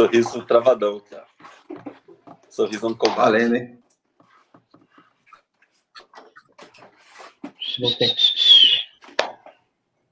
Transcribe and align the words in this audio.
Sorriso 0.00 0.42
travadão, 0.46 0.98
cara. 1.10 1.26
Sorriso 2.48 2.88
no 2.88 2.96
combate. 2.96 3.20
Valendo, 3.20 3.54
hein? 3.54 3.78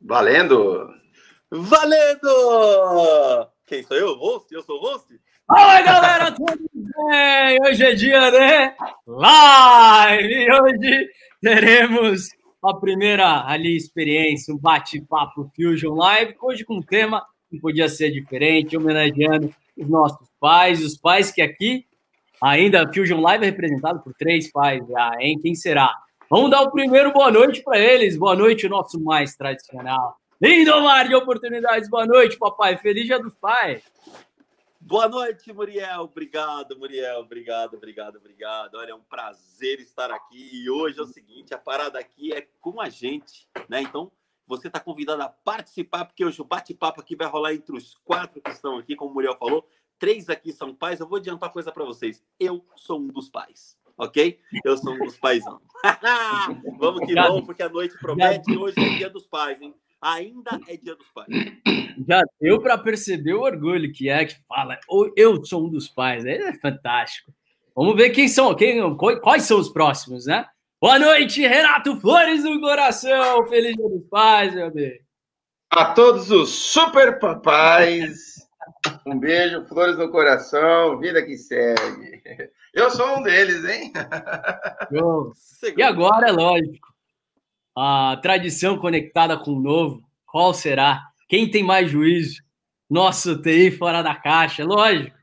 Valendo! 0.03 0.95
Valendo! 1.51 3.49
Quem 3.67 3.83
sou 3.83 3.97
eu? 3.97 4.15
Host? 4.17 4.55
Eu 4.55 4.63
sou 4.63 4.77
o 4.77 4.81
host? 4.81 5.07
Fala 5.47 5.81
galera, 5.81 6.33
tudo 6.33 6.71
bem? 6.75 7.59
Hoje 7.63 7.87
é 7.87 7.95
dia 7.95 8.31
de 8.31 8.75
live! 9.07 10.35
E 10.35 10.53
hoje 10.53 11.09
teremos 11.41 12.29
a 12.63 12.75
primeira 12.75 13.47
ali 13.47 13.75
experiência, 13.75 14.53
um 14.53 14.59
bate-papo 14.59 15.51
Fusion 15.57 15.95
Live, 15.95 16.37
hoje 16.43 16.63
com 16.63 16.77
um 16.77 16.83
tema 16.83 17.25
que 17.49 17.59
podia 17.59 17.89
ser 17.89 18.11
diferente, 18.11 18.77
homenageando 18.77 19.51
os 19.79 19.89
nossos 19.89 20.29
pais, 20.41 20.85
os 20.85 20.97
pais 20.97 21.31
que 21.31 21.41
aqui 21.41 21.87
ainda 22.41 22.91
Fusion 22.93 23.21
Live 23.21 23.45
é 23.45 23.51
representado 23.51 24.01
por 24.01 24.13
três 24.15 24.51
pais 24.51 24.87
já, 24.87 25.13
hein? 25.21 25.39
Quem 25.41 25.55
será? 25.55 25.95
Vamos 26.31 26.51
dar 26.51 26.63
o 26.63 26.71
primeiro 26.71 27.13
boa 27.13 27.31
noite 27.31 27.63
para 27.63 27.79
eles. 27.79 28.17
Boa 28.17 28.37
noite, 28.37 28.69
nosso 28.69 29.01
mais 29.01 29.35
tradicional. 29.35 30.17
Lindo 30.41 30.81
mar 30.83 31.09
de 31.09 31.15
oportunidades. 31.15 31.89
Boa 31.89 32.07
noite, 32.07 32.37
papai. 32.39 32.77
Feliz 32.77 33.07
Dia 33.07 33.19
dos 33.19 33.35
Pais. 33.35 33.83
Boa 34.81 35.09
noite, 35.09 35.53
Muriel. 35.53 36.03
Obrigado, 36.03 36.79
Muriel. 36.79 37.21
Obrigado, 37.21 37.75
obrigado, 37.75 38.17
obrigado. 38.17 38.77
Olha, 38.77 38.93
é 38.93 38.95
um 38.95 39.03
prazer 39.03 39.81
estar 39.81 40.11
aqui. 40.11 40.51
E 40.53 40.71
hoje 40.71 40.99
é 40.99 41.03
o 41.03 41.07
seguinte: 41.07 41.53
a 41.55 41.59
parada 41.59 41.99
aqui 41.99 42.33
é 42.33 42.47
com 42.61 42.81
a 42.81 42.89
gente, 42.89 43.49
né? 43.69 43.83
Então, 43.83 44.13
você 44.49 44.69
está 44.69 44.81
convidado 44.81 45.23
a 45.23 45.29
participar, 45.29 46.07
porque 46.07 46.25
hoje 46.25 46.41
o 46.41 46.45
bate-papo 46.45 47.01
aqui 47.01 47.15
vai 47.15 47.29
rolar 47.29 47.55
entre 47.55 47.77
os 47.77 47.95
quatro 48.05 48.41
que 48.41 48.51
estão 48.51 48.79
aqui, 48.79 48.97
como 48.97 49.11
o 49.11 49.15
Muriel 49.15 49.37
falou. 49.37 49.69
Três 49.99 50.29
aqui 50.29 50.53
são 50.53 50.75
pais. 50.75 51.01
Eu 51.01 51.09
vou 51.09 51.19
adiantar 51.19 51.49
uma 51.49 51.53
coisa 51.53 51.71
para 51.71 51.85
vocês. 51.85 52.25
Eu 52.41 52.65
sou 52.77 52.99
um 52.99 53.09
dos 53.09 53.29
pais 53.29 53.79
ok? 53.99 54.39
Eu 54.65 54.79
sou 54.79 54.95
um 54.95 54.99
dos 54.99 55.19
paisão. 55.19 55.61
vamos 56.79 57.05
que 57.05 57.15
vamos, 57.15 57.45
porque 57.45 57.63
a 57.63 57.69
noite 57.69 57.99
promete. 58.01 58.57
Hoje 58.57 58.79
é 58.79 58.97
dia 58.97 59.11
dos 59.11 59.27
pais, 59.27 59.61
hein? 59.61 59.75
Ainda 60.01 60.61
é 60.69 60.77
dia 60.77 60.95
dos 60.95 61.09
pais. 61.11 61.29
Já 62.07 62.23
deu 62.41 62.63
para 62.63 62.79
perceber 62.79 63.35
o 63.35 63.43
orgulho 63.43 63.93
que 63.93 64.09
é 64.09 64.25
que 64.25 64.37
fala, 64.47 64.79
eu 65.17 65.45
sou 65.45 65.67
um 65.67 65.69
dos 65.69 65.89
pais. 65.89 66.25
É 66.25 66.55
fantástico. 66.61 67.33
Vamos 67.75 67.97
ver 67.97 68.11
quem 68.11 68.29
são, 68.29 68.55
quem, 68.55 68.81
quais 68.97 69.43
são 69.43 69.59
os 69.59 69.69
próximos, 69.69 70.27
né? 70.27 70.47
Boa 70.81 70.97
noite, 70.97 71.45
Renato 71.45 72.01
Flores 72.01 72.45
do 72.45 72.61
Coração. 72.61 73.45
Feliz 73.49 73.75
dia 73.75 73.89
dos 73.89 74.09
pais, 74.09 74.55
meu 74.55 74.71
bem. 74.71 75.01
A 75.71 75.87
todos 75.87 76.31
os 76.31 76.51
super 76.51 77.19
papais. 77.19 78.37
Um 79.05 79.19
beijo, 79.19 79.67
flores 79.67 79.99
no 79.99 80.09
coração, 80.09 81.01
vida 81.01 81.21
que 81.21 81.37
segue. 81.37 82.23
Eu 82.73 82.91
sou 82.91 83.19
um 83.19 83.23
deles, 83.25 83.65
hein? 83.65 83.93
E 85.77 85.83
agora, 85.83 86.29
é 86.29 86.33
lógico, 86.33 86.87
a 87.77 88.17
tradição 88.23 88.79
conectada 88.79 89.37
com 89.37 89.55
o 89.55 89.61
novo, 89.61 90.01
qual 90.27 90.55
será? 90.55 91.03
Quem 91.29 91.51
tem 91.51 91.65
mais 91.65 91.91
juízo? 91.91 92.41
Nosso 92.89 93.43
TI 93.43 93.73
fora 93.73 94.01
da 94.01 94.15
caixa, 94.15 94.65
lógico. 94.65 95.17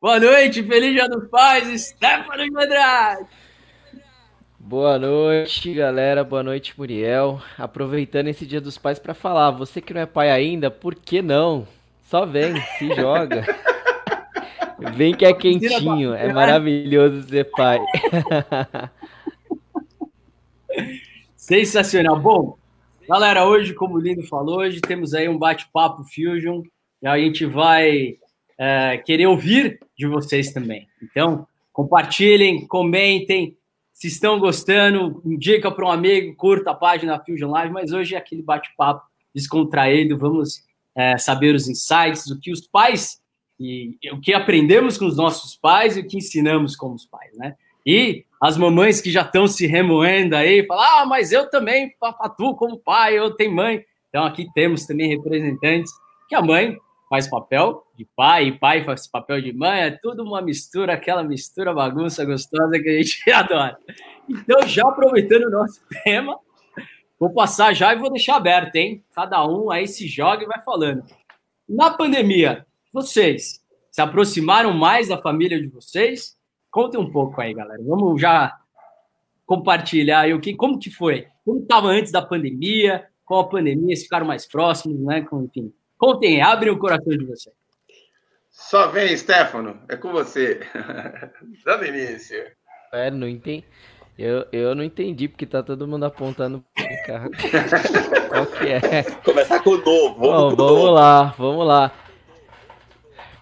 Boa 0.00 0.18
noite, 0.18 0.64
feliz 0.64 0.92
dia 0.92 1.08
dos 1.08 1.28
pais, 1.28 1.80
Stefano 1.80 2.42
Andrade. 2.60 3.45
Boa 4.68 4.98
noite, 4.98 5.72
galera. 5.72 6.24
Boa 6.24 6.42
noite, 6.42 6.74
Muriel. 6.76 7.40
Aproveitando 7.56 8.26
esse 8.26 8.44
Dia 8.44 8.60
dos 8.60 8.76
Pais 8.76 8.98
para 8.98 9.14
falar, 9.14 9.52
você 9.52 9.80
que 9.80 9.94
não 9.94 10.00
é 10.00 10.06
pai 10.06 10.28
ainda, 10.28 10.68
por 10.72 10.96
que 10.96 11.22
não? 11.22 11.68
Só 12.02 12.26
vem, 12.26 12.60
se 12.76 12.88
joga. 12.96 13.46
Vem 14.96 15.14
que 15.14 15.24
é 15.24 15.32
quentinho, 15.32 16.12
é 16.14 16.32
maravilhoso 16.32 17.28
ser 17.28 17.44
pai. 17.44 17.78
Sensacional. 21.36 22.18
Bom, 22.18 22.58
galera, 23.08 23.46
hoje, 23.46 23.72
como 23.72 23.94
o 23.94 24.00
Lindo 24.00 24.24
falou, 24.24 24.58
hoje 24.58 24.80
temos 24.80 25.14
aí 25.14 25.28
um 25.28 25.38
bate-papo 25.38 26.02
Fusion 26.12 26.64
e 27.00 27.06
a 27.06 27.16
gente 27.16 27.46
vai 27.46 28.16
é, 28.58 28.98
querer 28.98 29.28
ouvir 29.28 29.78
de 29.96 30.08
vocês 30.08 30.52
também. 30.52 30.88
Então, 31.00 31.46
compartilhem, 31.72 32.66
comentem, 32.66 33.56
se 33.96 34.08
estão 34.08 34.38
gostando, 34.38 35.22
indica 35.24 35.70
para 35.70 35.86
um 35.86 35.90
amigo, 35.90 36.36
curta 36.36 36.72
a 36.72 36.74
página 36.74 37.18
Fusion 37.24 37.50
Live, 37.50 37.72
mas 37.72 37.92
hoje 37.92 38.14
é 38.14 38.18
aquele 38.18 38.42
bate-papo 38.42 39.02
descontraído, 39.34 40.18
vamos 40.18 40.62
é, 40.94 41.16
saber 41.16 41.54
os 41.54 41.66
insights, 41.66 42.26
o 42.26 42.38
que 42.38 42.52
os 42.52 42.60
pais 42.60 43.22
e 43.58 43.96
o 44.12 44.20
que 44.20 44.34
aprendemos 44.34 44.98
com 44.98 45.06
os 45.06 45.16
nossos 45.16 45.56
pais 45.56 45.96
e 45.96 46.00
o 46.00 46.06
que 46.06 46.18
ensinamos 46.18 46.76
com 46.76 46.92
os 46.92 47.06
pais, 47.06 47.34
né? 47.38 47.54
E 47.86 48.26
as 48.38 48.58
mamães 48.58 49.00
que 49.00 49.10
já 49.10 49.22
estão 49.22 49.46
se 49.46 49.66
remoendo 49.66 50.36
aí, 50.36 50.66
falam, 50.66 50.84
ah, 50.84 51.06
mas 51.06 51.32
eu 51.32 51.48
também 51.48 51.94
atuo 52.20 52.54
como 52.54 52.78
pai, 52.78 53.18
eu 53.18 53.30
tenho 53.30 53.54
mãe. 53.54 53.82
Então 54.10 54.26
aqui 54.26 54.46
temos 54.54 54.84
também 54.84 55.08
representantes 55.08 55.90
que 56.28 56.34
a 56.34 56.42
mãe 56.42 56.76
faz 57.08 57.28
papel 57.28 57.86
de 57.96 58.04
pai, 58.16 58.52
pai 58.52 58.84
faz 58.84 59.06
papel 59.06 59.40
de 59.40 59.52
mãe, 59.52 59.82
é 59.82 59.90
tudo 59.90 60.22
uma 60.22 60.42
mistura, 60.42 60.94
aquela 60.94 61.22
mistura 61.22 61.72
bagunça 61.72 62.24
gostosa 62.24 62.78
que 62.78 62.88
a 62.88 63.02
gente 63.02 63.30
adora. 63.30 63.78
Então, 64.28 64.66
já 64.66 64.82
aproveitando 64.88 65.44
o 65.44 65.50
nosso 65.50 65.80
tema, 66.04 66.38
Vou 67.18 67.30
passar 67.32 67.74
já 67.74 67.94
e 67.94 67.98
vou 67.98 68.10
deixar 68.10 68.36
aberto, 68.36 68.76
hein? 68.76 69.02
Cada 69.14 69.46
um 69.46 69.70
aí 69.70 69.88
se 69.88 70.06
joga 70.06 70.44
e 70.44 70.46
vai 70.46 70.62
falando. 70.62 71.02
Na 71.66 71.90
pandemia, 71.90 72.66
vocês 72.92 73.64
se 73.90 74.02
aproximaram 74.02 74.74
mais 74.74 75.08
da 75.08 75.16
família 75.16 75.60
de 75.60 75.68
vocês? 75.68 76.36
Contem 76.70 77.00
um 77.00 77.10
pouco 77.10 77.40
aí, 77.40 77.54
galera. 77.54 77.82
Vamos 77.82 78.20
já 78.20 78.54
compartilhar 79.46 80.20
aí 80.20 80.34
o 80.34 80.40
que, 80.40 80.54
como 80.54 80.78
que 80.78 80.90
foi? 80.90 81.26
Como 81.42 81.60
estava 81.60 81.88
antes 81.88 82.12
da 82.12 82.20
pandemia? 82.20 83.06
Com 83.24 83.38
a 83.38 83.48
pandemia, 83.48 83.96
se 83.96 84.02
ficaram 84.02 84.26
mais 84.26 84.46
próximos, 84.46 85.00
né? 85.00 85.22
Com, 85.22 85.44
enfim, 85.44 85.72
contem, 85.98 86.42
abrem 86.42 86.72
o 86.72 86.78
coração 86.78 87.16
de 87.16 87.24
vocês. 87.24 87.54
Só 88.50 88.88
vem, 88.88 89.16
Stefano, 89.16 89.78
é 89.88 89.96
com 89.96 90.12
você. 90.12 90.60
Dando 91.64 91.84
início. 91.84 92.42
É, 92.92 93.10
não 93.10 93.28
entendi. 93.28 93.64
Eu, 94.18 94.46
eu 94.50 94.74
não 94.74 94.82
entendi 94.82 95.28
porque 95.28 95.44
tá 95.44 95.62
todo 95.62 95.86
mundo 95.86 96.04
apontando 96.04 96.64
pro 96.74 96.86
carro. 97.06 97.30
Qual 98.30 98.46
que 98.46 98.68
é? 98.68 99.02
Começar 99.22 99.62
com 99.62 99.70
o 99.70 99.76
novo. 99.76 100.20
Vamos, 100.20 100.54
Bom, 100.54 100.56
vamos 100.56 100.56
novo. 100.56 100.90
lá, 100.90 101.34
vamos 101.36 101.66
lá. 101.66 101.92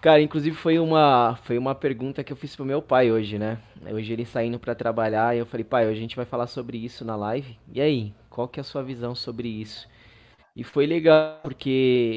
Cara, 0.01 0.21
inclusive 0.21 0.55
foi 0.55 0.77
uma, 0.77 1.35
foi 1.43 1.57
uma 1.57 1.73
pergunta 1.73 2.23
que 2.23 2.31
eu 2.31 2.37
fiz 2.37 2.55
pro 2.55 2.65
meu 2.65 2.81
pai 2.81 3.09
hoje, 3.09 3.39
né? 3.39 3.57
Hoje 3.89 4.11
ele 4.11 4.25
saindo 4.25 4.59
para 4.59 4.75
trabalhar 4.75 5.35
e 5.35 5.39
eu 5.39 5.45
falei, 5.45 5.63
pai, 5.63 5.87
hoje 5.87 5.97
a 5.97 6.01
gente 6.01 6.15
vai 6.15 6.25
falar 6.25 6.47
sobre 6.47 6.77
isso 6.77 7.05
na 7.05 7.15
live. 7.15 7.57
E 7.73 7.81
aí, 7.81 8.13
qual 8.29 8.47
que 8.47 8.59
é 8.59 8.61
a 8.61 8.63
sua 8.63 8.83
visão 8.83 9.15
sobre 9.15 9.47
isso? 9.47 9.87
E 10.55 10.63
foi 10.63 10.85
legal, 10.85 11.39
porque 11.43 11.69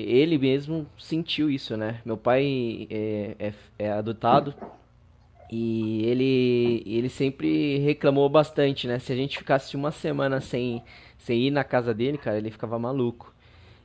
ele 0.07 0.39
mesmo 0.39 0.87
sentiu 0.97 1.51
isso, 1.51 1.77
né? 1.77 2.01
Meu 2.05 2.17
pai 2.17 2.87
é, 2.91 3.37
é, 3.39 3.53
é 3.79 3.91
adotado, 3.91 4.55
e 5.51 6.05
ele, 6.05 6.83
ele 6.87 7.09
sempre 7.09 7.79
reclamou 7.79 8.29
bastante, 8.29 8.87
né? 8.87 8.99
Se 8.99 9.13
a 9.13 9.17
gente 9.17 9.39
ficasse 9.39 9.75
uma 9.77 9.91
semana 9.91 10.41
sem, 10.41 10.83
sem 11.17 11.47
ir 11.47 11.51
na 11.51 11.65
casa 11.65 11.95
dele, 11.95 12.19
cara, 12.19 12.37
ele 12.39 12.51
ficava 12.51 12.79
maluco. 12.79 13.33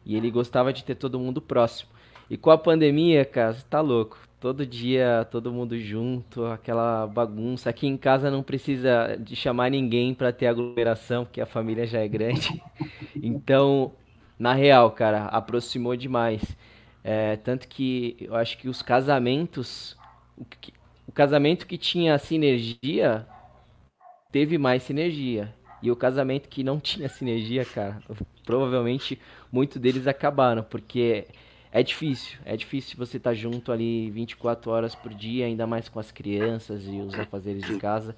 E 0.06 0.16
ele 0.18 0.30
gostava 0.30 0.74
de 0.74 0.84
ter 0.84 0.96
todo 0.96 1.20
mundo 1.20 1.42
próximo. 1.42 1.90
E 2.30 2.36
com 2.36 2.52
a 2.52 2.58
pandemia, 2.58 3.24
cara, 3.24 3.56
tá 3.70 3.80
louco. 3.80 4.18
Todo 4.42 4.66
dia, 4.66 5.26
todo 5.32 5.54
mundo 5.54 5.80
junto, 5.80 6.46
aquela 6.46 7.08
bagunça. 7.08 7.70
Aqui 7.70 7.88
em 7.88 7.96
casa 7.96 8.30
não 8.30 8.44
precisa 8.44 9.16
de 9.18 9.34
chamar 9.36 9.72
ninguém 9.72 10.14
para 10.14 10.34
ter 10.34 10.48
aglomeração, 10.48 11.24
porque 11.24 11.40
a 11.40 11.46
família 11.46 11.88
já 11.88 12.00
é 12.00 12.08
grande. 12.08 12.62
Então, 13.26 13.94
na 14.44 14.54
real, 14.54 14.92
cara, 14.92 15.28
aproximou 15.28 15.96
demais. 15.96 16.44
É, 17.02 17.38
tanto 17.38 17.66
que 17.66 18.18
eu 18.20 18.36
acho 18.36 18.58
que 18.58 18.68
os 18.68 18.82
casamentos, 18.82 19.96
o 21.08 21.14
casamento 21.14 21.66
que 21.66 21.78
tinha 21.78 22.18
sinergia 22.18 23.26
teve 24.34 24.58
mais 24.58 24.84
sinergia. 24.84 25.56
E 25.82 25.90
o 25.90 25.96
casamento 25.96 26.50
que 26.50 26.62
não 26.62 26.78
tinha 26.82 27.08
sinergia, 27.08 27.64
cara, 27.64 28.02
provavelmente 28.44 29.18
muitos 29.50 29.78
deles 29.78 30.08
acabaram, 30.08 30.62
porque 30.62 31.26
é 31.72 31.82
difícil, 31.82 32.38
é 32.44 32.58
difícil 32.58 32.98
você 32.98 33.16
estar 33.16 33.30
tá 33.30 33.34
junto 33.34 33.72
ali 33.72 34.12
24 34.12 34.70
horas 34.70 34.94
por 34.94 35.14
dia, 35.14 35.46
ainda 35.46 35.66
mais 35.66 35.88
com 35.88 36.02
as 36.02 36.12
crianças 36.12 36.86
e 36.86 37.00
os 37.00 37.14
afazeres 37.18 37.66
de 37.66 37.78
casa. 37.78 38.14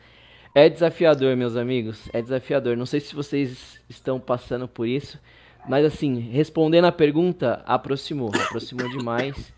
É 0.56 0.68
desafiador, 0.69 1.36
meus 1.38 1.56
amigos, 1.56 2.10
é 2.12 2.19
desafiador. 2.19 2.75
Não 2.75 2.88
sei 2.88 3.00
se 3.00 3.13
vocês 3.13 3.80
estão 3.88 4.19
passando 4.19 4.68
por 4.68 4.88
isso, 4.88 5.19
mas 5.67 5.85
assim, 5.85 6.19
respondendo 6.19 6.85
a 6.85 6.91
pergunta, 6.91 7.63
aproximou, 7.65 8.31
aproximou 8.33 8.89
demais. 8.89 9.53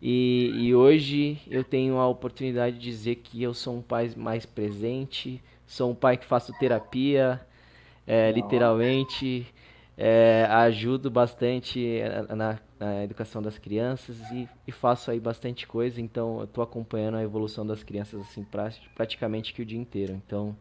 E, 0.00 0.52
e, 0.54 0.74
hoje 0.74 1.38
eu 1.50 1.64
tenho 1.64 1.98
a 1.98 2.06
oportunidade 2.06 2.78
de 2.78 2.82
dizer 2.82 3.16
que 3.16 3.42
eu 3.42 3.54
sou 3.54 3.76
um 3.76 3.82
pai 3.82 4.12
mais 4.14 4.44
presente, 4.44 5.42
sou 5.66 5.90
um 5.90 5.94
pai 5.94 6.16
que 6.16 6.26
faço 6.26 6.52
terapia, 6.58 7.40
é, 8.06 8.30
literalmente. 8.30 9.46
é, 9.96 10.46
ajudo 10.50 11.10
bastante 11.10 12.00
na, 12.28 12.58
na, 12.78 13.02
educação 13.02 13.40
das 13.40 13.56
crianças 13.56 14.18
e, 14.30 14.46
e, 14.66 14.72
faço 14.72 15.10
aí 15.10 15.18
bastante 15.18 15.66
coisa, 15.66 16.00
então 16.00 16.38
eu 16.38 16.44
estou 16.44 16.62
acompanhando 16.62 17.16
a 17.16 17.22
evolução 17.22 17.66
das 17.66 17.82
crianças 17.82 18.20
assim 18.20 18.46
praticamente 18.94 19.54
que 19.54 19.62
o 19.62 19.64
dia 19.64 19.78
inteiro. 19.78 20.12
Então, 20.12 20.54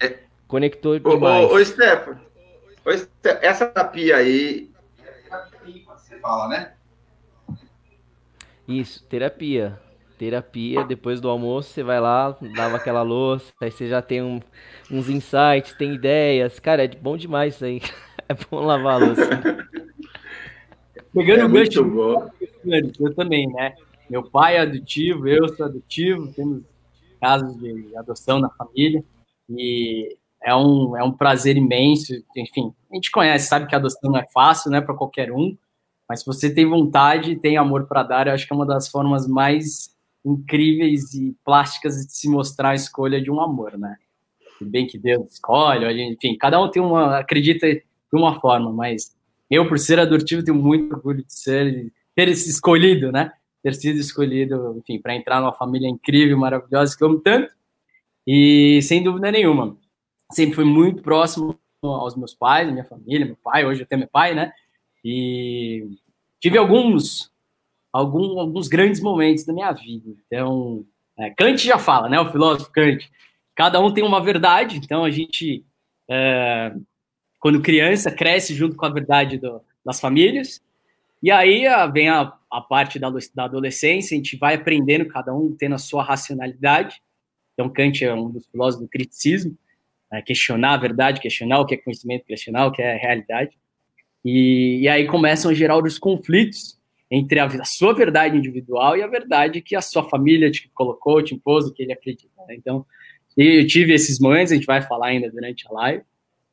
é. 0.00 0.20
conectou 0.48 0.98
demais. 0.98 1.44
Ô, 1.50 1.54
ô, 1.54 1.56
ô 1.56 1.64
Stefan, 1.64 2.18
Stefan, 2.82 3.38
essa 3.40 3.66
terapia 3.66 4.16
aí, 4.16 4.70
você 5.86 6.18
fala, 6.18 6.48
né? 6.48 6.72
Isso, 8.66 9.04
terapia. 9.06 9.80
Terapia, 10.18 10.84
depois 10.84 11.20
do 11.20 11.28
almoço 11.28 11.70
você 11.70 11.82
vai 11.82 12.00
lá, 12.00 12.36
lava 12.56 12.76
aquela 12.76 13.02
louça, 13.02 13.52
aí 13.60 13.72
você 13.72 13.88
já 13.88 14.00
tem 14.00 14.22
um, 14.22 14.40
uns 14.90 15.08
insights, 15.08 15.74
tem 15.76 15.94
ideias. 15.94 16.60
Cara, 16.60 16.84
é 16.84 16.88
bom 16.88 17.16
demais 17.16 17.54
isso 17.54 17.64
aí. 17.64 17.80
É 18.28 18.34
bom 18.50 18.64
lavar 18.64 18.94
a 18.94 19.04
louça. 19.04 19.28
Pegando 21.12 21.40
é 21.40 21.44
o 21.44 21.48
gancho, 21.48 21.84
bom. 21.84 22.30
eu 22.64 23.14
também, 23.14 23.46
né? 23.48 23.74
Meu 24.08 24.22
pai 24.22 24.56
é 24.56 24.60
adotivo, 24.60 25.28
eu 25.28 25.48
sou 25.50 25.66
adotivo, 25.66 26.32
temos 26.32 26.62
casos 27.20 27.58
de 27.58 27.94
adoção 27.96 28.38
na 28.38 28.48
família 28.48 29.04
e 29.50 30.16
é 30.44 30.54
um, 30.54 30.96
é 30.96 31.02
um 31.02 31.12
prazer 31.12 31.56
imenso. 31.56 32.12
Enfim, 32.36 32.72
a 32.90 32.94
gente 32.94 33.10
conhece, 33.10 33.48
sabe 33.48 33.66
que 33.66 33.74
a 33.74 33.78
adoção 33.78 34.10
não 34.10 34.18
é 34.18 34.26
fácil, 34.32 34.70
né, 34.70 34.80
para 34.80 34.94
qualquer 34.94 35.32
um, 35.32 35.56
mas 36.08 36.20
se 36.20 36.26
você 36.26 36.52
tem 36.52 36.66
vontade, 36.66 37.36
tem 37.36 37.56
amor 37.56 37.86
para 37.86 38.02
dar, 38.02 38.26
eu 38.26 38.34
acho 38.34 38.46
que 38.46 38.52
é 38.52 38.56
uma 38.56 38.66
das 38.66 38.88
formas 38.88 39.26
mais 39.26 39.92
incríveis 40.24 41.14
e 41.14 41.34
plásticas 41.44 41.94
de 42.06 42.12
se 42.12 42.28
mostrar 42.28 42.70
a 42.70 42.74
escolha 42.74 43.20
de 43.20 43.30
um 43.30 43.40
amor, 43.40 43.78
né? 43.78 43.96
Bem 44.60 44.86
que 44.86 44.98
Deus 44.98 45.32
escolhe, 45.32 46.02
enfim, 46.12 46.36
cada 46.36 46.60
um 46.60 46.70
tem 46.70 46.80
uma, 46.80 47.18
acredita 47.18 47.66
de 47.66 47.82
uma 48.12 48.38
forma, 48.40 48.72
mas 48.72 49.16
eu, 49.50 49.68
por 49.68 49.78
ser 49.78 49.98
adotivo, 49.98 50.44
tenho 50.44 50.56
muito 50.56 50.94
orgulho 50.94 51.24
de 51.24 51.32
ser, 51.32 51.92
ter 52.14 52.28
escolhido, 52.28 53.12
né? 53.12 53.32
Ter 53.62 53.74
sido 53.74 53.98
escolhido, 53.98 54.78
enfim, 54.78 55.00
para 55.00 55.14
entrar 55.14 55.40
numa 55.40 55.52
família 55.52 55.88
incrível, 55.88 56.38
maravilhosa, 56.38 56.96
que 56.96 57.04
eu 57.04 57.08
amo 57.08 57.20
tanto. 57.20 57.52
E 58.26 58.80
sem 58.82 59.02
dúvida 59.02 59.30
nenhuma, 59.30 59.76
sempre 60.32 60.54
fui 60.54 60.64
muito 60.64 61.02
próximo 61.02 61.58
aos 61.82 62.16
meus 62.16 62.34
pais, 62.34 62.70
minha 62.70 62.84
família, 62.84 63.26
meu 63.26 63.36
pai, 63.36 63.64
hoje 63.64 63.84
tenho 63.86 64.00
meu 64.00 64.08
pai, 64.08 64.34
né? 64.34 64.52
E 65.04 65.88
tive 66.40 66.56
alguns, 66.56 67.32
algum, 67.92 68.38
alguns 68.38 68.68
grandes 68.68 69.00
momentos 69.00 69.44
da 69.44 69.52
minha 69.52 69.72
vida. 69.72 70.10
Então, 70.26 70.84
é, 71.18 71.30
Kant 71.30 71.64
já 71.64 71.78
fala, 71.78 72.08
né? 72.08 72.20
O 72.20 72.30
filósofo 72.30 72.70
Kant. 72.70 73.10
Cada 73.54 73.80
um 73.80 73.92
tem 73.92 74.04
uma 74.04 74.22
verdade, 74.22 74.78
então 74.78 75.04
a 75.04 75.10
gente, 75.10 75.64
é, 76.08 76.74
quando 77.38 77.60
criança, 77.60 78.10
cresce 78.10 78.54
junto 78.54 78.76
com 78.76 78.86
a 78.86 78.90
verdade 78.90 79.36
do, 79.38 79.60
das 79.84 80.00
famílias. 80.00 80.60
E 81.22 81.30
aí 81.30 81.64
vem 81.92 82.08
a, 82.08 82.32
a 82.50 82.60
parte 82.60 82.98
da, 82.98 83.10
da 83.34 83.44
adolescência, 83.44 84.14
a 84.14 84.18
gente 84.18 84.36
vai 84.36 84.54
aprendendo, 84.54 85.06
cada 85.06 85.34
um 85.34 85.54
tendo 85.54 85.74
a 85.74 85.78
sua 85.78 86.02
racionalidade. 86.02 87.00
Então, 87.52 87.68
Kant 87.68 88.02
é 88.04 88.14
um 88.14 88.30
dos 88.30 88.46
filósofos 88.46 88.86
do 88.86 88.90
criticismo, 88.90 89.56
questionar 90.20 90.74
a 90.74 90.76
verdade, 90.76 91.20
questionar 91.20 91.60
o 91.60 91.66
que 91.66 91.74
é 91.74 91.78
conhecimento, 91.78 92.26
questionar 92.26 92.66
o 92.66 92.72
que 92.72 92.82
é 92.82 92.96
realidade. 92.96 93.56
E, 94.24 94.80
e 94.80 94.88
aí 94.88 95.06
começam 95.06 95.50
a 95.50 95.54
gerar 95.54 95.78
os 95.78 95.98
conflitos 95.98 96.78
entre 97.10 97.38
a, 97.38 97.46
a, 97.46 97.64
sua 97.64 97.94
verdade 97.94 98.36
individual 98.36 98.96
e 98.96 99.02
a 99.02 99.06
verdade 99.06 99.60
que 99.60 99.76
a 99.76 99.80
sua 99.80 100.08
família 100.08 100.50
te 100.50 100.70
colocou, 100.74 101.22
te 101.22 101.34
impôs, 101.34 101.66
o 101.66 101.72
que 101.72 101.82
ele 101.82 101.92
acredita. 101.92 102.28
Né? 102.48 102.56
Então, 102.56 102.84
eu 103.36 103.66
tive 103.66 103.92
esses 103.94 104.18
momentos, 104.18 104.52
a 104.52 104.54
gente 104.54 104.66
vai 104.66 104.82
falar 104.82 105.08
ainda 105.08 105.30
durante 105.30 105.66
a 105.68 105.72
live, 105.72 106.02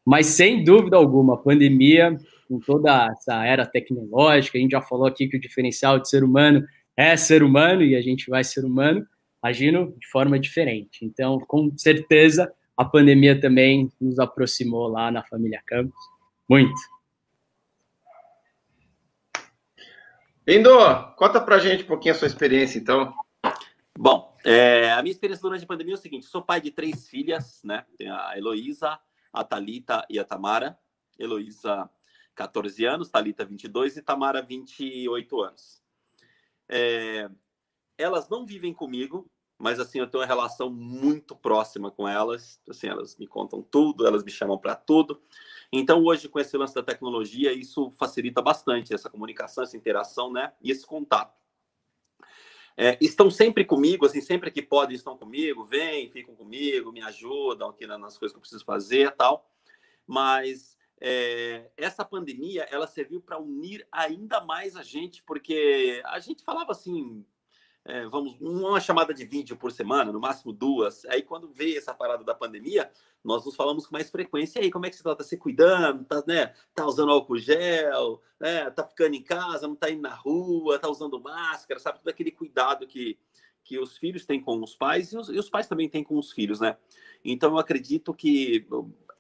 mas 0.06 0.28
sem 0.28 0.64
dúvida 0.64 0.98
alguma, 0.98 1.36
a 1.36 1.38
pandemia, 1.38 2.18
com 2.48 2.60
toda 2.60 3.10
essa 3.12 3.46
era 3.46 3.66
tecnológica, 3.66 4.58
a 4.58 4.62
gente 4.62 4.72
já 4.72 4.82
falou 4.82 5.06
aqui 5.06 5.28
que 5.28 5.38
o 5.38 5.42
diferencial 5.42 6.00
de 6.00 6.10
ser 6.10 6.24
humano 6.24 6.66
é 6.98 7.16
ser 7.16 7.44
humano 7.44 7.84
e 7.84 7.96
a 7.96 8.02
gente 8.02 8.30
vai 8.30 8.44
ser 8.44 8.66
humano 8.66 9.06
agindo 9.42 9.96
de 9.98 10.08
forma 10.08 10.38
diferente. 10.38 11.06
Então, 11.06 11.40
com 11.40 11.72
certeza, 11.78 12.52
a 12.80 12.86
pandemia 12.86 13.38
também 13.38 13.92
nos 14.00 14.20
aproximou 14.20 14.88
lá 14.88 15.12
na 15.12 15.22
família 15.22 15.62
Campos. 15.68 16.00
Muito. 16.50 16.80
Lindo, 20.48 20.70
conta 21.18 21.42
pra 21.42 21.60
gente 21.60 21.84
um 21.84 21.88
pouquinho 21.88 22.16
a 22.16 22.18
sua 22.18 22.28
experiência, 22.28 22.80
então. 22.80 23.14
Bom, 23.98 24.34
é, 24.46 24.94
a 24.94 25.02
minha 25.02 25.12
experiência 25.12 25.42
durante 25.42 25.66
a 25.66 25.68
pandemia 25.68 25.96
é 25.96 25.98
o 25.98 26.02
seguinte: 26.02 26.26
sou 26.28 26.42
pai 26.42 26.62
de 26.62 26.72
três 26.72 27.06
filhas, 27.10 27.62
né? 27.66 27.86
Tem 27.98 28.10
a 28.10 28.38
Heloísa, 28.38 28.98
a 29.34 29.44
Talita 29.44 30.06
e 30.10 30.18
a 30.18 30.24
Tamara. 30.24 30.80
Heloísa, 31.20 31.90
14 32.34 32.86
anos, 32.86 33.10
Talita, 33.10 33.44
22 33.44 33.98
e 33.98 34.02
Tamara, 34.02 34.42
28 34.42 35.42
anos. 35.42 35.84
É, 36.70 37.30
elas 37.98 38.30
não 38.30 38.46
vivem 38.46 38.74
comigo, 38.74 39.30
mas 39.60 39.78
assim 39.78 40.00
eu 40.00 40.08
tenho 40.08 40.22
uma 40.22 40.28
relação 40.28 40.70
muito 40.70 41.36
próxima 41.36 41.92
com 41.92 42.08
elas. 42.08 42.62
Assim, 42.68 42.88
elas 42.88 43.18
me 43.18 43.28
contam 43.28 43.62
tudo, 43.62 44.08
elas 44.08 44.24
me 44.24 44.32
chamam 44.32 44.58
para 44.58 44.74
tudo. 44.74 45.22
Então, 45.72 46.02
hoje, 46.04 46.30
com 46.30 46.40
esse 46.40 46.56
lance 46.58 46.74
da 46.74 46.82
tecnologia, 46.82 47.52
isso 47.52 47.92
facilita 47.92 48.42
bastante 48.42 48.94
essa 48.94 49.10
comunicação, 49.10 49.64
essa 49.64 49.76
interação, 49.76 50.32
né? 50.32 50.54
E 50.62 50.72
esse 50.72 50.86
contato. 50.86 51.38
É, 52.78 52.98
estão 53.02 53.30
sempre 53.30 53.66
comigo, 53.66 54.06
assim, 54.06 54.22
sempre 54.22 54.50
que 54.50 54.62
podem, 54.62 54.96
estão 54.96 55.18
comigo, 55.18 55.66
vêm, 55.66 56.10
ficam 56.10 56.34
comigo, 56.34 56.94
me 56.94 57.02
ajudam 57.02 57.70
aqui 57.70 57.86
nas 57.86 58.18
coisas 58.18 58.32
que 58.32 58.38
eu 58.38 58.42
preciso 58.42 58.64
fazer 58.64 59.12
tal. 59.12 59.52
Mas 60.08 60.78
é, 61.02 61.70
essa 61.76 62.06
pandemia, 62.06 62.64
ela 62.72 62.88
serviu 62.88 63.20
para 63.20 63.38
unir 63.38 63.86
ainda 63.92 64.40
mais 64.40 64.78
a 64.78 64.84
gente, 64.84 65.22
porque 65.24 66.02
a 66.06 66.20
gente 66.20 66.42
falava 66.44 66.72
assim, 66.72 67.26
é, 67.90 68.06
vamos, 68.08 68.38
uma 68.40 68.80
chamada 68.80 69.14
de 69.14 69.26
vídeo 69.26 69.58
por 69.58 69.72
semana, 69.72 70.12
no 70.12 70.20
máximo 70.20 70.54
duas. 70.54 71.06
Aí, 71.06 71.24
quando 71.24 71.52
veio 71.52 71.78
essa 71.78 71.94
parada 71.94 72.24
da 72.24 72.36
pandemia, 72.36 72.92
nós 73.24 73.44
nos 73.44 73.56
falamos 73.56 73.88
com 73.88 73.94
mais 73.94 74.10
frequência. 74.10 74.60
E 74.60 74.66
aí, 74.66 74.72
como 74.72 74.86
é 74.86 74.90
que 74.90 74.96
você 74.96 75.02
está? 75.02 75.16
Tá 75.16 75.24
se 75.24 75.38
cuidando? 75.38 76.06
Tá, 76.06 76.24
né? 76.28 76.54
tá 76.76 76.86
usando 76.86 77.12
álcool 77.12 77.38
gel? 77.38 78.22
Né? 78.40 78.70
Tá 78.70 78.86
ficando 78.86 79.16
em 79.16 79.24
casa? 79.24 79.68
Não 79.68 79.76
tá 79.76 79.90
indo 79.90 80.04
na 80.04 80.14
rua? 80.14 80.78
Tá 80.78 80.88
usando 80.88 81.20
máscara? 81.20 81.80
Sabe? 81.80 82.00
Todo 82.00 82.10
aquele 82.10 82.32
cuidado 82.32 82.86
que, 82.86 83.18
que 83.64 83.80
os 83.80 83.98
filhos 83.98 84.26
têm 84.26 84.40
com 84.40 84.62
os 84.62 84.76
pais 84.76 85.12
e 85.12 85.18
os, 85.18 85.30
e 85.30 85.40
os 85.40 85.50
pais 85.50 85.68
também 85.68 85.90
têm 85.90 86.04
com 86.04 86.18
os 86.18 86.32
filhos, 86.32 86.60
né? 86.60 86.78
Então, 87.26 87.52
eu 87.52 87.58
acredito 87.58 88.14
que 88.14 88.68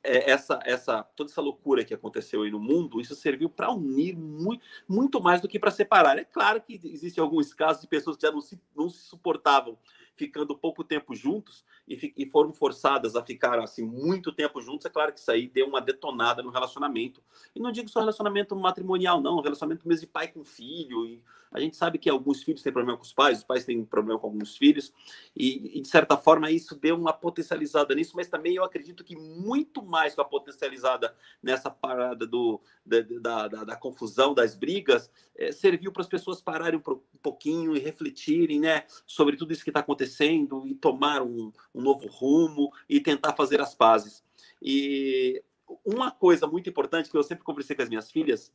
essa, 0.03 0.59
essa, 0.63 1.03
toda 1.15 1.29
essa 1.29 1.41
loucura 1.41 1.83
que 1.83 1.93
aconteceu 1.93 2.43
aí 2.43 2.51
no 2.51 2.59
mundo, 2.59 3.01
isso 3.01 3.15
serviu 3.15 3.49
para 3.49 3.71
unir 3.71 4.15
muito, 4.15 4.63
muito 4.87 5.21
mais 5.21 5.41
do 5.41 5.47
que 5.47 5.59
para 5.59 5.71
separar. 5.71 6.17
É 6.17 6.23
claro 6.23 6.61
que 6.61 6.79
existem 6.83 7.21
alguns 7.21 7.53
casos 7.53 7.81
de 7.81 7.87
pessoas 7.87 8.15
que 8.15 8.25
já 8.25 8.31
não 8.31 8.41
se, 8.41 8.59
não 8.75 8.89
se 8.89 8.99
suportavam 8.99 9.77
ficando 10.19 10.53
pouco 10.53 10.83
tempo 10.83 11.15
juntos 11.15 11.63
e, 11.87 12.13
e, 12.17 12.25
foram 12.25 12.51
forçadas 12.51 13.15
a 13.15 13.23
ficar 13.23 13.57
assim 13.57 13.85
muito 13.85 14.33
tempo 14.33 14.61
juntos, 14.61 14.85
é 14.85 14.89
claro 14.89 15.13
que 15.13 15.19
isso 15.19 15.31
aí 15.31 15.47
deu 15.47 15.65
uma 15.65 15.79
detonada 15.79 16.43
no 16.43 16.49
relacionamento. 16.49 17.23
E 17.55 17.59
não 17.61 17.71
digo 17.71 17.87
só 17.87 18.01
relacionamento 18.01 18.53
matrimonial, 18.53 19.21
não, 19.21 19.39
relacionamento 19.39 19.87
mesmo 19.87 20.01
de 20.01 20.11
pai 20.11 20.27
com 20.27 20.43
filho. 20.43 21.05
E 21.05 21.23
a 21.51 21.59
gente 21.59 21.77
sabe 21.77 21.97
que 21.97 22.09
alguns 22.09 22.43
filhos 22.43 22.61
têm 22.61 22.71
problema 22.71 22.97
com 22.97 23.03
os 23.03 23.13
pais, 23.13 23.39
os 23.39 23.43
pais 23.45 23.63
têm 23.63 23.83
problema 23.83 24.19
com 24.19 24.27
alguns 24.27 24.55
filhos, 24.55 24.93
e, 25.35 25.77
e 25.77 25.81
de 25.81 25.87
certa 25.87 26.15
forma 26.15 26.51
isso 26.51 26.75
deu 26.75 26.95
uma 26.95 27.13
potencializada 27.13 27.95
nisso, 27.95 28.13
mas 28.15 28.27
também 28.27 28.55
eu 28.55 28.63
acredito 28.63 29.03
que 29.03 29.15
muito 29.15 29.81
mais 29.81 30.13
que 30.13 30.21
a 30.21 30.25
potencializada 30.25 31.15
nessa 31.41 31.71
parada 31.71 32.27
do, 32.27 32.61
da, 32.89 33.47
da, 33.47 33.63
da, 33.63 33.75
confusão, 33.75 34.33
das 34.33 34.55
brigas, 34.55 35.09
é, 35.35 35.51
serviu 35.51 35.91
para 35.91 36.01
as 36.01 36.07
pessoas 36.07 36.41
pararem 36.41 36.79
um 36.79 37.19
pouquinho 37.21 37.75
e 37.75 37.79
refletirem 37.79 38.59
né, 38.59 38.85
sobre 39.05 39.37
tudo 39.37 39.53
isso 39.53 39.63
que 39.63 39.69
está 39.69 39.79
acontecendo 39.79 40.67
e 40.67 40.73
tomar 40.73 41.21
um, 41.21 41.51
um 41.73 41.81
novo 41.81 42.07
rumo 42.07 42.71
e 42.87 42.99
tentar 42.99 43.33
fazer 43.33 43.61
as 43.61 43.75
pazes. 43.75 44.23
E 44.61 45.41
uma 45.85 46.11
coisa 46.11 46.47
muito 46.47 46.69
importante 46.69 47.09
que 47.09 47.17
eu 47.17 47.23
sempre 47.23 47.43
conversei 47.43 47.75
com 47.75 47.83
as 47.83 47.89
minhas 47.89 48.11
filhas 48.11 48.51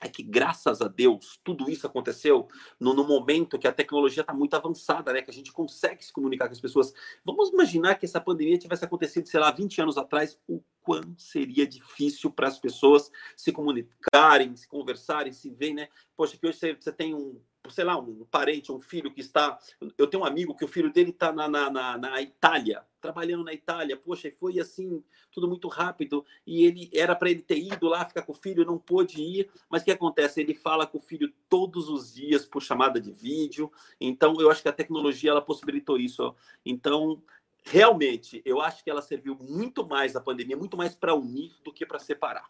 é 0.00 0.08
que, 0.08 0.22
graças 0.22 0.80
a 0.80 0.88
Deus, 0.88 1.40
tudo 1.42 1.68
isso 1.68 1.86
aconteceu 1.86 2.46
no, 2.78 2.94
no 2.94 3.04
momento 3.04 3.58
que 3.58 3.66
a 3.66 3.72
tecnologia 3.72 4.20
está 4.20 4.32
muito 4.32 4.54
avançada, 4.54 5.12
né? 5.12 5.22
Que 5.22 5.30
a 5.30 5.34
gente 5.34 5.52
consegue 5.52 6.04
se 6.04 6.12
comunicar 6.12 6.46
com 6.46 6.52
as 6.52 6.60
pessoas. 6.60 6.92
Vamos 7.24 7.50
imaginar 7.50 7.96
que 7.96 8.06
essa 8.06 8.20
pandemia 8.20 8.58
tivesse 8.58 8.84
acontecido, 8.84 9.26
sei 9.26 9.40
lá, 9.40 9.50
20 9.50 9.80
anos 9.82 9.98
atrás, 9.98 10.38
o 10.46 10.62
quão 10.88 11.14
seria 11.18 11.66
difícil 11.66 12.30
para 12.30 12.48
as 12.48 12.58
pessoas 12.58 13.12
se 13.36 13.52
comunicarem, 13.52 14.56
se 14.56 14.66
conversarem, 14.66 15.34
se 15.34 15.50
verem, 15.50 15.74
né? 15.74 15.88
Poxa, 16.16 16.38
que 16.38 16.46
hoje 16.46 16.58
você, 16.58 16.90
tem 16.90 17.14
um, 17.14 17.38
sei 17.68 17.84
lá, 17.84 17.98
um 17.98 18.24
parente, 18.30 18.72
um 18.72 18.80
filho 18.80 19.12
que 19.12 19.20
está. 19.20 19.58
Eu 19.98 20.06
tenho 20.06 20.22
um 20.22 20.26
amigo 20.26 20.56
que 20.56 20.64
o 20.64 20.68
filho 20.68 20.90
dele 20.90 21.10
está 21.10 21.30
na, 21.30 21.46
na, 21.46 21.68
na, 21.68 21.98
na, 21.98 22.22
Itália, 22.22 22.86
trabalhando 23.02 23.44
na 23.44 23.52
Itália. 23.52 23.98
Poxa, 23.98 24.32
foi 24.40 24.58
assim, 24.58 25.04
tudo 25.30 25.46
muito 25.46 25.68
rápido. 25.68 26.24
E 26.46 26.64
ele 26.64 26.90
era 26.94 27.14
para 27.14 27.30
ele 27.30 27.42
ter 27.42 27.58
ido 27.58 27.86
lá 27.86 28.06
ficar 28.06 28.22
com 28.22 28.32
o 28.32 28.34
filho, 28.34 28.64
não 28.64 28.78
pôde 28.78 29.20
ir. 29.20 29.50
Mas 29.68 29.82
o 29.82 29.84
que 29.84 29.90
acontece? 29.90 30.40
Ele 30.40 30.54
fala 30.54 30.86
com 30.86 30.96
o 30.96 31.02
filho 31.02 31.30
todos 31.50 31.90
os 31.90 32.14
dias 32.14 32.46
por 32.46 32.62
chamada 32.62 32.98
de 32.98 33.12
vídeo. 33.12 33.70
Então, 34.00 34.40
eu 34.40 34.50
acho 34.50 34.62
que 34.62 34.70
a 34.70 34.72
tecnologia 34.72 35.32
ela 35.32 35.42
possibilitou 35.42 35.98
isso. 35.98 36.34
Então, 36.64 37.22
realmente, 37.70 38.42
eu 38.44 38.60
acho 38.60 38.82
que 38.82 38.90
ela 38.90 39.02
serviu 39.02 39.36
muito 39.40 39.86
mais 39.86 40.16
a 40.16 40.20
pandemia, 40.20 40.56
muito 40.56 40.76
mais 40.76 40.94
para 40.94 41.14
unir 41.14 41.52
do 41.64 41.72
que 41.72 41.86
para 41.86 41.98
separar. 41.98 42.48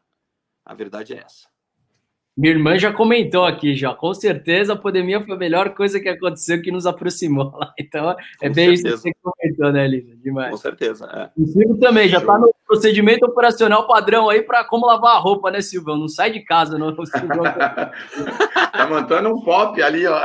A 0.65 0.75
verdade 0.75 1.15
é 1.15 1.19
essa. 1.19 1.49
Minha 2.39 2.53
irmã 2.53 2.79
já 2.79 2.93
comentou 2.93 3.45
aqui, 3.45 3.75
já. 3.75 3.93
Com 3.93 4.15
certeza 4.15 4.75
a 4.75 4.77
pandemia 4.77 5.21
foi 5.21 5.35
a 5.35 5.39
melhor 5.39 5.75
coisa 5.75 5.99
que 5.99 6.09
aconteceu 6.09 6.63
que 6.63 6.71
nos 6.71 6.87
aproximou 6.87 7.51
lá. 7.53 7.75
Então, 7.81 8.11
é 8.41 8.49
Com 8.49 8.55
bem 8.55 8.77
certeza. 8.77 8.95
isso 8.95 9.03
que 9.03 9.17
você 9.21 9.21
comentou, 9.21 9.73
né, 9.73 9.89
Lisa? 9.89 10.17
Demais. 10.19 10.51
Com 10.53 10.57
certeza. 10.57 11.07
É. 11.07 11.41
O 11.41 11.47
Silvio 11.47 11.81
também 11.81 12.09
já 12.09 12.19
Show. 12.21 12.27
tá 12.29 12.39
no 12.39 12.55
procedimento 12.65 13.27
operacional 13.27 13.89
padrão 13.89 14.29
aí 14.29 14.43
para 14.43 14.63
como 14.63 14.87
lavar 14.87 15.17
a 15.17 15.19
roupa, 15.19 15.51
né, 15.51 15.61
Silvio? 15.61 15.97
Não 15.97 16.07
sai 16.07 16.31
de 16.31 16.41
casa, 16.41 16.79
não. 16.79 16.95
Silvio 16.95 17.43
tá 18.73 18.87
montando 18.89 19.31
um 19.31 19.43
pop 19.43 19.83
ali, 19.83 20.07
ó. 20.07 20.21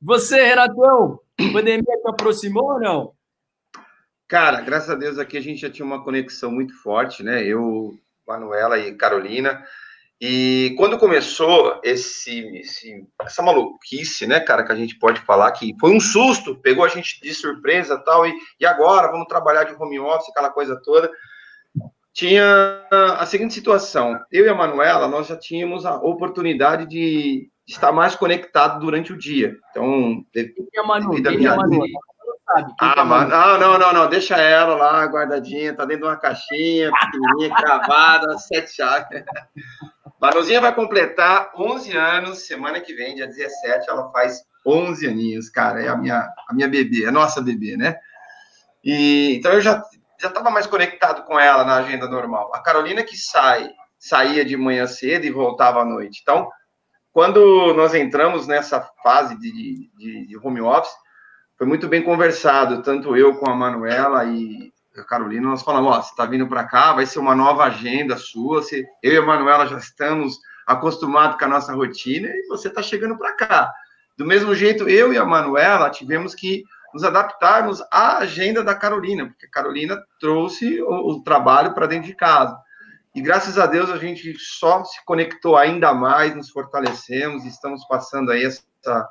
Você, 0.00 0.40
Renatão, 0.44 1.20
a 1.40 1.52
pandemia 1.52 1.82
te 1.82 2.08
aproximou 2.08 2.74
ou 2.74 2.80
não? 2.80 3.12
Cara, 4.28 4.60
graças 4.60 4.90
a 4.90 4.94
Deus 4.94 5.18
aqui 5.18 5.36
a 5.36 5.40
gente 5.40 5.60
já 5.60 5.70
tinha 5.70 5.86
uma 5.86 6.02
conexão 6.02 6.50
muito 6.50 6.74
forte, 6.82 7.22
né? 7.22 7.44
Eu, 7.44 7.96
Manuela 8.26 8.78
e 8.78 8.94
Carolina. 8.94 9.64
E 10.20 10.74
quando 10.78 10.98
começou 10.98 11.78
esse, 11.84 12.40
esse- 12.58 13.06
essa 13.22 13.42
maluquice, 13.42 14.26
né, 14.26 14.40
cara, 14.40 14.64
que 14.64 14.72
a 14.72 14.76
gente 14.76 14.98
pode 14.98 15.20
falar 15.20 15.52
que 15.52 15.76
foi 15.78 15.94
um 15.94 16.00
susto, 16.00 16.56
pegou 16.56 16.84
a 16.84 16.88
gente 16.88 17.20
de 17.20 17.34
surpresa 17.34 17.98
tal, 17.98 18.26
e, 18.26 18.34
e 18.58 18.64
agora 18.64 19.10
vamos 19.10 19.26
trabalhar 19.28 19.64
de 19.64 19.74
home 19.74 20.00
office, 20.00 20.30
aquela 20.30 20.50
coisa 20.50 20.80
toda. 20.82 21.10
Tinha 22.14 22.82
a 22.90 23.26
seguinte 23.26 23.52
situação: 23.52 24.18
eu 24.32 24.46
e 24.46 24.48
a 24.48 24.54
Manuela, 24.54 25.06
nós 25.06 25.26
já 25.26 25.36
tínhamos 25.36 25.84
a 25.84 25.96
oportunidade 25.96 26.86
de 26.86 27.50
estar 27.66 27.92
mais 27.92 28.14
conectado 28.14 28.80
durante 28.80 29.12
o 29.12 29.18
dia. 29.18 29.56
Então, 29.70 30.24
é 30.34 30.80
a 30.80 30.82
Manu? 30.84 31.10
Devido 31.10 31.28
é 31.28 31.36
minha 31.36 31.56
Manu? 31.56 31.84
Ela 31.84 32.36
sabe. 32.44 32.72
É 32.72 32.74
Ah, 32.78 33.04
Manu? 33.04 33.08
mano, 33.08 33.30
não, 33.30 33.58
não, 33.58 33.78
não, 33.78 33.92
não, 33.92 34.08
deixa 34.08 34.36
ela 34.36 34.74
lá 34.76 35.04
guardadinha, 35.06 35.74
tá 35.74 35.84
dentro 35.84 36.02
de 36.04 36.08
uma 36.08 36.16
caixinha 36.16 36.90
pequenininha, 36.92 37.54
cravada, 37.56 38.38
sete 38.38 38.76
chaves. 38.76 39.24
Manuzinha 40.20 40.60
vai 40.62 40.74
completar 40.74 41.50
11 41.56 41.96
anos, 41.96 42.46
semana 42.46 42.80
que 42.80 42.94
vem, 42.94 43.14
dia 43.14 43.26
17, 43.26 43.90
ela 43.90 44.10
faz 44.10 44.42
11 44.64 45.06
aninhos, 45.06 45.48
cara, 45.48 45.82
é 45.82 45.88
a 45.88 45.96
minha, 45.96 46.28
a 46.48 46.54
minha 46.54 46.68
bebê, 46.68 47.04
é 47.04 47.08
a 47.08 47.12
nossa 47.12 47.40
bebê, 47.40 47.76
né? 47.76 47.96
E, 48.84 49.36
então 49.36 49.52
eu 49.52 49.60
já 49.60 49.82
já 50.18 50.28
estava 50.28 50.50
mais 50.50 50.66
conectado 50.66 51.24
com 51.24 51.38
ela 51.38 51.64
na 51.64 51.76
agenda 51.76 52.08
normal. 52.08 52.50
A 52.54 52.60
Carolina 52.60 53.02
que 53.02 53.16
sai, 53.16 53.70
saía 53.98 54.44
de 54.44 54.56
manhã 54.56 54.86
cedo 54.86 55.26
e 55.26 55.30
voltava 55.30 55.80
à 55.80 55.84
noite. 55.84 56.20
Então, 56.22 56.48
quando 57.16 57.72
nós 57.72 57.94
entramos 57.94 58.46
nessa 58.46 58.78
fase 59.02 59.40
de, 59.40 59.50
de, 59.96 60.26
de 60.26 60.36
home 60.36 60.60
office, 60.60 60.92
foi 61.56 61.66
muito 61.66 61.88
bem 61.88 62.02
conversado, 62.02 62.82
tanto 62.82 63.16
eu 63.16 63.36
com 63.36 63.50
a 63.50 63.54
Manuela 63.54 64.26
e 64.26 64.70
a 64.94 65.02
Carolina, 65.02 65.48
nós 65.48 65.62
falamos, 65.62 65.96
ó, 65.96 66.02
você 66.02 66.10
está 66.10 66.26
vindo 66.26 66.46
para 66.46 66.64
cá, 66.64 66.92
vai 66.92 67.06
ser 67.06 67.18
uma 67.18 67.34
nova 67.34 67.64
agenda 67.64 68.18
sua, 68.18 68.60
você, 68.60 68.84
eu 69.02 69.14
e 69.14 69.16
a 69.16 69.22
Manuela 69.24 69.66
já 69.66 69.78
estamos 69.78 70.38
acostumados 70.66 71.38
com 71.38 71.46
a 71.46 71.48
nossa 71.48 71.72
rotina 71.72 72.28
e 72.28 72.48
você 72.48 72.68
está 72.68 72.82
chegando 72.82 73.16
para 73.16 73.32
cá. 73.32 73.72
Do 74.18 74.26
mesmo 74.26 74.54
jeito, 74.54 74.86
eu 74.86 75.10
e 75.10 75.16
a 75.16 75.24
Manuela 75.24 75.88
tivemos 75.88 76.34
que 76.34 76.64
nos 76.92 77.02
adaptarmos 77.02 77.82
à 77.90 78.18
agenda 78.18 78.62
da 78.62 78.74
Carolina, 78.74 79.24
porque 79.24 79.46
a 79.46 79.50
Carolina 79.50 79.98
trouxe 80.20 80.82
o, 80.82 81.12
o 81.12 81.22
trabalho 81.22 81.72
para 81.72 81.86
dentro 81.86 82.08
de 82.08 82.14
casa. 82.14 82.54
E 83.16 83.22
graças 83.22 83.58
a 83.58 83.64
Deus 83.64 83.88
a 83.88 83.96
gente 83.96 84.38
só 84.38 84.84
se 84.84 85.02
conectou 85.06 85.56
ainda 85.56 85.94
mais, 85.94 86.36
nos 86.36 86.50
fortalecemos, 86.50 87.46
estamos 87.46 87.82
passando 87.88 88.30
aí 88.30 88.44
essa, 88.44 89.08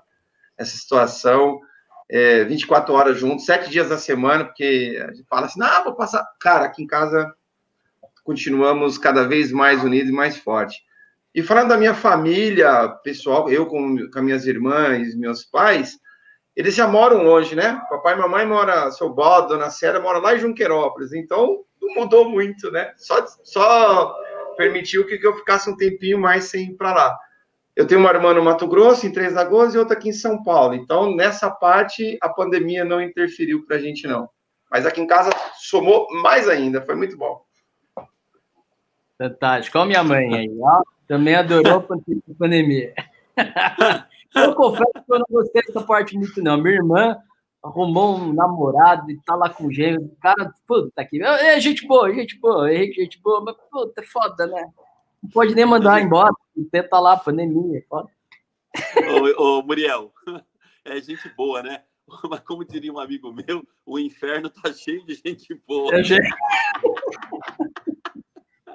essa 0.55 0.77
situação 0.77 1.59
é, 2.07 2.43
24 2.43 2.93
horas 2.93 3.17
juntos, 3.17 3.45
sete 3.45 3.67
dias 3.67 3.89
da 3.89 3.97
semana, 3.97 4.45
porque 4.45 5.03
a 5.03 5.12
gente 5.12 5.25
fala 5.27 5.47
assim, 5.47 5.59
não, 5.59 5.85
vou 5.85 5.95
passar. 5.95 6.24
Cara, 6.39 6.65
aqui 6.65 6.83
em 6.83 6.88
casa 6.88 7.33
continuamos 8.24 9.00
cada 9.00 9.27
vez 9.27 9.51
mais 9.51 9.83
unidos 9.83 10.12
e 10.12 10.15
mais 10.15 10.38
fortes. 10.38 10.77
E 11.33 11.41
falando 11.41 11.69
da 11.69 11.77
minha 11.77 11.95
família 11.95 12.88
pessoal, 13.03 13.50
eu 13.50 13.65
com, 13.65 14.07
com 14.12 14.21
minhas 14.21 14.45
irmãs, 14.45 15.15
meus 15.15 15.43
pais, 15.43 15.97
eles 16.55 16.75
já 16.75 16.88
moram 16.88 17.24
longe, 17.24 17.55
né? 17.55 17.81
Papai 17.89 18.13
e 18.13 18.19
mamãe 18.19 18.45
mora, 18.45 18.91
seu 18.91 19.09
Bodo, 19.09 19.47
dona 19.47 19.71
Célia, 19.71 20.00
mora 20.00 20.19
lá 20.19 20.35
em 20.35 20.39
Junquerópolis, 20.39 21.12
então 21.12 21.65
não 21.86 21.96
mudou 21.96 22.30
muito, 22.30 22.72
né? 22.72 22.94
Só, 22.98 23.25
só 23.44 24.15
permitiu 24.58 25.06
que 25.06 25.20
eu 25.22 25.36
ficasse 25.36 25.70
um 25.70 25.77
tempinho 25.77 26.20
mais 26.20 26.46
sem 26.46 26.72
ir 26.72 26.75
para 26.75 26.94
lá. 26.94 27.18
Eu 27.75 27.86
tenho 27.86 28.00
uma 28.00 28.10
irmã 28.10 28.34
no 28.34 28.44
Mato 28.44 28.68
Grosso, 28.68 29.06
em 29.06 29.12
Três 29.12 29.34
Lagoas, 29.34 29.75
e 29.75 29.77
outra 29.77 29.98
aqui 29.98 30.10
em 30.10 30.13
São 30.13 30.42
Paulo. 30.44 30.75
Então, 30.75 31.13
nessa 31.13 31.51
parte, 31.51 32.18
a 32.22 32.30
pandemia 32.30 32.86
não 32.86 33.01
interferiu 33.01 33.65
para 33.65 33.75
a 33.75 33.80
gente, 33.80 34.08
não. 34.08 34.30
Mas 34.72 34.86
aqui 34.86 35.01
em 35.01 35.08
casa 35.08 35.30
somou 35.60 36.08
mais 36.22 36.48
ainda, 36.48 36.82
foi 36.82 36.96
muito 36.96 37.18
bom. 37.18 37.44
Fantástico. 39.18 39.77
Olha 39.77 39.88
minha 39.88 40.04
mãe 40.04 40.34
aí, 40.34 40.58
ó. 40.62 40.82
Também 41.08 41.36
adorou 41.36 41.77
a 41.77 42.34
pandemia. 42.39 42.94
eu 44.36 44.56
confesso 44.56 44.92
que 44.94 45.13
eu 45.13 45.20
não 45.20 45.25
gostei 45.30 45.62
dessa 45.63 45.82
parte 45.82 46.18
muito, 46.18 46.42
não. 46.42 46.58
Minha 46.58 46.75
irmã 46.75 47.18
arrumou 47.65 48.17
um 48.17 48.34
namorado 48.34 49.10
e 49.12 49.19
tá 49.22 49.36
lá 49.36 49.50
com 49.50 49.72
gêmeo. 49.72 50.15
Cara, 50.22 50.53
puta 50.67 51.05
que. 51.05 51.22
É 51.22 51.60
gente 51.60 51.86
boa, 51.88 52.13
gente 52.13 52.39
boa, 52.39 52.72
é 52.72 52.86
gente 52.86 53.19
boa, 53.22 53.41
mas 53.41 53.55
puta, 53.72 54.01
é 54.01 54.03
foda, 54.03 54.48
né? 54.48 54.72
Não 55.22 55.29
pode 55.31 55.55
nem 55.55 55.65
mandar 55.65 56.01
embora, 56.01 56.31
tenta 56.72 57.00
lá, 57.00 57.17
pandemia, 57.17 57.79
é 57.79 57.81
foda. 57.81 58.10
Ô, 59.38 59.43
ô, 59.43 59.63
Muriel, 59.63 60.12
é 60.86 61.01
gente 61.01 61.27
boa, 61.36 61.63
né? 61.63 61.84
Mas 62.29 62.39
como 62.41 62.63
diria 62.63 62.93
um 62.93 63.00
amigo 63.00 63.34
meu, 63.34 63.65
o 63.86 63.98
inferno 63.98 64.50
tá 64.50 64.72
cheio 64.72 65.03
de 65.05 65.15
gente 65.15 65.53
boa. 65.67 65.95
É 65.95 66.03
gente... 66.03 66.22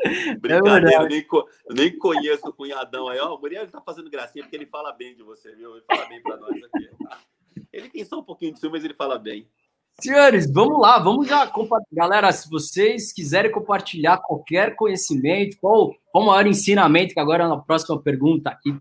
Brincadeira, 0.40 1.02
eu 1.02 1.09
nem, 1.09 1.23
co 1.23 1.49
nem 1.70 1.97
conheço 1.99 2.49
o 2.49 2.52
cunhadão 2.52 3.09
aí. 3.09 3.18
Ó, 3.18 3.35
o 3.37 3.40
Muriel 3.40 3.70
tá 3.70 3.80
fazendo 3.80 4.11
gracinha 4.11 4.44
porque 4.44 4.56
ele 4.56 4.66
fala 4.66 4.92
bem 4.92 5.14
de 5.14 5.23
você, 5.23 5.54
viu? 5.54 5.76
Ele 5.76 5.85
fala 5.87 6.06
bem 6.06 6.23
pra 6.23 6.37
nós 6.37 6.56
aqui. 6.64 6.90
Ele 7.73 7.89
tem 7.89 8.05
só 8.05 8.19
um 8.19 8.25
pouquinho 8.25 8.53
de 8.53 8.61
ciúme, 8.61 8.77
mas 8.77 8.85
ele 8.85 8.95
fala 8.95 9.19
bem. 9.19 9.47
Senhores, 10.00 10.50
vamos 10.50 10.81
lá, 10.81 10.99
vamos 10.99 11.29
já 11.29 11.47
compartilhar. 11.47 12.09
Galera, 12.09 12.33
se 12.33 12.49
vocês 12.49 13.12
quiserem 13.12 13.53
compartilhar 13.53 14.19
qualquer 14.19 14.75
conhecimento, 14.75 15.59
qual, 15.61 15.93
qual 16.11 16.25
maior 16.25 16.47
ensinamento, 16.47 17.12
que 17.12 17.21
agora 17.21 17.45
é 17.45 17.47
a 17.47 17.57
próxima 17.57 18.00
pergunta 18.00 18.50
aqui, 18.50 18.75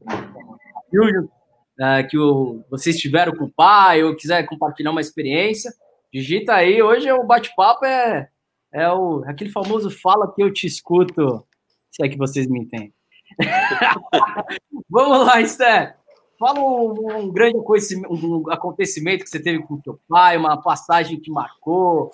é, 1.80 2.04
que 2.04 2.18
o, 2.18 2.64
vocês 2.70 2.98
tiveram 2.98 3.36
com 3.36 3.46
o 3.46 3.52
pai, 3.52 4.04
ou 4.04 4.16
quiser 4.16 4.46
compartilhar 4.46 4.92
uma 4.92 5.02
experiência, 5.02 5.72
digita 6.12 6.54
aí. 6.54 6.82
Hoje 6.82 7.12
o 7.12 7.26
bate-papo 7.26 7.86
é, 7.86 8.30
é 8.74 8.90
o, 8.90 9.24
aquele 9.28 9.50
famoso 9.50 9.90
fala 9.90 10.34
que 10.34 10.42
eu 10.42 10.54
te 10.54 10.66
escuto, 10.66 11.46
se 11.92 12.04
é 12.04 12.10
que 12.10 12.18
vocês 12.18 12.48
me 12.48 12.60
entendem. 12.60 12.94
vamos 14.90 15.28
lá, 15.28 15.42
Esther. 15.42 15.98
Fala 16.40 16.62
um, 16.62 17.18
um 17.18 17.32
grande 17.34 17.58
um 17.58 18.50
acontecimento 18.50 19.26
que 19.26 19.30
você 19.30 19.42
teve 19.42 19.62
com 19.62 19.74
o 19.74 19.82
seu 19.84 20.00
pai, 20.08 20.38
uma 20.38 20.56
passagem 20.62 21.20
que 21.20 21.30
marcou. 21.30 22.14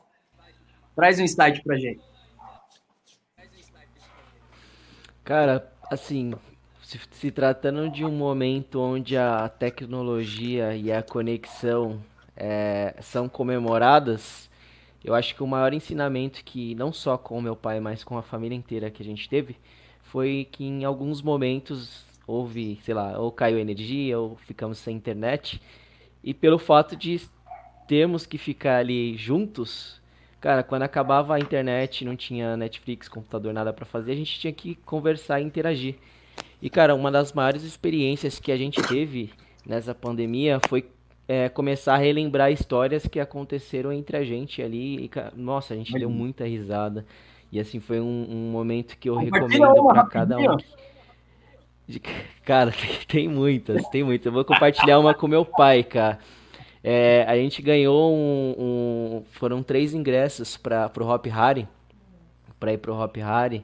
Traz 0.96 1.20
um 1.20 1.24
insight 1.24 1.62
pra 1.64 1.78
gente. 1.78 2.02
Cara, 5.24 5.72
assim, 5.92 6.34
se, 6.82 7.00
se, 7.12 7.30
tratando 7.30 7.88
de 7.90 8.04
um 8.04 8.12
momento 8.12 8.80
onde 8.80 9.16
a 9.16 9.48
tecnologia 9.48 10.76
e 10.76 10.92
a 10.92 11.04
conexão 11.04 12.02
é, 12.36 12.96
são 13.02 13.30
comemoradas, 13.30 14.50
eu 15.04 15.14
acho 15.14 15.36
que 15.36 15.44
o 15.44 15.48
maior 15.48 15.72
ensinamento 15.72 16.44
que 16.44 16.74
não 16.74 16.92
só 16.92 17.16
com 17.16 17.40
meu 17.40 17.56
pai, 17.56 17.80
mas 17.80 18.04
com 18.04 18.18
a 18.18 18.24
família 18.24 18.56
inteira 18.56 18.90
que 18.90 19.04
a 19.04 19.06
gente 19.06 19.30
teve, 19.30 19.56
foi 20.02 20.48
que 20.52 20.64
em 20.64 20.84
alguns 20.84 21.22
momentos 21.22 22.05
houve, 22.28 22.80
sei 22.84 22.94
lá, 22.94 23.18
ou 23.20 23.32
caiu 23.32 23.60
energia, 23.60 24.20
ou 24.20 24.36
ficamos 24.38 24.78
sem 24.78 24.96
internet. 24.96 25.62
E 26.24 26.34
pelo 26.34 26.58
fato 26.58 26.96
de 26.96 27.22
termos 27.88 28.26
que 28.26 28.38
ficar 28.38 28.78
ali 28.78 29.16
juntos, 29.16 30.02
cara, 30.42 30.64
quando 30.64 30.84
acabava 30.84 31.36
a 31.36 31.40
internet, 31.40 32.04
não 32.04 32.16
tinha 32.16 32.58
Netflix, 32.58 33.08
computador, 33.08 33.54
nada 33.54 33.72
para 33.72 33.86
fazer, 33.86 34.14
a 34.14 34.16
gente 34.16 34.40
tinha 34.40 34.54
que 34.54 34.76
conversar 34.76 35.40
e 35.40 35.44
interagir. 35.44 35.96
E, 36.62 36.70
cara, 36.70 36.96
uma 36.96 37.12
das 37.12 37.34
maiores 37.34 37.64
experiências 37.64 38.40
que 38.40 38.52
a 38.52 38.58
gente 38.58 38.82
teve 38.82 39.32
nessa 39.66 39.94
pandemia 39.94 40.60
foi 40.68 40.86
é, 41.28 41.50
começar 41.50 41.96
a 41.96 41.98
relembrar 41.98 42.52
histórias 42.52 43.08
que 43.08 43.20
aconteceram 43.20 43.92
entre 43.92 44.18
a 44.18 44.24
gente 44.24 44.62
ali. 44.62 45.06
E, 45.06 45.12
nossa, 45.36 45.74
a 45.74 45.78
gente 45.78 45.94
deu 45.94 46.10
muita 46.10 46.46
risada. 46.46 47.06
E, 47.52 47.60
assim, 47.60 47.80
foi 47.80 48.00
um, 48.00 48.28
um 48.30 48.52
momento 48.52 48.98
que 48.98 49.10
eu 49.10 49.16
recomendo 49.16 49.88
para 49.88 50.06
cada 50.06 50.38
um. 50.38 50.58
De... 51.88 52.00
Cara, 52.44 52.74
tem 53.08 53.28
muitas, 53.28 53.88
tem 53.90 54.04
muitas. 54.04 54.26
Eu 54.28 54.32
vou 54.32 54.46
compartilhar 54.46 55.00
uma 55.00 55.14
com 55.14 55.28
meu 55.28 55.46
pai, 55.46 55.84
cara. 55.84 56.20
É, 56.84 57.26
a 57.28 57.36
gente 57.36 57.62
ganhou 57.62 58.14
um, 58.14 58.56
um, 58.58 59.24
Foram 59.32 59.64
três 59.64 59.94
ingressos 59.94 60.58
para 60.58 60.92
o 61.00 61.08
Hop 61.08 61.26
Harry. 61.28 61.68
Para 62.60 62.74
ir 62.74 62.78
pro 62.78 62.96
Hop 62.96 63.16
Harry. 63.18 63.64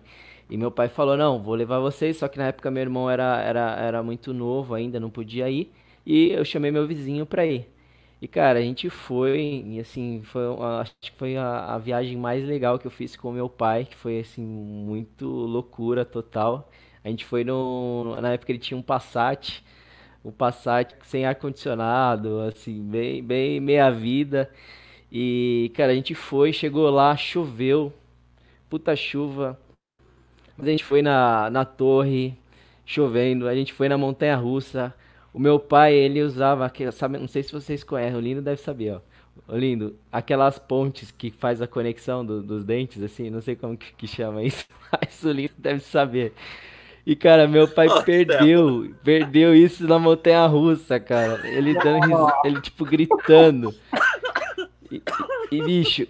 E 0.50 0.58
meu 0.58 0.72
pai 0.72 0.90
falou: 0.90 1.16
Não, 1.18 1.42
vou 1.42 1.56
levar 1.56 1.80
vocês. 1.80 2.18
Só 2.18 2.28
que 2.28 2.38
na 2.38 2.48
época 2.48 2.72
meu 2.72 2.82
irmão 2.82 3.10
era, 3.10 3.42
era, 3.42 3.76
era 3.80 4.04
muito 4.04 4.34
novo 4.34 4.74
ainda, 4.74 5.00
não 5.00 5.10
podia 5.10 5.50
ir. 5.50 5.72
E 6.06 6.32
eu 6.32 6.44
chamei 6.44 6.72
meu 6.72 6.88
vizinho 6.88 7.26
para 7.26 7.46
ir. 7.46 7.68
E, 8.22 8.28
cara, 8.28 8.60
a 8.60 8.62
gente 8.62 8.88
foi, 8.88 9.64
e 9.66 9.80
assim, 9.80 10.22
foi, 10.24 10.44
acho 10.80 10.94
que 11.02 11.12
foi 11.18 11.38
a, 11.38 11.74
a, 11.74 11.78
viagem 11.80 12.16
mais 12.18 12.46
legal 12.46 12.78
que 12.78 12.86
eu 12.86 12.92
fiz 12.92 13.16
com 13.16 13.32
meu 13.32 13.50
pai, 13.50 13.86
que 13.86 13.96
foi, 13.96 14.20
assim, 14.20 14.46
muito 14.46 15.26
loucura 15.28 16.06
total. 16.06 16.70
A 17.04 17.10
gente 17.10 17.26
foi 17.26 17.44
no, 17.44 18.16
na 18.22 18.34
época 18.34 18.52
ele 18.52 18.60
tinha 18.60 18.78
um 18.78 18.82
Passat, 18.82 19.64
um 20.24 20.32
Passat 20.32 20.94
sem 21.04 21.26
ar-condicionado, 21.26 22.42
assim, 22.42 22.82
bem, 22.84 23.24
bem 23.24 23.60
meia 23.60 23.90
vida. 23.90 24.50
E, 25.12 25.72
cara, 25.76 25.92
a 25.92 25.96
gente 25.96 26.16
foi, 26.16 26.54
chegou 26.54 26.90
lá, 26.90 27.18
choveu, 27.18 27.92
puta 28.70 28.96
chuva. 28.96 29.60
Mas 30.58 30.68
a 30.68 30.72
gente 30.72 30.84
foi 30.86 31.02
na, 31.02 31.50
na 31.50 31.66
torre, 31.66 32.38
chovendo, 32.86 33.48
a 33.48 33.56
gente 33.56 33.74
foi 33.74 33.90
na 33.90 33.98
montanha 33.98 34.36
russa. 34.36 34.94
O 35.34 35.40
meu 35.40 35.60
pai, 35.60 35.94
ele 35.94 36.22
usava, 36.22 36.72
sabe, 36.92 37.18
não 37.18 37.28
sei 37.28 37.42
se 37.44 37.52
vocês 37.52 37.84
conhecem, 37.84 38.18
o 38.18 38.22
Lindo 38.22 38.42
deve 38.42 38.62
saber, 38.62 38.94
ó. 38.94 39.02
Lindo, 39.50 39.98
aquelas 40.12 40.60
pontes 40.60 41.10
que 41.10 41.32
faz 41.32 41.62
a 41.62 41.68
conexão 41.68 42.26
do, 42.26 42.44
dos 42.44 42.64
dentes, 42.64 43.02
assim, 43.02 43.30
não 43.30 43.42
sei 43.42 43.56
como 43.56 43.78
que, 43.78 43.94
que 43.94 44.08
chama 44.08 44.44
isso, 44.44 44.66
mas 44.92 45.24
o 45.24 45.32
Lindo 45.32 45.54
deve 45.58 45.80
saber. 45.80 46.34
E, 47.06 47.16
cara, 47.16 47.48
meu 47.48 47.68
pai 47.68 47.88
Nossa, 47.88 48.04
perdeu, 48.04 48.86
é. 48.86 48.90
perdeu 49.04 49.56
isso 49.56 49.88
na 49.88 49.98
montanha 49.98 50.46
russa, 50.46 51.00
cara. 51.00 51.40
Ele 51.48 51.74
dando 51.74 52.32
ele, 52.46 52.62
tipo, 52.62 52.86
gritando. 52.86 53.74
E, 54.92 55.02
e 55.52 55.64
bicho, 55.64 56.06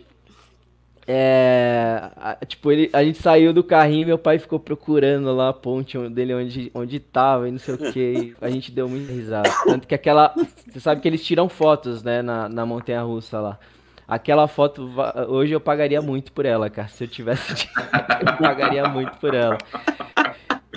é, 1.08 2.10
a, 2.16 2.38
tipo, 2.46 2.72
ele, 2.72 2.90
a 2.94 3.04
gente 3.04 3.18
saiu 3.22 3.52
do 3.52 3.64
carrinho 3.64 4.08
meu 4.08 4.18
pai 4.18 4.38
ficou 4.38 4.60
procurando 4.60 5.34
lá 5.36 5.50
a 5.50 5.54
ponte 5.54 5.98
dele 6.10 6.34
onde, 6.34 6.72
onde 6.74 7.00
tava 7.00 7.50
e 7.50 7.52
não 7.52 7.60
sei 7.60 7.74
o 7.74 7.92
que. 7.92 8.36
A 8.40 8.50
gente 8.50 8.72
deu 8.72 8.88
muita 8.88 9.12
risada. 9.12 9.50
Tanto 9.66 9.88
que 9.88 9.96
aquela. 9.96 10.34
Você 10.68 10.80
sabe 10.80 11.02
que 11.02 11.08
eles 11.08 11.24
tiram 11.24 11.50
fotos, 11.50 12.04
né, 12.04 12.22
na, 12.22 12.48
na 12.48 12.66
montanha 12.66 13.02
russa 13.02 13.40
lá. 13.40 13.60
Aquela 14.08 14.48
foto, 14.48 14.90
hoje 15.30 15.54
eu 15.54 15.60
pagaria 15.60 16.02
muito 16.02 16.32
por 16.34 16.46
ela, 16.46 16.70
cara. 16.70 16.88
Se 16.88 17.06
eu 17.06 17.08
tivesse 17.08 17.68
eu 17.76 18.38
pagaria 18.38 18.88
muito 18.88 19.18
por 19.18 19.34
ela. 19.34 19.58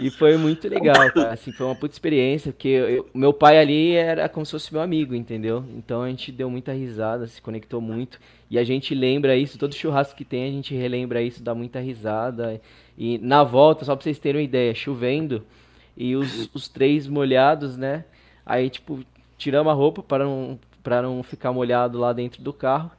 E 0.00 0.10
foi 0.10 0.36
muito 0.36 0.68
legal, 0.68 1.10
cara. 1.12 1.32
Assim, 1.32 1.52
foi 1.52 1.66
uma 1.66 1.74
puta 1.74 1.94
experiência, 1.94 2.52
porque 2.52 3.04
meu 3.14 3.32
pai 3.32 3.58
ali 3.58 3.92
era 3.92 4.28
como 4.28 4.44
se 4.44 4.52
fosse 4.52 4.72
meu 4.72 4.82
amigo, 4.82 5.14
entendeu? 5.14 5.64
Então 5.76 6.02
a 6.02 6.08
gente 6.08 6.32
deu 6.32 6.50
muita 6.50 6.72
risada, 6.72 7.26
se 7.26 7.40
conectou 7.40 7.80
muito. 7.80 8.18
E 8.50 8.58
a 8.58 8.64
gente 8.64 8.94
lembra 8.94 9.36
isso, 9.36 9.58
todo 9.58 9.74
churrasco 9.74 10.16
que 10.16 10.24
tem, 10.24 10.48
a 10.48 10.50
gente 10.50 10.74
relembra 10.74 11.22
isso, 11.22 11.42
dá 11.42 11.54
muita 11.54 11.80
risada. 11.80 12.60
E 12.98 13.18
na 13.18 13.44
volta, 13.44 13.84
só 13.84 13.94
pra 13.94 14.02
vocês 14.02 14.18
terem 14.18 14.40
uma 14.40 14.44
ideia, 14.44 14.74
chovendo, 14.74 15.44
e 15.96 16.16
os, 16.16 16.50
os 16.52 16.68
três 16.68 17.06
molhados, 17.06 17.76
né? 17.76 18.04
Aí, 18.44 18.68
tipo, 18.68 19.04
tiramos 19.38 19.70
a 19.70 19.74
roupa 19.74 20.02
para 20.02 20.24
não, 20.24 20.58
para 20.82 21.02
não 21.02 21.22
ficar 21.22 21.52
molhado 21.52 21.98
lá 21.98 22.12
dentro 22.12 22.42
do 22.42 22.52
carro. 22.52 22.90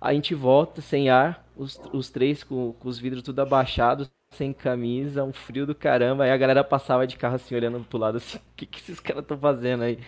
A 0.00 0.12
gente 0.12 0.34
volta 0.34 0.80
sem 0.80 1.08
ar, 1.08 1.44
os, 1.56 1.80
os 1.92 2.10
três 2.10 2.44
com, 2.44 2.72
com 2.74 2.88
os 2.88 2.98
vidros 2.98 3.22
tudo 3.22 3.40
abaixados, 3.40 4.10
sem 4.36 4.52
camisa, 4.52 5.24
um 5.24 5.32
frio 5.32 5.66
do 5.66 5.74
caramba. 5.74 6.24
Aí 6.24 6.30
a 6.30 6.36
galera 6.36 6.62
passava 6.64 7.06
de 7.06 7.16
carro 7.16 7.36
assim, 7.36 7.54
olhando 7.54 7.80
pro 7.80 7.98
lado 7.98 8.16
assim, 8.18 8.38
o 8.38 8.40
que, 8.56 8.66
que 8.66 8.78
esses 8.78 9.00
caras 9.00 9.22
estão 9.22 9.38
fazendo 9.38 9.82
aí? 9.82 9.98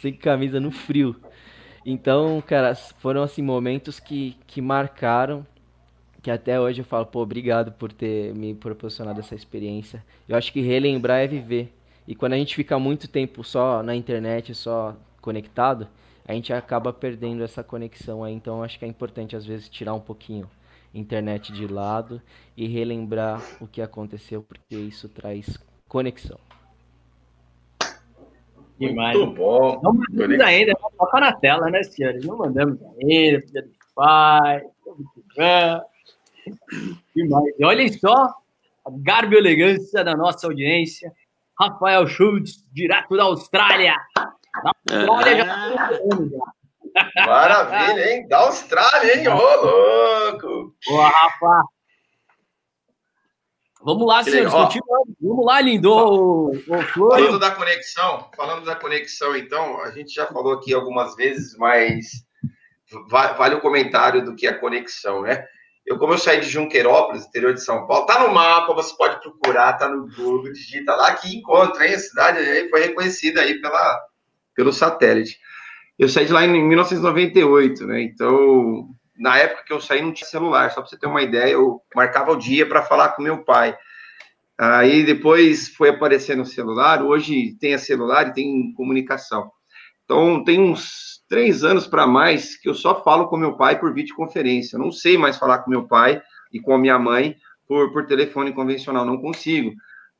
Sem 0.00 0.12
camisa 0.12 0.60
no 0.60 0.70
frio. 0.70 1.16
Então, 1.84 2.42
cara, 2.46 2.74
foram 2.74 3.22
assim 3.22 3.42
momentos 3.42 4.00
que, 4.00 4.36
que 4.46 4.60
marcaram, 4.60 5.46
que 6.22 6.30
até 6.30 6.60
hoje 6.60 6.80
eu 6.80 6.84
falo, 6.84 7.06
pô, 7.06 7.20
obrigado 7.20 7.70
por 7.72 7.92
ter 7.92 8.34
me 8.34 8.54
proporcionado 8.54 9.20
essa 9.20 9.34
experiência. 9.34 10.04
Eu 10.28 10.36
acho 10.36 10.52
que 10.52 10.60
relembrar 10.60 11.20
é 11.20 11.26
viver. 11.28 11.72
E 12.06 12.14
quando 12.14 12.32
a 12.32 12.36
gente 12.36 12.54
fica 12.54 12.78
muito 12.78 13.08
tempo 13.08 13.44
só 13.44 13.82
na 13.82 13.94
internet, 13.94 14.54
só 14.54 14.96
conectado, 15.20 15.88
a 16.26 16.32
gente 16.32 16.52
acaba 16.52 16.92
perdendo 16.92 17.44
essa 17.44 17.62
conexão 17.62 18.24
aí. 18.24 18.34
Então, 18.34 18.62
acho 18.62 18.78
que 18.78 18.84
é 18.84 18.88
importante 18.88 19.36
às 19.36 19.46
vezes 19.46 19.68
tirar 19.68 19.94
um 19.94 20.00
pouquinho 20.00 20.48
internet 20.98 21.52
de 21.52 21.66
lado 21.66 22.20
e 22.56 22.66
relembrar 22.66 23.42
o 23.60 23.66
que 23.66 23.82
aconteceu, 23.82 24.42
porque 24.42 24.74
isso 24.76 25.08
traz 25.08 25.58
conexão. 25.88 26.38
Demais. 28.78 29.16
Muito 29.16 29.34
bom. 29.34 29.80
Não 29.82 29.92
mandamos 29.92 30.40
ainda, 30.40 30.74
toca 30.98 31.20
na 31.20 31.32
tela, 31.32 31.70
né, 31.70 31.82
senhores? 31.82 32.24
Não 32.24 32.36
mandamos 32.36 32.78
ainda, 32.82 33.40
filha 33.42 33.62
do 33.62 33.70
pai. 33.94 34.62
Demais. 37.14 37.54
E 37.58 37.64
olhem 37.64 37.92
só 37.92 38.14
a 38.14 38.90
garbo 38.90 39.34
e 39.34 39.38
elegância 39.38 40.04
da 40.04 40.14
nossa 40.14 40.46
audiência. 40.46 41.12
Rafael 41.58 42.06
Schultz, 42.06 42.64
direto 42.70 43.16
da 43.16 43.24
Austrália. 43.24 43.94
Da 44.14 44.72
Austrália 44.90 45.30
é. 45.30 45.36
já 45.38 45.46
tá 45.46 46.52
Maravilha, 47.26 48.12
hein? 48.12 48.28
Da 48.28 48.38
Austrália, 48.38 49.18
hein? 49.18 49.28
Ô, 49.28 49.34
louco! 49.34 50.74
Boa, 50.86 51.08
Rafa! 51.08 51.62
Vamos 53.82 54.06
lá, 54.06 54.24
senhores, 54.24 54.52
continuando. 54.52 55.16
Vamos 55.20 55.46
lá, 55.46 55.60
lindo. 55.60 56.52
Falando 56.92 57.38
da 57.38 57.52
conexão, 57.52 58.30
falando 58.36 58.64
da 58.64 58.74
conexão, 58.74 59.36
então, 59.36 59.80
a 59.80 59.92
gente 59.92 60.12
já 60.12 60.26
falou 60.26 60.54
aqui 60.54 60.74
algumas 60.74 61.14
vezes, 61.14 61.56
mas 61.56 62.06
vale 63.08 63.54
o 63.54 63.60
comentário 63.60 64.24
do 64.24 64.34
que 64.34 64.46
é 64.46 64.52
conexão, 64.52 65.22
né? 65.22 65.44
Eu, 65.86 65.98
como 65.98 66.14
eu 66.14 66.18
saí 66.18 66.40
de 66.40 66.48
Junqueirópolis, 66.48 67.26
interior 67.26 67.54
de 67.54 67.62
São 67.62 67.86
Paulo, 67.86 68.06
tá 68.06 68.18
no 68.18 68.34
mapa, 68.34 68.74
você 68.74 68.92
pode 68.96 69.20
procurar, 69.20 69.74
tá 69.74 69.88
no 69.88 70.08
Google, 70.16 70.52
digita 70.52 70.96
lá 70.96 71.14
que 71.14 71.36
encontra, 71.36 71.86
hein? 71.86 71.94
A 71.94 71.98
cidade 72.00 72.38
aí 72.38 72.68
foi 72.68 72.80
reconhecida 72.80 73.40
aí 73.40 73.60
pela, 73.60 74.00
pelo 74.52 74.72
satélite. 74.72 75.38
Eu 75.98 76.08
saí 76.08 76.26
de 76.26 76.32
lá 76.32 76.44
em 76.44 76.68
1998, 76.68 77.86
né? 77.86 78.02
Então, 78.02 78.88
na 79.18 79.38
época 79.38 79.64
que 79.64 79.72
eu 79.72 79.80
saí, 79.80 80.02
não 80.02 80.12
tinha 80.12 80.28
celular. 80.28 80.70
Só 80.70 80.80
para 80.80 80.90
você 80.90 80.98
ter 80.98 81.06
uma 81.06 81.22
ideia, 81.22 81.52
eu 81.52 81.80
marcava 81.94 82.32
o 82.32 82.36
dia 82.36 82.66
para 82.66 82.82
falar 82.82 83.10
com 83.10 83.22
meu 83.22 83.44
pai. 83.44 83.76
Aí 84.58 85.04
depois 85.04 85.68
foi 85.68 85.88
aparecendo 85.88 86.42
o 86.42 86.46
celular. 86.46 87.02
Hoje 87.02 87.56
tem 87.58 87.74
a 87.74 87.78
celular 87.78 88.28
e 88.28 88.34
tem 88.34 88.72
comunicação. 88.74 89.50
Então, 90.04 90.44
tem 90.44 90.60
uns 90.60 91.24
três 91.28 91.64
anos 91.64 91.86
para 91.86 92.06
mais 92.06 92.56
que 92.56 92.68
eu 92.68 92.74
só 92.74 93.02
falo 93.02 93.28
com 93.28 93.36
meu 93.36 93.56
pai 93.56 93.78
por 93.78 93.92
videoconferência. 93.92 94.76
Eu 94.76 94.80
não 94.80 94.92
sei 94.92 95.16
mais 95.16 95.38
falar 95.38 95.58
com 95.58 95.70
meu 95.70 95.86
pai 95.86 96.22
e 96.52 96.60
com 96.60 96.74
a 96.74 96.78
minha 96.78 96.98
mãe 96.98 97.36
por, 97.66 97.90
por 97.92 98.06
telefone 98.06 98.52
convencional. 98.52 99.04
Não 99.04 99.18
consigo 99.18 99.72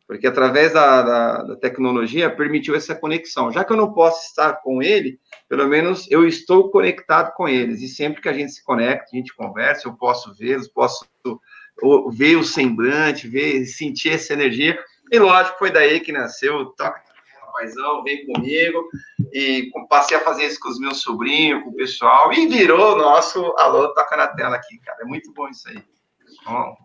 porque 0.07 0.27
através 0.27 0.73
da, 0.73 1.03
da, 1.03 1.43
da, 1.43 1.57
tecnologia 1.57 2.31
permitiu 2.31 2.75
essa 2.77 2.95
conexão. 2.95 3.51
Já 3.51 3.65
que 3.65 3.73
eu 3.73 3.77
não 3.77 3.93
posso 3.93 4.25
estar 4.27 4.55
com 4.63 4.81
ele, 4.81 5.19
pelo 5.49 5.67
menos 5.67 6.09
eu 6.11 6.27
estou 6.27 6.71
conectado 6.71 7.35
com 7.35 7.49
eles. 7.49 7.83
E 7.83 7.89
sempre 7.89 8.23
que 8.23 8.29
a 8.29 8.33
gente 8.33 8.53
se 8.53 8.65
conecta, 8.65 9.11
a 9.13 9.17
gente 9.17 9.35
conversa, 9.35 9.89
eu 9.89 9.95
posso 9.95 10.33
vê-los, 10.35 10.69
posso 10.69 11.05
ver 12.13 12.37
o 12.37 12.45
semblante, 12.45 13.29
ver, 13.29 13.65
sentir 13.67 14.11
essa 14.11 14.33
energia. 14.33 14.79
E 15.11 15.19
lógico, 15.19 15.59
foi 15.59 15.73
daí 15.73 15.99
que 15.99 16.13
nasceu, 16.13 16.67
toca 16.77 17.03
rapazão, 17.57 18.05
vem 18.05 18.27
comigo. 18.27 18.89
E 19.33 19.71
passei 19.89 20.17
a 20.17 20.21
fazer 20.21 20.45
isso 20.45 20.61
com 20.61 20.69
os 20.69 20.79
meus 20.79 21.01
sobrinhos, 21.01 21.65
com 21.65 21.71
o 21.71 21.77
pessoal, 21.77 22.33
e 22.33 22.47
virou 22.47 22.95
o 22.95 22.99
nosso 22.99 23.55
Alô, 23.59 23.93
toca 23.95 24.17
na 24.17 24.29
tela 24.29 24.57
aqui, 24.57 24.79
cara. 24.79 24.99
É 25.03 25.05
muito 25.05 25.33
bom 25.33 25.49
isso 25.49 25.69
aí. 25.69 25.83
Bom, 26.45 26.77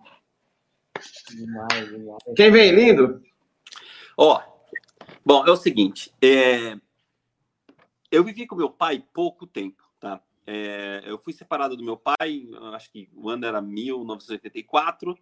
Demais, 1.30 1.90
demais. 1.90 2.24
Quem 2.36 2.52
vem, 2.52 2.72
lindo? 2.72 3.22
Ó, 4.18 4.42
bom, 5.26 5.46
é 5.46 5.52
o 5.52 5.56
seguinte, 5.56 6.14
é... 6.22 6.78
eu 8.12 8.24
vivi 8.24 8.46
com 8.46 8.56
meu 8.56 8.70
pai 8.70 9.04
pouco 9.14 9.48
tempo, 9.48 9.84
tá? 10.00 10.22
É... 10.46 11.02
eu 11.06 11.18
fui 11.18 11.34
separado 11.34 11.76
do 11.76 11.84
meu 11.84 11.98
pai, 11.98 12.48
acho 12.74 12.92
que 12.92 13.10
o 13.14 13.30
ano 13.30 13.46
era 13.46 13.62
1984, 13.62 15.18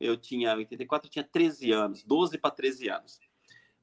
eu 0.00 0.16
tinha 0.16 0.56
84, 0.56 1.06
eu 1.06 1.12
tinha 1.12 1.24
13 1.24 1.72
anos, 1.72 2.02
12 2.02 2.38
para 2.38 2.50
13 2.50 2.88
anos. 2.88 3.20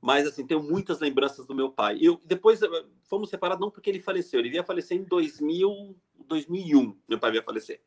Mas, 0.02 0.28
assim, 0.28 0.46
tenho 0.46 0.62
muitas 0.62 1.00
lembranças 1.00 1.46
do 1.46 1.56
meu 1.56 1.72
pai. 1.72 1.98
Eu, 2.02 2.22
depois, 2.24 2.62
eh, 2.62 2.68
fomos 3.04 3.30
separados 3.30 3.62
não 3.62 3.72
porque 3.72 3.90
ele 3.90 4.00
faleceu, 4.00 4.40
ele 4.40 4.50
ia 4.50 4.64
falecer 4.64 4.98
em 4.98 5.04
2000, 5.04 5.96
2001, 6.28 6.98
meu 7.08 7.20
pai 7.20 7.34
ia 7.34 7.44
falecer. 7.44 7.82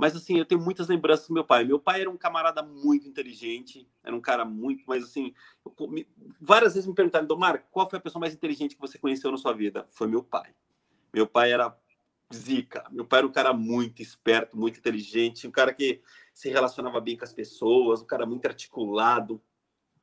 Mas 0.00 0.16
assim, 0.16 0.38
eu 0.38 0.46
tenho 0.46 0.62
muitas 0.62 0.88
lembranças 0.88 1.28
do 1.28 1.34
meu 1.34 1.44
pai. 1.44 1.62
Meu 1.62 1.78
pai 1.78 2.00
era 2.00 2.08
um 2.08 2.16
camarada 2.16 2.62
muito 2.62 3.06
inteligente, 3.06 3.86
era 4.02 4.16
um 4.16 4.20
cara 4.20 4.46
muito, 4.46 4.82
mas 4.86 5.04
assim, 5.04 5.34
eu, 5.62 5.88
me, 5.88 6.08
várias 6.40 6.72
vezes 6.72 6.88
me 6.88 6.94
perguntaram, 6.94 7.26
Domar, 7.26 7.66
qual 7.70 7.88
foi 7.88 7.98
a 7.98 8.00
pessoa 8.00 8.18
mais 8.18 8.32
inteligente 8.32 8.76
que 8.76 8.80
você 8.80 8.98
conheceu 8.98 9.30
na 9.30 9.36
sua 9.36 9.52
vida? 9.52 9.86
Foi 9.90 10.08
meu 10.08 10.22
pai. 10.22 10.54
Meu 11.12 11.26
pai 11.26 11.52
era 11.52 11.76
zica. 12.32 12.82
Meu 12.90 13.04
pai 13.04 13.18
era 13.18 13.26
um 13.26 13.30
cara 13.30 13.52
muito 13.52 14.00
esperto, 14.00 14.56
muito 14.56 14.78
inteligente, 14.78 15.46
um 15.46 15.50
cara 15.50 15.70
que 15.74 16.00
se 16.32 16.48
relacionava 16.48 16.98
bem 16.98 17.14
com 17.14 17.24
as 17.24 17.34
pessoas, 17.34 18.00
um 18.00 18.06
cara 18.06 18.24
muito 18.24 18.46
articulado 18.46 19.38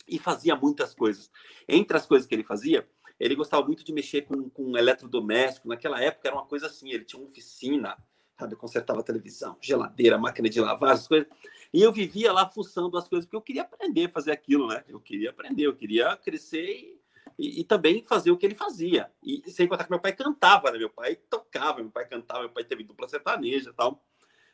e 0.08 0.20
fazia 0.20 0.56
muitas 0.56 0.94
coisas. 0.94 1.32
Entre 1.68 1.98
as 1.98 2.06
coisas 2.06 2.28
que 2.28 2.36
ele 2.36 2.44
fazia, 2.44 2.88
ele 3.20 3.34
gostava 3.34 3.66
muito 3.66 3.84
de 3.84 3.92
mexer 3.92 4.28
com, 4.28 4.48
com 4.48 4.78
eletrodoméstico. 4.78 5.68
Naquela 5.68 6.00
época 6.00 6.28
era 6.28 6.38
uma 6.38 6.46
coisa 6.46 6.68
assim, 6.68 6.92
ele 6.92 7.04
tinha 7.04 7.20
uma 7.20 7.28
oficina 7.28 7.98
sabe? 8.38 8.54
Eu 8.54 8.58
consertava 8.58 9.04
televisão, 9.04 9.58
geladeira, 9.60 10.18
máquina 10.18 10.50
de 10.50 10.60
lavar, 10.60 10.94
as 10.94 11.08
coisas. 11.08 11.28
E 11.74 11.82
eu 11.82 11.92
vivia 11.92 12.32
lá 12.32 12.50
fuçando 12.50 12.98
as 12.98 13.08
coisas, 13.08 13.26
porque 13.26 13.36
eu 13.36 13.42
queria 13.42 13.62
aprender 13.64 14.06
a 14.06 14.10
fazer 14.10 14.32
aquilo, 14.32 14.68
né? 14.68 14.84
Eu 14.88 15.00
queria 15.00 15.30
aprender, 15.30 15.64
eu 15.64 15.76
queria 15.76 16.16
crescer 16.18 16.66
e 16.66 16.98
e, 17.38 17.64
também 17.64 18.02
fazer 18.02 18.32
o 18.32 18.38
que 18.38 18.46
ele 18.46 18.56
fazia. 18.56 19.12
E 19.22 19.44
sem 19.52 19.68
contar 19.68 19.84
que 19.84 19.92
meu 19.92 20.00
pai 20.00 20.12
cantava, 20.14 20.72
né? 20.72 20.80
Meu 20.80 20.90
pai 20.90 21.16
tocava, 21.16 21.82
meu 21.82 21.92
pai 21.92 22.08
cantava, 22.08 22.42
meu 22.42 22.50
pai 22.50 22.64
teve 22.64 22.84
dupla 22.84 23.08
sertaneja 23.08 23.70
e 23.70 23.74
tal. 23.74 24.04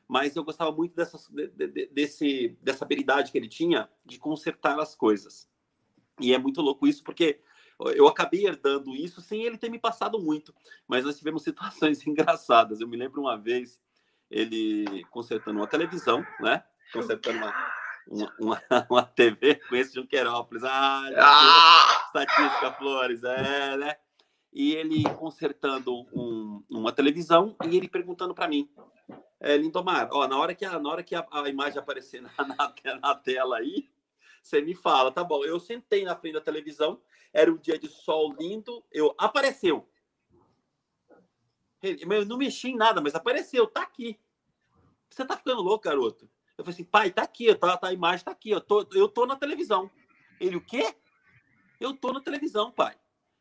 Mas 0.05 0.35
eu 0.35 0.43
gostava 0.43 0.71
muito 0.71 0.93
dessa, 0.93 1.17
de, 1.31 1.47
de, 1.47 1.85
desse, 1.87 2.57
dessa 2.61 2.83
habilidade 2.83 3.31
que 3.31 3.37
ele 3.37 3.47
tinha 3.47 3.89
de 4.05 4.19
consertar 4.19 4.77
as 4.79 4.95
coisas. 4.95 5.47
E 6.19 6.33
é 6.33 6.37
muito 6.37 6.61
louco 6.61 6.85
isso, 6.85 7.01
porque 7.03 7.39
eu 7.91 8.07
acabei 8.07 8.45
herdando 8.45 8.95
isso 8.95 9.21
sem 9.21 9.43
ele 9.43 9.57
ter 9.57 9.69
me 9.69 9.79
passado 9.79 10.19
muito. 10.19 10.53
Mas 10.87 11.05
nós 11.05 11.17
tivemos 11.17 11.43
situações 11.43 12.05
engraçadas. 12.05 12.79
Eu 12.79 12.87
me 12.87 12.97
lembro 12.97 13.21
uma 13.21 13.37
vez 13.37 13.79
ele 14.29 15.03
consertando 15.05 15.59
uma 15.59 15.67
televisão, 15.67 16.25
né? 16.39 16.63
Consertando 16.91 17.37
uma, 17.37 17.53
uma, 18.07 18.33
uma, 18.39 18.61
uma 18.89 19.03
TV 19.03 19.55
com 19.67 19.75
esse 19.75 19.95
Junquerópolis. 19.95 20.63
Ah, 20.63 21.09
ah! 21.17 22.03
estatística 22.07 22.71
Flores, 22.73 23.23
é, 23.23 23.77
né? 23.77 23.95
E 24.51 24.73
ele 24.73 25.03
consertando 25.15 26.05
um, 26.13 26.63
uma 26.69 26.91
televisão 26.91 27.55
e 27.65 27.75
ele 27.75 27.87
perguntando 27.87 28.35
para 28.35 28.47
mim, 28.47 28.69
é, 29.39 29.57
Lindomar, 29.57 30.09
ó, 30.11 30.27
na 30.27 30.37
hora 30.37 30.53
que 30.53 30.63
a, 30.63 30.79
na 30.79 30.89
hora 30.89 31.03
que 31.03 31.15
a, 31.15 31.25
a 31.31 31.49
imagem 31.49 31.79
aparecer 31.79 32.21
na, 32.21 32.29
na, 32.37 32.99
na 33.01 33.15
tela 33.15 33.57
aí, 33.57 33.89
você 34.43 34.61
me 34.61 34.75
fala, 34.75 35.11
tá 35.11 35.23
bom? 35.23 35.43
Eu 35.43 35.59
sentei 35.59 36.03
na 36.03 36.15
frente 36.15 36.33
da 36.33 36.41
televisão, 36.41 37.01
era 37.33 37.51
um 37.51 37.57
dia 37.57 37.77
de 37.79 37.87
sol 37.87 38.33
lindo, 38.39 38.83
eu 38.91 39.13
apareceu. 39.17 39.89
Eu 41.81 42.25
não 42.25 42.37
mexi 42.37 42.69
em 42.69 42.77
nada, 42.77 43.01
mas 43.01 43.15
apareceu, 43.15 43.67
tá 43.67 43.81
aqui. 43.81 44.17
Você 45.09 45.25
tá 45.25 45.35
ficando 45.35 45.61
louco, 45.61 45.83
garoto? 45.83 46.29
Eu 46.57 46.63
falei 46.63 46.75
assim, 46.75 46.83
pai, 46.83 47.11
tá 47.11 47.23
aqui, 47.23 47.53
tá, 47.55 47.75
tá, 47.75 47.87
a 47.87 47.93
imagem 47.93 48.23
tá 48.23 48.31
aqui, 48.31 48.51
eu 48.51 48.61
tô, 48.61 48.87
eu 48.93 49.09
tô 49.09 49.25
na 49.25 49.35
televisão. 49.35 49.89
Ele, 50.39 50.55
o 50.55 50.61
quê? 50.61 50.95
Eu 51.79 51.93
tô 51.93 52.13
na 52.13 52.21
televisão, 52.21 52.71
pai. 52.71 52.95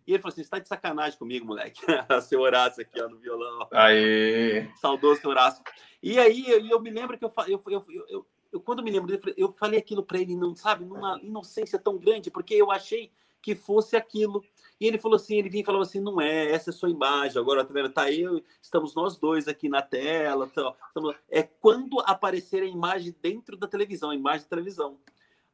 E 0.07 0.13
ele 0.13 0.23
falou 0.23 0.33
assim: 0.33 0.43
você 0.43 0.51
tá 0.51 0.59
de 0.59 0.67
sacanagem 0.67 1.19
comigo, 1.19 1.47
moleque. 1.47 1.81
seu 2.23 2.41
Horácio 2.41 2.83
aqui, 2.83 3.01
ó, 3.01 3.09
no 3.09 3.19
violão. 3.19 3.69
Aí. 3.71 4.69
Saudoso 4.77 5.21
seu 5.21 5.31
Horácio. 5.31 5.63
E 6.03 6.19
aí 6.19 6.49
eu, 6.49 6.67
eu 6.67 6.81
me 6.81 6.91
lembro 6.91 7.17
que 7.17 7.25
eu, 7.25 7.33
eu, 7.47 7.63
eu, 7.69 7.87
eu, 8.09 8.27
eu 8.53 8.61
quando 8.61 8.83
me 8.83 8.91
lembro 8.91 9.07
dele, 9.07 9.35
eu 9.37 9.53
falei 9.53 9.79
aquilo 9.79 10.03
para 10.03 10.19
ele, 10.19 10.35
não 10.35 10.55
sabe, 10.55 10.85
numa 10.85 11.21
inocência 11.23 11.79
tão 11.79 11.97
grande, 11.97 12.31
porque 12.31 12.55
eu 12.55 12.71
achei 12.71 13.13
que 13.43 13.55
fosse 13.55 13.97
aquilo. 13.97 14.43
E 14.81 14.87
ele 14.87 14.99
falou 14.99 15.17
assim, 15.17 15.37
ele 15.37 15.49
vinha 15.49 15.63
e 15.63 15.67
falava 15.67 15.85
assim, 15.85 16.01
não 16.01 16.21
é, 16.21 16.51
essa 16.51 16.71
é 16.71 16.73
sua 16.73 16.91
imagem, 16.91 17.41
agora 17.41 17.65
tá 17.65 17.73
vendo, 17.73 17.91
tá 17.91 18.11
eu, 18.11 18.43
estamos 18.61 18.95
nós 18.95 19.17
dois 19.17 19.47
aqui 19.47 19.69
na 19.69 19.81
tela, 19.81 20.49
tá, 20.49 20.75
estamos... 20.89 21.15
é 21.31 21.43
quando 21.43 22.01
aparecer 22.01 22.63
a 22.63 22.67
imagem 22.67 23.15
dentro 23.23 23.57
da 23.57 23.69
televisão, 23.69 24.11
a 24.11 24.15
imagem 24.15 24.43
da 24.43 24.49
televisão. 24.49 24.99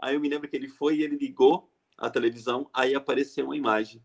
Aí 0.01 0.15
eu 0.15 0.21
me 0.21 0.29
lembro 0.29 0.49
que 0.49 0.57
ele 0.57 0.69
foi 0.69 0.97
e 0.97 1.03
ele 1.03 1.17
ligou 1.17 1.71
a 1.99 2.09
televisão, 2.09 2.71
aí 2.73 2.95
apareceu 2.95 3.47
uma 3.47 3.57
imagem. 3.57 4.03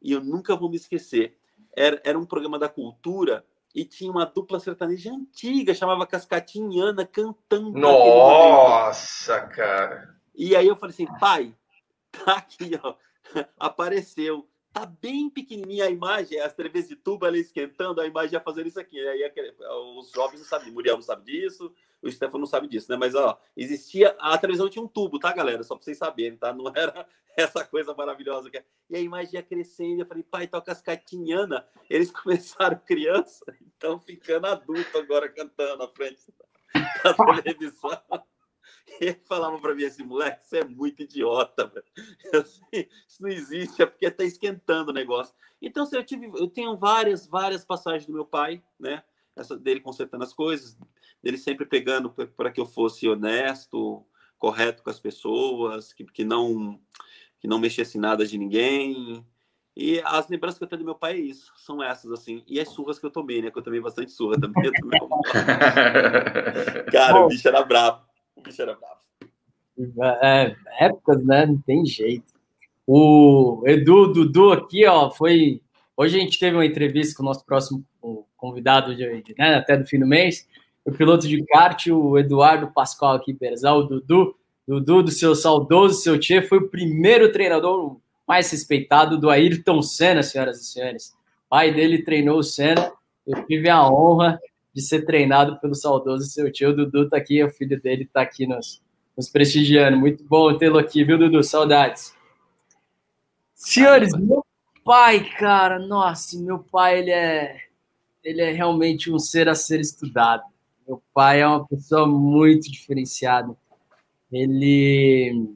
E 0.00 0.12
eu 0.12 0.22
nunca 0.22 0.54
vou 0.54 0.70
me 0.70 0.76
esquecer. 0.76 1.36
Era, 1.74 2.00
era 2.04 2.18
um 2.18 2.26
programa 2.26 2.58
da 2.58 2.68
cultura 2.68 3.44
e 3.74 3.84
tinha 3.84 4.10
uma 4.10 4.24
dupla 4.24 4.60
sertaneja 4.60 5.12
antiga, 5.12 5.74
chamava 5.74 6.06
Cascatinhana, 6.06 7.06
cantando. 7.06 7.78
Nossa, 7.78 9.40
cara! 9.40 10.16
E 10.34 10.54
aí 10.56 10.66
eu 10.66 10.76
falei 10.76 10.94
assim, 10.94 11.06
pai, 11.18 11.54
tá 12.12 12.34
aqui, 12.34 12.78
ó, 12.82 12.94
apareceu. 13.58 14.48
Tá 14.72 14.86
bem 14.86 15.28
pequenininha 15.28 15.86
a 15.86 15.90
imagem, 15.90 16.38
as 16.38 16.54
TVs 16.54 16.86
de 16.86 16.94
tubo 16.94 17.26
ali 17.26 17.40
esquentando, 17.40 18.00
a 18.00 18.06
imagem 18.06 18.34
ia 18.34 18.40
fazendo 18.40 18.68
isso 18.68 18.78
aqui. 18.78 19.00
Aí 19.00 19.20
os 19.98 20.12
jovens 20.12 20.38
não 20.38 20.46
sabem, 20.46 20.72
Muriel 20.72 20.94
não 20.94 21.02
sabe 21.02 21.24
disso, 21.24 21.74
o 22.00 22.10
Stefano 22.10 22.40
não 22.40 22.46
sabe 22.46 22.68
disso, 22.68 22.90
né? 22.90 22.96
Mas, 22.96 23.16
ó, 23.16 23.40
existia, 23.56 24.16
a 24.20 24.38
televisão 24.38 24.70
tinha 24.70 24.82
um 24.82 24.86
tubo, 24.86 25.18
tá, 25.18 25.32
galera? 25.32 25.64
Só 25.64 25.74
pra 25.74 25.84
vocês 25.84 25.98
saberem, 25.98 26.38
tá? 26.38 26.52
Não 26.52 26.68
era 26.68 27.04
essa 27.36 27.64
coisa 27.64 27.94
maravilhosa 27.94 28.48
que 28.48 28.58
é. 28.58 28.64
E 28.88 28.96
a 28.96 29.00
imagem 29.00 29.34
ia 29.34 29.42
crescendo, 29.42 30.02
eu 30.02 30.06
falei, 30.06 30.22
pai, 30.22 30.46
toca 30.46 30.70
as 30.70 30.80
catinhana. 30.80 31.66
Eles 31.88 32.10
começaram 32.12 32.78
criança, 32.78 33.44
então 33.60 33.98
ficando 33.98 34.46
adulto 34.46 34.96
agora 34.96 35.28
cantando 35.28 35.78
na 35.78 35.88
frente 35.88 36.22
da 37.02 37.42
televisão. 37.42 38.02
E 38.98 39.04
ele 39.04 39.20
falava 39.28 39.58
para 39.58 39.74
mim 39.74 39.84
assim, 39.84 40.02
moleque, 40.02 40.44
você 40.44 40.58
é 40.58 40.64
muito 40.64 41.02
idiota, 41.02 41.66
velho. 41.66 41.84
isso 43.06 43.22
não 43.22 43.28
existe, 43.28 43.82
é 43.82 43.86
porque 43.86 44.10
tá 44.10 44.24
esquentando 44.24 44.90
o 44.90 44.94
negócio. 44.94 45.34
Então, 45.60 45.84
assim, 45.84 45.96
eu, 45.96 46.04
tive, 46.04 46.26
eu 46.26 46.48
tenho 46.48 46.76
várias, 46.76 47.26
várias 47.26 47.64
passagens 47.64 48.06
do 48.06 48.12
meu 48.12 48.24
pai, 48.24 48.62
né? 48.78 49.02
Essa 49.36 49.56
dele 49.56 49.80
consertando 49.80 50.24
as 50.24 50.32
coisas, 50.32 50.76
dele 51.22 51.38
sempre 51.38 51.66
pegando 51.66 52.10
para 52.10 52.50
que 52.50 52.60
eu 52.60 52.66
fosse 52.66 53.08
honesto, 53.08 54.04
correto 54.38 54.82
com 54.82 54.90
as 54.90 54.98
pessoas, 54.98 55.92
que, 55.92 56.04
que 56.04 56.24
não 56.24 56.80
que 57.38 57.48
não 57.48 57.58
mexesse 57.58 57.98
nada 57.98 58.26
de 58.26 58.36
ninguém. 58.36 59.24
E 59.74 59.98
as 60.04 60.28
lembranças 60.28 60.58
que 60.58 60.64
eu 60.64 60.68
tenho 60.68 60.80
do 60.80 60.84
meu 60.84 60.94
pai 60.94 61.14
é 61.14 61.20
isso, 61.20 61.50
são 61.56 61.82
essas, 61.82 62.12
assim. 62.12 62.42
E 62.46 62.60
as 62.60 62.68
surras 62.68 62.98
que 62.98 63.06
eu 63.06 63.10
tomei, 63.10 63.40
né? 63.40 63.50
Que 63.50 63.58
eu 63.58 63.62
tomei 63.62 63.80
bastante 63.80 64.12
surra 64.12 64.38
também. 64.38 64.62
Cara, 66.92 67.20
o 67.20 67.28
bicho 67.28 67.48
era 67.48 67.62
bravo. 67.62 68.09
O 68.40 68.42
bicho 68.42 68.62
era 68.62 68.74
bravo. 68.74 70.16
É, 70.22 70.56
épocas, 70.80 71.22
né? 71.24 71.46
Não 71.46 71.58
tem 71.58 71.84
jeito. 71.84 72.32
O 72.86 73.62
Edu, 73.66 74.12
Dudu 74.12 74.52
aqui, 74.52 74.86
ó, 74.86 75.10
foi. 75.10 75.60
Hoje 75.96 76.16
a 76.16 76.20
gente 76.20 76.38
teve 76.38 76.56
uma 76.56 76.64
entrevista 76.64 77.14
com 77.14 77.22
o 77.22 77.26
nosso 77.26 77.44
próximo 77.44 77.84
convidado, 78.36 78.96
de, 78.96 79.22
de, 79.22 79.34
né, 79.38 79.56
até 79.56 79.76
do 79.76 79.86
fim 79.86 79.98
do 79.98 80.06
mês, 80.06 80.48
o 80.82 80.90
piloto 80.90 81.28
de 81.28 81.44
kart, 81.44 81.86
o 81.88 82.18
Eduardo 82.18 82.72
Pascoal 82.72 83.16
aqui, 83.16 83.34
Berzal, 83.34 83.80
o 83.80 83.82
Dudu. 83.82 84.34
Dudu, 84.66 85.02
do 85.02 85.10
seu 85.10 85.34
saudoso 85.34 86.00
seu 86.00 86.18
tio, 86.18 86.46
foi 86.48 86.58
o 86.58 86.68
primeiro 86.68 87.30
treinador 87.30 87.98
mais 88.26 88.50
respeitado 88.50 89.18
do 89.18 89.28
Ayrton 89.28 89.82
Senna, 89.82 90.22
senhoras 90.22 90.60
e 90.60 90.64
senhores. 90.64 91.08
O 91.46 91.50
pai 91.50 91.74
dele 91.74 92.02
treinou 92.02 92.38
o 92.38 92.42
Senna. 92.42 92.92
Eu 93.26 93.44
tive 93.46 93.68
a 93.68 93.86
honra 93.86 94.40
de 94.74 94.82
ser 94.82 95.04
treinado 95.04 95.58
pelo 95.60 95.74
saudoso 95.74 96.26
seu 96.26 96.50
tio. 96.50 96.70
O 96.70 96.76
Dudu 96.76 97.08
tá 97.08 97.16
aqui, 97.16 97.42
o 97.42 97.50
filho 97.50 97.80
dele 97.80 98.04
tá 98.04 98.22
aqui 98.22 98.46
nos, 98.46 98.82
nos 99.16 99.28
prestigiando. 99.28 99.96
Muito 99.96 100.24
bom 100.24 100.56
tê-lo 100.56 100.78
aqui, 100.78 101.04
viu, 101.04 101.18
Dudu? 101.18 101.42
Saudades. 101.42 102.14
Senhores, 103.54 104.16
meu 104.16 104.44
pai, 104.84 105.28
cara, 105.38 105.78
nossa, 105.78 106.38
meu 106.38 106.58
pai, 106.58 107.00
ele 107.00 107.10
é, 107.10 107.60
ele 108.24 108.40
é 108.40 108.50
realmente 108.52 109.12
um 109.12 109.18
ser 109.18 109.48
a 109.48 109.54
ser 109.54 109.80
estudado. 109.80 110.42
Meu 110.86 111.02
pai 111.12 111.42
é 111.42 111.46
uma 111.46 111.66
pessoa 111.66 112.06
muito 112.06 112.70
diferenciada. 112.70 113.54
Ele 114.32 115.48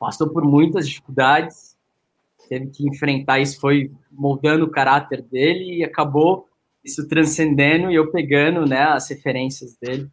passou 0.00 0.28
por 0.30 0.44
muitas 0.44 0.88
dificuldades, 0.88 1.76
teve 2.48 2.66
que 2.66 2.88
enfrentar 2.88 3.38
isso, 3.38 3.60
foi 3.60 3.90
moldando 4.10 4.64
o 4.64 4.70
caráter 4.70 5.22
dele 5.22 5.78
e 5.78 5.84
acabou 5.84 6.48
isso 6.84 7.08
transcendendo 7.08 7.90
e 7.90 7.94
eu 7.94 8.10
pegando 8.10 8.66
né, 8.66 8.82
as 8.82 9.08
referências 9.08 9.74
dele, 9.76 10.10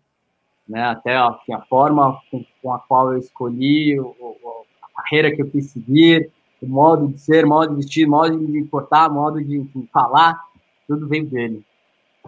né, 0.67 0.83
até 0.83 1.15
a, 1.15 1.27
a 1.27 1.61
forma 1.67 2.19
com, 2.29 2.45
com, 2.61 2.73
a 2.73 2.79
qual 2.79 3.11
eu 3.11 3.19
escolhi, 3.19 3.99
o, 3.99 4.15
o, 4.19 4.65
a 4.81 5.01
carreira 5.01 5.35
que 5.35 5.41
eu 5.41 5.49
quis 5.49 5.71
seguir, 5.71 6.31
o 6.61 6.67
modo 6.67 7.07
de 7.07 7.19
ser, 7.19 7.45
modo 7.45 7.71
de 7.71 7.75
vestir, 7.77 8.07
modo 8.07 8.37
de 8.37 8.45
me 8.45 8.65
portar, 8.65 9.11
modo 9.11 9.43
de 9.43 9.57
enfim, 9.57 9.87
falar, 9.91 10.39
tudo 10.87 11.07
veio 11.07 11.25
dele. 11.25 11.65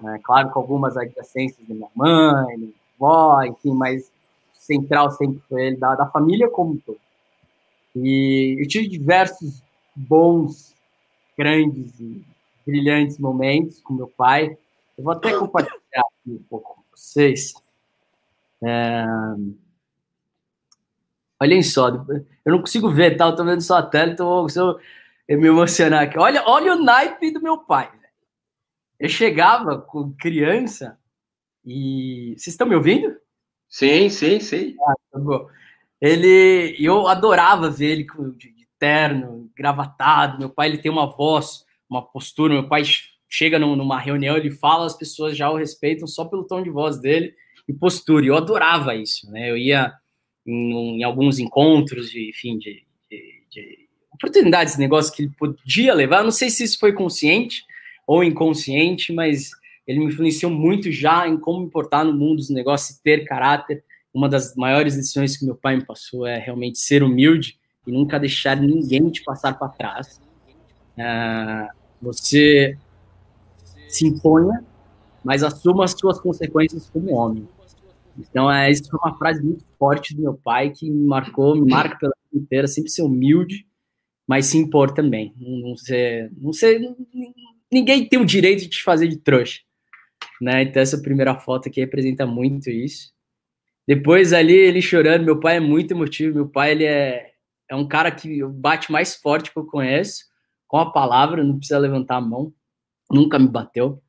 É, 0.05 0.17
claro, 0.23 0.49
com 0.49 0.59
algumas 0.59 0.97
adjacências 0.97 1.65
da 1.67 1.73
minha 1.73 1.89
mãe, 1.95 2.33
da 2.33 2.57
minha 2.57 2.73
avó, 2.99 3.43
enfim, 3.43 3.73
mas 3.73 4.11
central 4.53 5.11
sempre 5.11 5.39
foi 5.47 5.67
ele, 5.67 5.77
da, 5.77 5.95
da 5.95 6.07
família 6.07 6.49
como 6.49 6.73
um 6.73 6.77
todo. 6.77 6.99
E 7.95 8.57
eu 8.59 8.67
tive 8.67 8.87
diversos 8.87 9.61
bons, 9.95 10.73
grandes 11.37 11.99
e 11.99 12.23
brilhantes 12.65 13.17
momentos 13.17 13.81
com 13.81 13.93
meu 13.93 14.07
pai. 14.07 14.57
Eu 14.97 15.03
vou 15.03 15.13
até 15.13 15.37
compartilhar 15.37 15.79
aqui 15.95 16.31
um 16.31 16.43
pouco 16.49 16.75
com 16.75 16.83
vocês. 16.95 17.53
É... 18.63 19.05
Olhem 21.41 21.61
só, 21.61 21.89
eu 21.89 22.51
não 22.51 22.59
consigo 22.59 22.89
ver, 22.89 23.17
tá? 23.17 23.25
Eu 23.25 23.35
tô 23.35 23.43
vendo 23.43 23.61
só 23.61 23.77
a 23.77 23.83
tela, 23.83 24.11
então 24.11 24.47
eu 24.55 24.79
eu 25.27 25.39
me 25.39 25.47
emocionar 25.47 26.03
aqui. 26.03 26.17
Olha, 26.19 26.43
olha 26.45 26.73
o 26.73 26.83
naipe 26.83 27.31
do 27.31 27.41
meu 27.41 27.57
pai. 27.57 27.91
Eu 28.99 29.09
chegava 29.09 29.79
com 29.79 30.13
criança 30.13 30.97
e. 31.65 32.35
Vocês 32.37 32.53
estão 32.53 32.67
me 32.67 32.75
ouvindo? 32.75 33.15
Sim, 33.69 34.09
sim, 34.09 34.39
sim. 34.39 34.75
Ah, 34.85 34.93
tá 35.11 35.19
bom. 35.19 35.47
Ele, 35.99 36.75
eu 36.77 37.07
adorava 37.07 37.69
ver 37.69 37.91
ele 37.91 38.07
de, 38.37 38.51
de 38.51 38.67
terno, 38.77 39.49
gravatado. 39.55 40.37
Meu 40.37 40.49
pai 40.49 40.67
ele 40.67 40.77
tem 40.77 40.91
uma 40.91 41.07
voz, 41.07 41.65
uma 41.89 42.01
postura. 42.01 42.53
Meu 42.53 42.67
pai 42.67 42.83
chega 43.29 43.57
numa 43.57 43.99
reunião, 43.99 44.37
ele 44.37 44.51
fala, 44.51 44.85
as 44.85 44.97
pessoas 44.97 45.35
já 45.35 45.49
o 45.49 45.57
respeitam 45.57 46.07
só 46.07 46.25
pelo 46.25 46.43
tom 46.43 46.61
de 46.61 46.69
voz 46.69 46.99
dele 46.99 47.33
e 47.67 47.73
postura. 47.73 48.25
Eu 48.25 48.35
adorava 48.35 48.95
isso, 48.95 49.29
né? 49.31 49.49
Eu 49.49 49.57
ia 49.57 49.93
em, 50.45 50.99
em 50.99 51.03
alguns 51.03 51.39
encontros 51.39 52.09
de, 52.09 52.29
enfim, 52.29 52.57
de, 52.57 52.83
de, 53.09 53.43
de 53.49 53.89
oportunidades, 54.11 54.77
negócios 54.77 55.15
que 55.15 55.23
ele 55.23 55.31
podia 55.37 55.93
levar. 55.93 56.23
não 56.23 56.31
sei 56.31 56.49
se 56.49 56.63
isso 56.63 56.79
foi 56.79 56.93
consciente 56.93 57.63
ou 58.05 58.23
inconsciente, 58.23 59.11
mas 59.11 59.51
ele 59.87 59.99
me 59.99 60.05
influenciou 60.05 60.51
muito 60.51 60.91
já 60.91 61.27
em 61.27 61.37
como 61.37 61.61
me 61.61 61.69
portar 61.69 62.05
no 62.05 62.13
mundo 62.13 62.37
dos 62.37 62.49
negócios 62.49 62.97
e 62.97 63.03
ter 63.03 63.25
caráter. 63.25 63.83
Uma 64.13 64.29
das 64.29 64.55
maiores 64.55 64.95
lições 64.95 65.35
que 65.35 65.45
meu 65.45 65.55
pai 65.55 65.75
me 65.75 65.85
passou 65.85 66.25
é 66.25 66.37
realmente 66.37 66.77
ser 66.77 67.01
humilde 67.01 67.57
e 67.85 67.91
nunca 67.91 68.19
deixar 68.19 68.55
ninguém 68.55 69.09
te 69.09 69.23
passar 69.23 69.57
para 69.57 69.69
trás. 69.69 70.21
Uh, 70.97 71.67
você 72.01 72.77
se 73.87 74.07
imponha, 74.07 74.63
mas 75.23 75.43
assuma 75.43 75.85
as 75.85 75.91
suas 75.91 76.19
consequências 76.19 76.89
como 76.89 77.13
homem. 77.13 77.47
Então, 78.17 78.51
é, 78.51 78.69
isso 78.69 78.89
foi 78.89 78.99
uma 79.03 79.17
frase 79.17 79.41
muito 79.41 79.65
forte 79.79 80.15
do 80.15 80.21
meu 80.21 80.33
pai 80.35 80.69
que 80.69 80.89
me 80.89 81.05
marcou, 81.05 81.55
me 81.55 81.69
marca 81.69 81.97
pela 81.97 82.13
vida 82.31 82.43
inteira, 82.43 82.67
sempre 82.67 82.91
ser 82.91 83.01
humilde, 83.01 83.65
mas 84.27 84.47
se 84.47 84.57
impor 84.57 84.91
também. 84.91 85.33
Não 85.37 85.75
ser, 85.75 86.31
não 86.37 86.53
ser, 86.53 86.79
ninguém 87.71 88.07
tem 88.07 88.19
o 88.19 88.25
direito 88.25 88.61
de 88.61 88.69
te 88.69 88.83
fazer 88.83 89.07
de 89.07 89.17
trouxa. 89.17 89.61
Né? 90.41 90.63
Então, 90.63 90.81
essa 90.81 91.01
primeira 91.01 91.35
foto 91.35 91.69
aqui 91.69 91.79
representa 91.79 92.25
muito 92.25 92.69
isso. 92.69 93.13
Depois 93.87 94.31
ali, 94.31 94.53
ele 94.53 94.81
chorando, 94.81 95.25
meu 95.25 95.39
pai 95.39 95.57
é 95.57 95.59
muito 95.59 95.91
emotivo, 95.91 96.35
meu 96.35 96.47
pai 96.47 96.71
ele 96.71 96.85
é, 96.85 97.31
é 97.69 97.75
um 97.75 97.87
cara 97.87 98.11
que 98.11 98.43
bate 98.45 98.91
mais 98.91 99.15
forte 99.15 99.51
que 99.51 99.57
eu 99.57 99.65
conheço, 99.65 100.25
com 100.73 100.79
a 100.79 100.91
palavra, 100.91 101.43
não 101.43 101.59
precisa 101.59 101.77
levantar 101.77 102.15
a 102.15 102.21
mão, 102.21 102.51
nunca 103.11 103.37
me 103.37 103.47
bateu. 103.47 104.01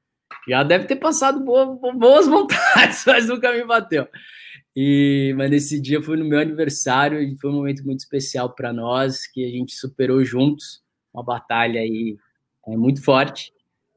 Já 0.49 0.63
deve 0.63 0.87
ter 0.87 0.97
passado 0.97 1.39
boas, 1.45 1.79
boas 1.95 2.25
vontades, 2.27 3.05
mas 3.07 3.29
nunca 3.29 3.53
me 3.53 3.63
bateu. 3.67 4.09
E, 4.75 5.35
mas 5.37 5.51
nesse 5.51 5.79
dia 5.79 6.01
foi 6.01 6.17
no 6.17 6.25
meu 6.25 6.39
aniversário 6.39 7.21
e 7.21 7.37
foi 7.37 7.51
um 7.51 7.57
momento 7.57 7.85
muito 7.85 8.01
especial 8.01 8.55
para 8.55 8.73
nós, 8.73 9.27
que 9.27 9.45
a 9.45 9.49
gente 9.51 9.75
superou 9.75 10.25
juntos 10.25 10.83
uma 11.13 11.23
batalha 11.23 11.83
aí 11.83 12.17
é, 12.67 12.75
muito 12.79 13.05
forte. 13.05 13.53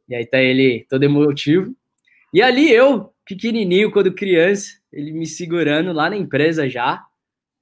E 0.10 0.14
aí 0.14 0.26
tá 0.26 0.42
ele 0.42 0.86
todo 0.90 1.04
emotivo. 1.04 1.74
E 2.34 2.42
ali 2.42 2.70
eu, 2.70 3.14
pequenininho, 3.26 3.94
quando 3.94 4.14
criança, 4.14 4.74
ele 4.92 5.14
me 5.14 5.26
segurando 5.26 5.94
lá 5.94 6.10
na 6.10 6.18
empresa 6.18 6.70
já. 6.70 7.02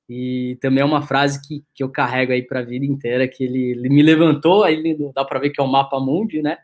E 0.08 0.58
também 0.62 0.82
é 0.82 0.86
uma 0.86 1.02
frase 1.02 1.42
que, 1.48 1.64
que 1.74 1.84
eu 1.84 1.90
carrego 1.90 2.32
aí 2.32 2.44
para 2.44 2.60
a 2.60 2.64
vida 2.64 2.86
inteira, 2.86 3.28
que 3.28 3.44
ele, 3.44 3.72
ele 3.72 3.90
me 3.90 4.04
levantou, 4.04 4.64
aí 4.64 4.96
dá 5.14 5.26
para 5.26 5.40
ver 5.40 5.50
que 5.50 5.60
é 5.60 5.64
o 5.64 5.68
mapa 5.68 6.00
mundi, 6.00 6.42
né? 6.42 6.58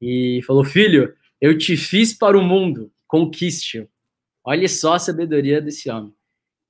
E 0.00 0.40
falou, 0.46 0.64
filho, 0.64 1.12
eu 1.40 1.58
te 1.58 1.76
fiz 1.76 2.12
para 2.12 2.38
o 2.38 2.42
mundo, 2.42 2.92
conquiste-o. 3.06 3.88
Olha 4.44 4.68
só 4.68 4.94
a 4.94 4.98
sabedoria 4.98 5.60
desse 5.60 5.90
homem. 5.90 6.12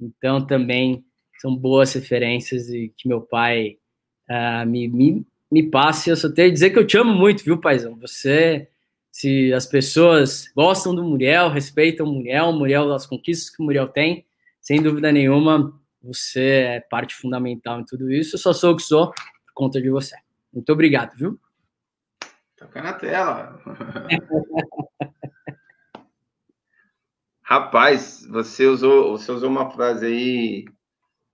Então, 0.01 0.45
também 0.45 1.05
são 1.41 1.55
boas 1.55 1.93
referências 1.93 2.69
e 2.71 2.93
que 2.97 3.07
meu 3.07 3.21
pai 3.21 3.77
uh, 4.29 4.67
me, 4.67 4.89
me, 4.89 5.27
me 5.51 5.63
passe. 5.71 6.11
Eu 6.11 6.17
só 6.17 6.31
tenho 6.31 6.49
a 6.49 6.53
dizer 6.53 6.71
que 6.71 6.79
eu 6.79 6.87
te 6.87 6.97
amo 6.97 7.15
muito, 7.15 7.45
viu, 7.45 7.61
paizão? 7.61 7.97
Você, 8.01 8.69
se 9.13 9.53
as 9.53 9.67
pessoas 9.67 10.51
gostam 10.57 10.95
do 10.95 11.05
Muriel, 11.05 11.51
respeitam 11.51 12.07
o 12.07 12.13
Muriel, 12.13 12.47
o 12.47 12.53
Muriel, 12.53 12.93
as 12.93 13.07
conquistas 13.07 13.55
que 13.55 13.63
o 13.63 13.65
Muriel 13.65 13.89
tem, 13.89 14.25
sem 14.61 14.83
dúvida 14.83 15.13
nenhuma, 15.13 15.78
você 16.03 16.77
é 16.77 16.81
parte 16.81 17.15
fundamental 17.15 17.81
em 17.81 17.85
tudo 17.85 18.11
isso. 18.11 18.37
Eu 18.37 18.41
só 18.41 18.53
sou 18.53 18.73
o 18.73 18.77
que 18.77 18.83
sou 18.83 19.13
por 19.13 19.55
conta 19.55 19.81
de 19.81 19.91
você. 19.91 20.17
Muito 20.53 20.73
obrigado, 20.73 21.17
viu? 21.17 21.39
Toca 22.57 22.83
na 22.83 22.93
tela. 22.93 23.61
Rapaz, 27.43 28.27
você 28.29 28.67
usou, 28.67 29.17
você 29.17 29.33
usou 29.33 29.49
uma 29.49 29.71
frase 29.71 30.05
aí 30.07 30.65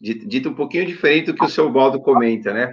dita 0.00 0.48
um 0.48 0.54
pouquinho 0.54 0.86
diferente 0.86 1.26
do 1.26 1.34
que 1.34 1.44
o 1.44 1.48
seu 1.48 1.70
Baldo 1.72 2.00
comenta, 2.00 2.52
né? 2.52 2.72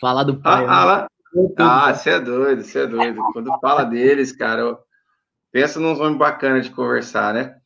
Falar 0.00 0.22
do 0.22 0.40
pai. 0.40 0.64
Ah, 0.68 1.08
né? 1.34 1.54
ah, 1.58 1.92
você 1.92 2.10
é 2.10 2.20
doido, 2.20 2.62
você 2.62 2.80
é 2.80 2.86
doido. 2.86 3.20
Quando 3.32 3.58
fala 3.60 3.84
deles, 3.84 4.32
cara, 4.32 4.60
eu 4.60 4.78
penso 5.50 5.80
num 5.80 5.96
nome 5.96 6.16
bacana 6.18 6.60
de 6.60 6.70
conversar, 6.70 7.34
né? 7.34 7.57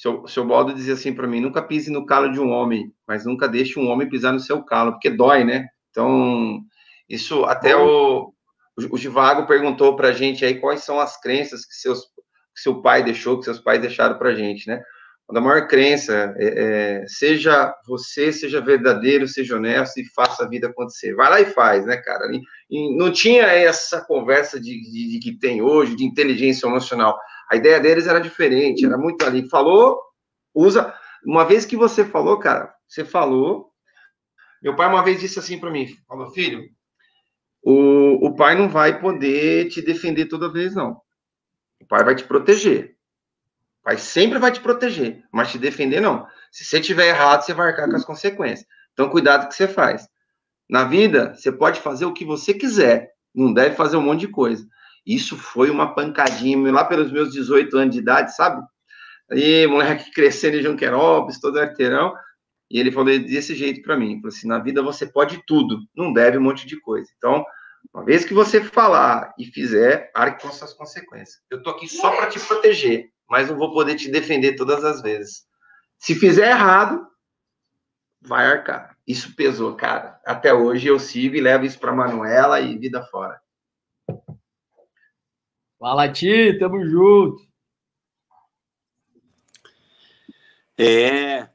Seu, 0.00 0.26
seu 0.26 0.46
Baldo 0.46 0.72
dizia 0.72 0.94
assim 0.94 1.12
para 1.12 1.26
mim: 1.26 1.40
nunca 1.40 1.60
pise 1.60 1.90
no 1.90 2.06
calo 2.06 2.32
de 2.32 2.40
um 2.40 2.50
homem, 2.50 2.90
mas 3.06 3.26
nunca 3.26 3.46
deixe 3.46 3.78
um 3.78 3.86
homem 3.86 4.08
pisar 4.08 4.32
no 4.32 4.40
seu 4.40 4.62
calo, 4.64 4.92
porque 4.92 5.10
dói, 5.10 5.44
né? 5.44 5.66
Então, 5.90 6.58
isso 7.06 7.44
até 7.44 7.76
o, 7.76 8.32
o 8.90 8.96
Givago 8.96 9.46
perguntou 9.46 9.96
para 9.96 10.08
a 10.08 10.12
gente 10.12 10.42
aí 10.42 10.54
quais 10.58 10.84
são 10.84 10.98
as 10.98 11.20
crenças 11.20 11.66
que, 11.66 11.74
seus, 11.74 12.00
que 12.00 12.62
seu 12.62 12.80
pai 12.80 13.02
deixou, 13.02 13.38
que 13.38 13.44
seus 13.44 13.58
pais 13.58 13.78
deixaram 13.78 14.16
para 14.16 14.30
a 14.30 14.34
gente, 14.34 14.66
né? 14.66 14.80
A 15.28 15.40
maior 15.40 15.68
crença 15.68 16.34
é, 16.38 16.46
é, 17.02 17.04
seja 17.06 17.72
você, 17.86 18.32
seja 18.32 18.58
verdadeiro, 18.58 19.28
seja 19.28 19.56
honesto 19.56 20.00
e 20.00 20.10
faça 20.14 20.44
a 20.44 20.48
vida 20.48 20.68
acontecer. 20.68 21.14
Vai 21.14 21.28
lá 21.28 21.40
e 21.42 21.44
faz, 21.44 21.84
né, 21.84 21.98
cara? 21.98 22.24
E, 22.32 22.40
e 22.70 22.96
não 22.96 23.12
tinha 23.12 23.44
essa 23.44 24.00
conversa 24.00 24.58
de, 24.58 24.80
de, 24.80 25.10
de, 25.10 25.18
que 25.20 25.38
tem 25.38 25.60
hoje, 25.60 25.94
de 25.94 26.04
inteligência 26.04 26.66
emocional. 26.66 27.18
A 27.50 27.56
ideia 27.56 27.80
deles 27.80 28.06
era 28.06 28.20
diferente, 28.20 28.86
era 28.86 28.96
muito 28.96 29.24
ali. 29.24 29.48
Falou, 29.48 30.00
usa. 30.54 30.94
Uma 31.24 31.44
vez 31.44 31.66
que 31.66 31.76
você 31.76 32.04
falou, 32.04 32.38
cara, 32.38 32.72
você 32.86 33.04
falou. 33.04 33.70
Meu 34.62 34.76
pai 34.76 34.88
uma 34.88 35.02
vez 35.02 35.20
disse 35.20 35.38
assim 35.38 35.58
para 35.58 35.70
mim: 35.70 35.88
falou, 36.06 36.30
filho, 36.30 36.62
o, 37.62 38.26
o 38.26 38.34
pai 38.34 38.54
não 38.54 38.68
vai 38.68 39.00
poder 39.00 39.68
te 39.68 39.82
defender 39.82 40.26
toda 40.26 40.52
vez, 40.52 40.74
não. 40.74 41.00
O 41.80 41.86
pai 41.86 42.04
vai 42.04 42.14
te 42.14 42.24
proteger. 42.24 42.96
O 43.80 43.84
pai 43.84 43.98
sempre 43.98 44.38
vai 44.38 44.52
te 44.52 44.60
proteger, 44.60 45.24
mas 45.32 45.50
te 45.50 45.58
defender, 45.58 46.00
não. 46.00 46.26
Se 46.52 46.64
você 46.64 46.80
tiver 46.80 47.08
errado, 47.08 47.42
você 47.42 47.52
vai 47.52 47.68
arcar 47.68 47.88
com 47.88 47.96
as 47.96 48.04
consequências. 48.04 48.66
Então, 48.92 49.08
cuidado 49.08 49.44
o 49.44 49.48
que 49.48 49.54
você 49.54 49.66
faz. 49.66 50.08
Na 50.68 50.84
vida, 50.84 51.34
você 51.34 51.50
pode 51.50 51.80
fazer 51.80 52.04
o 52.04 52.12
que 52.12 52.24
você 52.24 52.54
quiser, 52.54 53.10
não 53.34 53.52
deve 53.52 53.74
fazer 53.74 53.96
um 53.96 54.02
monte 54.02 54.20
de 54.20 54.28
coisa. 54.28 54.64
Isso 55.06 55.36
foi 55.36 55.70
uma 55.70 55.94
pancadinha 55.94 56.72
lá 56.72 56.84
pelos 56.84 57.10
meus 57.10 57.32
18 57.32 57.76
anos 57.76 57.94
de 57.94 58.00
idade, 58.00 58.34
sabe? 58.34 58.62
Aí, 59.30 59.66
moleque 59.66 60.10
crescendo 60.12 60.56
em 60.56 60.62
Junquerópolis, 60.62 61.40
todo 61.40 61.58
arteirão. 61.58 62.14
E 62.70 62.78
ele 62.78 62.92
falou 62.92 63.06
desse 63.06 63.54
jeito 63.54 63.82
para 63.82 63.96
mim, 63.96 64.16
falou 64.16 64.28
assim, 64.28 64.46
na 64.46 64.58
vida 64.58 64.82
você 64.82 65.04
pode 65.04 65.42
tudo, 65.46 65.80
não 65.94 66.12
deve 66.12 66.38
um 66.38 66.42
monte 66.42 66.66
de 66.66 66.80
coisa. 66.80 67.08
Então, 67.16 67.44
uma 67.92 68.04
vez 68.04 68.24
que 68.24 68.32
você 68.32 68.62
falar 68.62 69.34
e 69.36 69.44
fizer, 69.46 70.10
arque 70.14 70.42
com 70.42 70.52
suas 70.52 70.72
consequências. 70.72 71.40
Eu 71.50 71.62
tô 71.62 71.70
aqui 71.70 71.88
só 71.88 72.14
para 72.14 72.28
te 72.28 72.38
proteger, 72.38 73.10
mas 73.28 73.48
não 73.48 73.56
vou 73.56 73.72
poder 73.72 73.96
te 73.96 74.08
defender 74.08 74.54
todas 74.54 74.84
as 74.84 75.02
vezes. 75.02 75.44
Se 75.98 76.14
fizer 76.14 76.50
errado, 76.50 77.04
vai 78.20 78.46
arcar. 78.46 78.96
Isso 79.06 79.34
pesou, 79.34 79.74
cara. 79.74 80.20
Até 80.24 80.54
hoje 80.54 80.86
eu 80.86 80.98
sigo 80.98 81.34
e 81.34 81.40
levo 81.40 81.64
isso 81.64 81.78
para 81.78 81.92
Manuela 81.92 82.60
e 82.60 82.78
vida 82.78 83.02
fora. 83.06 83.40
Fala, 85.80 86.12
Ti, 86.12 86.58
tamo 86.58 86.84
junto. 86.84 87.42
É, 90.76 91.48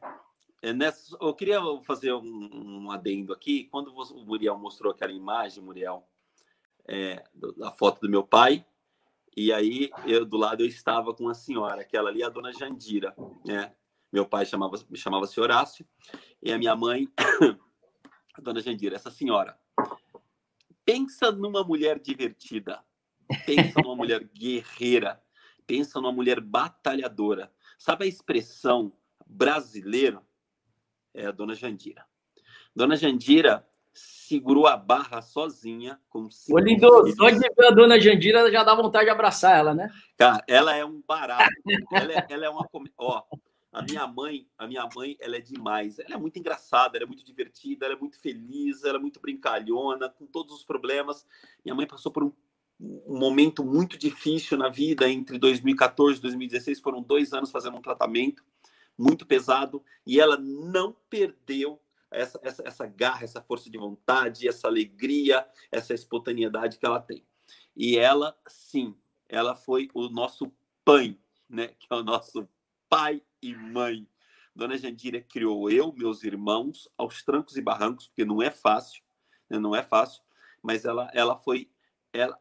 é, 0.63 0.73
nessa, 0.73 1.15
eu 1.21 1.31
queria 1.35 1.61
fazer 1.83 2.11
um, 2.11 2.49
um, 2.83 2.89
adendo 2.89 3.31
aqui. 3.31 3.65
Quando 3.65 3.93
o 3.93 4.25
Muriel 4.25 4.57
mostrou 4.57 4.91
aquela 4.91 5.11
imagem, 5.11 5.63
Muriel, 5.63 6.09
é, 6.87 7.23
da 7.55 7.71
foto 7.71 8.01
do 8.01 8.09
meu 8.09 8.23
pai, 8.23 8.65
e 9.37 9.53
aí 9.53 9.91
eu 10.07 10.25
do 10.25 10.37
lado 10.37 10.63
eu 10.63 10.67
estava 10.67 11.13
com 11.13 11.29
a 11.29 11.35
senhora, 11.35 11.81
aquela 11.81 12.09
ali, 12.09 12.23
a 12.23 12.29
dona 12.29 12.51
Jandira, 12.51 13.15
né? 13.45 13.75
Meu 14.11 14.25
pai 14.25 14.43
chamava, 14.43 14.75
me 14.89 14.97
chamava-se 14.97 15.39
Horácio, 15.39 15.85
e 16.41 16.51
a 16.51 16.57
minha 16.57 16.75
mãe, 16.75 17.07
a 18.33 18.41
dona 18.41 18.59
Jandira, 18.59 18.95
essa 18.95 19.11
senhora. 19.11 19.55
Pensa 20.83 21.31
numa 21.31 21.63
mulher 21.63 21.99
divertida, 21.99 22.83
pensa 23.45 23.81
numa 23.81 23.95
mulher 23.95 24.23
guerreira, 24.33 25.21
pensa 25.65 25.99
numa 25.99 26.11
mulher 26.11 26.39
batalhadora. 26.39 27.51
Sabe 27.77 28.05
a 28.05 28.07
expressão 28.07 28.93
brasileira? 29.25 30.21
é 31.15 31.25
a 31.27 31.31
dona 31.31 31.55
Jandira. 31.55 32.05
Dona 32.75 32.95
Jandira 32.95 33.65
segurou 33.93 34.67
a 34.67 34.75
barra 34.75 35.21
sozinha 35.21 35.99
com 36.09 36.27
Ô, 36.51 36.59
Lindo, 36.59 36.87
só 37.15 37.29
de 37.29 37.39
ver 37.39 37.65
a 37.65 37.71
dona 37.71 37.99
Jandira 37.99 38.51
já 38.51 38.63
dá 38.63 38.75
vontade 38.75 39.05
de 39.05 39.11
abraçar 39.11 39.57
ela, 39.57 39.73
né? 39.73 39.89
Cara, 40.17 40.43
ela 40.47 40.75
é 40.75 40.83
um 40.83 41.01
barato. 41.07 41.49
ela, 41.93 42.13
é, 42.13 42.27
ela 42.29 42.45
é 42.45 42.49
uma. 42.49 42.67
Ó, 42.97 43.23
a 43.71 43.81
minha 43.81 44.05
mãe, 44.05 44.47
a 44.57 44.67
minha 44.67 44.87
mãe, 44.93 45.15
ela 45.19 45.37
é 45.37 45.41
demais. 45.41 45.97
Ela 45.99 46.15
é 46.15 46.17
muito 46.17 46.37
engraçada, 46.37 46.97
ela 46.97 47.05
é 47.05 47.07
muito 47.07 47.23
divertida, 47.23 47.85
ela 47.85 47.95
é 47.95 47.97
muito 47.97 48.19
feliz, 48.19 48.83
ela 48.83 48.97
é 48.97 49.01
muito 49.01 49.21
brincalhona, 49.21 50.09
com 50.09 50.25
todos 50.25 50.53
os 50.53 50.63
problemas. 50.63 51.25
Minha 51.63 51.75
mãe 51.75 51.87
passou 51.87 52.11
por 52.11 52.23
um, 52.23 52.33
um 52.79 53.17
momento 53.17 53.63
muito 53.63 53.97
difícil 53.97 54.57
na 54.57 54.69
vida 54.69 55.09
entre 55.09 55.37
2014 55.37 56.19
e 56.19 56.21
2016. 56.21 56.79
Foram 56.79 57.01
dois 57.01 57.33
anos 57.33 57.51
fazendo 57.51 57.77
um 57.77 57.81
tratamento 57.81 58.43
muito 58.97 59.25
pesado, 59.25 59.83
e 60.05 60.19
ela 60.19 60.37
não 60.37 60.95
perdeu 61.09 61.81
essa, 62.09 62.39
essa, 62.41 62.63
essa 62.65 62.85
garra, 62.85 63.23
essa 63.23 63.41
força 63.41 63.69
de 63.69 63.77
vontade, 63.77 64.47
essa 64.47 64.67
alegria, 64.67 65.45
essa 65.71 65.93
espontaneidade 65.93 66.77
que 66.77 66.85
ela 66.85 67.01
tem. 67.01 67.25
E 67.75 67.97
ela, 67.97 68.37
sim, 68.47 68.95
ela 69.27 69.53
foi 69.53 69.89
o 69.93 70.07
nosso 70.07 70.51
pai, 70.83 71.17
né? 71.49 71.67
Que 71.79 71.87
é 71.89 71.95
o 71.95 72.03
nosso 72.03 72.47
pai 72.87 73.21
e 73.41 73.53
mãe. 73.53 74.07
Dona 74.55 74.77
Jandira 74.77 75.21
criou 75.21 75.69
eu, 75.69 75.91
meus 75.91 76.23
irmãos, 76.23 76.87
aos 76.97 77.21
trancos 77.23 77.57
e 77.57 77.61
barrancos, 77.61 78.07
porque 78.07 78.23
não 78.23 78.41
é 78.41 78.49
fácil, 78.49 79.03
né? 79.49 79.59
não 79.59 79.75
é 79.75 79.83
fácil, 79.83 80.23
mas 80.63 80.85
ela, 80.85 81.11
ela 81.13 81.35
foi 81.35 81.69
ela, 82.13 82.39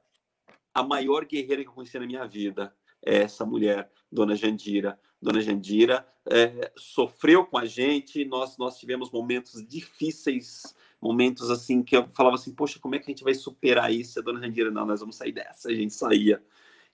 a 0.75 0.83
maior 0.83 1.25
guerreira 1.25 1.63
que 1.63 1.69
eu 1.69 1.73
conheci 1.73 1.99
na 1.99 2.07
minha 2.07 2.27
vida. 2.27 2.75
É 3.05 3.23
essa 3.23 3.47
mulher, 3.47 3.91
Dona 4.11 4.35
Jandira. 4.35 4.99
Dona 5.23 5.41
Jandira 5.41 6.07
é, 6.27 6.73
sofreu 6.77 7.47
com 7.47 7.57
a 7.57 7.65
gente, 7.65 8.25
nós, 8.25 8.59
nós 8.59 8.79
tivemos 8.79 9.11
momentos 9.11 9.65
difíceis, 9.67 10.75
momentos 11.01 11.51
assim 11.51 11.83
que 11.83 11.97
eu 11.97 12.09
falava 12.09 12.37
assim, 12.37 12.55
poxa, 12.55 12.79
como 12.79 12.95
é 12.95 12.99
que 12.99 13.05
a 13.05 13.11
gente 13.11 13.25
vai 13.25 13.35
superar 13.35 13.93
isso? 13.93 14.19
A 14.19 14.23
dona 14.23 14.41
Jandira, 14.41 14.71
não, 14.71 14.85
nós 14.85 15.01
vamos 15.01 15.17
sair 15.17 15.33
dessa. 15.33 15.69
A 15.69 15.75
gente 15.75 15.95
saía. 15.95 16.43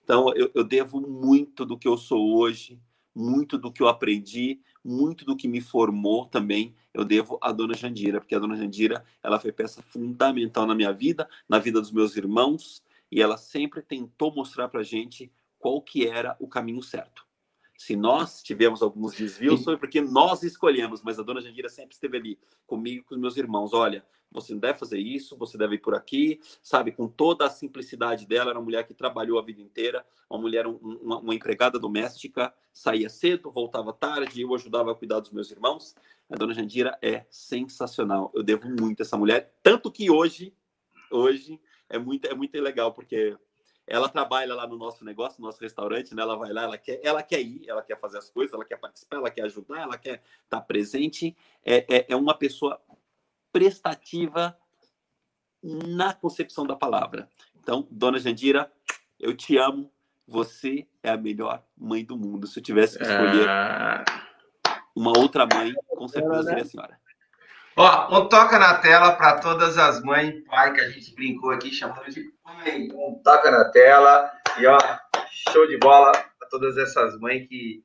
Então, 0.03 0.33
eu, 0.35 0.51
eu 0.53 0.63
devo 0.63 1.01
muito 1.01 1.65
do 1.65 1.77
que 1.77 1.87
eu 1.87 1.97
sou 1.97 2.37
hoje, 2.37 2.79
muito 3.15 3.57
do 3.57 3.71
que 3.71 3.81
eu 3.81 3.87
aprendi, 3.87 4.61
muito 4.83 5.25
do 5.25 5.35
que 5.35 5.47
me 5.47 5.61
formou 5.61 6.25
também, 6.25 6.75
eu 6.93 7.05
devo 7.05 7.37
à 7.41 7.51
dona 7.51 7.73
Jandira, 7.73 8.19
porque 8.19 8.35
a 8.35 8.39
dona 8.39 8.55
Jandira, 8.55 9.03
ela 9.23 9.39
foi 9.39 9.51
peça 9.51 9.81
fundamental 9.81 10.65
na 10.65 10.75
minha 10.75 10.91
vida, 10.91 11.27
na 11.47 11.59
vida 11.59 11.79
dos 11.79 11.91
meus 11.91 12.15
irmãos, 12.15 12.83
e 13.11 13.21
ela 13.21 13.37
sempre 13.37 13.81
tentou 13.81 14.33
mostrar 14.33 14.69
para 14.69 14.83
gente 14.83 15.31
qual 15.59 15.81
que 15.81 16.07
era 16.07 16.35
o 16.39 16.47
caminho 16.47 16.81
certo. 16.81 17.25
Se 17.77 17.95
nós 17.95 18.43
tivemos 18.43 18.81
alguns 18.81 19.15
desvios, 19.15 19.63
foi 19.63 19.75
porque 19.75 19.99
nós 19.99 20.43
escolhemos, 20.43 21.01
mas 21.01 21.17
a 21.17 21.23
dona 21.23 21.41
Jandira 21.41 21.67
sempre 21.67 21.95
esteve 21.95 22.17
ali 22.17 22.39
comigo, 22.67 23.05
com 23.05 23.15
os 23.15 23.21
meus 23.21 23.37
irmãos. 23.37 23.73
Olha, 23.73 24.05
você 24.31 24.53
não 24.53 24.59
deve 24.59 24.77
fazer 24.77 24.99
isso, 24.99 25.35
você 25.35 25.57
deve 25.57 25.75
ir 25.75 25.79
por 25.79 25.95
aqui, 25.95 26.39
sabe? 26.61 26.91
Com 26.91 27.07
toda 27.07 27.45
a 27.45 27.49
simplicidade 27.49 28.27
dela, 28.27 28.51
era 28.51 28.59
uma 28.59 28.65
mulher 28.65 28.85
que 28.85 28.93
trabalhou 28.93 29.39
a 29.39 29.41
vida 29.41 29.61
inteira, 29.61 30.05
uma 30.29 30.39
mulher, 30.39 30.67
um, 30.67 30.75
uma, 30.75 31.19
uma, 31.19 31.35
empregada 31.35 31.79
doméstica, 31.79 32.53
saía 32.71 33.09
cedo, 33.09 33.51
voltava 33.51 33.91
tarde, 33.91 34.41
eu 34.41 34.53
ajudava 34.53 34.91
a 34.91 34.95
cuidar 34.95 35.19
dos 35.19 35.31
meus 35.31 35.51
irmãos. 35.51 35.95
A 36.29 36.35
dona 36.35 36.53
Jandira 36.53 36.97
é 37.01 37.25
sensacional, 37.29 38.31
eu 38.33 38.43
devo 38.43 38.69
muito 38.69 39.01
a 39.01 39.03
essa 39.03 39.17
mulher, 39.17 39.53
tanto 39.61 39.91
que 39.91 40.09
hoje, 40.09 40.53
hoje 41.09 41.59
é 41.91 41.99
muito, 41.99 42.25
é 42.25 42.33
muito 42.33 42.59
legal, 42.59 42.93
porque 42.93 43.37
ela 43.85 44.07
trabalha 44.07 44.55
lá 44.55 44.65
no 44.65 44.77
nosso 44.77 45.03
negócio, 45.03 45.41
no 45.41 45.47
nosso 45.47 45.59
restaurante, 45.59 46.15
né? 46.15 46.21
Ela 46.21 46.35
vai 46.35 46.53
lá, 46.53 46.63
ela 46.63 46.77
quer, 46.77 46.99
ela 47.03 47.21
quer 47.21 47.41
ir, 47.41 47.67
ela 47.67 47.81
quer 47.81 47.99
fazer 47.99 48.17
as 48.17 48.29
coisas, 48.29 48.53
ela 48.53 48.65
quer 48.65 48.77
participar, 48.77 49.17
ela 49.17 49.29
quer 49.29 49.43
ajudar, 49.43 49.81
ela 49.81 49.97
quer 49.97 50.21
estar 50.43 50.61
presente. 50.61 51.35
É, 51.63 51.85
é, 51.93 52.05
é 52.09 52.15
uma 52.15 52.33
pessoa 52.33 52.81
prestativa 53.51 54.57
na 55.61 56.13
concepção 56.13 56.65
da 56.65 56.75
palavra. 56.75 57.29
Então, 57.59 57.87
dona 57.91 58.19
Jandira, 58.19 58.71
eu 59.19 59.35
te 59.35 59.57
amo. 59.57 59.91
Você 60.27 60.87
é 61.03 61.09
a 61.09 61.17
melhor 61.17 61.61
mãe 61.77 62.05
do 62.05 62.17
mundo. 62.17 62.47
Se 62.47 62.59
eu 62.59 62.63
tivesse 62.63 62.97
que 62.97 63.03
escolher 63.03 63.49
é... 63.49 64.05
uma 64.95 65.17
outra 65.17 65.45
mãe, 65.45 65.73
com 65.89 66.07
certeza 66.07 66.43
seria 66.43 66.63
a 66.63 66.65
senhora. 66.65 67.00
Ó, 67.75 68.19
um 68.19 68.27
toca 68.27 68.59
na 68.59 68.75
tela 68.75 69.13
para 69.13 69.39
todas 69.39 69.77
as 69.77 70.03
mães 70.03 70.29
e 70.29 70.41
pai 70.41 70.73
que 70.73 70.81
a 70.81 70.89
gente 70.89 71.15
brincou 71.15 71.51
aqui, 71.51 71.71
chamando 71.71 72.09
de 72.09 72.23
mãe. 72.45 72.89
Um 72.93 73.21
toca 73.23 73.49
na 73.49 73.65
tela. 73.71 74.29
E 74.59 74.65
ó, 74.65 74.77
show 75.49 75.65
de 75.67 75.77
bola 75.77 76.11
para 76.11 76.49
todas 76.49 76.77
essas 76.77 77.17
mães 77.19 77.47
que, 77.47 77.81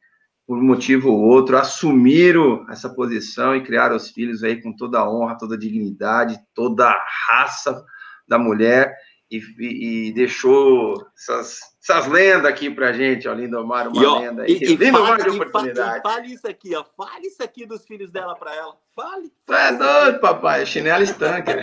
por 0.47 0.59
um 0.59 0.65
motivo 0.65 1.11
ou 1.11 1.21
outro, 1.21 1.57
assumiram 1.57 2.67
essa 2.69 2.89
posição 2.89 3.55
e 3.55 3.63
criaram 3.63 3.97
os 3.97 4.11
filhos 4.11 4.43
aí 4.43 4.61
com 4.61 4.75
toda 4.75 4.99
a 4.99 5.11
honra, 5.11 5.39
toda 5.39 5.55
a 5.55 5.59
dignidade, 5.59 6.39
toda 6.55 6.89
a 6.89 7.05
raça 7.29 7.85
da 8.27 8.39
mulher 8.39 8.86
e, 9.31 9.39
e, 9.59 10.09
e 10.09 10.13
deixou 10.13 11.07
essas, 11.17 11.59
essas 11.83 12.07
lendas 12.07 12.45
aqui 12.47 12.71
pra 12.71 12.93
gente, 12.93 13.29
ó, 13.29 13.35
Lindomar, 13.35 13.89
uma 13.89 14.03
e, 14.03 14.07
ó, 14.07 14.19
lenda 14.21 14.43
aí. 14.45 14.53
E, 14.53 14.73
e 14.73 14.77
Lindomar 14.77 15.23
de 15.23 15.31
oportunidade. 15.31 16.03
Fale 16.03 16.33
isso 16.33 16.49
aqui, 16.49 16.75
ó, 16.75 16.85
fale 16.97 17.27
isso 17.27 17.43
aqui 17.43 17.67
dos 17.67 17.85
filhos 17.85 18.13
dela 18.13 18.37
pra 18.37 18.55
ela, 18.55 18.77
fale. 18.95 19.33
fale 19.45 19.75
é 19.75 19.79
doido, 19.79 20.21
papai, 20.21 20.65
chinelo 20.65 21.03
estanque. 21.03 21.51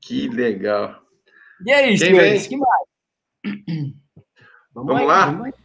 que 0.00 0.28
legal. 0.28 1.02
E 1.66 1.72
aí, 1.72 1.88
Quem 1.88 1.98
senhores, 1.98 2.46
vem? 2.46 2.48
que 2.48 2.56
mais? 2.56 2.86
Vamos, 4.74 4.94
Vamos 4.94 5.06
lá? 5.06 5.26
Vamos 5.26 5.62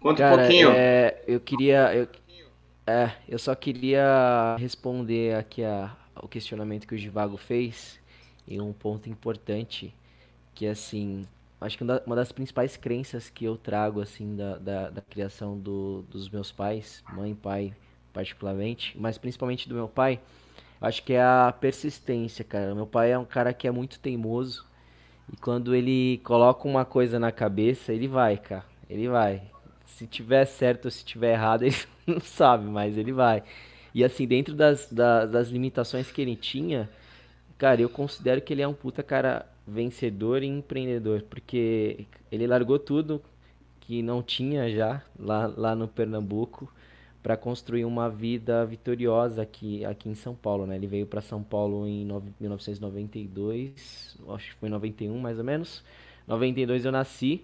Conta 0.00 0.22
Cara, 0.22 0.34
um 0.34 0.38
pouquinho. 0.38 0.70
É, 0.70 1.24
eu 1.26 1.40
queria... 1.40 1.94
Eu 1.94 2.06
é, 2.86 3.12
eu 3.28 3.38
só 3.38 3.54
queria 3.54 4.56
responder 4.58 5.36
aqui 5.36 5.64
a, 5.64 5.96
ao 6.14 6.28
questionamento 6.28 6.86
que 6.86 6.94
o 6.94 6.98
Givago 6.98 7.36
fez 7.36 7.98
em 8.46 8.60
um 8.60 8.72
ponto 8.72 9.08
importante, 9.08 9.94
que 10.54 10.66
assim, 10.66 11.26
acho 11.60 11.78
que 11.78 11.84
uma 11.84 12.16
das 12.16 12.30
principais 12.30 12.76
crenças 12.76 13.30
que 13.30 13.44
eu 13.44 13.56
trago 13.56 14.00
assim 14.00 14.36
da, 14.36 14.58
da, 14.58 14.90
da 14.90 15.00
criação 15.00 15.58
do, 15.58 16.02
dos 16.02 16.28
meus 16.28 16.52
pais, 16.52 17.02
mãe 17.12 17.32
e 17.32 17.34
pai 17.34 17.74
particularmente, 18.12 18.96
mas 18.98 19.18
principalmente 19.18 19.68
do 19.68 19.74
meu 19.74 19.88
pai, 19.88 20.20
acho 20.80 21.02
que 21.02 21.14
é 21.14 21.22
a 21.22 21.52
persistência, 21.58 22.44
cara. 22.44 22.74
Meu 22.74 22.86
pai 22.86 23.12
é 23.12 23.18
um 23.18 23.24
cara 23.24 23.52
que 23.52 23.66
é 23.66 23.70
muito 23.70 23.98
teimoso 23.98 24.66
e 25.32 25.36
quando 25.36 25.74
ele 25.74 26.18
coloca 26.18 26.68
uma 26.68 26.84
coisa 26.84 27.18
na 27.18 27.32
cabeça, 27.32 27.92
ele 27.92 28.06
vai, 28.06 28.36
cara. 28.36 28.64
Ele 28.88 29.08
vai. 29.08 29.53
Se 29.84 30.06
tiver 30.06 30.44
certo 30.44 30.86
ou 30.86 30.90
se 30.90 31.04
tiver 31.04 31.32
errado, 31.32 31.62
ele 31.64 31.76
não 32.06 32.20
sabe, 32.20 32.64
mas 32.66 32.96
ele 32.96 33.12
vai. 33.12 33.42
E 33.94 34.02
assim, 34.02 34.26
dentro 34.26 34.54
das, 34.54 34.90
das, 34.90 35.30
das, 35.30 35.48
limitações 35.48 36.10
que 36.10 36.20
ele 36.20 36.34
tinha, 36.34 36.90
cara, 37.56 37.80
eu 37.80 37.88
considero 37.88 38.40
que 38.40 38.52
ele 38.52 38.62
é 38.62 38.68
um 38.68 38.74
puta 38.74 39.02
cara 39.02 39.46
vencedor 39.66 40.42
e 40.42 40.46
empreendedor, 40.46 41.22
porque 41.22 42.06
ele 42.30 42.46
largou 42.46 42.78
tudo 42.78 43.22
que 43.80 44.02
não 44.02 44.22
tinha 44.22 44.70
já 44.70 45.02
lá, 45.18 45.46
lá 45.46 45.74
no 45.76 45.86
Pernambuco 45.86 46.72
para 47.22 47.36
construir 47.38 47.86
uma 47.86 48.10
vida 48.10 48.66
vitoriosa 48.66 49.40
aqui, 49.40 49.82
aqui 49.84 50.10
em 50.10 50.14
São 50.14 50.34
Paulo, 50.34 50.66
né? 50.66 50.76
Ele 50.76 50.86
veio 50.86 51.06
para 51.06 51.22
São 51.22 51.42
Paulo 51.42 51.86
em 51.86 52.04
no, 52.04 52.22
1992, 52.38 54.18
acho 54.28 54.50
que 54.50 54.56
foi 54.56 54.68
91 54.68 55.18
mais 55.18 55.38
ou 55.38 55.44
menos. 55.44 55.82
92 56.26 56.84
eu 56.84 56.92
nasci. 56.92 57.42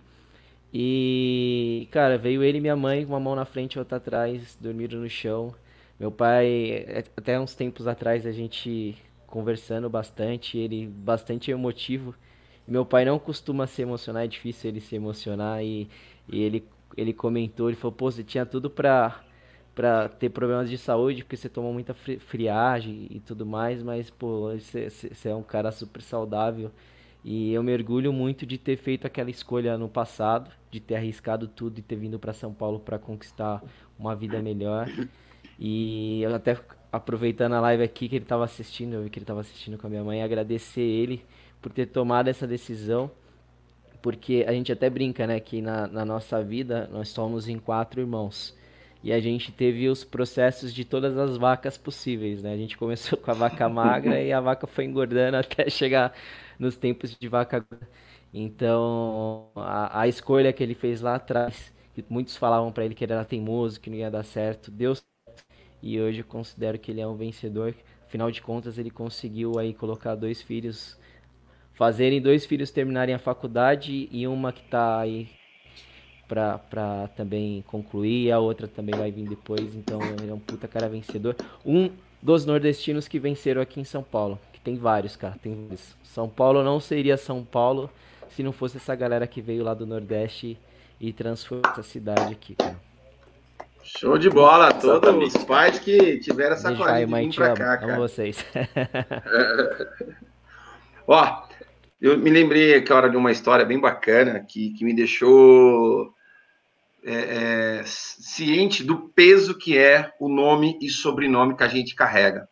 E, 0.72 1.88
cara, 1.90 2.16
veio 2.16 2.42
ele 2.42 2.58
e 2.58 2.60
minha 2.60 2.76
mãe, 2.76 3.04
uma 3.04 3.18
mão 3.20 3.34
na 3.34 3.44
frente 3.44 3.74
e 3.74 3.78
outra 3.78 3.96
atrás, 3.98 4.56
dormiram 4.60 5.00
no 5.00 5.08
chão. 5.10 5.54
Meu 5.98 6.10
pai, 6.10 6.84
é, 6.86 7.04
até 7.16 7.38
uns 7.38 7.54
tempos 7.54 7.86
atrás, 7.86 8.24
a 8.26 8.32
gente 8.32 8.96
conversando 9.26 9.88
bastante, 9.90 10.58
ele 10.58 10.86
bastante 10.86 11.50
emotivo. 11.50 12.14
Meu 12.66 12.86
pai 12.86 13.04
não 13.04 13.18
costuma 13.18 13.66
se 13.66 13.82
emocionar, 13.82 14.24
é 14.24 14.26
difícil 14.28 14.70
ele 14.70 14.80
se 14.80 14.94
emocionar. 14.94 15.62
E, 15.64 15.88
e 16.28 16.40
ele, 16.42 16.64
ele 16.96 17.12
comentou, 17.12 17.68
ele 17.68 17.76
falou, 17.76 17.92
pô, 17.92 18.10
você 18.10 18.22
tinha 18.24 18.46
tudo 18.46 18.70
pra, 18.70 19.22
pra 19.74 20.08
ter 20.08 20.30
problemas 20.30 20.70
de 20.70 20.78
saúde, 20.78 21.24
porque 21.24 21.36
você 21.36 21.48
tomou 21.48 21.72
muita 21.72 21.94
friagem 21.94 23.08
e 23.10 23.20
tudo 23.20 23.44
mais, 23.46 23.82
mas, 23.82 24.10
pô, 24.10 24.50
você, 24.52 24.88
você 24.90 25.28
é 25.28 25.34
um 25.34 25.42
cara 25.42 25.72
super 25.72 26.00
saudável. 26.02 26.70
E 27.24 27.52
eu 27.52 27.62
me 27.62 27.72
orgulho 27.72 28.12
muito 28.12 28.46
de 28.46 28.56
ter 28.58 28.76
feito 28.76 29.06
aquela 29.06 29.30
escolha 29.30 29.76
no 29.76 29.88
passado, 29.88 30.50
de 30.70 30.80
ter 30.80 30.96
arriscado 30.96 31.48
tudo 31.48 31.78
e 31.78 31.82
ter 31.82 31.96
vindo 31.96 32.18
para 32.18 32.32
São 32.32 32.52
Paulo 32.52 32.78
para 32.80 32.98
conquistar 32.98 33.62
uma 33.98 34.14
vida 34.14 34.40
melhor. 34.40 34.88
E 35.58 36.22
eu 36.22 36.34
até 36.34 36.56
aproveitando 36.92 37.54
a 37.54 37.60
live 37.60 37.82
aqui 37.82 38.08
que 38.08 38.16
ele 38.16 38.24
estava 38.24 38.44
assistindo, 38.44 38.94
eu 38.94 39.02
vi 39.02 39.10
que 39.10 39.18
ele 39.18 39.24
estava 39.24 39.40
assistindo 39.40 39.78
com 39.78 39.86
a 39.86 39.90
minha 39.90 40.02
mãe, 40.02 40.22
agradecer 40.22 40.80
ele 40.80 41.24
por 41.60 41.72
ter 41.72 41.86
tomado 41.86 42.28
essa 42.28 42.46
decisão, 42.46 43.10
porque 44.02 44.44
a 44.48 44.52
gente 44.52 44.72
até 44.72 44.88
brinca, 44.88 45.26
né, 45.26 45.38
que 45.40 45.60
na, 45.60 45.86
na 45.86 46.04
nossa 46.04 46.42
vida 46.42 46.88
nós 46.92 47.08
somos 47.10 47.48
em 47.48 47.58
quatro 47.58 48.00
irmãos. 48.00 48.58
E 49.02 49.12
a 49.12 49.20
gente 49.20 49.50
teve 49.50 49.88
os 49.88 50.04
processos 50.04 50.74
de 50.74 50.84
todas 50.84 51.16
as 51.16 51.36
vacas 51.38 51.78
possíveis, 51.78 52.42
né? 52.42 52.52
A 52.52 52.56
gente 52.56 52.76
começou 52.76 53.18
com 53.18 53.30
a 53.30 53.34
vaca 53.34 53.66
magra 53.68 54.20
e 54.22 54.30
a 54.30 54.40
vaca 54.40 54.66
foi 54.66 54.84
engordando 54.84 55.38
até 55.38 55.70
chegar 55.70 56.12
nos 56.58 56.76
tempos 56.76 57.16
de 57.18 57.26
vaca. 57.26 57.64
Então, 58.32 59.50
a, 59.56 60.02
a 60.02 60.08
escolha 60.08 60.52
que 60.52 60.62
ele 60.62 60.74
fez 60.74 61.00
lá 61.00 61.16
atrás, 61.16 61.72
que 61.94 62.04
muitos 62.08 62.36
falavam 62.36 62.70
para 62.72 62.84
ele 62.84 62.94
que 62.94 63.04
ele 63.04 63.12
era 63.12 63.24
teimoso, 63.24 63.80
que 63.80 63.90
não 63.90 63.96
ia 63.96 64.10
dar 64.10 64.22
certo, 64.22 64.70
deu 64.70 64.94
certo. 64.94 65.44
E 65.82 66.00
hoje 66.00 66.20
eu 66.20 66.24
considero 66.24 66.78
que 66.78 66.90
ele 66.90 67.00
é 67.00 67.06
um 67.06 67.16
vencedor. 67.16 67.74
Afinal 68.06 68.30
de 68.30 68.40
contas, 68.40 68.78
ele 68.78 68.90
conseguiu 68.90 69.58
aí 69.58 69.74
colocar 69.74 70.14
dois 70.14 70.42
filhos, 70.42 70.98
fazerem 71.74 72.20
dois 72.20 72.46
filhos 72.46 72.70
terminarem 72.70 73.14
a 73.14 73.18
faculdade 73.18 74.08
e 74.12 74.26
uma 74.26 74.52
que 74.52 74.62
está 74.62 75.00
aí 75.00 75.28
para 76.28 77.08
também 77.16 77.62
concluir, 77.62 78.30
a 78.30 78.38
outra 78.38 78.68
também 78.68 78.94
vai 78.96 79.10
vir 79.10 79.28
depois. 79.28 79.74
Então, 79.74 80.00
ele 80.20 80.30
é 80.30 80.34
um 80.34 80.38
puta 80.38 80.68
cara 80.68 80.88
vencedor. 80.88 81.34
Um 81.66 81.90
dos 82.22 82.44
nordestinos 82.46 83.08
que 83.08 83.18
venceram 83.18 83.60
aqui 83.60 83.80
em 83.80 83.84
São 83.84 84.02
Paulo 84.02 84.38
que 84.60 84.64
tem 84.64 84.76
vários, 84.76 85.16
cara. 85.16 85.36
Tem 85.42 85.68
São 86.04 86.28
Paulo 86.28 86.62
não 86.62 86.78
seria 86.78 87.16
São 87.16 87.42
Paulo 87.42 87.90
se 88.30 88.42
não 88.42 88.52
fosse 88.52 88.76
essa 88.76 88.94
galera 88.94 89.26
que 89.26 89.40
veio 89.40 89.64
lá 89.64 89.74
do 89.74 89.86
Nordeste 89.86 90.58
e 91.00 91.12
transformou 91.12 91.70
essa 91.70 91.82
cidade 91.82 92.32
aqui, 92.32 92.54
cara. 92.54 92.78
Show 93.82 94.18
de 94.18 94.28
bola, 94.28 94.72
todos 94.72 95.34
os 95.34 95.44
pais 95.44 95.78
que 95.78 96.18
tiveram 96.18 96.54
essa 96.54 96.74
coragem 96.74 97.06
de 97.06 97.28
vir 97.28 97.34
pra 97.34 97.54
cá, 97.54 97.78
cara. 97.78 97.94
Amo 97.94 98.02
vocês. 98.02 98.44
Ó, 101.06 101.42
eu 102.00 102.18
me 102.18 102.30
lembrei 102.30 102.74
aqui 102.74 102.92
hora 102.92 103.10
de 103.10 103.16
uma 103.16 103.32
história 103.32 103.64
bem 103.64 103.80
bacana 103.80 104.40
que, 104.40 104.70
que 104.74 104.84
me 104.84 104.94
deixou 104.94 106.14
é, 107.02 107.78
é, 107.78 107.82
ciente 107.84 108.84
do 108.84 109.08
peso 109.08 109.56
que 109.56 109.76
é 109.76 110.12
o 110.20 110.28
nome 110.28 110.78
e 110.80 110.90
sobrenome 110.90 111.56
que 111.56 111.64
a 111.64 111.68
gente 111.68 111.94
carrega. 111.94 112.48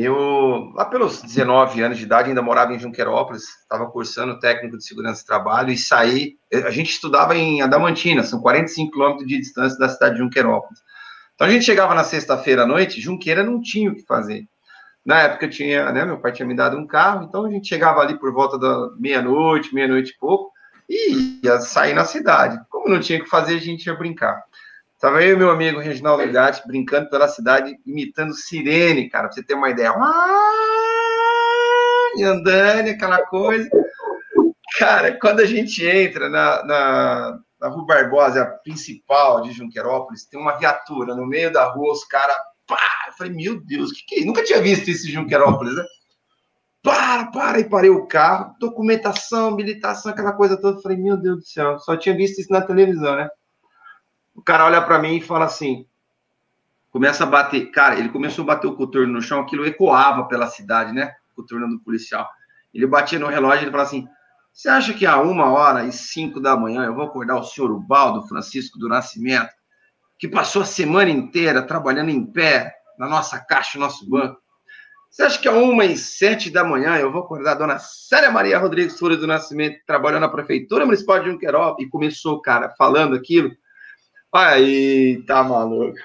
Eu, 0.00 0.70
lá 0.76 0.84
pelos 0.84 1.20
19 1.22 1.82
anos 1.82 1.98
de 1.98 2.04
idade, 2.04 2.28
ainda 2.28 2.40
morava 2.40 2.72
em 2.72 2.78
Junquerópolis, 2.78 3.42
estava 3.62 3.90
cursando 3.90 4.38
técnico 4.38 4.78
de 4.78 4.84
segurança 4.84 5.22
de 5.22 5.26
trabalho 5.26 5.72
e 5.72 5.76
saí. 5.76 6.36
A 6.52 6.70
gente 6.70 6.92
estudava 6.92 7.36
em 7.36 7.62
Adamantina, 7.62 8.22
são 8.22 8.40
45 8.40 8.92
quilômetros 8.92 9.26
de 9.26 9.40
distância 9.40 9.76
da 9.76 9.88
cidade 9.88 10.14
de 10.14 10.20
Junquerópolis. 10.20 10.78
Então 11.34 11.48
a 11.48 11.50
gente 11.50 11.64
chegava 11.64 11.96
na 11.96 12.04
sexta-feira 12.04 12.62
à 12.62 12.66
noite, 12.66 13.00
Junqueira 13.00 13.42
não 13.42 13.60
tinha 13.60 13.90
o 13.90 13.94
que 13.96 14.06
fazer. 14.06 14.44
Na 15.04 15.22
época 15.22 15.48
tinha, 15.48 15.90
né, 15.90 16.04
meu 16.04 16.20
pai 16.20 16.30
tinha 16.30 16.46
me 16.46 16.54
dado 16.54 16.76
um 16.76 16.86
carro, 16.86 17.24
então 17.24 17.46
a 17.46 17.50
gente 17.50 17.66
chegava 17.66 18.00
ali 18.00 18.16
por 18.20 18.32
volta 18.32 18.56
da 18.56 18.90
meia-noite, 19.00 19.74
meia-noite 19.74 20.12
e 20.12 20.18
pouco, 20.20 20.52
e 20.88 21.40
ia 21.42 21.58
sair 21.58 21.94
na 21.94 22.04
cidade. 22.04 22.56
Como 22.70 22.88
não 22.88 23.00
tinha 23.00 23.18
o 23.18 23.24
que 23.24 23.28
fazer, 23.28 23.56
a 23.56 23.60
gente 23.60 23.86
ia 23.86 23.96
brincar. 23.96 24.44
Tava 24.98 25.22
eu 25.22 25.36
e 25.36 25.38
meu 25.38 25.50
amigo 25.50 25.78
Reginaldo 25.78 26.30
Gatti 26.32 26.66
brincando 26.66 27.08
pela 27.08 27.28
cidade, 27.28 27.78
imitando 27.86 28.34
sirene, 28.34 29.08
cara, 29.08 29.28
pra 29.28 29.34
você 29.34 29.44
ter 29.44 29.54
uma 29.54 29.70
ideia. 29.70 29.94
E 32.16 32.22
andando, 32.24 32.88
aquela 32.88 33.24
coisa. 33.26 33.70
Cara, 34.76 35.16
quando 35.20 35.38
a 35.38 35.46
gente 35.46 35.86
entra 35.86 36.28
na, 36.28 36.64
na, 36.64 37.38
na 37.60 37.68
Rua 37.68 37.86
Barbosa, 37.86 38.42
a 38.42 38.46
principal 38.46 39.42
de 39.42 39.52
Junquerópolis, 39.52 40.26
tem 40.26 40.40
uma 40.40 40.58
viatura 40.58 41.14
no 41.14 41.26
meio 41.26 41.52
da 41.52 41.64
rua, 41.70 41.92
os 41.92 42.04
caras. 42.04 42.36
Eu 43.06 43.12
falei, 43.16 43.32
meu 43.32 43.60
Deus, 43.64 43.92
que 43.92 44.04
que 44.04 44.22
é? 44.22 44.24
Nunca 44.24 44.42
tinha 44.42 44.60
visto 44.60 44.90
isso 44.90 45.06
em 45.06 45.12
Junquerópolis, 45.12 45.76
né? 45.76 45.84
Para, 46.82 47.26
para, 47.30 47.60
e 47.60 47.68
parei 47.68 47.90
o 47.90 48.06
carro, 48.06 48.54
documentação, 48.58 49.48
habilitação, 49.48 50.10
aquela 50.10 50.32
coisa 50.32 50.60
toda. 50.60 50.78
Eu 50.78 50.82
falei, 50.82 50.98
meu 50.98 51.16
Deus 51.16 51.36
do 51.38 51.46
céu, 51.46 51.78
só 51.78 51.96
tinha 51.96 52.16
visto 52.16 52.40
isso 52.40 52.52
na 52.52 52.62
televisão, 52.62 53.14
né? 53.14 53.28
O 54.38 54.40
cara 54.40 54.64
olha 54.64 54.80
para 54.80 55.00
mim 55.00 55.16
e 55.16 55.20
fala 55.20 55.46
assim, 55.46 55.84
começa 56.92 57.24
a 57.24 57.26
bater. 57.26 57.72
Cara, 57.72 57.98
ele 57.98 58.08
começou 58.08 58.44
a 58.44 58.46
bater 58.46 58.68
o 58.68 58.76
coturno 58.76 59.14
no 59.14 59.20
chão, 59.20 59.40
aquilo 59.40 59.66
ecoava 59.66 60.28
pela 60.28 60.46
cidade, 60.46 60.92
né? 60.92 61.12
Coturno 61.34 61.68
do 61.68 61.80
policial. 61.80 62.24
Ele 62.72 62.86
batia 62.86 63.18
no 63.18 63.26
relógio 63.26 63.62
e 63.62 63.64
ele 63.64 63.72
fala 63.72 63.82
assim: 63.82 64.06
Você 64.52 64.68
acha 64.68 64.94
que 64.94 65.04
a 65.04 65.20
uma 65.20 65.50
hora 65.50 65.84
e 65.86 65.92
cinco 65.92 66.38
da 66.38 66.56
manhã 66.56 66.84
eu 66.84 66.94
vou 66.94 67.06
acordar 67.06 67.34
o 67.34 67.42
senhor 67.42 67.72
Ubaldo 67.72 68.28
Francisco 68.28 68.78
do 68.78 68.88
Nascimento, 68.88 69.50
que 70.16 70.28
passou 70.28 70.62
a 70.62 70.64
semana 70.64 71.10
inteira 71.10 71.60
trabalhando 71.60 72.10
em 72.10 72.24
pé 72.24 72.72
na 72.96 73.08
nossa 73.08 73.40
caixa, 73.40 73.76
no 73.76 73.86
nosso 73.86 74.08
banco? 74.08 74.40
Você 75.10 75.24
acha 75.24 75.40
que 75.40 75.48
a 75.48 75.52
uma 75.52 75.84
e 75.84 75.96
sete 75.96 76.48
da 76.48 76.62
manhã 76.62 76.96
eu 76.96 77.10
vou 77.10 77.22
acordar 77.22 77.52
a 77.52 77.54
dona 77.56 77.80
Célia 77.80 78.30
Maria 78.30 78.56
Rodrigues 78.56 78.96
Flores 78.96 79.18
do 79.18 79.26
Nascimento, 79.26 79.80
trabalhando 79.84 80.20
na 80.20 80.28
Prefeitura 80.28 80.86
Municipal 80.86 81.18
de 81.18 81.28
Junquerópolis? 81.28 81.88
E 81.88 81.90
começou, 81.90 82.40
cara, 82.40 82.72
falando 82.78 83.16
aquilo. 83.16 83.50
Aí, 84.32 85.22
tá 85.26 85.42
maluco. 85.42 85.98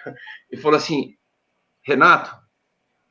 E 0.52 0.58
falou 0.58 0.78
assim: 0.78 1.16
Renato, 1.82 2.36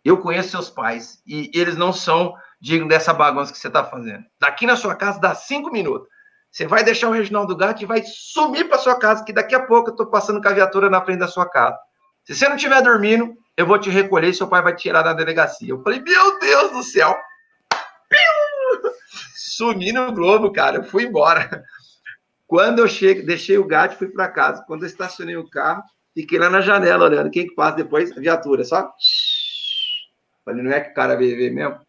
eu 0.04 0.18
conheço 0.18 0.50
seus 0.50 0.70
pais 0.70 1.22
e 1.26 1.50
eles 1.54 1.76
não 1.76 1.92
são 1.92 2.34
dignos 2.60 2.88
dessa 2.88 3.12
bagunça 3.12 3.52
que 3.52 3.58
você 3.58 3.68
tá 3.68 3.84
fazendo. 3.84 4.24
Daqui 4.40 4.66
na 4.66 4.76
sua 4.76 4.94
casa 4.94 5.20
dá 5.20 5.34
cinco 5.34 5.70
minutos. 5.70 6.08
Você 6.50 6.66
vai 6.66 6.84
deixar 6.84 7.08
o 7.08 7.12
Reginaldo 7.12 7.56
Gato 7.56 7.82
e 7.82 7.86
vai 7.86 8.02
sumir 8.04 8.68
para 8.68 8.78
sua 8.78 8.98
casa, 8.98 9.24
que 9.24 9.32
daqui 9.32 9.54
a 9.54 9.66
pouco 9.66 9.90
eu 9.90 9.96
tô 9.96 10.06
passando 10.06 10.40
com 10.40 10.48
a 10.48 10.52
viatura 10.52 10.90
na 10.90 11.02
frente 11.02 11.18
da 11.18 11.28
sua 11.28 11.48
casa. 11.48 11.78
Se 12.24 12.34
você 12.34 12.48
não 12.48 12.56
estiver 12.56 12.82
dormindo, 12.82 13.34
eu 13.56 13.66
vou 13.66 13.78
te 13.78 13.90
recolher 13.90 14.28
e 14.28 14.34
seu 14.34 14.46
pai 14.46 14.62
vai 14.62 14.74
te 14.74 14.82
tirar 14.82 15.02
da 15.02 15.12
delegacia. 15.12 15.70
Eu 15.70 15.82
falei, 15.82 16.00
meu 16.00 16.38
Deus 16.38 16.72
do 16.72 16.82
céu! 16.82 17.16
Sumi 19.34 19.92
no 19.92 20.12
Globo, 20.12 20.52
cara. 20.52 20.76
Eu 20.76 20.84
fui 20.84 21.04
embora. 21.04 21.64
Quando 22.53 22.80
eu 22.80 22.86
cheguei, 22.86 23.24
deixei 23.24 23.57
o 23.57 23.64
gato 23.64 23.94
e 23.94 23.96
fui 23.96 24.09
para 24.09 24.28
casa. 24.28 24.62
Quando 24.66 24.82
eu 24.82 24.86
estacionei 24.86 25.34
o 25.38 25.48
carro, 25.48 25.82
fiquei 26.12 26.38
lá 26.38 26.50
na 26.50 26.61
janela 26.61 27.07
olhando. 27.07 27.30
Quem 27.30 27.46
que 27.46 27.55
passa 27.55 27.76
depois? 27.76 28.12
A 28.12 28.20
viatura, 28.20 28.62
só. 28.62 28.92
Falei, 30.44 30.62
não 30.62 30.70
é 30.70 30.82
que 30.82 30.90
o 30.90 30.94
cara 30.94 31.16
veio 31.16 31.34
ver 31.34 31.50
mesmo? 31.50 31.80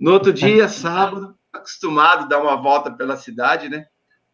No 0.00 0.14
outro 0.14 0.32
dia, 0.32 0.66
sábado, 0.72 1.36
acostumado 1.52 2.22
a 2.22 2.26
dar 2.26 2.40
uma 2.40 2.56
volta 2.56 2.90
pela 2.90 3.18
cidade, 3.18 3.68
né? 3.68 3.84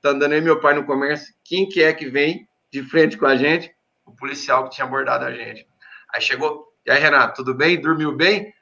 Tá 0.01 0.11
andando 0.11 0.31
aí 0.31 0.41
meu 0.41 0.61
pai 0.61 0.75
no 0.75 0.87
comércio. 0.87 1.35
Quem 1.43 1.69
que 1.69 1.83
é 1.83 1.93
que 1.93 2.09
vem 2.09 2.49
de 2.73 2.85
frente 2.85 3.19
com 3.19 3.27
a 3.27 3.35
gente? 3.35 3.75
O 4.07 4.15
policial 4.15 4.63
que 4.63 4.77
tinha 4.77 4.87
abordado 4.87 5.25
a 5.25 5.33
gente. 5.33 5.67
Aí 6.15 6.21
chegou, 6.21 6.69
e 6.87 6.91
aí, 6.93 7.01
Renato, 7.01 7.43
tudo 7.43 7.53
bem? 7.53 7.81
Dormiu 7.81 8.13
bem? 8.13 8.55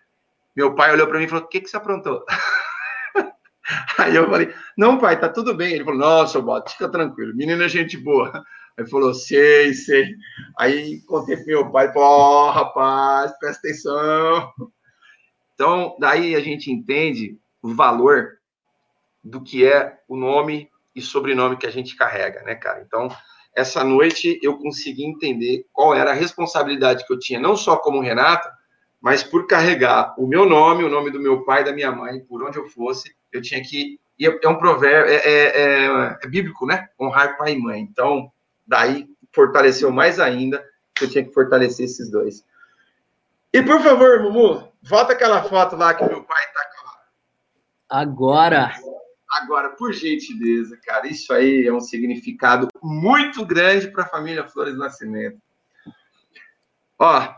Meu 0.57 0.75
pai 0.75 0.93
olhou 0.93 1.07
para 1.07 1.19
mim 1.19 1.27
e 1.27 1.29
falou: 1.29 1.45
O 1.45 1.49
que, 1.49 1.61
que 1.61 1.69
você 1.69 1.77
aprontou? 1.77 2.25
Aí 3.99 4.15
eu 4.15 4.29
falei, 4.29 4.55
não, 4.77 4.99
pai, 4.99 5.19
tá 5.19 5.29
tudo 5.29 5.55
bem. 5.55 5.75
Ele 5.75 5.85
falou, 5.85 5.99
nossa, 5.99 6.41
Boto, 6.41 6.73
fica 6.73 6.89
tranquilo, 6.89 7.35
menina 7.35 7.65
é 7.65 7.69
gente 7.69 7.97
boa. 7.97 8.45
Aí 8.79 8.87
falou, 8.87 9.15
sei, 9.15 9.73
sei. 9.73 10.07
Aí 10.59 11.01
contei 11.03 11.37
pro 11.37 11.47
meu 11.47 11.71
pai, 11.71 11.93
pô, 11.93 12.51
rapaz, 12.51 13.33
presta 13.39 13.67
atenção. 13.67 14.53
Então, 15.55 15.97
daí 15.99 16.35
a 16.37 16.41
gente 16.41 16.71
entende 16.71 17.39
o 17.63 17.75
valor 17.75 18.39
do 19.25 19.43
que 19.43 19.67
é 19.67 19.99
o 20.07 20.17
nome 20.17 20.71
e 20.95 21.01
sobrenome 21.01 21.57
que 21.57 21.67
a 21.67 21.71
gente 21.71 21.97
carrega, 21.97 22.43
né, 22.43 22.55
cara? 22.55 22.83
Então, 22.87 23.09
essa 23.55 23.83
noite 23.83 24.39
eu 24.43 24.59
consegui 24.59 25.05
entender 25.05 25.67
qual 25.73 25.95
era 25.95 26.11
a 26.11 26.15
responsabilidade 26.15 27.07
que 27.07 27.13
eu 27.13 27.19
tinha, 27.19 27.41
não 27.41 27.57
só 27.57 27.77
como 27.79 28.03
Renato, 28.03 28.49
mas 29.01 29.23
por 29.23 29.47
carregar 29.47 30.15
o 30.19 30.27
meu 30.27 30.47
nome, 30.47 30.85
o 30.85 30.89
nome 30.89 31.11
do 31.11 31.21
meu 31.21 31.45
pai, 31.45 31.65
da 31.65 31.73
minha 31.73 31.93
mãe, 31.93 32.21
por 32.21 32.43
onde 32.43 32.59
eu 32.59 32.69
fosse, 32.69 33.15
eu 33.33 33.41
tinha 33.41 33.63
que. 33.63 34.01
É 34.19 34.49
um 34.49 34.59
provérbio, 34.59 35.13
é, 35.13 35.17
é, 35.17 35.63
é, 35.63 36.19
é 36.23 36.27
bíblico, 36.27 36.67
né? 36.67 36.89
Honrar 36.99 37.37
pai 37.37 37.53
e 37.53 37.59
mãe. 37.59 37.81
Então, 37.81 38.33
daí 38.67 39.07
fortaleceu 39.33 39.91
mais 39.93 40.19
ainda 40.19 40.65
que 40.95 41.05
eu 41.05 41.11
tinha 41.11 41.23
que 41.23 41.33
fortalecer 41.33 41.85
esses 41.85 42.11
dois. 42.11 42.43
E 43.53 43.63
por 43.63 43.81
favor, 43.83 44.23
Mumu, 44.23 44.73
volta 44.83 45.13
aquela 45.13 45.43
foto 45.43 45.77
lá 45.77 45.95
que 45.95 46.05
meu 46.05 46.25
pai 46.25 46.43
tá 46.53 46.61
com. 46.65 47.97
Agora. 47.97 48.75
Agora, 49.31 49.71
por 49.71 49.93
gentileza, 49.93 50.79
cara, 50.83 51.07
isso 51.07 51.33
aí 51.33 51.67
é 51.67 51.73
um 51.73 51.81
significado 51.81 52.69
muito 52.83 53.45
grande 53.45 53.89
para 53.89 54.05
a 54.05 54.09
família 54.09 54.49
Flores 54.49 54.79
Nascimento. 54.79 55.39
Ó, 56.99 57.35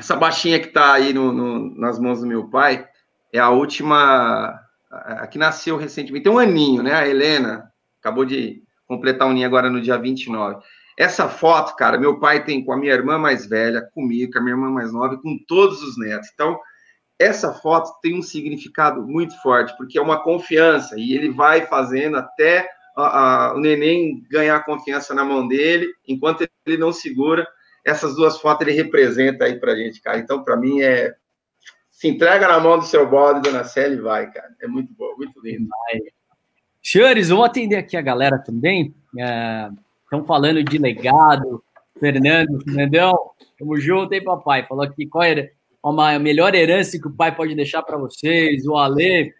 essa 0.00 0.16
baixinha 0.16 0.58
que 0.58 0.68
tá 0.68 0.94
aí 0.94 1.12
no, 1.12 1.30
no, 1.30 1.78
nas 1.78 1.98
mãos 1.98 2.20
do 2.20 2.26
meu 2.26 2.48
pai 2.48 2.88
é 3.32 3.38
a 3.38 3.50
última 3.50 4.58
a 4.90 5.26
que 5.26 5.38
nasceu 5.38 5.76
recentemente, 5.76 6.24
tem 6.24 6.32
um 6.32 6.38
aninho, 6.38 6.82
né? 6.82 6.94
A 6.94 7.06
Helena 7.06 7.70
acabou 8.00 8.24
de 8.24 8.62
completar 8.86 9.28
um 9.28 9.32
ninho 9.32 9.46
agora 9.46 9.70
no 9.70 9.80
dia 9.80 9.96
29. 9.96 10.60
Essa 10.98 11.28
foto, 11.28 11.76
cara, 11.76 11.98
meu 11.98 12.18
pai 12.18 12.44
tem 12.44 12.64
com 12.64 12.72
a 12.72 12.76
minha 12.76 12.92
irmã 12.92 13.18
mais 13.18 13.46
velha, 13.46 13.88
comigo, 13.94 14.32
com 14.32 14.38
a 14.38 14.42
minha 14.42 14.54
irmã 14.54 14.70
mais 14.70 14.92
nova 14.92 15.14
e 15.14 15.22
com 15.22 15.38
todos 15.46 15.82
os 15.82 15.96
netos. 15.98 16.28
Então, 16.34 16.58
essa 17.18 17.52
foto 17.52 17.92
tem 18.02 18.18
um 18.18 18.22
significado 18.22 19.06
muito 19.06 19.40
forte, 19.42 19.76
porque 19.76 19.98
é 19.98 20.02
uma 20.02 20.22
confiança, 20.22 20.98
e 20.98 21.12
ele 21.12 21.30
vai 21.30 21.66
fazendo 21.66 22.16
até 22.16 22.68
a, 22.96 23.50
a, 23.50 23.54
o 23.54 23.60
neném 23.60 24.24
ganhar 24.30 24.64
confiança 24.64 25.14
na 25.14 25.24
mão 25.24 25.46
dele, 25.46 25.86
enquanto 26.08 26.48
ele 26.66 26.78
não 26.78 26.92
segura. 26.92 27.46
Essas 27.84 28.14
duas 28.14 28.40
fotos 28.40 28.66
ele 28.66 28.76
representa 28.76 29.44
aí 29.44 29.58
pra 29.58 29.76
gente, 29.76 30.00
cara. 30.00 30.18
Então, 30.18 30.42
para 30.42 30.56
mim, 30.56 30.80
é 30.80 31.14
se 32.00 32.08
entrega 32.08 32.48
na 32.48 32.58
mão 32.58 32.78
do 32.78 32.84
seu 32.86 33.06
bode, 33.06 33.42
dona 33.42 33.62
Célia, 33.62 33.94
e 33.94 34.00
vai, 34.00 34.30
cara. 34.30 34.48
É 34.62 34.66
muito 34.66 34.90
bom, 34.94 35.14
muito 35.18 35.38
lindo. 35.42 35.68
Vai. 35.68 36.00
Senhores, 36.82 37.28
vamos 37.28 37.44
atender 37.44 37.76
aqui 37.76 37.94
a 37.94 38.00
galera 38.00 38.38
também. 38.38 38.94
Estão 39.12 40.20
é, 40.20 40.26
falando 40.26 40.64
de 40.64 40.78
legado. 40.78 41.62
Fernando, 41.98 42.58
Fernandão, 42.64 43.14
tamo 43.58 43.76
junto, 43.78 44.14
hein, 44.14 44.24
papai? 44.24 44.66
Falou 44.66 44.82
aqui 44.82 45.06
qual 45.06 45.24
era 45.24 45.50
a 45.82 46.18
melhor 46.18 46.54
herança 46.54 46.98
que 46.98 47.06
o 47.06 47.14
pai 47.14 47.36
pode 47.36 47.54
deixar 47.54 47.82
para 47.82 47.98
vocês. 47.98 48.66
O 48.66 48.78
Ale, 48.78 49.34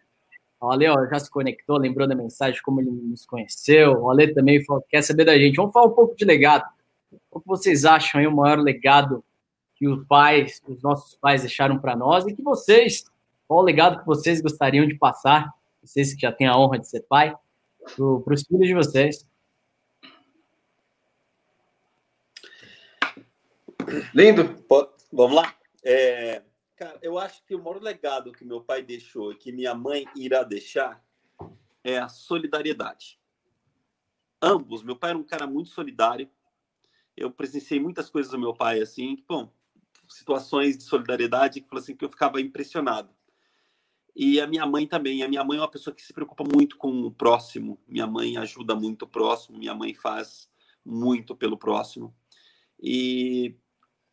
o 0.61 0.70
Ale 0.70 0.86
ó, 0.88 1.07
já 1.07 1.18
se 1.18 1.30
conectou, 1.30 1.78
lembrou 1.78 2.07
da 2.07 2.14
mensagem, 2.14 2.61
como 2.62 2.82
ele 2.82 2.91
nos 2.91 3.24
conheceu. 3.24 4.03
O 4.03 4.11
Ale 4.11 4.34
também 4.34 4.62
falou, 4.66 4.84
quer 4.86 5.01
saber 5.01 5.24
da 5.24 5.38
gente. 5.38 5.57
Vamos 5.57 5.72
falar 5.72 5.86
um 5.86 5.95
pouco 5.95 6.14
de 6.14 6.26
legado. 6.26 6.64
O 7.30 7.40
que 7.40 7.46
vocês 7.46 7.84
acham 7.84 8.20
aí 8.20 8.26
o 8.26 8.34
maior 8.34 8.58
legado 8.58 9.24
que 9.74 9.88
os 9.88 10.06
pais, 10.06 10.61
os 10.66 10.82
nossos 10.82 11.14
pais 11.14 11.40
deixaram 11.40 11.78
para 11.78 11.96
nós 11.96 12.26
e 12.26 12.34
que 12.34 12.42
vocês, 12.42 13.04
qual 13.48 13.61
o 13.61 13.64
legado 13.64 14.00
que 14.00 14.06
vocês 14.06 14.40
gostariam 14.40 14.86
de 14.86 14.94
passar, 14.94 15.50
vocês 15.82 16.14
que 16.14 16.20
já 16.20 16.30
têm 16.30 16.46
a 16.46 16.56
honra 16.56 16.78
de 16.78 16.88
ser 16.88 17.00
pai, 17.08 17.34
para 17.96 18.34
os 18.34 18.42
filhos 18.42 18.66
de 18.66 18.74
vocês. 18.74 19.26
Lindo. 24.14 24.64
Vamos 25.12 25.34
lá. 25.34 25.54
É, 25.82 26.42
cara, 26.76 26.98
eu 27.02 27.18
acho 27.18 27.42
que 27.44 27.54
o 27.54 27.58
maior 27.58 27.82
legado 27.82 28.32
que 28.32 28.44
meu 28.44 28.61
pai 28.61 28.82
deixou 28.82 29.32
e 29.32 29.36
que 29.36 29.50
minha 29.50 29.74
mãe 29.74 30.06
irá 30.14 30.42
deixar 30.42 31.02
é 31.82 31.98
a 31.98 32.08
solidariedade. 32.08 33.18
Ambos, 34.40 34.82
meu 34.82 34.96
pai 34.96 35.11
era 35.11 35.18
um 35.18 35.24
cara 35.24 35.46
muito 35.46 35.70
solidário. 35.70 36.30
Eu 37.20 37.30
presenciei 37.30 37.78
muitas 37.78 38.08
coisas 38.10 38.32
do 38.32 38.38
meu 38.38 38.54
pai 38.54 38.80
assim, 38.80 39.14
que, 39.14 39.24
bom, 39.28 39.52
situações 40.08 40.76
de 40.76 40.84
solidariedade 40.84 41.60
que 41.60 41.76
assim 41.76 41.94
que 41.94 42.04
eu 42.04 42.08
ficava 42.08 42.40
impressionado. 42.40 43.14
E 44.14 44.40
a 44.40 44.46
minha 44.46 44.66
mãe 44.66 44.86
também. 44.86 45.22
A 45.22 45.28
minha 45.28 45.44
mãe 45.44 45.58
é 45.58 45.60
uma 45.60 45.70
pessoa 45.70 45.94
que 45.94 46.02
se 46.02 46.12
preocupa 46.12 46.44
muito 46.44 46.76
com 46.76 47.02
o 47.02 47.10
próximo. 47.12 47.80
Minha 47.86 48.06
mãe 48.06 48.36
ajuda 48.36 48.74
muito 48.74 49.02
o 49.02 49.08
próximo. 49.08 49.58
Minha 49.58 49.74
mãe 49.74 49.94
faz 49.94 50.50
muito 50.84 51.36
pelo 51.36 51.56
próximo. 51.56 52.14
E 52.82 53.54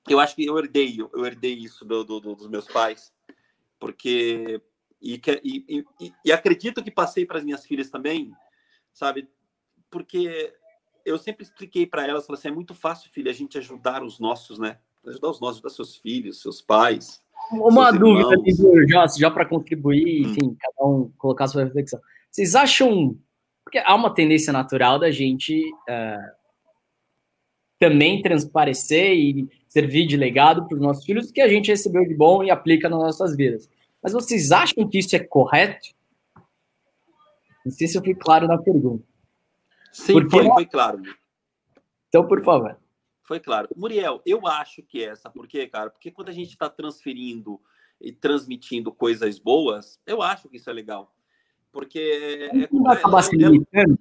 eu 0.08 0.20
acho 0.20 0.36
que 0.36 0.46
eu 0.46 0.58
herdei, 0.58 0.98
eu 1.00 1.26
herdei 1.26 1.54
isso 1.54 1.84
do, 1.84 2.04
do, 2.04 2.20
dos 2.20 2.48
meus 2.48 2.68
pais. 2.68 3.14
porque 3.80 4.62
e, 5.02 5.22
e, 5.44 5.86
e, 6.00 6.14
e 6.26 6.32
acredito 6.32 6.84
que 6.84 6.90
passei 6.92 7.26
para 7.26 7.38
as 7.38 7.44
minhas 7.44 7.66
filhas 7.66 7.90
também, 7.90 8.34
sabe? 8.92 9.30
Porque 9.92 10.57
eu 11.08 11.18
sempre 11.18 11.44
expliquei 11.44 11.86
para 11.86 12.06
elas, 12.06 12.26
falei 12.26 12.40
assim, 12.40 12.50
é 12.50 12.52
muito 12.52 12.74
fácil, 12.74 13.10
filha, 13.10 13.32
a 13.32 13.34
gente 13.34 13.58
ajudar 13.58 14.04
os 14.04 14.20
nossos, 14.20 14.60
né? 14.60 14.78
Ajudar 15.06 15.30
os 15.30 15.40
nossos, 15.40 15.58
ajudar 15.58 15.70
seus 15.70 15.96
filhos, 15.96 16.42
seus 16.42 16.62
pais. 16.62 17.22
Uma 17.52 17.92
dúvida, 17.92 18.36
já, 18.90 19.08
já 19.08 19.32
para 19.32 19.46
contribuir, 19.46 20.26
hum. 20.26 20.30
enfim, 20.30 20.58
cada 20.60 20.90
um 20.90 21.12
colocar 21.18 21.46
a 21.46 21.48
sua 21.48 21.64
reflexão. 21.64 22.00
Vocês 22.30 22.56
acham 22.56 23.18
porque 23.64 23.80
há 23.80 23.96
uma 23.96 24.14
tendência 24.14 24.54
natural 24.54 24.98
da 24.98 25.12
gente 25.12 25.62
uh, 25.90 26.38
também 27.78 28.22
transparecer 28.22 29.14
e 29.14 29.50
servir 29.68 30.08
de 30.08 30.16
legado 30.16 30.66
para 30.66 30.76
os 30.76 30.82
nossos 30.82 31.04
filhos 31.04 31.30
o 31.30 31.34
que 31.34 31.42
a 31.42 31.50
gente 31.50 31.70
recebeu 31.70 32.06
de 32.06 32.14
bom 32.14 32.44
e 32.44 32.50
aplica 32.50 32.88
nas 32.88 33.00
nossas 33.00 33.36
vidas. 33.36 33.70
Mas 34.02 34.14
vocês 34.14 34.52
acham 34.52 34.88
que 34.88 35.00
isso 35.00 35.16
é 35.16 35.20
correto? 35.20 35.90
Não 37.66 37.72
sei 37.72 37.88
se 37.88 37.98
eu 37.98 38.04
fui 38.04 38.16
claro 38.16 38.48
na 38.48 38.58
pergunta. 38.58 39.04
Sim, 39.98 40.14
Porque... 40.14 40.30
foi, 40.30 40.46
foi 40.46 40.66
claro. 40.66 41.02
Então, 42.08 42.26
por 42.28 42.44
favor. 42.44 42.78
Foi 43.24 43.40
claro. 43.40 43.68
Muriel, 43.76 44.22
eu 44.26 44.46
acho 44.46 44.84
que 44.84 45.04
é 45.04 45.10
essa. 45.10 45.30
Por 45.30 45.48
quê, 45.48 45.68
cara? 45.68 45.90
Porque 45.90 46.12
quando 46.12 46.30
a 46.30 46.32
gente 46.32 46.52
está 46.52 46.70
transferindo 46.70 47.60
e 48.00 48.12
transmitindo 48.12 48.92
coisas 48.92 49.40
boas, 49.40 50.00
eu 50.06 50.22
acho 50.22 50.48
que 50.48 50.58
isso 50.58 50.70
é 50.70 50.74
legal. 50.74 51.14
Porque. 51.72 52.50
É, 52.54 52.70
não 52.72 52.84
vai 52.84 52.96
acabar 52.96 53.24
se 53.24 53.36
limitando? 53.36 54.00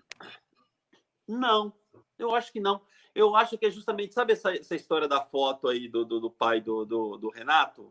Não, 1.26 1.72
eu 2.18 2.34
acho 2.34 2.52
que 2.52 2.60
não. 2.60 2.82
Eu 3.14 3.34
acho 3.34 3.56
que 3.56 3.64
é 3.64 3.70
justamente, 3.70 4.12
sabe 4.12 4.34
essa, 4.34 4.54
essa 4.54 4.76
história 4.76 5.08
da 5.08 5.22
foto 5.22 5.66
aí 5.66 5.88
do, 5.88 6.04
do, 6.04 6.20
do 6.20 6.30
pai 6.30 6.60
do, 6.60 6.84
do, 6.84 7.16
do 7.16 7.30
Renato? 7.30 7.90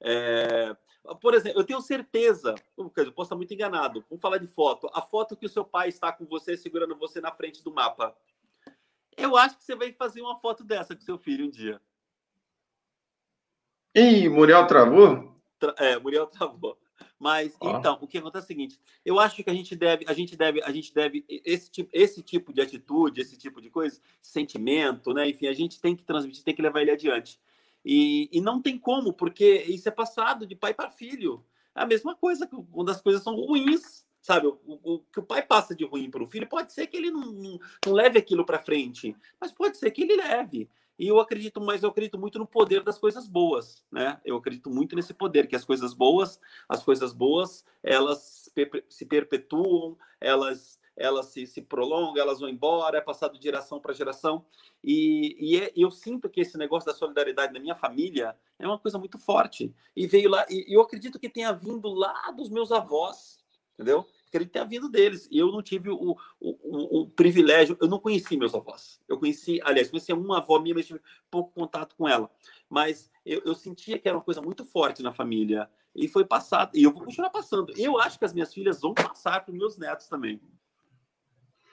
É, 0.00 0.74
por 1.16 1.34
exemplo, 1.34 1.60
eu 1.60 1.64
tenho 1.64 1.80
certeza, 1.80 2.54
eu 2.76 2.90
posso 3.12 3.22
estar 3.22 3.36
muito 3.36 3.52
enganado, 3.52 4.04
vamos 4.08 4.20
falar 4.20 4.38
de 4.38 4.46
foto. 4.46 4.88
A 4.92 5.02
foto 5.02 5.36
que 5.36 5.46
o 5.46 5.48
seu 5.48 5.64
pai 5.64 5.88
está 5.88 6.12
com 6.12 6.24
você, 6.24 6.56
segurando 6.56 6.96
você 6.96 7.20
na 7.20 7.32
frente 7.32 7.62
do 7.62 7.72
mapa. 7.72 8.16
Eu 9.16 9.36
acho 9.36 9.56
que 9.56 9.64
você 9.64 9.74
vai 9.74 9.92
fazer 9.92 10.20
uma 10.20 10.36
foto 10.36 10.62
dessa 10.62 10.94
com 10.94 11.00
seu 11.00 11.18
filho 11.18 11.46
um 11.46 11.50
dia. 11.50 11.80
Ih, 13.94 14.28
Muriel 14.28 14.66
travou? 14.66 15.34
É, 15.76 15.98
Muriel 15.98 16.26
travou. 16.26 16.78
Mas 17.18 17.56
oh. 17.60 17.70
então, 17.70 17.98
o 18.00 18.06
que 18.06 18.18
acontece 18.18 18.44
é 18.44 18.46
o 18.46 18.46
seguinte: 18.46 18.80
eu 19.04 19.18
acho 19.18 19.42
que 19.42 19.50
a 19.50 19.54
gente 19.54 19.74
deve, 19.74 20.04
a 20.06 20.12
gente 20.12 20.36
deve, 20.36 20.62
a 20.62 20.70
gente 20.70 20.94
deve 20.94 21.24
esse 21.28 21.70
tipo, 21.70 21.90
esse 21.92 22.22
tipo 22.22 22.52
de 22.52 22.60
atitude, 22.60 23.20
esse 23.20 23.36
tipo 23.36 23.60
de 23.60 23.70
coisa, 23.70 24.00
sentimento, 24.22 25.12
né? 25.12 25.28
Enfim, 25.28 25.48
a 25.48 25.52
gente 25.52 25.80
tem 25.80 25.96
que 25.96 26.04
transmitir, 26.04 26.44
tem 26.44 26.54
que 26.54 26.62
levar 26.62 26.80
ele 26.80 26.92
adiante. 26.92 27.40
E, 27.90 28.28
e 28.30 28.38
não 28.42 28.60
tem 28.60 28.76
como, 28.76 29.14
porque 29.14 29.64
isso 29.66 29.88
é 29.88 29.90
passado 29.90 30.46
de 30.46 30.54
pai 30.54 30.74
para 30.74 30.90
filho. 30.90 31.42
É 31.74 31.80
a 31.80 31.86
mesma 31.86 32.14
coisa 32.14 32.46
quando 32.46 32.90
as 32.90 33.00
coisas 33.00 33.22
são 33.22 33.34
ruins, 33.34 34.04
sabe? 34.20 34.46
O, 34.46 34.58
o, 34.66 34.98
que 35.10 35.20
o 35.20 35.22
pai 35.22 35.42
passa 35.42 35.74
de 35.74 35.86
ruim 35.86 36.10
para 36.10 36.22
o 36.22 36.26
filho 36.26 36.46
pode 36.46 36.70
ser 36.70 36.86
que 36.86 36.98
ele 36.98 37.10
não, 37.10 37.32
não, 37.32 37.58
não 37.86 37.92
leve 37.94 38.18
aquilo 38.18 38.44
para 38.44 38.58
frente, 38.58 39.16
mas 39.40 39.52
pode 39.52 39.78
ser 39.78 39.90
que 39.90 40.02
ele 40.02 40.16
leve. 40.16 40.68
E 40.98 41.08
eu 41.08 41.18
acredito, 41.18 41.62
mas 41.62 41.82
eu 41.82 41.88
acredito 41.88 42.18
muito 42.18 42.38
no 42.38 42.46
poder 42.46 42.82
das 42.82 42.98
coisas 42.98 43.26
boas, 43.26 43.82
né? 43.90 44.20
Eu 44.22 44.36
acredito 44.36 44.68
muito 44.68 44.94
nesse 44.94 45.14
poder 45.14 45.46
que 45.46 45.56
as 45.56 45.64
coisas 45.64 45.94
boas, 45.94 46.38
as 46.68 46.84
coisas 46.84 47.14
boas, 47.14 47.64
elas 47.82 48.52
se 48.90 49.06
perpetuam, 49.06 49.96
elas 50.20 50.77
elas 50.98 51.26
se, 51.26 51.46
se 51.46 51.62
prolongam, 51.62 52.20
elas 52.20 52.40
vão 52.40 52.48
embora, 52.48 52.98
é 52.98 53.00
passado 53.00 53.38
de 53.38 53.42
geração 53.42 53.80
para 53.80 53.94
geração. 53.94 54.44
E, 54.82 55.36
e, 55.38 55.56
é, 55.56 55.72
eu 55.76 55.90
sinto 55.90 56.28
que 56.28 56.40
esse 56.40 56.58
negócio 56.58 56.90
da 56.90 56.96
solidariedade 56.96 57.52
na 57.52 57.60
minha 57.60 57.74
família 57.74 58.36
é 58.58 58.66
uma 58.66 58.78
coisa 58.78 58.98
muito 58.98 59.18
forte. 59.18 59.74
E 59.96 60.06
veio 60.06 60.28
lá, 60.28 60.44
e 60.50 60.74
eu 60.74 60.80
acredito 60.80 61.18
que 61.18 61.28
tenha 61.28 61.52
vindo 61.52 61.88
lá 61.88 62.30
dos 62.32 62.50
meus 62.50 62.72
avós, 62.72 63.38
entendeu? 63.74 64.06
acredito 64.28 64.52
ter 64.52 64.66
vindo 64.66 64.88
deles. 64.88 65.28
E 65.30 65.38
eu 65.38 65.50
não 65.50 65.62
tive 65.62 65.90
o, 65.90 65.96
o, 66.04 66.16
o, 66.40 67.00
o, 67.00 67.10
privilégio, 67.10 67.76
eu 67.80 67.88
não 67.88 67.98
conheci 67.98 68.36
meus 68.36 68.54
avós. 68.54 69.00
Eu 69.08 69.18
conheci, 69.18 69.60
aliás, 69.64 69.90
conheci 69.90 70.12
uma 70.12 70.38
avó 70.38 70.58
minha, 70.58 70.74
mas 70.74 70.86
tive 70.86 71.00
pouco 71.30 71.52
contato 71.52 71.96
com 71.96 72.08
ela. 72.08 72.30
Mas 72.68 73.10
eu, 73.24 73.42
eu 73.44 73.54
sentia 73.54 73.98
que 73.98 74.08
era 74.08 74.16
uma 74.16 74.24
coisa 74.24 74.40
muito 74.40 74.64
forte 74.64 75.02
na 75.02 75.12
família. 75.12 75.68
E 75.94 76.06
foi 76.06 76.24
passado, 76.24 76.70
e 76.74 76.84
eu 76.84 76.92
vou 76.92 77.02
continuar 77.02 77.30
passando. 77.30 77.72
Eu 77.76 77.98
acho 77.98 78.18
que 78.18 78.24
as 78.24 78.32
minhas 78.32 78.52
filhas 78.52 78.80
vão 78.80 78.94
passar 78.94 79.44
para 79.44 79.52
os 79.52 79.58
meus 79.58 79.76
netos 79.76 80.06
também. 80.06 80.40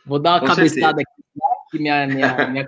Vou 0.06 0.20
dar 0.20 0.34
uma 0.34 0.40
com 0.42 0.46
cabeçada 0.48 0.98
certeza. 0.98 1.02
aqui, 1.02 1.24
que 1.72 1.80
minha, 1.80 2.08
minha, 2.08 2.36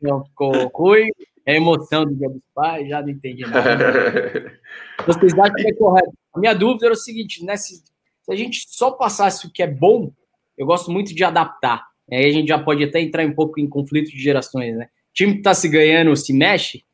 minha 0.00 0.24
ficou 0.24 0.68
ruim. 0.68 1.08
É 1.46 1.56
emoção 1.56 2.04
do 2.04 2.14
Dia 2.14 2.28
dos 2.28 2.42
Pais, 2.54 2.88
já 2.88 3.00
não 3.00 3.08
entendi 3.08 3.42
nada. 3.42 4.60
Vocês 5.06 5.32
acham 5.38 5.54
que 5.54 5.68
é 5.68 5.74
correto? 5.74 6.12
A 6.34 6.38
minha 6.38 6.54
dúvida 6.54 6.86
era 6.86 6.92
o 6.92 6.96
seguinte: 6.96 7.44
nesse, 7.44 7.76
se 7.76 8.32
a 8.32 8.36
gente 8.36 8.66
só 8.68 8.90
passasse 8.90 9.46
o 9.46 9.50
que 9.50 9.62
é 9.62 9.66
bom, 9.66 10.12
eu 10.56 10.66
gosto 10.66 10.90
muito 10.90 11.14
de 11.14 11.24
adaptar. 11.24 11.86
Aí 12.10 12.26
a 12.26 12.30
gente 12.30 12.48
já 12.48 12.58
pode 12.58 12.84
até 12.84 13.00
entrar 13.00 13.24
um 13.24 13.32
pouco 13.32 13.58
em 13.58 13.68
conflito 13.68 14.10
de 14.10 14.20
gerações, 14.20 14.76
né? 14.76 14.84
O 14.84 15.14
time 15.14 15.36
que 15.36 15.42
tá 15.42 15.54
se 15.54 15.68
ganhando 15.68 16.14
se 16.16 16.32
mexe? 16.32 16.84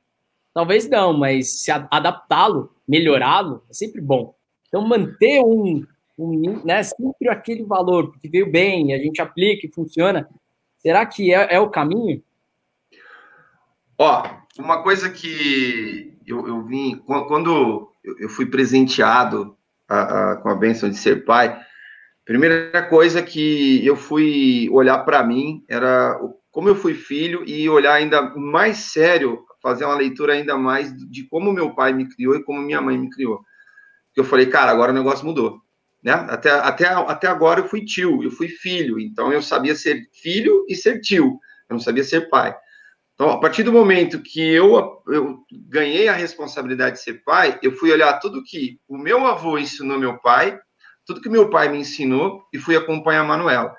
Talvez 0.54 0.88
não, 0.88 1.12
mas 1.12 1.62
se 1.62 1.70
adaptá-lo, 1.70 2.74
melhorá-lo, 2.88 3.62
é 3.68 3.74
sempre 3.74 4.00
bom. 4.00 4.34
Então, 4.68 4.86
manter 4.86 5.42
um, 5.42 5.84
um, 6.18 6.64
né, 6.64 6.82
sempre 6.82 7.28
aquele 7.28 7.64
valor, 7.64 8.10
porque 8.10 8.28
veio 8.28 8.50
bem, 8.50 8.94
a 8.94 8.98
gente 8.98 9.20
aplica 9.20 9.66
e 9.66 9.72
funciona, 9.72 10.28
será 10.78 11.04
que 11.04 11.32
é, 11.32 11.54
é 11.54 11.60
o 11.60 11.70
caminho? 11.70 12.22
Ó, 13.98 14.22
uma 14.58 14.82
coisa 14.82 15.10
que 15.10 16.16
eu, 16.26 16.46
eu 16.46 16.62
vim, 16.62 16.96
quando 17.06 17.90
eu 18.20 18.28
fui 18.28 18.46
presenteado 18.46 19.56
a, 19.88 20.32
a, 20.32 20.36
com 20.36 20.48
a 20.48 20.54
benção 20.54 20.88
de 20.88 20.96
ser 20.96 21.24
pai, 21.24 21.58
primeira 22.24 22.82
coisa 22.88 23.22
que 23.22 23.84
eu 23.86 23.96
fui 23.96 24.68
olhar 24.70 24.98
para 24.98 25.22
mim 25.22 25.64
era 25.68 26.18
como 26.50 26.68
eu 26.68 26.74
fui 26.74 26.94
filho 26.94 27.44
e 27.46 27.68
olhar 27.68 27.92
ainda 27.92 28.34
mais 28.34 28.78
sério, 28.78 29.44
fazer 29.62 29.84
uma 29.84 29.94
leitura 29.94 30.32
ainda 30.32 30.56
mais 30.56 30.90
de 31.10 31.24
como 31.24 31.52
meu 31.52 31.74
pai 31.74 31.92
me 31.92 32.08
criou 32.08 32.34
e 32.34 32.42
como 32.42 32.62
minha 32.62 32.80
mãe 32.80 32.96
me 32.96 33.10
criou. 33.10 33.40
Eu 34.16 34.24
falei, 34.24 34.46
cara, 34.46 34.70
agora 34.70 34.90
o 34.90 34.94
negócio 34.94 35.26
mudou. 35.26 35.60
Né? 36.06 36.12
Até, 36.12 36.50
até, 36.50 36.86
até 36.86 37.26
agora 37.26 37.58
eu 37.58 37.68
fui 37.68 37.84
tio, 37.84 38.22
eu 38.22 38.30
fui 38.30 38.46
filho, 38.46 39.00
então 39.00 39.32
eu 39.32 39.42
sabia 39.42 39.74
ser 39.74 40.08
filho 40.12 40.64
e 40.68 40.76
ser 40.76 41.00
tio, 41.00 41.40
eu 41.68 41.74
não 41.74 41.80
sabia 41.80 42.04
ser 42.04 42.30
pai. 42.30 42.56
Então, 43.14 43.28
a 43.30 43.40
partir 43.40 43.64
do 43.64 43.72
momento 43.72 44.22
que 44.22 44.40
eu, 44.40 45.02
eu 45.08 45.38
ganhei 45.68 46.06
a 46.06 46.12
responsabilidade 46.12 46.94
de 46.94 47.02
ser 47.02 47.24
pai, 47.24 47.58
eu 47.60 47.72
fui 47.72 47.90
olhar 47.90 48.20
tudo 48.20 48.44
que 48.44 48.78
o 48.86 48.96
meu 48.96 49.26
avô 49.26 49.58
ensinou 49.58 49.98
meu 49.98 50.16
pai, 50.20 50.56
tudo 51.04 51.20
que 51.20 51.28
meu 51.28 51.50
pai 51.50 51.70
me 51.70 51.78
ensinou 51.78 52.44
e 52.52 52.58
fui 52.58 52.76
acompanhar 52.76 53.22
a 53.22 53.24
Manuela. 53.24 53.74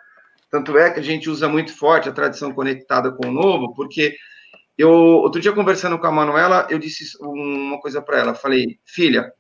Tanto 0.52 0.78
é 0.78 0.92
que 0.92 1.00
a 1.00 1.04
gente 1.04 1.30
usa 1.30 1.48
muito 1.48 1.74
forte 1.74 2.10
a 2.10 2.14
tradição 2.14 2.52
conectada 2.52 3.10
com 3.10 3.30
o 3.30 3.32
novo, 3.32 3.74
porque 3.74 4.18
eu, 4.78 4.92
outro 4.92 5.40
dia 5.40 5.54
conversando 5.54 5.98
com 5.98 6.08
a 6.08 6.12
Manuela, 6.12 6.68
eu 6.70 6.78
disse 6.78 7.06
uma 7.22 7.80
coisa 7.80 8.02
para 8.02 8.20
ela, 8.20 8.36
falei, 8.36 8.80
filha, 8.86 9.32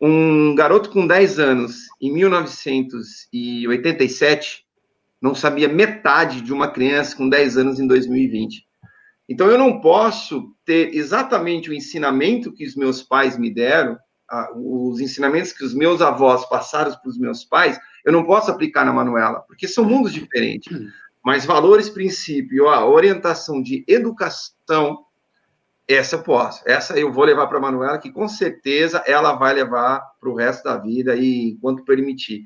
um 0.00 0.54
garoto 0.54 0.88
com 0.90 1.06
10 1.06 1.38
anos 1.38 1.86
em 2.00 2.10
1987 2.12 4.66
não 5.20 5.34
sabia 5.34 5.68
metade 5.68 6.40
de 6.42 6.52
uma 6.52 6.70
criança 6.70 7.16
com 7.16 7.28
10 7.28 7.56
anos 7.56 7.80
em 7.80 7.86
2020. 7.86 8.66
Então, 9.28 9.48
eu 9.48 9.58
não 9.58 9.80
posso 9.80 10.54
ter 10.64 10.94
exatamente 10.94 11.68
o 11.68 11.74
ensinamento 11.74 12.52
que 12.52 12.64
os 12.64 12.76
meus 12.76 13.02
pais 13.02 13.36
me 13.36 13.52
deram, 13.52 13.98
os 14.54 15.00
ensinamentos 15.00 15.52
que 15.52 15.64
os 15.64 15.74
meus 15.74 16.00
avós 16.00 16.48
passaram 16.48 16.92
para 16.92 17.08
os 17.08 17.18
meus 17.18 17.44
pais, 17.44 17.78
eu 18.04 18.12
não 18.12 18.24
posso 18.24 18.50
aplicar 18.50 18.84
na 18.84 18.92
Manuela, 18.92 19.40
porque 19.40 19.66
são 19.66 19.84
mundos 19.84 20.12
diferentes. 20.12 20.72
Mas 21.24 21.44
valores, 21.44 21.88
princípio, 21.88 22.68
a 22.68 22.86
orientação 22.86 23.60
de 23.60 23.84
educação, 23.88 25.05
essa 25.88 26.16
eu 26.16 26.22
posso. 26.22 26.62
Essa 26.66 26.98
eu 26.98 27.12
vou 27.12 27.24
levar 27.24 27.46
para 27.46 27.58
a 27.58 27.60
Manuela, 27.60 27.98
que 27.98 28.10
com 28.10 28.26
certeza 28.28 29.02
ela 29.06 29.34
vai 29.34 29.54
levar 29.54 30.00
para 30.20 30.28
o 30.28 30.34
resto 30.34 30.64
da 30.64 30.76
vida 30.76 31.14
e 31.14 31.50
enquanto 31.50 31.84
permitir. 31.84 32.44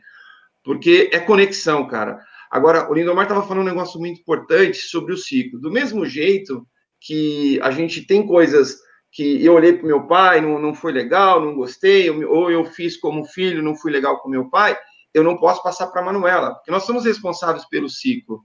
Porque 0.62 1.08
é 1.12 1.18
conexão, 1.18 1.86
cara. 1.86 2.20
Agora, 2.50 2.90
o 2.90 2.94
Lindomar 2.94 3.24
estava 3.24 3.46
falando 3.46 3.62
um 3.62 3.68
negócio 3.68 3.98
muito 3.98 4.20
importante 4.20 4.78
sobre 4.78 5.14
o 5.14 5.16
ciclo. 5.16 5.60
Do 5.60 5.70
mesmo 5.70 6.04
jeito 6.04 6.66
que 7.00 7.58
a 7.62 7.70
gente 7.70 8.04
tem 8.06 8.26
coisas 8.26 8.76
que 9.12 9.44
eu 9.44 9.54
olhei 9.54 9.72
para 9.72 9.86
meu 9.86 10.06
pai, 10.06 10.40
não, 10.40 10.58
não 10.58 10.74
foi 10.74 10.92
legal, 10.92 11.40
não 11.40 11.54
gostei, 11.54 12.10
ou 12.10 12.50
eu 12.50 12.64
fiz 12.64 12.96
como 12.96 13.24
filho, 13.24 13.62
não 13.62 13.74
fui 13.74 13.90
legal 13.90 14.20
com 14.20 14.28
meu 14.28 14.48
pai, 14.48 14.76
eu 15.12 15.24
não 15.24 15.36
posso 15.36 15.62
passar 15.62 15.88
para 15.88 16.02
a 16.02 16.04
Manuela, 16.04 16.54
porque 16.54 16.70
nós 16.70 16.84
somos 16.84 17.04
responsáveis 17.04 17.64
pelo 17.64 17.88
ciclo. 17.88 18.44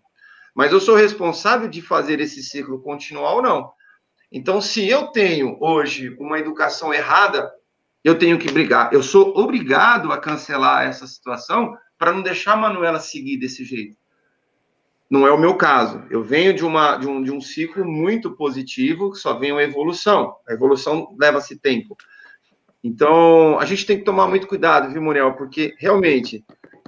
Mas 0.56 0.72
eu 0.72 0.80
sou 0.80 0.96
responsável 0.96 1.68
de 1.68 1.82
fazer 1.82 2.20
esse 2.20 2.42
ciclo 2.42 2.82
continuar 2.82 3.36
ou 3.36 3.42
não. 3.42 3.72
Então, 4.32 4.60
se 4.60 4.88
eu 4.88 5.08
tenho 5.08 5.58
hoje 5.62 6.16
uma 6.20 6.40
educação 6.40 6.94
errada, 6.94 7.52
eu 8.04 8.18
tenho 8.18 8.38
que 8.38 8.52
brigar. 8.52 8.94
Eu 8.94 9.02
sou 9.02 9.38
obrigado 9.38 10.12
a 10.12 10.18
cancelar 10.18 10.86
essa 10.86 11.08
situação 11.08 11.76
para 11.98 12.12
não 12.12 12.22
deixar 12.22 12.54
a 12.54 12.58
Manuela 12.58 13.00
seguir 13.00 13.38
desse 13.38 13.64
jeito. 13.64 13.98
Não 15.10 15.26
é 15.26 15.32
o 15.32 15.40
meu 15.40 15.56
caso. 15.56 16.04
Eu 16.10 16.24
venho 16.24 16.54
de, 16.54 16.66
uma, 16.66 16.98
de, 16.98 17.08
um, 17.08 17.24
de 17.24 17.32
um 17.32 17.40
ciclo 17.40 17.86
muito 17.86 18.36
positivo, 18.36 19.12
que 19.12 19.18
só 19.18 19.38
vem 19.38 19.52
uma 19.52 19.64
evolução. 19.64 20.36
A 20.48 20.54
evolução 20.54 21.16
leva-se 21.20 21.58
tempo. 21.58 21.96
Então, 22.84 23.60
a 23.60 23.66
gente 23.66 23.86
tem 23.86 23.98
que 23.98 24.04
tomar 24.04 24.28
muito 24.28 24.48
cuidado, 24.48 24.92
viu, 24.92 25.02
Muriel? 25.02 25.34
Porque 25.34 25.76
realmente, 25.80 26.46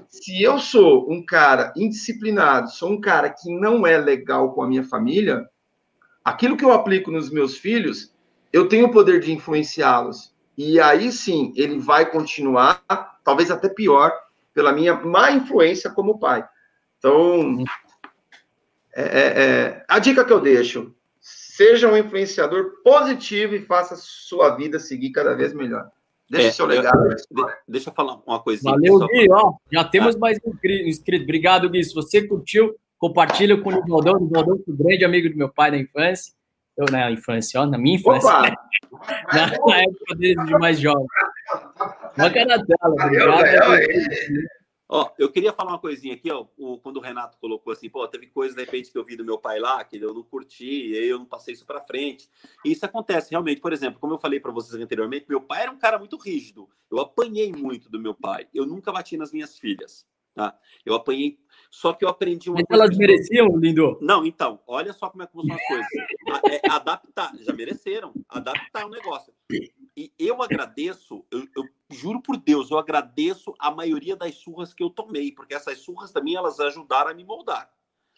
se 0.08 0.42
eu 0.42 0.60
sou 0.60 1.12
um 1.12 1.26
cara 1.26 1.74
indisciplinado, 1.76 2.70
sou 2.70 2.92
um 2.92 3.02
cara 3.02 3.30
que 3.30 3.52
não 3.52 3.86
é 3.86 3.98
legal 3.98 4.54
com 4.54 4.62
a 4.62 4.68
minha 4.68 4.84
família, 4.84 5.44
aquilo 6.28 6.58
que 6.58 6.66
eu 6.66 6.74
aplico 6.74 7.10
nos 7.10 7.30
meus 7.30 7.58
filhos, 7.58 8.14
eu 8.52 8.68
tenho 8.68 8.88
o 8.88 8.92
poder 8.92 9.22
de 9.22 9.32
influenciá-los. 9.32 10.36
E 10.58 10.78
aí 10.78 11.10
sim, 11.10 11.54
ele 11.56 11.80
vai 11.80 12.10
continuar, 12.12 12.84
talvez 13.24 13.50
até 13.50 13.70
pior, 13.70 14.12
pela 14.54 14.74
minha 14.74 14.94
má 14.94 15.32
influência 15.32 15.90
como 15.90 16.20
pai. 16.20 16.46
Então, 16.98 17.64
é, 18.94 19.04
é, 19.04 19.44
é, 19.44 19.86
a 19.88 20.00
dica 20.00 20.26
que 20.26 20.34
eu 20.34 20.42
deixo: 20.42 20.94
seja 21.22 21.88
um 21.88 21.96
influenciador 21.96 22.82
positivo 22.84 23.56
e 23.56 23.66
faça 23.66 23.96
sua 23.96 24.50
vida 24.50 24.80
seguir 24.80 25.12
cada 25.12 25.34
vez 25.34 25.54
melhor. 25.54 25.90
Deixa 26.30 26.48
é, 26.48 26.52
seu 26.52 26.66
legado. 26.66 27.08
Eu, 27.10 27.50
deixa 27.66 27.90
eu 27.90 27.94
falar 27.94 28.20
uma 28.28 28.44
coisinha. 28.44 28.74
Valeu, 28.74 29.00
Gui. 29.08 29.32
Ó, 29.32 29.54
já 29.72 29.86
temos 29.86 30.18
ah. 30.18 30.20
mais 30.20 30.38
um 30.44 30.52
inscrito. 30.62 31.24
Obrigado, 31.24 31.70
Gui. 31.70 31.82
Se 31.86 31.96
você 31.96 32.28
curtiu, 32.28 32.76
compartilha 32.98 33.62
com 33.62 33.70
o 33.70 33.84
Nivaldão. 33.84 34.16
O 34.16 34.20
Nivaldão 34.20 34.60
foi 34.64 34.74
um 34.74 34.78
grande 34.78 35.06
amigo 35.06 35.30
do 35.30 35.38
meu 35.38 35.50
pai 35.50 35.72
na 35.72 35.78
infância. 35.78 36.34
Eu, 36.78 36.86
na 36.92 37.10
infância, 37.10 37.60
ó, 37.60 37.66
na 37.66 37.78
minha 37.78 37.96
infância. 37.96 38.42
Né? 38.42 38.54
Na, 39.34 39.48
na, 39.66 39.82
época 39.82 40.16
dele 40.16 40.46
de 40.46 40.52
mais 40.60 40.80
jovem. 40.80 41.08
Marca 42.16 42.46
na 42.46 42.64
tela. 42.64 42.94
Obrigado. 43.04 44.58
Ó, 44.90 45.12
eu 45.18 45.30
queria 45.30 45.52
falar 45.52 45.72
uma 45.72 45.80
coisinha 45.80 46.14
aqui, 46.14 46.32
ó, 46.32 46.46
o, 46.56 46.80
quando 46.80 46.96
o 46.96 47.02
Renato 47.02 47.38
colocou 47.40 47.74
assim, 47.74 47.90
pô, 47.90 48.08
teve 48.08 48.28
coisa 48.28 48.56
de 48.56 48.62
repente 48.62 48.90
que 48.90 48.98
eu 48.98 49.04
vi 49.04 49.18
do 49.18 49.26
meu 49.26 49.38
pai 49.38 49.60
lá, 49.60 49.84
que 49.84 49.98
eu 49.98 50.14
não 50.14 50.24
curti, 50.24 50.92
e 50.92 50.98
aí 50.98 51.10
eu 51.10 51.20
não 51.20 51.26
passei 51.26 51.54
isso 51.54 51.66
para 51.66 51.82
frente. 51.82 52.30
E 52.64 52.72
isso 52.72 52.86
acontece 52.86 53.32
realmente, 53.32 53.60
por 53.60 53.74
exemplo, 53.74 54.00
como 54.00 54.14
eu 54.14 54.18
falei 54.18 54.40
para 54.40 54.52
vocês 54.52 54.82
anteriormente, 54.82 55.26
meu 55.28 55.42
pai 55.42 55.64
era 55.64 55.72
um 55.72 55.78
cara 55.78 56.00
muito 56.00 56.16
rígido. 56.16 56.70
Eu 56.90 57.00
apanhei 57.00 57.52
muito 57.52 57.90
do 57.90 58.00
meu 58.00 58.14
pai. 58.14 58.48
Eu 58.54 58.66
nunca 58.66 58.92
bati 58.94 59.18
nas 59.18 59.34
minhas 59.34 59.58
filhas, 59.58 60.06
tá? 60.34 60.58
Eu 60.86 60.94
apanhei 60.94 61.38
só 61.70 61.94
que 61.94 62.06
eu 62.06 62.10
aprendi 62.10 62.50
uma 62.50 62.56
Mas 62.56 62.66
coisa. 62.66 62.84
Elas 62.84 62.98
mereciam, 62.98 63.58
lindo? 63.58 63.98
Não, 64.02 64.26
então, 64.26 64.60
olha 64.68 64.94
só 64.94 65.10
como 65.10 65.24
é 65.24 65.28
que 65.28 65.34
são 65.34 65.42
as 65.42 65.68
coisas. 65.68 65.88
É, 66.52 66.70
adaptar, 66.70 67.32
já 67.40 67.54
mereceram, 67.54 68.14
adaptar 68.30 68.86
o 68.86 68.90
negócio. 68.90 69.34
E 69.96 70.12
eu 70.20 70.42
agradeço, 70.44 71.26
eu, 71.32 71.48
eu, 71.56 71.64
juro 71.90 72.22
por 72.22 72.38
Deus, 72.38 72.70
eu 72.70 72.78
agradeço 72.78 73.54
a 73.58 73.72
maioria 73.72 74.16
das 74.16 74.36
surras 74.36 74.74
que 74.74 74.84
eu 74.84 74.90
tomei, 74.90 75.32
porque 75.32 75.54
essas 75.54 75.80
surras 75.80 76.12
também 76.12 76.36
elas 76.36 76.60
ajudaram 76.60 77.12
a 77.12 77.14
me 77.14 77.24
moldar. 77.24 77.70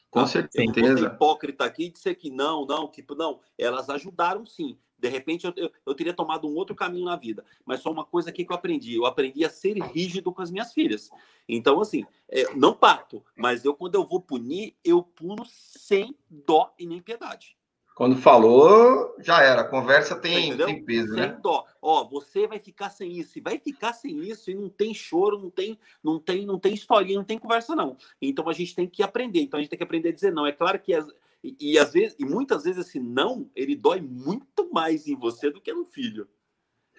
Com 0.10 0.26
certeza. 0.26 0.64
Eu 0.64 0.84
não 0.84 0.89
vou 0.89 0.97
ser 0.97 1.14
hipócrita 1.14 1.66
aqui 1.66 1.86
e 1.86 1.91
dizer 1.91 2.16
que 2.16 2.30
não, 2.30 2.66
não, 2.66 2.88
que 2.88 3.06
não. 3.16 3.39
Elas 3.58 3.89
ajudaram 3.89 4.45
sim. 4.45 4.78
De 5.00 5.08
repente 5.08 5.45
eu, 5.45 5.54
eu, 5.56 5.72
eu, 5.86 5.95
teria 5.95 6.14
tomado 6.14 6.47
um 6.47 6.56
outro 6.56 6.76
caminho 6.76 7.06
na 7.06 7.16
vida. 7.16 7.45
Mas 7.66 7.82
só 7.82 7.91
uma 7.91 8.04
coisa 8.04 8.30
aqui 8.30 8.43
que 8.43 8.52
eu 8.52 8.56
aprendi: 8.56 8.95
eu 8.95 9.06
aprendi 9.06 9.45
a 9.45 9.50
ser 9.50 9.78
rígido 9.80 10.32
com 10.32 10.41
as 10.41 10.52
minhas 10.52 10.74
filhas. 10.74 11.10
Então, 11.47 11.82
assim, 11.82 12.06
é, 12.28 12.54
não 12.54 12.74
parto, 12.74 13.24
mas 13.36 13.66
eu, 13.66 13.74
quando 13.74 13.95
eu 13.95 14.06
vou 14.06 14.22
punir, 14.22 14.76
eu 14.84 15.02
puno 15.02 15.43
sem 15.45 16.16
dó 16.30 16.74
e 16.78 16.86
nem 16.86 17.02
piedade. 17.02 17.58
Quando 18.00 18.16
falou, 18.16 19.14
já 19.20 19.43
era. 19.43 19.60
A 19.60 19.68
conversa 19.68 20.16
tem, 20.16 20.56
tem 20.56 20.82
peso, 20.86 21.10
sem 21.10 21.18
né? 21.18 21.38
dó. 21.43 21.66
Ó, 21.82 22.06
você 22.06 22.47
vai 22.47 22.58
ficar 22.58 22.89
sem 22.89 23.12
isso, 23.12 23.38
e 23.38 23.41
vai 23.41 23.60
ficar 23.60 23.91
sem 23.91 24.22
isso, 24.22 24.50
e 24.50 24.56
não 24.56 24.70
tem 24.70 24.93
choro, 24.93 25.38
não 25.38 25.50
tem, 25.50 25.78
não 26.02 26.18
tem, 26.18 26.45
não 26.45 26.58
tem 26.58 26.74
historinha, 26.74 27.18
não 27.18 27.26
tem 27.26 27.38
conversa, 27.38 27.76
não. 27.76 27.97
Então 28.22 28.47
a 28.47 28.54
gente 28.54 28.74
tem 28.74 28.88
que 28.88 29.04
aprender. 29.04 29.41
Então 29.41 29.58
a 29.58 29.62
gente 29.62 29.70
tem 29.70 29.78
que 29.78 29.84
aprender 29.84 30.10
a 30.10 30.14
dizer 30.14 30.32
não. 30.32 30.47
É 30.47 30.54
claro 30.54 30.80
que 30.80 30.93
as, 30.93 31.06
e, 31.44 31.74
e, 31.74 31.80
às 31.80 31.94
vezes, 31.94 32.16
e 32.20 32.26
muitas 32.26 32.64
vezes 32.64 32.88
esse 32.88 33.00
não, 33.00 33.50
ele 33.56 33.76
dói 33.76 34.02
muito 34.02 34.70
mais 34.72 35.08
em 35.08 35.16
você 35.16 35.50
do 35.50 35.62
que 35.62 35.74
no 35.74 35.86
filho. 35.86 36.28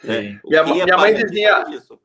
É. 0.04 0.38
Minha, 0.44 0.64
minha 0.64 0.84
é 0.84 0.96
mãe 0.96 1.14
dizia. 1.14 1.64
Isso. 1.70 2.00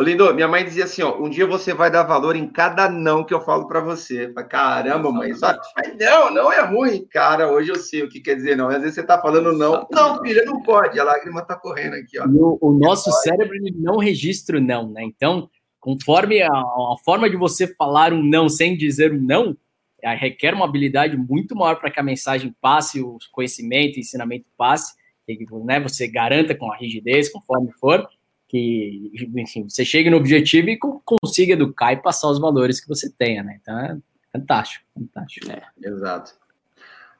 Lindo, 0.00 0.32
minha 0.32 0.46
mãe 0.46 0.64
dizia 0.64 0.84
assim, 0.84 1.02
ó, 1.02 1.18
um 1.20 1.28
dia 1.28 1.44
você 1.44 1.74
vai 1.74 1.90
dar 1.90 2.04
valor 2.04 2.36
em 2.36 2.46
cada 2.46 2.88
não 2.88 3.24
que 3.24 3.34
eu 3.34 3.40
falo 3.40 3.66
para 3.66 3.80
você. 3.80 4.32
Falei, 4.32 4.48
Caramba, 4.48 5.10
mãe, 5.10 5.34
só... 5.34 5.52
Mas 5.76 5.96
não, 5.98 6.32
não 6.32 6.52
é 6.52 6.60
ruim. 6.60 7.04
Cara, 7.10 7.50
hoje 7.50 7.70
eu 7.70 7.76
sei 7.76 8.04
o 8.04 8.08
que 8.08 8.20
quer 8.20 8.36
dizer 8.36 8.56
não. 8.56 8.68
Às 8.68 8.80
vezes 8.80 8.94
você 8.94 9.02
tá 9.02 9.20
falando 9.20 9.52
não. 9.52 9.88
Não, 9.90 10.22
filha, 10.22 10.44
não 10.44 10.62
pode. 10.62 11.00
A 11.00 11.04
lágrima 11.04 11.42
tá 11.42 11.56
correndo 11.56 11.94
aqui, 11.94 12.16
ó. 12.20 12.26
O, 12.28 12.58
o, 12.60 12.78
nosso 12.78 13.10
cérebro 13.22 13.56
não 13.74 13.96
registra 13.96 14.58
o 14.58 14.60
não, 14.60 14.88
né? 14.88 15.02
Então, 15.02 15.50
conforme 15.80 16.42
a, 16.42 16.48
a, 16.48 16.94
forma 17.04 17.28
de 17.28 17.36
você 17.36 17.66
falar 17.66 18.12
um 18.12 18.22
não 18.22 18.48
sem 18.48 18.76
dizer 18.76 19.12
um 19.12 19.20
não, 19.20 19.56
requer 20.02 20.54
uma 20.54 20.64
habilidade 20.64 21.16
muito 21.16 21.56
maior 21.56 21.76
para 21.76 21.90
que 21.90 22.00
a 22.00 22.02
mensagem 22.02 22.54
passe, 22.60 23.00
o 23.00 23.18
conhecimento, 23.32 23.96
o 23.96 24.00
ensinamento 24.00 24.46
passe, 24.56 24.94
que 25.26 25.46
né, 25.64 25.80
você 25.80 26.08
garanta 26.08 26.54
com 26.54 26.72
a 26.72 26.76
rigidez, 26.76 27.30
conforme 27.30 27.70
for, 27.72 28.08
que, 28.48 29.12
enfim, 29.36 29.68
você 29.68 29.84
chegue 29.84 30.08
no 30.08 30.16
objetivo 30.16 30.70
e 30.70 30.78
consiga 31.04 31.52
educar 31.52 31.92
e 31.92 31.96
passar 31.96 32.28
os 32.28 32.38
valores 32.38 32.80
que 32.80 32.88
você 32.88 33.10
tenha, 33.10 33.42
né? 33.42 33.58
Então 33.60 33.78
é 33.78 33.98
fantástico, 34.32 34.84
fantástico. 34.94 35.50
É, 35.50 35.62
exato. 35.86 36.32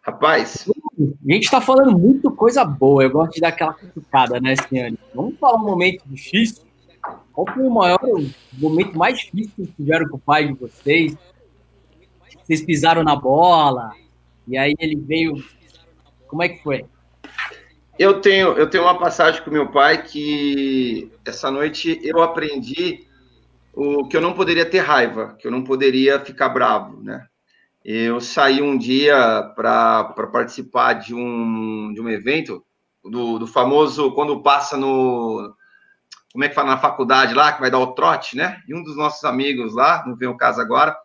Rapaz. 0.01 0.67
A 0.99 1.33
gente 1.33 1.45
está 1.45 1.61
falando 1.61 1.99
muito 1.99 2.31
coisa 2.31 2.65
boa, 2.65 3.03
eu 3.03 3.11
gosto 3.11 3.35
de 3.35 3.41
dar 3.41 3.49
aquela 3.49 3.75
cutucada, 3.75 4.41
né, 4.41 4.55
Ciane? 4.57 4.99
Vamos 5.15 5.39
falar 5.39 5.59
um 5.59 5.67
momento 5.67 6.03
difícil. 6.07 6.67
Qual 7.33 7.47
foi 7.47 7.63
o 7.63 7.71
maior, 7.71 8.01
o 8.03 8.31
momento 8.57 8.97
mais 8.97 9.19
difícil 9.19 9.53
que 9.67 9.73
tiveram 9.73 10.09
com 10.09 10.17
o 10.17 10.21
pai 10.21 10.49
de 10.49 10.55
vocês? 10.55 11.17
Vocês 12.43 12.63
pisaram 12.63 13.03
na 13.03 13.15
bola, 13.15 13.91
e 14.47 14.57
aí 14.57 14.75
ele 14.79 14.97
veio. 14.97 15.45
Como 16.27 16.43
é 16.43 16.49
que 16.49 16.63
foi? 16.63 16.85
Eu 17.99 18.21
tenho, 18.21 18.53
eu 18.53 18.69
tenho 18.71 18.85
uma 18.85 18.99
passagem 18.99 19.43
com 19.43 19.51
meu 19.51 19.71
pai 19.71 20.03
que 20.03 21.11
essa 21.25 21.51
noite 21.51 21.99
eu 22.03 22.23
aprendi 22.23 23.07
o 23.75 24.07
que 24.07 24.17
eu 24.17 24.21
não 24.21 24.35
poderia 24.35 24.65
ter 24.65 24.81
raiva, 24.81 25.37
que 25.39 25.47
eu 25.47 25.51
não 25.51 25.65
poderia 25.65 26.21
ficar 26.21 26.49
bravo, 26.49 27.03
né? 27.03 27.27
Eu 27.85 28.21
saí 28.21 28.61
um 28.61 28.77
dia 28.77 29.53
para 29.57 30.05
participar 30.33 30.95
de 30.95 31.15
um, 31.15 31.93
de 31.95 32.01
um 32.01 32.09
evento 32.09 32.65
do, 33.05 33.39
do 33.39 33.47
famoso 33.47 34.13
quando 34.13 34.43
passa 34.43 34.77
no 34.77 35.55
como 36.33 36.45
é 36.45 36.49
que 36.49 36.55
fala 36.55 36.71
na 36.71 36.79
faculdade 36.79 37.35
lá 37.35 37.53
que 37.53 37.61
vai 37.61 37.71
dar 37.71 37.79
o 37.79 37.95
trote, 37.95 38.37
né? 38.37 38.61
E 38.69 38.75
um 38.75 38.83
dos 38.83 38.97
nossos 38.97 39.25
amigos 39.25 39.75
lá, 39.75 40.05
não 40.07 40.15
vem 40.15 40.29
o 40.29 40.37
caso 40.37 40.61
agora, 40.61 40.97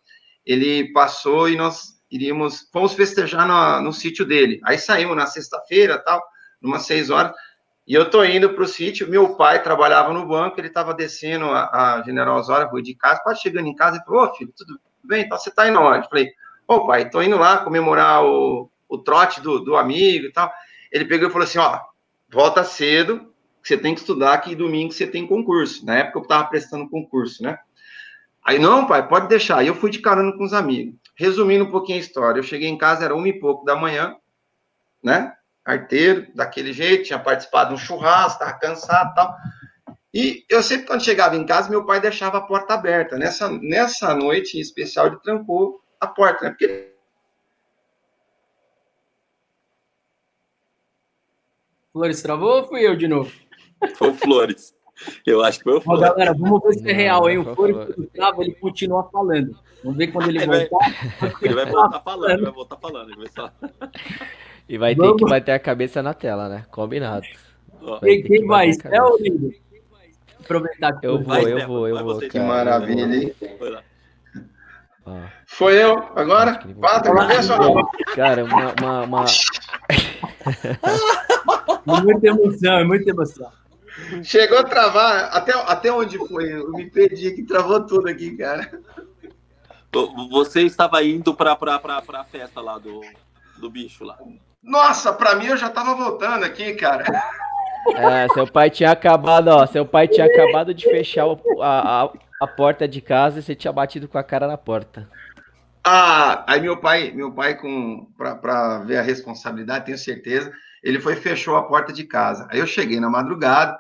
ele 0.46 0.92
passou 0.92 1.50
e 1.50 1.56
nós 1.56 1.94
iríamos 2.12 2.68
fomos 2.72 2.94
festejar 2.94 3.48
no, 3.48 3.86
no 3.86 3.94
sítio 3.94 4.26
dele. 4.26 4.60
Aí 4.64 4.78
saímos 4.78 5.16
na 5.16 5.26
sexta-feira, 5.26 5.98
tal 5.98 6.22
umas 6.64 6.84
seis 6.84 7.10
horas, 7.10 7.34
e 7.86 7.94
eu 7.94 8.10
tô 8.10 8.24
indo 8.24 8.54
para 8.54 8.64
o 8.64 8.68
sítio. 8.68 9.10
Meu 9.10 9.36
pai 9.36 9.62
trabalhava 9.62 10.14
no 10.14 10.26
banco, 10.26 10.60
ele 10.60 10.70
estava 10.70 10.94
descendo 10.94 11.46
a, 11.46 11.98
a 11.98 12.04
General 12.04 12.38
Osório, 12.38 12.70
rua 12.70 12.82
de 12.82 12.96
casa, 12.96 13.20
quase 13.22 13.42
chegando 13.42 13.68
em 13.68 13.76
casa, 13.76 13.98
e 13.98 14.06
falou: 14.06 14.24
Ô 14.24 14.34
filho, 14.36 14.54
tudo 14.56 14.80
bem? 15.04 15.26
Então 15.26 15.38
você 15.38 15.52
tá 15.52 15.68
indo 15.68 15.80
onde? 15.80 16.08
Falei: 16.08 16.32
Ô 16.66 16.88
pai, 16.88 17.10
tô 17.10 17.22
indo 17.22 17.38
lá 17.38 17.58
comemorar 17.58 18.24
o, 18.24 18.72
o 18.88 18.98
trote 18.98 19.42
do, 19.42 19.60
do 19.60 19.76
amigo 19.76 20.28
e 20.28 20.32
tal. 20.32 20.52
Ele 20.92 21.06
pegou 21.06 21.28
e 21.28 21.32
falou 21.32 21.46
assim: 21.46 21.60
Ó, 21.60 21.80
volta 22.32 22.64
cedo, 22.64 23.34
você 23.62 23.78
tem 23.78 23.94
que 23.94 24.00
estudar, 24.00 24.38
que 24.38 24.56
domingo 24.56 24.94
você 24.94 25.06
tem 25.06 25.28
concurso. 25.28 25.86
Na 25.86 25.98
época 25.98 26.20
eu 26.20 26.24
estava 26.24 26.46
prestando 26.46 26.90
concurso, 26.90 27.44
né? 27.44 27.60
Aí, 28.46 28.60
não, 28.60 28.86
pai, 28.86 29.08
pode 29.08 29.28
deixar. 29.28 29.60
Aí 29.60 29.68
eu 29.68 29.76
fui 29.76 29.90
de 29.90 30.00
carona 30.00 30.36
com 30.38 30.44
os 30.44 30.54
amigos. 30.54 30.96
Resumindo 31.16 31.66
um 31.66 31.72
pouquinho 31.72 31.98
a 31.98 32.02
história, 32.02 32.40
eu 32.40 32.44
cheguei 32.44 32.68
em 32.68 32.78
casa, 32.78 33.06
era 33.06 33.16
uma 33.16 33.28
e 33.28 33.40
pouco 33.40 33.64
da 33.64 33.76
manhã, 33.76 34.16
né? 35.04 35.34
arteiro, 35.66 36.28
daquele 36.36 36.74
jeito, 36.74 37.06
tinha 37.06 37.20
participado 37.20 37.70
de 37.70 37.76
um 37.76 37.86
churrasco, 37.86 38.44
estava 38.44 38.60
cansado 38.60 39.12
e 39.12 39.16
tal. 39.16 39.38
E 40.14 40.46
eu 40.50 40.62
sempre, 40.62 40.86
quando 40.86 41.04
chegava 41.04 41.36
em 41.36 41.46
casa, 41.46 41.70
meu 41.70 41.86
pai 41.86 42.00
deixava 42.00 42.38
a 42.38 42.42
porta 42.42 42.74
aberta. 42.74 43.18
Nessa, 43.18 43.50
nessa 43.50 44.14
noite 44.14 44.58
em 44.58 44.62
especial, 44.62 45.08
ele 45.08 45.20
trancou 45.24 45.82
a 46.00 46.08
porta, 46.08 46.46
né? 46.46 46.50
Porque 46.52 46.92
Flores 51.92 52.22
travou 52.22 52.58
ou 52.58 52.68
fui 52.68 52.82
eu 52.82 52.96
de 52.96 53.08
novo? 53.08 53.32
Foi 53.96 54.10
o 54.10 54.14
Flores. 54.14 54.76
Eu 55.26 55.44
acho 55.44 55.60
que 55.60 55.64
foi 55.64 55.78
o. 55.78 55.84
Ó, 55.86 55.98
galera, 55.98 56.34
vamos 56.34 56.62
ver 56.64 56.74
se 56.74 56.90
é 56.90 56.94
real, 56.94 57.30
hein? 57.30 57.38
O 57.40 57.56
Flores, 57.56 57.76
quando 57.76 58.10
trava, 58.14 58.44
ele 58.44 58.54
continua 58.54 59.04
falando. 59.12 59.56
Vamos 59.84 59.98
ver 59.98 60.08
quando 60.08 60.30
ele, 60.30 60.38
ele 60.38 60.46
voltar. 60.46 60.70
Vai... 61.20 61.34
Ele 61.42 61.54
vai 61.54 61.66
voltar 61.66 62.00
falando, 62.00 62.32
ele 62.32 62.44
vai 62.44 62.52
voltar 62.52 62.78
falando. 62.78 63.10
Ele 63.10 63.18
vai 63.18 63.28
só... 63.28 63.52
E 64.70 64.78
vai 64.78 64.96
Vamos. 64.96 65.18
ter 65.18 65.26
que 65.26 65.30
bater 65.30 65.52
a 65.52 65.60
cabeça 65.60 66.02
na 66.02 66.14
tela, 66.14 66.48
né? 66.48 66.66
Combinado. 66.72 67.26
Vai 67.82 68.00
quem, 68.00 68.24
quem 68.24 68.48
vai? 68.48 68.72
É 68.86 69.04
o 69.04 69.18
lindo. 69.18 69.54
Aproveitar 70.40 70.98
que 71.00 71.08
eu 71.08 71.18
vou, 71.18 71.24
vai, 71.24 71.44
eu 71.44 71.68
vou, 71.68 71.88
eu 71.88 72.04
vou. 72.04 72.20
Que 72.20 72.40
maravilha, 72.40 73.16
hein? 73.16 73.34
Foi 75.46 75.82
eu, 75.82 75.98
agora? 76.16 76.60
Quatro, 76.80 77.14
cabeça 77.14 77.62
ou 77.62 77.76
não? 77.76 77.90
Cara, 78.16 78.46
uma. 78.46 78.74
uma, 78.80 79.04
uma... 79.04 79.26
é 81.98 82.02
muita 82.02 82.28
emoção, 82.28 82.80
é 82.80 82.84
muita 82.84 83.10
emoção. 83.10 83.52
Chegou 84.24 84.58
a 84.58 84.64
travar, 84.64 85.30
até, 85.32 85.54
até 85.54 85.92
onde 85.92 86.18
foi? 86.28 86.52
Eu 86.52 86.72
me 86.72 86.90
perdi 86.90 87.28
aqui, 87.28 87.44
travou 87.44 87.86
tudo 87.86 88.10
aqui, 88.10 88.36
cara. 88.36 88.70
Você 90.32 90.62
estava 90.62 91.04
indo 91.04 91.34
para 91.36 91.54
a 91.54 92.24
festa 92.24 92.60
lá 92.60 92.80
do, 92.80 93.02
do 93.58 93.70
bicho 93.70 94.04
lá. 94.04 94.18
Nossa, 94.62 95.14
para 95.14 95.36
mim 95.36 95.48
eu 95.48 95.58
já 95.58 95.70
tava 95.70 95.94
voltando 95.94 96.44
aqui, 96.44 96.74
cara. 96.74 97.04
É, 97.96 98.28
seu 98.34 98.48
pai 98.48 98.70
tinha 98.70 98.92
acabado, 98.92 99.50
ó. 99.50 99.68
Seu 99.68 99.86
pai 99.86 100.08
tinha 100.08 100.26
acabado 100.26 100.74
de 100.74 100.86
fechar 100.86 101.26
a, 101.62 102.04
a, 102.04 102.10
a 102.42 102.48
porta 102.48 102.88
de 102.88 103.02
casa 103.02 103.40
e 103.40 103.44
você 103.44 103.54
tinha 103.54 103.74
batido 103.74 104.08
com 104.08 104.18
a 104.18 104.24
cara 104.24 104.48
na 104.48 104.58
porta. 104.58 105.08
Ah, 105.86 106.46
aí 106.48 106.62
meu 106.62 106.78
pai, 106.78 107.12
meu 107.12 107.32
pai 107.34 107.56
com 107.56 108.08
para 108.18 108.80
ver 108.80 108.98
a 108.98 109.02
responsabilidade, 109.02 109.86
tenho 109.86 109.98
certeza, 109.98 110.50
ele 110.82 111.00
foi 111.00 111.14
e 111.14 111.18
fechou 111.18 111.58
a 111.58 111.64
porta 111.64 111.92
de 111.92 112.06
casa. 112.06 112.48
Aí 112.50 112.60
eu 112.60 112.66
cheguei 112.66 113.02
na 113.02 113.10
madrugada, 113.10 113.78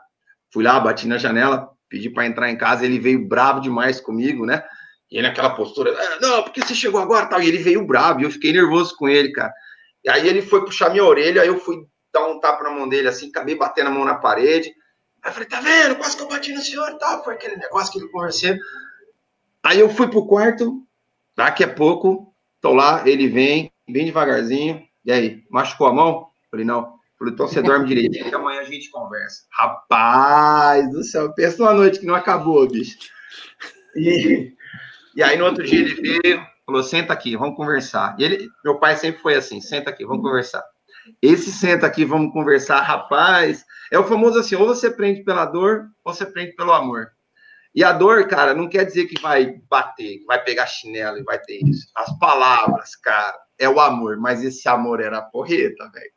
fui 0.54 0.64
lá, 0.64 0.80
bati 0.80 1.08
na 1.08 1.18
janela, 1.18 1.68
pedi 1.90 2.10
para 2.10 2.28
entrar 2.28 2.50
em 2.50 2.58
casa, 2.58 2.86
ele 2.86 3.00
veio 3.00 3.28
bravo 3.28 3.60
demais 3.60 4.00
comigo, 4.00 4.46
né? 4.46 4.64
E 5.12 5.18
ele 5.18 5.28
naquela 5.28 5.50
postura, 5.50 5.92
ah, 5.92 6.20
não, 6.22 6.44
porque 6.44 6.62
você 6.62 6.76
chegou 6.76 7.02
agora, 7.02 7.26
tal. 7.26 7.42
E 7.42 7.48
ele 7.48 7.58
veio 7.58 7.86
bravo, 7.86 8.22
e 8.22 8.24
eu 8.24 8.32
fiquei 8.32 8.54
nervoso 8.54 8.96
com 8.96 9.10
ele, 9.10 9.32
cara. 9.32 9.52
E 10.04 10.10
aí 10.10 10.28
ele 10.28 10.42
foi 10.42 10.64
puxar 10.64 10.92
minha 10.92 11.04
orelha, 11.04 11.42
aí 11.42 11.48
eu 11.48 11.60
fui 11.60 11.78
dar 12.14 12.28
um 12.28 12.40
tapa 12.40 12.64
na 12.64 12.70
mão 12.70 12.88
dele, 12.88 13.08
assim, 13.08 13.30
acabei 13.30 13.56
batendo 13.56 13.88
a 13.88 13.92
mão 13.92 14.06
na 14.06 14.16
parede. 14.16 14.70
Aí 15.24 15.30
eu 15.30 15.34
falei, 15.34 15.50
tá 15.50 15.60
vendo? 15.60 15.96
Quase 15.96 16.16
que 16.16 16.24
eu 16.24 16.28
bati 16.28 16.54
no 16.54 16.62
senhor 16.62 16.90
e 16.90 16.98
tal. 17.00 17.24
Foi 17.24 17.34
aquele 17.34 17.56
negócio 17.56 17.92
que 17.92 17.98
ele 17.98 18.10
conversou. 18.10 18.56
Aí 19.64 19.80
eu 19.80 19.90
fui 19.90 20.08
pro 20.08 20.28
quarto, 20.28 20.86
daqui 21.36 21.64
a 21.64 21.74
pouco, 21.74 22.36
tô 22.62 22.74
lá, 22.74 23.08
ele 23.08 23.28
vem, 23.28 23.72
bem 23.90 24.06
devagarzinho. 24.06 24.84
E 25.06 25.12
aí, 25.12 25.44
machucou 25.50 25.88
a 25.88 25.94
mão? 25.94 26.28
Falei, 26.52 26.66
não. 26.66 26.94
Então 27.30 27.48
você 27.48 27.62
dorme 27.62 27.88
direito, 27.88 28.18
e 28.18 28.34
amanhã 28.34 28.62
a 28.62 28.66
gente 28.66 28.90
conversa. 28.90 29.44
Rapaz 29.52 30.92
do 30.92 31.04
céu, 31.04 31.34
pensa 31.34 31.58
numa 31.58 31.74
noite 31.74 32.00
que 32.00 32.06
não 32.06 32.16
acabou, 32.16 32.68
bicho. 32.68 32.98
E, 33.96 34.54
e 35.16 35.24
aí 35.24 35.38
no 35.38 35.46
outro 35.46 35.64
dia 35.64 35.82
ele 35.82 36.20
veio, 36.22 36.46
falou, 36.66 36.84
senta 36.84 37.14
aqui, 37.14 37.36
vamos 37.38 37.56
conversar. 37.56 38.16
E 38.18 38.24
ele, 38.24 38.50
meu 38.64 38.80
pai 38.80 38.96
sempre 38.96 39.22
foi 39.22 39.36
assim, 39.36 39.62
senta 39.62 39.90
aqui, 39.90 40.06
vamos 40.06 40.24
conversar. 40.24 40.64
Esse 41.22 41.52
senta 41.52 41.86
aqui, 41.86 42.06
vamos 42.06 42.32
conversar, 42.32 42.82
rapaz. 42.82 43.66
É 43.92 44.00
o 44.00 44.06
famoso 44.06 44.40
assim, 44.40 44.56
ou 44.56 44.66
você 44.66 44.90
prende 44.90 45.24
pela 45.24 45.46
dor, 45.46 45.86
ou 46.04 46.14
você 46.14 46.26
prende 46.26 46.56
pelo 46.56 46.72
amor. 46.72 47.08
E 47.76 47.84
a 47.84 47.92
dor, 47.92 48.28
cara, 48.28 48.54
não 48.54 48.70
quer 48.70 48.86
dizer 48.86 49.06
que 49.06 49.20
vai 49.20 49.60
bater, 49.68 50.24
vai 50.28 50.44
pegar 50.44 50.68
chinelo 50.68 51.18
e 51.18 51.24
vai 51.24 51.40
ter 51.40 51.60
isso. 51.64 51.88
As 51.96 52.18
palavras, 52.20 52.96
cara, 52.96 53.36
é 53.58 53.68
o 53.68 53.80
amor, 53.80 54.18
mas 54.18 54.44
esse 54.44 54.68
amor 54.70 55.02
era 55.02 55.18
a 55.18 55.24
porreta, 55.24 55.90
velho. 55.92 56.13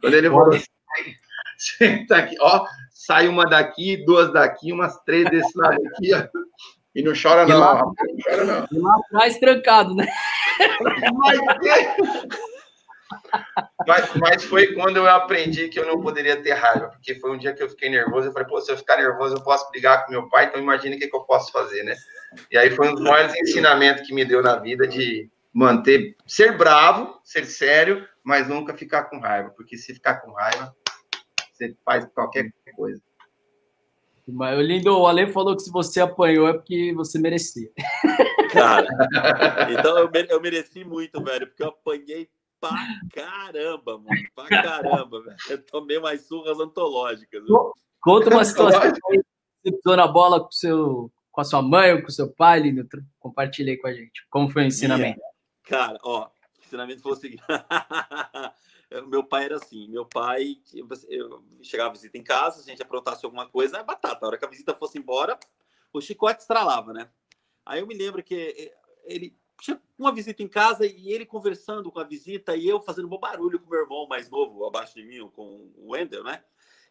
Quando 0.00 0.14
ele 0.14 0.28
falou 0.28 0.50
assim, 0.54 0.66
senta 1.56 2.16
aqui, 2.16 2.36
ó, 2.40 2.66
sai 2.92 3.28
uma 3.28 3.44
daqui, 3.44 4.04
duas 4.04 4.32
daqui, 4.32 4.72
umas 4.72 5.02
três 5.04 5.28
desse 5.30 5.56
lado 5.56 5.78
aqui, 5.88 6.14
ó. 6.14 6.26
E 6.94 7.02
não 7.02 7.12
chora, 7.20 7.46
não, 7.46 7.58
lá, 7.58 7.74
não 7.76 7.94
chora, 8.22 8.44
não. 8.44 8.66
E 8.70 8.78
lá 8.78 8.96
atrás 8.96 9.38
trancado, 9.38 9.94
né? 9.94 10.06
Mas, 11.14 11.38
mas, 13.86 14.14
mas, 14.14 14.44
foi 14.44 14.74
quando 14.74 14.98
eu 14.98 15.08
aprendi 15.08 15.68
que 15.68 15.78
eu 15.78 15.86
não 15.86 16.00
poderia 16.00 16.42
ter 16.42 16.52
raiva, 16.52 16.88
porque 16.88 17.14
foi 17.14 17.30
um 17.30 17.38
dia 17.38 17.54
que 17.54 17.62
eu 17.62 17.68
fiquei 17.68 17.88
nervoso. 17.88 18.28
Eu 18.28 18.32
falei, 18.32 18.46
pô, 18.46 18.60
se 18.60 18.70
eu 18.70 18.76
ficar 18.76 18.98
nervoso, 18.98 19.36
eu 19.36 19.42
posso 19.42 19.70
brigar 19.70 20.04
com 20.04 20.12
meu 20.12 20.28
pai, 20.28 20.46
então 20.46 20.60
imagina 20.60 20.94
o 20.94 20.98
que, 20.98 21.08
que 21.08 21.16
eu 21.16 21.24
posso 21.24 21.50
fazer, 21.50 21.82
né? 21.82 21.96
E 22.50 22.58
aí 22.58 22.70
foi 22.70 22.88
um 22.88 22.94
dos 22.94 23.02
maiores 23.02 23.34
ensinamentos 23.36 24.06
que 24.06 24.14
me 24.14 24.24
deu 24.24 24.42
na 24.42 24.56
vida 24.56 24.86
de 24.86 25.30
manter, 25.52 26.16
ser 26.26 26.56
bravo, 26.56 27.18
ser 27.22 27.44
sério, 27.44 28.06
mas 28.24 28.48
nunca 28.48 28.76
ficar 28.76 29.04
com 29.04 29.18
raiva, 29.18 29.50
porque 29.50 29.76
se 29.76 29.94
ficar 29.94 30.20
com 30.20 30.32
raiva, 30.32 30.74
você 31.52 31.76
faz 31.84 32.04
qualquer 32.14 32.52
coisa. 32.76 33.02
Mas, 34.26 34.58
lindo, 34.60 34.96
o 34.96 35.06
Ale 35.06 35.32
falou 35.32 35.56
que 35.56 35.62
se 35.62 35.70
você 35.70 36.00
apanhou 36.00 36.48
é 36.48 36.52
porque 36.52 36.92
você 36.94 37.18
merecia. 37.18 37.68
Cara, 38.52 38.86
então 39.76 39.98
eu, 39.98 40.10
eu 40.28 40.40
mereci 40.40 40.84
muito, 40.84 41.22
velho, 41.22 41.48
porque 41.48 41.62
eu 41.62 41.68
apanhei 41.68 42.28
pra 42.60 42.70
caramba, 43.12 43.98
mano. 43.98 44.22
Pra 44.34 44.48
caramba, 44.48 45.22
velho. 45.22 45.36
Eu 45.50 45.66
tomei 45.66 45.98
umas 45.98 46.26
surras 46.26 46.60
antológicas. 46.60 47.44
Viu? 47.44 47.72
Conta 48.00 48.30
uma 48.30 48.44
situação 48.44 48.80
que 48.80 49.00
você 49.00 49.72
pisou 49.76 49.96
na 49.96 50.06
bola 50.06 50.40
com, 50.40 50.50
seu, 50.52 51.12
com 51.32 51.40
a 51.40 51.44
sua 51.44 51.62
mãe 51.62 51.92
ou 51.92 52.02
com 52.02 52.08
o 52.08 52.12
seu 52.12 52.32
pai, 52.32 52.60
Lindo. 52.60 52.86
Compartilhei 53.18 53.76
com 53.76 53.88
a 53.88 53.92
gente. 53.92 54.24
Como 54.30 54.48
foi 54.48 54.62
o 54.62 54.66
ensinamento? 54.66 55.20
Cara, 55.64 55.98
ó, 56.04 56.28
o 56.72 56.76
ensinamento 56.76 57.02
foi 57.02 57.12
o 57.12 57.16
seguinte. 57.16 57.42
meu 59.06 59.24
pai 59.24 59.44
era 59.44 59.56
assim, 59.56 59.88
meu 59.88 60.06
pai, 60.06 60.60
eu 61.08 61.44
chegava 61.62 61.92
visita 61.92 62.16
em 62.16 62.22
casa, 62.22 62.60
a 62.60 62.64
gente 62.64 62.82
aprontasse 62.82 63.24
alguma 63.24 63.48
coisa, 63.48 63.78
é 63.78 63.82
batata. 63.82 64.24
A 64.24 64.28
hora 64.28 64.38
que 64.38 64.44
a 64.44 64.48
visita 64.48 64.74
fosse 64.74 64.98
embora, 64.98 65.38
o 65.92 66.00
chicote 66.00 66.40
estralava, 66.40 66.92
né? 66.92 67.10
Aí 67.64 67.80
eu 67.80 67.86
me 67.86 67.94
lembro 67.94 68.22
que 68.22 68.72
ele 69.04 69.36
tinha 69.60 69.80
uma 69.98 70.12
visita 70.12 70.42
em 70.42 70.48
casa 70.48 70.84
e 70.86 71.12
ele 71.12 71.24
conversando 71.24 71.90
com 71.90 72.00
a 72.00 72.04
visita 72.04 72.56
e 72.56 72.66
eu 72.66 72.80
fazendo 72.80 73.06
um 73.06 73.18
barulho 73.18 73.60
com 73.60 73.70
meu 73.70 73.80
irmão 73.80 74.06
mais 74.08 74.28
novo, 74.28 74.64
abaixo 74.66 74.94
de 74.94 75.04
mim, 75.04 75.28
com 75.30 75.70
o 75.76 75.92
Wendel, 75.92 76.24
né? 76.24 76.42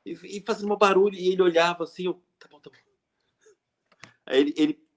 E, 0.05 0.11
e 0.37 0.41
fazendo 0.41 0.73
um 0.73 0.77
barulho 0.77 1.15
e 1.15 1.27
ele 1.31 1.41
olhava 1.41 1.83
assim, 1.83 2.05
eu, 2.05 2.23
tá 2.39 2.47
bom, 2.49 2.59
tá 2.59 2.69
bom. 2.69 2.77
Aí 4.25 4.39
ele, 4.39 4.53
ele 4.55 4.87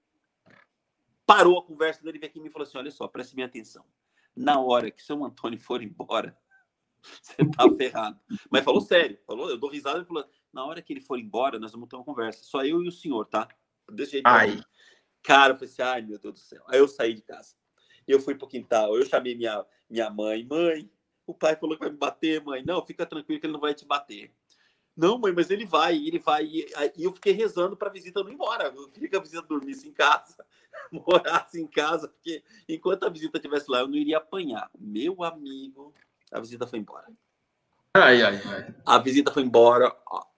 parou 1.26 1.58
a 1.58 1.62
conversa 1.64 2.02
dele, 2.02 2.18
veio 2.18 2.30
aqui 2.30 2.38
e 2.38 2.42
me 2.42 2.50
falou 2.50 2.66
assim, 2.66 2.78
olha 2.78 2.90
só, 2.90 3.08
preste 3.08 3.34
minha 3.34 3.46
atenção. 3.46 3.84
Na 4.36 4.60
hora 4.60 4.90
que 4.90 5.02
seu 5.02 5.22
Antônio 5.24 5.58
for 5.58 5.82
embora, 5.82 6.36
você 7.22 7.36
tá 7.50 7.68
ferrado. 7.76 8.20
Mas 8.50 8.64
falou 8.64 8.80
sério, 8.80 9.18
falou, 9.26 9.50
eu 9.50 9.58
dou 9.58 9.70
risada 9.70 10.00
e 10.00 10.04
falou, 10.04 10.24
na 10.52 10.64
hora 10.64 10.82
que 10.82 10.92
ele 10.92 11.00
for 11.00 11.18
embora, 11.18 11.58
nós 11.58 11.72
vamos 11.72 11.88
ter 11.88 11.96
uma 11.96 12.04
conversa, 12.04 12.42
só 12.44 12.64
eu 12.64 12.82
e 12.82 12.88
o 12.88 12.92
senhor, 12.92 13.26
tá? 13.26 13.48
Desse 13.90 14.12
jeito. 14.12 14.26
Ai. 14.26 14.60
Cara, 15.22 15.52
eu 15.52 15.56
falei 15.56 15.70
assim, 15.70 15.82
ai 15.82 16.02
meu 16.02 16.18
Deus 16.18 16.34
do 16.34 16.40
céu. 16.40 16.62
Aí 16.68 16.78
eu 16.78 16.88
saí 16.88 17.14
de 17.14 17.22
casa. 17.22 17.54
Eu 18.06 18.20
fui 18.20 18.34
pro 18.34 18.48
quintal, 18.48 18.96
eu 18.96 19.06
chamei 19.06 19.34
minha, 19.34 19.64
minha 19.88 20.10
mãe, 20.10 20.44
mãe, 20.44 20.90
o 21.26 21.34
pai 21.34 21.56
falou 21.56 21.76
que 21.76 21.82
vai 21.82 21.90
me 21.90 21.96
bater, 21.96 22.42
mãe. 22.42 22.62
Não, 22.64 22.84
fica 22.84 23.06
tranquilo 23.06 23.40
que 23.40 23.46
ele 23.46 23.52
não 23.52 23.60
vai 23.60 23.74
te 23.74 23.86
bater. 23.86 24.34
Não, 24.96 25.18
mãe, 25.18 25.32
mas 25.32 25.50
ele 25.50 25.64
vai, 25.64 25.96
ele 25.96 26.18
vai. 26.20 26.44
E, 26.44 26.66
eu 26.96 27.12
fiquei 27.12 27.32
rezando 27.32 27.76
para 27.76 27.88
a 27.88 27.92
visita 27.92 28.22
não 28.22 28.30
ir 28.30 28.34
embora. 28.34 28.72
Eu 28.74 28.88
queria 28.88 29.08
que 29.08 29.16
a 29.16 29.20
visita 29.20 29.42
dormisse 29.42 29.88
em 29.88 29.92
casa, 29.92 30.44
morasse 30.92 31.60
em 31.60 31.66
casa, 31.66 32.08
porque 32.08 32.42
enquanto 32.68 33.04
a 33.04 33.08
visita 33.08 33.38
estivesse 33.38 33.70
lá, 33.70 33.80
eu 33.80 33.88
não 33.88 33.96
iria 33.96 34.18
apanhar. 34.18 34.70
Meu 34.78 35.24
amigo, 35.24 35.92
a 36.30 36.38
visita 36.38 36.66
foi 36.66 36.78
embora. 36.78 37.06
Ai, 37.94 38.22
ai, 38.22 38.40
ai. 38.44 38.74
A 38.86 38.98
visita 38.98 39.32
foi 39.32 39.42
embora. 39.42 39.94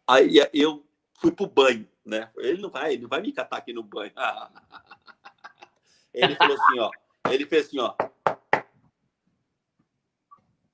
Aí 0.07 0.37
eu 0.55 0.87
fui 1.15 1.33
pro 1.33 1.47
banho, 1.47 1.87
né? 2.05 2.31
Ele 2.37 2.63
não 2.63 2.71
vai, 2.71 2.95
ele 2.95 3.03
não 3.03 3.09
vai 3.09 3.21
me 3.21 3.33
catar 3.33 3.59
aqui 3.59 3.73
no 3.73 3.83
banho. 3.83 4.13
Ele 6.15 6.35
falou 6.35 6.57
assim, 6.57 6.79
ó. 6.79 6.91
Ele 7.31 7.45
fez 7.45 7.67
assim, 7.67 7.79
ó. 7.79 7.95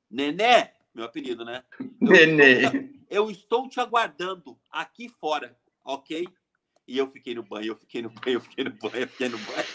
Nené, 0.08 0.72
meu 0.94 1.04
apelido, 1.04 1.44
né? 1.44 1.64
Eu 1.80 1.88
Nenê. 2.00 2.91
Eu 3.12 3.30
estou 3.30 3.68
te 3.68 3.78
aguardando 3.78 4.58
aqui 4.70 5.06
fora, 5.06 5.54
ok? 5.84 6.26
E 6.88 6.96
eu 6.96 7.06
fiquei 7.06 7.34
no 7.34 7.42
banho, 7.42 7.66
eu 7.66 7.76
fiquei 7.76 8.00
no 8.00 8.08
banho, 8.08 8.36
eu 8.36 8.40
fiquei 8.40 8.64
no 8.64 8.70
banho, 8.70 9.02
eu 9.02 9.08
fiquei 9.08 9.28
no 9.28 9.36
banho. 9.36 9.66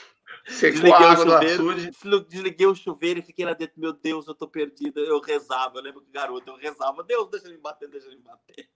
Desliguei 0.47 1.05
o 1.05 1.17
chuveiro, 1.17 2.21
desliguei 2.27 2.67
o 2.67 2.75
chuveiro 2.75 3.19
e 3.19 3.21
fiquei 3.21 3.45
lá 3.45 3.53
dentro. 3.53 3.79
Meu 3.79 3.93
Deus, 3.93 4.27
eu 4.27 4.33
tô 4.33 4.47
perdido. 4.47 4.99
Eu 4.99 5.21
rezava, 5.21 5.77
eu 5.77 5.83
lembro 5.83 6.01
que 6.01 6.11
garoto, 6.11 6.49
eu 6.49 6.55
rezava. 6.55 7.03
Deus, 7.03 7.29
deixa 7.29 7.45
ele 7.45 7.57
me 7.57 7.61
bater, 7.61 7.87
deixa 7.87 8.07
ele 8.07 8.15
me 8.15 8.23
bater. 8.23 8.67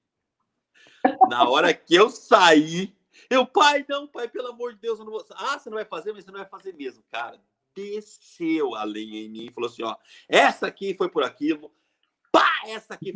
Na 1.28 1.50
hora 1.50 1.74
que 1.74 1.96
eu 1.96 2.12
saí, 2.12 2.96
eu, 3.32 3.48
pai, 3.48 3.84
não, 3.90 4.08
pai, 4.08 4.28
pelo 4.28 4.50
amor 4.50 4.76
de 4.76 4.80
Deus, 4.80 5.00
eu 5.00 5.06
não 5.06 5.12
vou. 5.12 5.26
Ah, 5.32 5.58
você 5.58 5.72
não 5.72 5.78
vai 5.78 5.86
fazer, 5.86 6.14
mas 6.14 6.24
você 6.24 6.32
não 6.32 6.40
vai 6.40 6.48
fazer 6.48 6.74
mesmo, 6.76 7.04
cara 7.10 7.42
desceu 7.76 8.76
a 8.76 8.84
lenha 8.84 9.22
em 9.22 9.30
mim 9.30 9.46
e 9.46 9.52
falou 9.52 9.70
assim: 9.70 9.84
ó, 9.84 9.96
essa 10.28 10.68
aqui 10.68 10.94
foi 10.94 11.10
por 11.10 11.24
aquilo, 11.24 11.74
pá, 12.32 12.50
essa 12.68 12.94
aqui. 12.94 13.14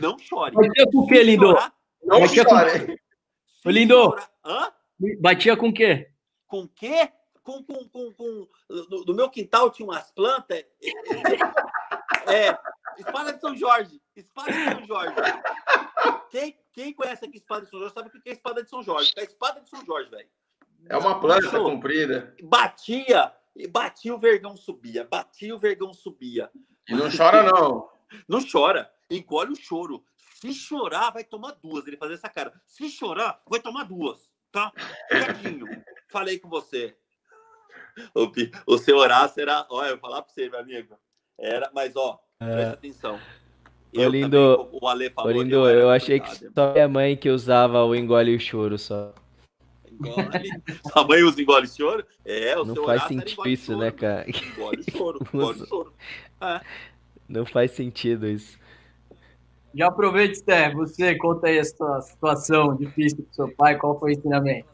Não 0.00 0.18
chore. 0.18 0.54
Batia 0.54 0.86
com 0.90 0.98
o 0.98 1.06
que, 1.06 1.22
Lindo? 1.22 1.54
Não 2.02 2.20
Batia 2.20 2.44
chore. 2.44 2.98
Com... 3.62 3.70
Lindo, 3.70 4.16
Hã? 4.44 4.72
batia 5.20 5.56
com 5.56 5.68
o 5.68 5.74
quê? 5.74 6.10
Com 6.46 6.60
o 6.62 6.68
quê? 6.68 7.10
Com, 7.42 7.62
com, 7.64 7.88
com, 7.88 8.12
com... 8.12 8.48
No, 8.68 9.04
no, 9.04 9.14
meu 9.14 9.28
quintal 9.28 9.70
tinha 9.70 9.86
umas 9.86 10.10
plantas. 10.12 10.64
É, 12.28 12.56
espada 12.98 13.32
de 13.32 13.40
São 13.40 13.56
Jorge. 13.56 14.00
Espada 14.14 14.52
de 14.52 14.64
São 14.64 14.86
Jorge. 14.86 15.14
Quem, 16.30 16.56
quem 16.72 16.92
conhece 16.92 17.24
aqui 17.24 17.38
espada 17.38 17.62
de 17.62 17.70
São 17.70 17.80
Jorge 17.80 17.94
sabe 17.94 18.08
o 18.08 18.22
que 18.22 18.28
é 18.28 18.32
espada 18.32 18.62
de 18.62 18.70
São 18.70 18.82
Jorge. 18.82 19.12
É 19.16 19.24
espada 19.24 19.60
de 19.60 19.68
São 19.68 19.84
Jorge, 19.84 20.08
velho. 20.08 20.28
É 20.88 20.96
uma 20.96 21.20
planta 21.20 21.50
comprida. 21.50 22.34
Batia 22.42 23.32
e 23.54 23.66
batia 23.66 24.14
o 24.14 24.18
vergão 24.18 24.56
subia, 24.56 25.06
batia 25.10 25.54
o 25.54 25.58
vergão 25.58 25.92
subia. 25.92 26.50
E 26.88 26.94
não 26.94 27.10
chora, 27.14 27.42
não. 27.42 27.88
Não 28.28 28.40
chora, 28.40 28.90
engole 29.10 29.52
o 29.52 29.56
choro. 29.56 30.04
Se 30.40 30.52
chorar, 30.52 31.10
vai 31.10 31.24
tomar 31.24 31.52
duas. 31.62 31.86
Ele 31.86 31.96
fazia 31.96 32.16
essa 32.16 32.28
cara. 32.28 32.52
Se 32.66 32.88
chorar, 32.88 33.40
vai 33.48 33.60
tomar 33.60 33.84
duas, 33.84 34.28
tá? 34.50 34.72
Quietinho. 35.08 35.66
Falei 36.10 36.38
com 36.38 36.48
você. 36.48 36.96
O, 38.14 38.30
o 38.74 38.78
seu 38.78 38.96
Horácio 38.96 39.40
era. 39.40 39.66
Olha, 39.70 39.90
eu 39.90 39.98
vou 39.98 40.00
falar 40.00 40.22
pra 40.22 40.32
você, 40.32 40.48
meu 40.48 40.58
amigo. 40.58 40.98
Era, 41.38 41.70
mas 41.74 41.94
ó, 41.94 42.18
presta 42.38 42.62
é... 42.62 42.68
atenção. 42.70 43.20
Eu 43.92 44.08
lindo, 44.08 44.56
também, 44.56 44.80
o 44.80 44.88
Ale 44.88 45.10
falou, 45.10 45.32
lindo, 45.32 45.68
eu, 45.68 45.80
eu 45.80 45.90
achei 45.90 46.18
que 46.18 46.34
só 46.34 46.72
minha 46.72 46.88
mãe 46.88 47.14
que 47.14 47.28
usava 47.28 47.84
o 47.84 47.94
engole 47.94 48.34
o 48.34 48.40
choro 48.40 48.78
só 48.78 49.12
engole. 50.02 50.50
Sua 50.90 51.06
mãe 51.06 51.22
usa 51.22 51.40
engole 51.40 51.68
choro? 51.68 52.04
É, 52.24 52.58
o 52.58 52.64
Não 52.64 52.74
seu 52.74 52.84
faz 52.84 53.02
sentido 53.04 53.48
isso, 53.48 53.76
né, 53.76 53.90
cara? 53.90 54.24
Engole 54.28 54.84
choro, 54.90 55.18
engole 55.32 55.66
choro. 55.66 55.94
É. 56.40 56.60
Não 57.28 57.44
faz 57.46 57.72
sentido 57.72 58.26
isso. 58.26 58.58
Já 59.74 59.86
aproveite, 59.88 60.38
Sté, 60.38 60.70
você 60.70 61.16
conta 61.16 61.46
aí 61.48 61.58
a 61.58 61.64
sua 61.64 62.00
situação 62.02 62.76
difícil 62.76 63.24
com 63.24 63.32
seu 63.32 63.54
pai, 63.56 63.78
qual 63.78 63.98
foi 63.98 64.10
o 64.10 64.12
ensinamento? 64.12 64.68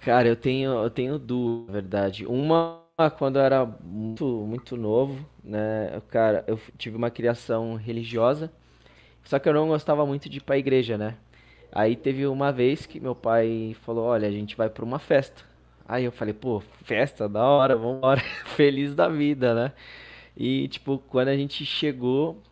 Cara, 0.00 0.28
eu 0.28 0.36
tenho, 0.36 0.70
eu 0.70 0.90
tenho 0.90 1.18
duas, 1.18 1.66
na 1.66 1.72
verdade. 1.72 2.24
Uma 2.26 2.86
quando 3.18 3.40
eu 3.40 3.42
era 3.42 3.66
muito, 3.82 4.24
muito 4.24 4.76
novo, 4.76 5.26
né? 5.42 6.00
Cara, 6.08 6.44
eu 6.46 6.58
tive 6.78 6.96
uma 6.96 7.10
criação 7.10 7.74
religiosa, 7.74 8.50
só 9.24 9.38
que 9.38 9.48
eu 9.48 9.52
não 9.52 9.68
gostava 9.68 10.06
muito 10.06 10.28
de 10.30 10.38
ir 10.38 10.42
pra 10.42 10.56
igreja, 10.56 10.96
né? 10.96 11.16
Aí 11.72 11.96
teve 11.96 12.26
uma 12.26 12.52
vez 12.52 12.86
que 12.86 13.00
meu 13.00 13.14
pai 13.14 13.76
falou: 13.82 14.06
Olha, 14.06 14.28
a 14.28 14.30
gente 14.30 14.56
vai 14.56 14.70
pra 14.70 14.84
uma 14.84 14.98
festa. 15.00 15.42
Aí 15.88 16.04
eu 16.04 16.12
falei: 16.12 16.34
Pô, 16.34 16.60
festa, 16.84 17.28
da 17.28 17.44
hora, 17.44 17.76
vambora, 17.76 18.20
feliz 18.56 18.94
da 18.94 19.08
vida, 19.08 19.54
né? 19.54 19.72
E, 20.36 20.68
tipo, 20.68 20.98
quando 21.08 21.28
a 21.28 21.36
gente 21.36 21.64
chegou 21.64 22.42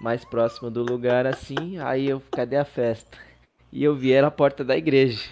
mais 0.00 0.24
próximo 0.24 0.70
do 0.70 0.82
lugar 0.82 1.26
assim, 1.26 1.78
aí 1.78 2.08
eu, 2.08 2.22
cadê 2.30 2.56
a 2.56 2.64
festa? 2.64 3.18
E 3.72 3.82
eu 3.82 3.94
vi 3.94 4.12
era 4.12 4.28
a 4.28 4.30
porta 4.30 4.62
da 4.64 4.76
igreja. 4.76 5.28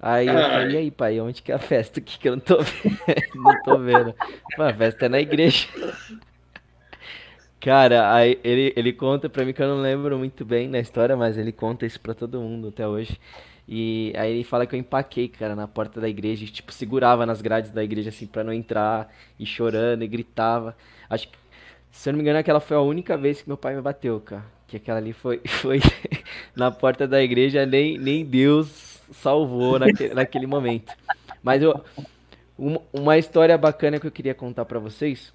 Aí 0.00 0.28
eu 0.28 0.34
falei, 0.34 0.74
e 0.74 0.76
aí, 0.76 0.90
pai, 0.90 1.20
onde 1.20 1.42
que 1.42 1.50
é 1.50 1.54
a 1.54 1.58
festa? 1.58 2.00
Que 2.00 2.18
que 2.18 2.28
eu 2.28 2.36
não 2.36 2.40
tô 2.40 2.58
vendo? 2.62 2.98
não 3.34 3.62
tô 3.62 3.78
vendo. 3.78 4.14
a 4.58 4.74
festa 4.74 5.06
é 5.06 5.08
na 5.08 5.20
igreja. 5.20 5.66
Cara, 7.60 8.14
aí 8.14 8.38
ele, 8.44 8.72
ele 8.76 8.92
conta 8.92 9.28
pra 9.28 9.44
mim 9.44 9.52
que 9.52 9.60
eu 9.60 9.66
não 9.68 9.82
lembro 9.82 10.16
muito 10.16 10.44
bem 10.44 10.70
da 10.70 10.78
história, 10.78 11.16
mas 11.16 11.36
ele 11.36 11.50
conta 11.50 11.84
isso 11.84 12.00
pra 12.00 12.14
todo 12.14 12.40
mundo 12.40 12.68
até 12.68 12.86
hoje. 12.86 13.18
E 13.68 14.14
aí 14.16 14.32
ele 14.32 14.44
fala 14.44 14.66
que 14.66 14.74
eu 14.74 14.78
empaquei, 14.80 15.28
cara, 15.28 15.54
na 15.54 15.68
porta 15.68 16.00
da 16.00 16.08
igreja, 16.08 16.42
e, 16.44 16.48
tipo, 16.48 16.72
segurava 16.72 17.26
nas 17.26 17.42
grades 17.42 17.70
da 17.70 17.84
igreja, 17.84 18.08
assim, 18.08 18.26
pra 18.26 18.42
não 18.42 18.52
entrar, 18.52 19.12
e 19.38 19.44
chorando, 19.44 20.02
e 20.02 20.08
gritava. 20.08 20.74
Acho 21.10 21.28
que, 21.28 21.36
se 21.90 22.08
eu 22.08 22.12
não 22.12 22.18
me 22.18 22.22
engano, 22.22 22.38
aquela 22.38 22.60
foi 22.60 22.76
a 22.78 22.80
única 22.80 23.16
vez 23.16 23.42
que 23.42 23.48
meu 23.48 23.58
pai 23.58 23.74
me 23.74 23.82
bateu, 23.82 24.18
cara. 24.20 24.44
Que 24.66 24.78
aquela 24.78 24.98
ali 24.98 25.12
foi, 25.12 25.42
foi 25.46 25.80
na 26.56 26.70
porta 26.70 27.06
da 27.06 27.22
igreja, 27.22 27.66
nem, 27.66 27.98
nem 27.98 28.24
Deus 28.24 29.02
salvou 29.12 29.78
naquele, 29.78 30.14
naquele 30.14 30.46
momento. 30.46 30.94
Mas 31.42 31.62
eu, 31.62 31.78
uma, 32.56 32.80
uma 32.90 33.18
história 33.18 33.56
bacana 33.58 34.00
que 34.00 34.06
eu 34.06 34.10
queria 34.10 34.34
contar 34.34 34.64
para 34.64 34.78
vocês 34.78 35.32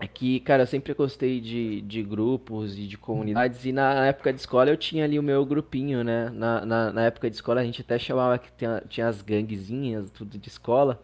é 0.00 0.08
que, 0.08 0.40
cara, 0.40 0.62
eu 0.62 0.66
sempre 0.66 0.94
gostei 0.94 1.40
de, 1.40 1.82
de 1.82 2.02
grupos 2.02 2.78
e 2.78 2.86
de 2.86 2.96
comunidades, 2.96 3.64
e 3.66 3.72
na 3.72 4.06
época 4.06 4.32
de 4.32 4.40
escola 4.40 4.70
eu 4.70 4.76
tinha 4.76 5.04
ali 5.04 5.18
o 5.18 5.22
meu 5.22 5.44
grupinho, 5.44 6.02
né? 6.02 6.30
Na, 6.30 6.64
na, 6.64 6.92
na 6.92 7.02
época 7.04 7.28
de 7.28 7.36
escola 7.36 7.60
a 7.60 7.64
gente 7.64 7.82
até 7.82 7.98
chamava 7.98 8.38
que 8.38 8.50
tinha, 8.52 8.82
tinha 8.88 9.08
as 9.08 9.20
ganguezinhas, 9.22 10.10
tudo 10.10 10.38
de 10.38 10.48
escola. 10.48 11.00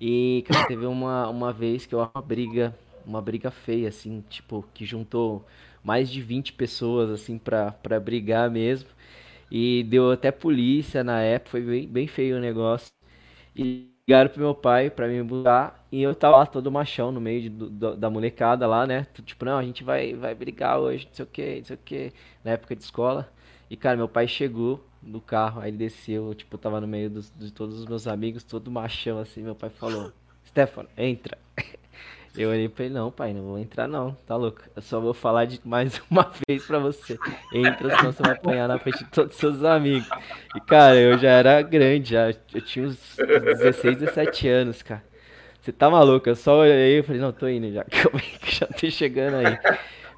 E, 0.00 0.44
cara, 0.48 0.64
teve 0.64 0.86
uma, 0.86 1.28
uma 1.28 1.52
vez 1.52 1.86
que 1.86 1.94
eu 1.94 2.00
uma 2.14 2.22
briga, 2.22 2.74
uma 3.06 3.22
briga 3.22 3.50
feia, 3.50 3.88
assim, 3.88 4.24
tipo, 4.30 4.64
que 4.74 4.84
juntou 4.84 5.46
mais 5.84 6.10
de 6.10 6.22
20 6.22 6.52
pessoas, 6.54 7.10
assim, 7.10 7.38
pra, 7.38 7.72
pra 7.72 8.00
brigar 8.00 8.50
mesmo. 8.50 8.88
E 9.50 9.84
deu 9.84 10.10
até 10.12 10.30
polícia 10.32 11.04
na 11.04 11.20
época, 11.22 11.50
foi 11.52 11.62
bem, 11.62 11.88
bem 11.88 12.06
feio 12.08 12.36
o 12.38 12.40
negócio. 12.40 12.92
E 13.56 13.90
ligaram 14.08 14.30
pro 14.30 14.40
meu 14.40 14.54
pai 14.54 14.90
pra 14.90 15.08
me 15.08 15.22
buscar 15.22 15.79
e 15.92 16.02
eu 16.02 16.14
tava 16.14 16.36
lá 16.38 16.46
todo 16.46 16.70
machão 16.70 17.10
no 17.10 17.20
meio 17.20 17.42
de, 17.42 17.48
do, 17.48 17.96
da 17.96 18.08
molecada 18.08 18.66
lá, 18.66 18.86
né? 18.86 19.06
Tipo, 19.24 19.44
não, 19.44 19.58
a 19.58 19.62
gente 19.62 19.82
vai, 19.82 20.14
vai 20.14 20.34
brigar 20.34 20.78
hoje, 20.78 21.06
não 21.06 21.14
sei 21.14 21.24
o 21.24 21.28
que, 21.28 21.56
não 21.58 21.64
sei 21.64 21.76
o 21.76 21.78
que, 21.84 22.12
na 22.44 22.52
época 22.52 22.76
de 22.76 22.82
escola. 22.82 23.28
E, 23.68 23.76
cara, 23.76 23.96
meu 23.96 24.08
pai 24.08 24.28
chegou 24.28 24.84
no 25.02 25.20
carro, 25.20 25.60
aí 25.60 25.70
ele 25.70 25.78
desceu, 25.78 26.34
tipo, 26.34 26.54
eu 26.54 26.58
tava 26.58 26.80
no 26.80 26.86
meio 26.86 27.10
dos, 27.10 27.32
de 27.36 27.52
todos 27.52 27.78
os 27.78 27.86
meus 27.86 28.06
amigos, 28.06 28.44
todo 28.44 28.70
machão 28.70 29.18
assim, 29.18 29.42
meu 29.42 29.54
pai 29.54 29.70
falou, 29.70 30.12
Stefano, 30.46 30.88
entra. 30.96 31.36
Eu 32.36 32.50
olhei 32.50 32.68
pra 32.68 32.84
ele, 32.84 32.94
não, 32.94 33.10
pai, 33.10 33.32
não 33.34 33.42
vou 33.42 33.58
entrar 33.58 33.88
não, 33.88 34.12
tá 34.24 34.36
louco? 34.36 34.62
Eu 34.76 34.82
só 34.82 35.00
vou 35.00 35.12
falar 35.12 35.46
de 35.46 35.60
mais 35.64 36.00
uma 36.08 36.30
vez 36.46 36.64
pra 36.64 36.78
você. 36.78 37.18
Entra, 37.52 37.96
senão 37.96 38.12
você 38.12 38.22
vai 38.22 38.32
apanhar 38.32 38.68
na 38.68 38.78
frente 38.78 39.02
de 39.02 39.10
todos 39.10 39.34
os 39.34 39.40
seus 39.40 39.64
amigos. 39.64 40.08
E, 40.54 40.60
cara, 40.60 40.94
eu 40.94 41.18
já 41.18 41.30
era 41.30 41.60
grande, 41.60 42.10
já. 42.10 42.28
Eu 42.54 42.60
tinha 42.60 42.86
uns 42.86 43.16
16, 43.16 43.98
17 43.98 44.48
anos, 44.48 44.80
cara. 44.80 45.09
Você 45.60 45.72
tá 45.72 45.90
maluco? 45.90 46.28
Eu 46.28 46.36
só 46.36 46.60
olhei 46.60 46.98
e 46.98 47.02
falei, 47.02 47.20
não, 47.20 47.32
tô 47.32 47.48
indo 47.48 47.70
já, 47.72 47.84
que 47.84 48.56
já 48.56 48.66
tô 48.66 48.90
chegando 48.90 49.36
aí. 49.36 49.58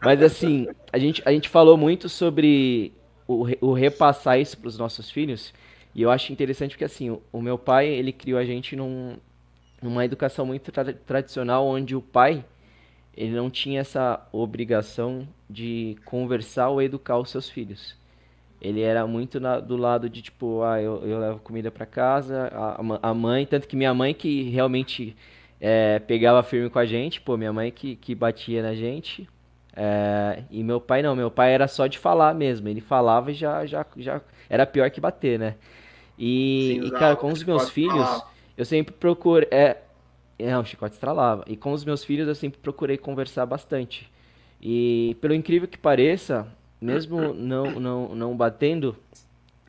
Mas 0.00 0.22
assim, 0.22 0.68
a 0.92 0.98
gente, 0.98 1.22
a 1.24 1.32
gente 1.32 1.48
falou 1.48 1.76
muito 1.76 2.08
sobre 2.08 2.92
o, 3.26 3.46
o 3.60 3.72
repassar 3.72 4.38
isso 4.38 4.56
pros 4.58 4.78
nossos 4.78 5.10
filhos. 5.10 5.52
E 5.94 6.02
eu 6.02 6.10
acho 6.10 6.32
interessante 6.32 6.70
porque 6.70 6.84
assim, 6.84 7.10
o, 7.10 7.22
o 7.32 7.42
meu 7.42 7.58
pai, 7.58 7.88
ele 7.88 8.12
criou 8.12 8.38
a 8.38 8.44
gente 8.44 8.76
num, 8.76 9.16
numa 9.82 10.04
educação 10.04 10.46
muito 10.46 10.70
tra 10.70 10.92
tradicional 10.92 11.66
onde 11.66 11.94
o 11.96 12.00
pai 12.00 12.44
ele 13.16 13.32
não 13.32 13.50
tinha 13.50 13.80
essa 13.80 14.26
obrigação 14.32 15.28
de 15.48 15.96
conversar 16.04 16.68
ou 16.70 16.80
educar 16.80 17.18
os 17.18 17.30
seus 17.30 17.48
filhos. 17.48 17.94
Ele 18.62 18.80
era 18.80 19.06
muito 19.06 19.40
na, 19.40 19.58
do 19.58 19.76
lado 19.76 20.08
de 20.08 20.22
tipo, 20.22 20.62
ah, 20.62 20.80
eu, 20.80 21.04
eu 21.04 21.18
levo 21.18 21.40
comida 21.40 21.68
para 21.68 21.84
casa, 21.84 22.48
a, 22.52 23.10
a, 23.10 23.12
mãe, 23.12 23.44
tanto 23.44 23.66
que 23.66 23.74
minha 23.74 23.92
mãe 23.92 24.14
que 24.14 24.44
realmente 24.50 25.16
é, 25.60 25.98
pegava 25.98 26.42
firme 26.44 26.70
com 26.70 26.78
a 26.78 26.86
gente, 26.86 27.20
pô, 27.20 27.36
minha 27.36 27.52
mãe 27.52 27.72
que, 27.72 27.96
que 27.96 28.14
batia 28.14 28.62
na 28.62 28.72
gente. 28.72 29.28
É, 29.74 30.44
e 30.50 30.62
meu 30.62 30.80
pai 30.80 31.02
não, 31.02 31.16
meu 31.16 31.30
pai 31.30 31.52
era 31.52 31.66
só 31.66 31.88
de 31.88 31.98
falar 31.98 32.34
mesmo, 32.34 32.68
ele 32.68 32.80
falava 32.80 33.32
e 33.32 33.34
já, 33.34 33.66
já, 33.66 33.84
já 33.96 34.20
era 34.48 34.64
pior 34.64 34.88
que 34.90 35.00
bater, 35.00 35.38
né? 35.38 35.56
E, 36.16 36.78
Sim, 36.80 36.86
e 36.86 36.90
cara, 36.92 37.16
com 37.16 37.32
os 37.32 37.42
meus 37.42 37.68
filhos, 37.68 37.94
falar 37.94 38.32
eu 38.56 38.64
sempre 38.64 38.94
procuro. 38.94 39.46
É, 39.50 39.78
é, 40.38 40.56
o 40.56 40.64
chicote 40.64 40.94
estralava. 40.94 41.44
E 41.46 41.56
com 41.56 41.72
os 41.72 41.84
meus 41.84 42.04
filhos 42.04 42.28
eu 42.28 42.34
sempre 42.34 42.60
procurei 42.60 42.96
conversar 42.96 43.46
bastante. 43.46 44.10
E 44.60 45.16
pelo 45.20 45.34
incrível 45.34 45.68
que 45.68 45.78
pareça, 45.78 46.46
mesmo 46.82 47.32
não, 47.32 47.80
não, 47.80 48.14
não 48.14 48.36
batendo, 48.36 48.96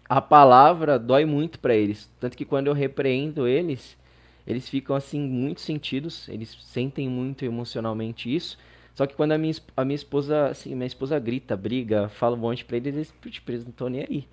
a 0.08 0.22
palavra 0.22 1.00
dói 1.00 1.26
muito 1.26 1.60
para 1.60 1.76
eles. 1.76 2.10
Tanto 2.20 2.38
que 2.38 2.46
quando 2.46 2.68
eu 2.68 2.74
repreendo 2.74 3.48
eles, 3.48 3.98
eles 4.46 4.68
ficam 4.68 4.96
assim 4.96 5.20
muito 5.20 5.62
sentidos, 5.62 6.28
eles 6.30 6.58
sentem 6.62 7.08
muito 7.10 7.46
emocionalmente 7.46 8.34
isso. 8.34 8.58
Só 8.96 9.08
que 9.08 9.16
quando 9.16 9.32
a 9.32 9.38
minha, 9.38 9.54
a 9.76 9.86
minha 9.86 9.96
esposa, 9.96 10.48
assim, 10.48 10.76
minha 10.76 10.86
esposa 10.88 11.18
grita, 11.20 11.56
briga, 11.58 12.10
fala 12.10 12.36
um 12.36 12.40
monte 12.40 12.64
pra 12.66 12.78
eles, 12.78 12.94
eles, 12.96 13.14
tipo, 13.32 13.52
eles 13.52 13.64
não 13.64 13.72
estão 13.72 13.90
nem 13.90 14.02
aí. 14.02 14.28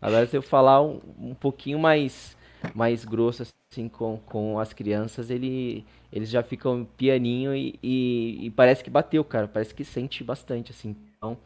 Agora 0.00 0.26
se 0.26 0.36
eu 0.36 0.42
falar 0.42 0.82
um, 0.82 1.00
um 1.18 1.34
pouquinho 1.34 1.78
mais 1.78 2.36
mais 2.74 3.04
grosso 3.04 3.42
assim 3.42 3.88
com, 3.88 4.18
com 4.26 4.58
as 4.58 4.72
crianças, 4.72 5.30
ele, 5.30 5.84
eles 6.12 6.30
já 6.30 6.42
ficam 6.42 6.86
pianinho 6.96 7.54
e, 7.54 7.78
e, 7.82 8.46
e 8.46 8.50
parece 8.50 8.84
que 8.84 8.90
bateu, 8.90 9.24
cara. 9.24 9.48
Parece 9.48 9.74
que 9.74 9.84
sente 9.84 10.22
bastante, 10.22 10.70
assim. 10.70 10.94
Então, 11.16 11.38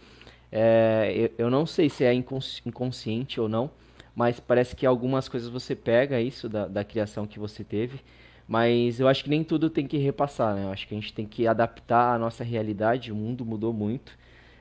é, 0.50 1.12
eu, 1.14 1.46
eu 1.46 1.50
não 1.50 1.66
sei 1.66 1.88
se 1.88 2.04
é 2.04 2.12
inconsciente 2.12 3.40
ou 3.40 3.48
não, 3.48 3.70
mas 4.14 4.40
parece 4.40 4.74
que 4.74 4.86
algumas 4.86 5.28
coisas 5.28 5.48
você 5.48 5.74
pega 5.74 6.20
isso 6.20 6.48
da, 6.48 6.66
da 6.66 6.84
criação 6.84 7.26
que 7.26 7.38
você 7.38 7.62
teve. 7.62 8.00
Mas 8.48 9.00
eu 9.00 9.08
acho 9.08 9.24
que 9.24 9.30
nem 9.30 9.42
tudo 9.42 9.68
tem 9.68 9.86
que 9.86 9.98
repassar, 9.98 10.54
né? 10.54 10.64
Eu 10.64 10.70
acho 10.70 10.86
que 10.86 10.94
a 10.94 10.98
gente 10.98 11.12
tem 11.12 11.26
que 11.26 11.46
adaptar 11.48 12.14
a 12.14 12.18
nossa 12.18 12.44
realidade. 12.44 13.10
O 13.10 13.16
mundo 13.16 13.44
mudou 13.44 13.72
muito. 13.72 14.16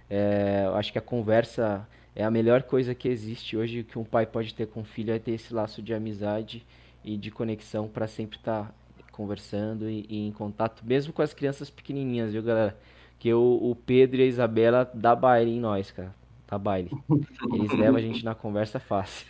É, 0.09 0.63
eu 0.65 0.75
acho 0.75 0.91
que 0.91 0.97
a 0.97 1.01
conversa 1.01 1.87
é 2.15 2.23
a 2.23 2.31
melhor 2.31 2.63
coisa 2.63 2.95
que 2.95 3.07
existe 3.07 3.55
hoje 3.55 3.83
que 3.83 3.99
um 3.99 4.03
pai 4.03 4.25
pode 4.25 4.53
ter 4.53 4.67
com 4.67 4.81
o 4.81 4.83
filho 4.83 5.13
é 5.13 5.19
ter 5.19 5.31
esse 5.31 5.53
laço 5.53 5.81
de 5.81 5.93
amizade 5.93 6.65
e 7.03 7.17
de 7.17 7.29
conexão 7.29 7.87
para 7.87 8.07
sempre 8.07 8.37
estar 8.37 8.65
tá 8.65 8.73
conversando 9.11 9.89
e, 9.89 10.05
e, 10.09 10.27
em 10.27 10.31
contato, 10.31 10.83
mesmo 10.85 11.13
com 11.13 11.21
as 11.21 11.33
crianças 11.33 11.69
pequenininhas, 11.69 12.31
viu, 12.31 12.41
galera? 12.41 12.77
Que 13.19 13.33
o, 13.33 13.39
o 13.39 13.75
Pedro 13.75 14.19
e 14.19 14.23
a 14.23 14.27
Isabela 14.27 14.89
dá 14.93 15.15
baile 15.15 15.51
em 15.51 15.59
nós, 15.59 15.91
cara. 15.91 16.13
Dá 16.47 16.57
baile. 16.57 16.91
Eles 17.53 17.71
levam 17.77 17.97
a 17.97 18.01
gente 18.01 18.23
na 18.23 18.35
conversa 18.35 18.79
fácil. 18.79 19.27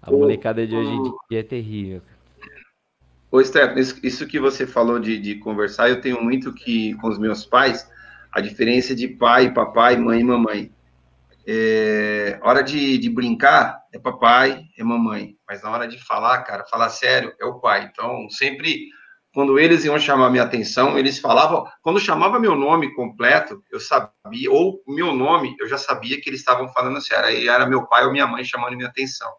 A 0.00 0.10
molecada 0.10 0.66
de 0.66 0.76
hoje 0.76 0.90
em 0.90 1.02
dia 1.30 1.40
é 1.40 1.42
terrível. 1.42 2.02
Ô, 3.30 3.42
Stefano, 3.42 3.80
isso, 3.80 3.98
isso, 4.02 4.26
que 4.26 4.38
você 4.38 4.66
falou 4.66 5.00
de, 5.00 5.18
de 5.18 5.34
conversar, 5.36 5.88
eu 5.88 6.00
tenho 6.00 6.22
muito 6.22 6.52
que, 6.52 6.94
com 6.96 7.08
os 7.08 7.18
meus 7.18 7.44
pais, 7.44 7.90
a 8.30 8.40
diferença 8.40 8.94
de 8.94 9.08
pai, 9.08 9.52
papai, 9.52 9.96
mãe 9.96 10.20
e 10.20 10.24
mamãe. 10.24 10.70
É, 11.46 12.38
hora 12.42 12.62
de, 12.62 12.96
de, 12.96 13.10
brincar 13.10 13.82
é 13.92 13.98
papai, 13.98 14.64
é 14.78 14.84
mamãe. 14.84 15.36
Mas 15.48 15.62
na 15.62 15.70
hora 15.70 15.88
de 15.88 15.98
falar, 15.98 16.42
cara, 16.42 16.64
falar 16.64 16.90
sério, 16.90 17.32
é 17.40 17.44
o 17.44 17.60
pai. 17.60 17.90
Então, 17.90 18.28
sempre, 18.30 18.88
quando 19.34 19.58
eles 19.58 19.84
iam 19.84 19.98
chamar 19.98 20.30
minha 20.30 20.44
atenção, 20.44 20.98
eles 20.98 21.18
falavam. 21.18 21.66
Quando 21.82 22.00
chamava 22.00 22.38
meu 22.38 22.54
nome 22.54 22.94
completo, 22.94 23.62
eu 23.70 23.80
sabia, 23.80 24.50
ou 24.50 24.82
meu 24.86 25.14
nome, 25.14 25.54
eu 25.60 25.68
já 25.68 25.76
sabia 25.76 26.20
que 26.20 26.30
eles 26.30 26.40
estavam 26.40 26.68
falando 26.68 27.00
sério. 27.00 27.26
Aí 27.26 27.48
era 27.48 27.66
meu 27.66 27.86
pai 27.86 28.06
ou 28.06 28.12
minha 28.12 28.26
mãe 28.26 28.44
chamando 28.44 28.76
minha 28.76 28.88
atenção. 28.88 29.30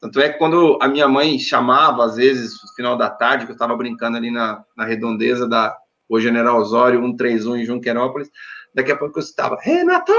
Tanto 0.00 0.18
é 0.20 0.30
que 0.30 0.38
quando 0.38 0.78
a 0.80 0.88
minha 0.88 1.06
mãe 1.06 1.38
chamava, 1.38 2.04
às 2.04 2.16
vezes, 2.16 2.54
no 2.62 2.74
final 2.74 2.96
da 2.96 3.10
tarde, 3.10 3.44
que 3.44 3.52
eu 3.52 3.54
estava 3.54 3.76
brincando 3.76 4.16
ali 4.16 4.30
na, 4.30 4.64
na 4.76 4.84
redondeza 4.84 5.46
da 5.46 5.76
o 6.08 6.18
General 6.18 6.56
Osório 6.56 7.00
131 7.00 7.58
em 7.58 7.64
Junquerópolis, 7.64 8.28
Daqui 8.74 8.92
a 8.92 8.96
pouco 8.96 9.18
eu 9.18 9.22
estava, 9.22 9.56
Renato! 9.60 10.12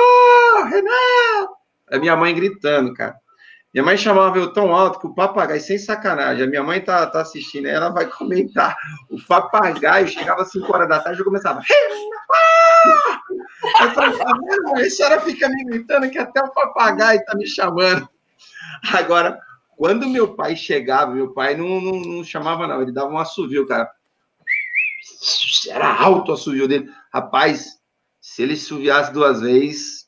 Renato! 0.69 1.53
A 1.89 1.97
minha 1.97 2.15
mãe 2.15 2.35
gritando, 2.35 2.93
cara. 2.93 3.15
Minha 3.74 3.86
mãe 3.86 3.95
chamava 3.95 4.38
eu 4.38 4.51
tão 4.51 4.76
alto 4.76 4.99
que 4.99 5.07
o 5.07 5.13
papagaio, 5.13 5.61
sem 5.61 5.78
sacanagem, 5.78 6.43
a 6.43 6.47
minha 6.47 6.63
mãe 6.63 6.82
tá, 6.82 7.07
tá 7.07 7.22
assistindo, 7.22 7.67
ela 7.67 7.89
vai 7.89 8.05
comentar. 8.05 8.76
O 9.09 9.22
papagaio 9.26 10.09
chegava 10.09 10.41
às 10.41 10.51
5 10.51 10.74
horas 10.74 10.89
da 10.89 10.99
tarde 10.99 11.22
e 11.22 11.24
começava. 11.24 11.61
Eu 13.80 13.91
falei, 13.91 14.17
tá 14.17 14.34
A 14.76 14.89
senhora 14.89 15.22
fica 15.22 15.47
me 15.47 15.63
gritando 15.63 16.09
que 16.09 16.17
até 16.17 16.41
o 16.41 16.51
papagaio 16.51 17.24
tá 17.24 17.34
me 17.38 17.47
chamando. 17.47 18.09
Agora, 18.93 19.39
quando 19.78 20.09
meu 20.09 20.36
pai 20.36 20.55
chegava, 20.55 21.11
meu 21.11 21.34
pai 21.34 21.55
não, 21.55 21.80
não, 21.80 21.99
não 22.01 22.24
chamava, 22.24 22.67
não, 22.67 22.82
ele 22.82 22.91
dava 22.91 23.09
um 23.09 23.17
assovio, 23.17 23.65
cara. 23.67 23.89
Era 25.69 25.93
alto 25.95 26.32
o 26.32 26.34
assovio 26.34 26.67
dele. 26.67 26.91
Rapaz, 27.13 27.80
se 28.19 28.43
ele 28.43 28.53
assoviasse 28.53 29.13
duas 29.13 29.41
vezes, 29.41 30.00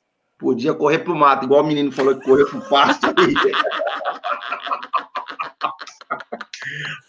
podia 0.44 0.74
correr 0.74 1.00
pro 1.00 1.16
mato, 1.16 1.46
igual 1.46 1.64
o 1.64 1.66
menino 1.66 1.90
falou 1.90 2.20
que 2.20 2.26
correu 2.26 2.46
pro 2.46 2.70
pasto 2.70 3.08
aí. 3.08 3.34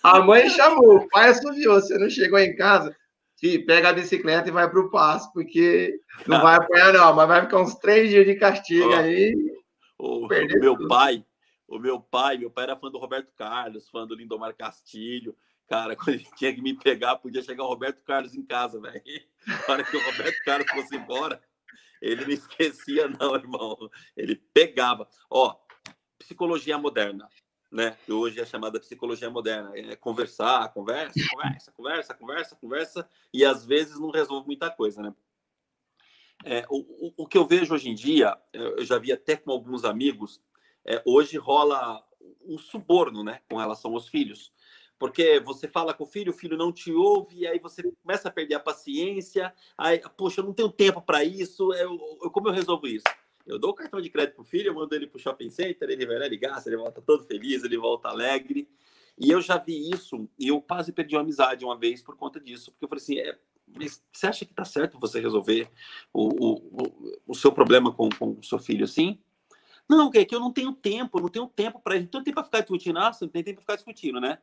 A 0.02 0.20
mãe 0.20 0.48
chamou, 0.50 0.96
o 0.96 1.08
pai 1.08 1.30
assoviou. 1.30 1.80
Você 1.80 1.98
não 1.98 2.08
chegou 2.08 2.38
em 2.38 2.54
casa? 2.54 2.94
Filho, 3.38 3.66
pega 3.66 3.88
a 3.88 3.92
bicicleta 3.92 4.48
e 4.48 4.52
vai 4.52 4.70
pro 4.70 4.90
pasto, 4.90 5.32
porque 5.32 5.98
não 6.26 6.40
vai 6.40 6.56
apanhar, 6.56 6.92
não, 6.92 7.14
mas 7.14 7.28
vai 7.28 7.42
ficar 7.42 7.60
uns 7.60 7.74
três 7.76 8.10
dias 8.10 8.26
de 8.26 8.34
castigo 8.36 8.90
oh, 8.90 8.94
aí. 8.94 9.34
O, 9.98 10.26
o 10.26 10.28
meu 10.28 10.76
tudo. 10.76 10.88
pai, 10.88 11.24
o 11.66 11.78
meu 11.78 12.00
pai, 12.00 12.38
meu 12.38 12.50
pai 12.50 12.64
era 12.64 12.76
fã 12.76 12.90
do 12.90 12.98
Roberto 12.98 13.32
Carlos, 13.36 13.88
fã 13.88 14.06
do 14.06 14.14
Lindomar 14.14 14.54
Castilho. 14.54 15.34
Cara, 15.68 15.96
quando 15.96 16.10
ele 16.10 16.26
tinha 16.36 16.54
que 16.54 16.62
me 16.62 16.74
pegar, 16.74 17.16
podia 17.16 17.42
chegar 17.42 17.64
o 17.64 17.68
Roberto 17.68 18.02
Carlos 18.04 18.34
em 18.34 18.44
casa, 18.44 18.80
velho. 18.80 19.02
Na 19.46 19.74
hora 19.74 19.84
que 19.84 19.96
o 19.96 20.04
Roberto 20.04 20.44
Carlos 20.44 20.70
fosse 20.70 20.96
embora, 20.96 21.40
ele 22.04 22.24
não 22.24 22.32
esquecia, 22.32 23.08
não, 23.20 23.34
irmão. 23.34 23.76
Ele 24.16 24.36
pegava. 24.36 25.08
Ó, 25.30 25.56
psicologia 26.18 26.78
moderna 26.78 27.28
né? 27.74 27.98
Que 28.06 28.12
hoje 28.12 28.40
é 28.40 28.46
chamada 28.46 28.78
psicologia 28.78 29.28
moderna. 29.28 29.72
É 29.74 29.96
conversar, 29.96 30.72
conversa, 30.72 31.18
conversa, 31.28 31.72
conversa, 31.72 32.14
conversa, 32.14 32.56
conversa, 32.56 33.08
e 33.32 33.44
às 33.44 33.66
vezes 33.66 33.98
não 33.98 34.10
resolve 34.10 34.46
muita 34.46 34.70
coisa, 34.70 35.02
né? 35.02 35.12
É, 36.44 36.64
o, 36.70 37.12
o, 37.16 37.26
que 37.26 37.36
eu 37.36 37.46
vejo 37.46 37.74
hoje 37.74 37.88
em 37.88 37.94
dia, 37.94 38.36
eu 38.52 38.84
já 38.84 38.98
vi 38.98 39.10
até 39.12 39.36
com 39.36 39.50
alguns 39.50 39.84
amigos, 39.84 40.40
é, 40.86 41.02
hoje 41.04 41.36
rola 41.36 42.04
um 42.46 42.58
suborno, 42.58 43.24
né, 43.24 43.40
com 43.48 43.56
relação 43.56 43.92
aos 43.94 44.08
filhos. 44.08 44.52
Porque 44.98 45.40
você 45.40 45.66
fala 45.66 45.92
com 45.92 46.04
o 46.04 46.06
filho, 46.06 46.30
o 46.30 46.36
filho 46.36 46.56
não 46.56 46.72
te 46.72 46.92
ouve, 46.92 47.40
e 47.40 47.46
aí 47.46 47.58
você 47.58 47.82
começa 48.02 48.28
a 48.28 48.32
perder 48.32 48.54
a 48.54 48.60
paciência. 48.60 49.52
Aí, 49.76 50.00
poxa, 50.16 50.40
eu 50.40 50.44
não 50.44 50.52
tenho 50.52 50.70
tempo 50.70 51.02
para 51.02 51.24
isso, 51.24 51.72
eu, 51.74 51.98
eu, 52.22 52.30
como 52.30 52.48
eu 52.48 52.52
resolvo 52.52 52.86
isso? 52.86 53.04
Eu 53.46 53.58
dou 53.58 53.70
o 53.70 53.74
cartão 53.74 54.00
de 54.00 54.08
crédito 54.08 54.36
pro 54.36 54.44
filho, 54.44 54.68
eu 54.68 54.74
mando 54.74 54.94
ele 54.94 55.06
pro 55.06 55.18
shopping 55.18 55.50
center, 55.50 55.90
ele 55.90 56.06
vai 56.06 56.18
lá, 56.18 56.26
ele 56.26 56.36
gasta, 56.36 56.68
ele 56.68 56.78
volta 56.78 57.02
todo 57.02 57.24
feliz, 57.24 57.62
ele 57.62 57.76
volta 57.76 58.08
alegre. 58.08 58.68
E 59.18 59.30
eu 59.30 59.40
já 59.40 59.58
vi 59.58 59.90
isso, 59.90 60.28
e 60.38 60.48
eu 60.48 60.60
quase 60.60 60.92
perdi 60.92 61.14
uma 61.14 61.22
amizade 61.22 61.64
uma 61.64 61.76
vez 61.76 62.02
por 62.02 62.16
conta 62.16 62.40
disso, 62.40 62.72
porque 62.72 62.84
eu 62.84 62.88
falei 62.88 63.02
assim, 63.02 63.18
é, 63.18 63.38
você 64.12 64.26
acha 64.26 64.44
que 64.44 64.54
tá 64.54 64.64
certo 64.64 64.98
você 64.98 65.20
resolver 65.20 65.70
o, 66.12 66.28
o, 66.46 67.20
o 67.28 67.34
seu 67.34 67.52
problema 67.52 67.92
com, 67.92 68.08
com 68.08 68.38
o 68.38 68.42
seu 68.42 68.58
filho 68.58 68.84
assim? 68.84 69.18
Não, 69.88 70.10
é 70.14 70.24
que 70.24 70.34
eu 70.34 70.40
não 70.40 70.52
tenho 70.52 70.72
tempo, 70.72 71.18
eu 71.18 71.22
não 71.22 71.28
tenho 71.28 71.46
tempo 71.46 71.78
para 71.78 72.00
não 72.00 72.06
tenho 72.06 72.24
tempo 72.24 72.34
para 72.34 72.44
ficar 72.44 72.60
discutindo, 72.60 72.98
ah, 72.98 73.12
não 73.20 73.28
tem 73.28 73.44
tempo 73.44 73.56
para 73.56 73.62
ficar 73.62 73.76
discutindo, 73.76 74.20
né? 74.20 74.38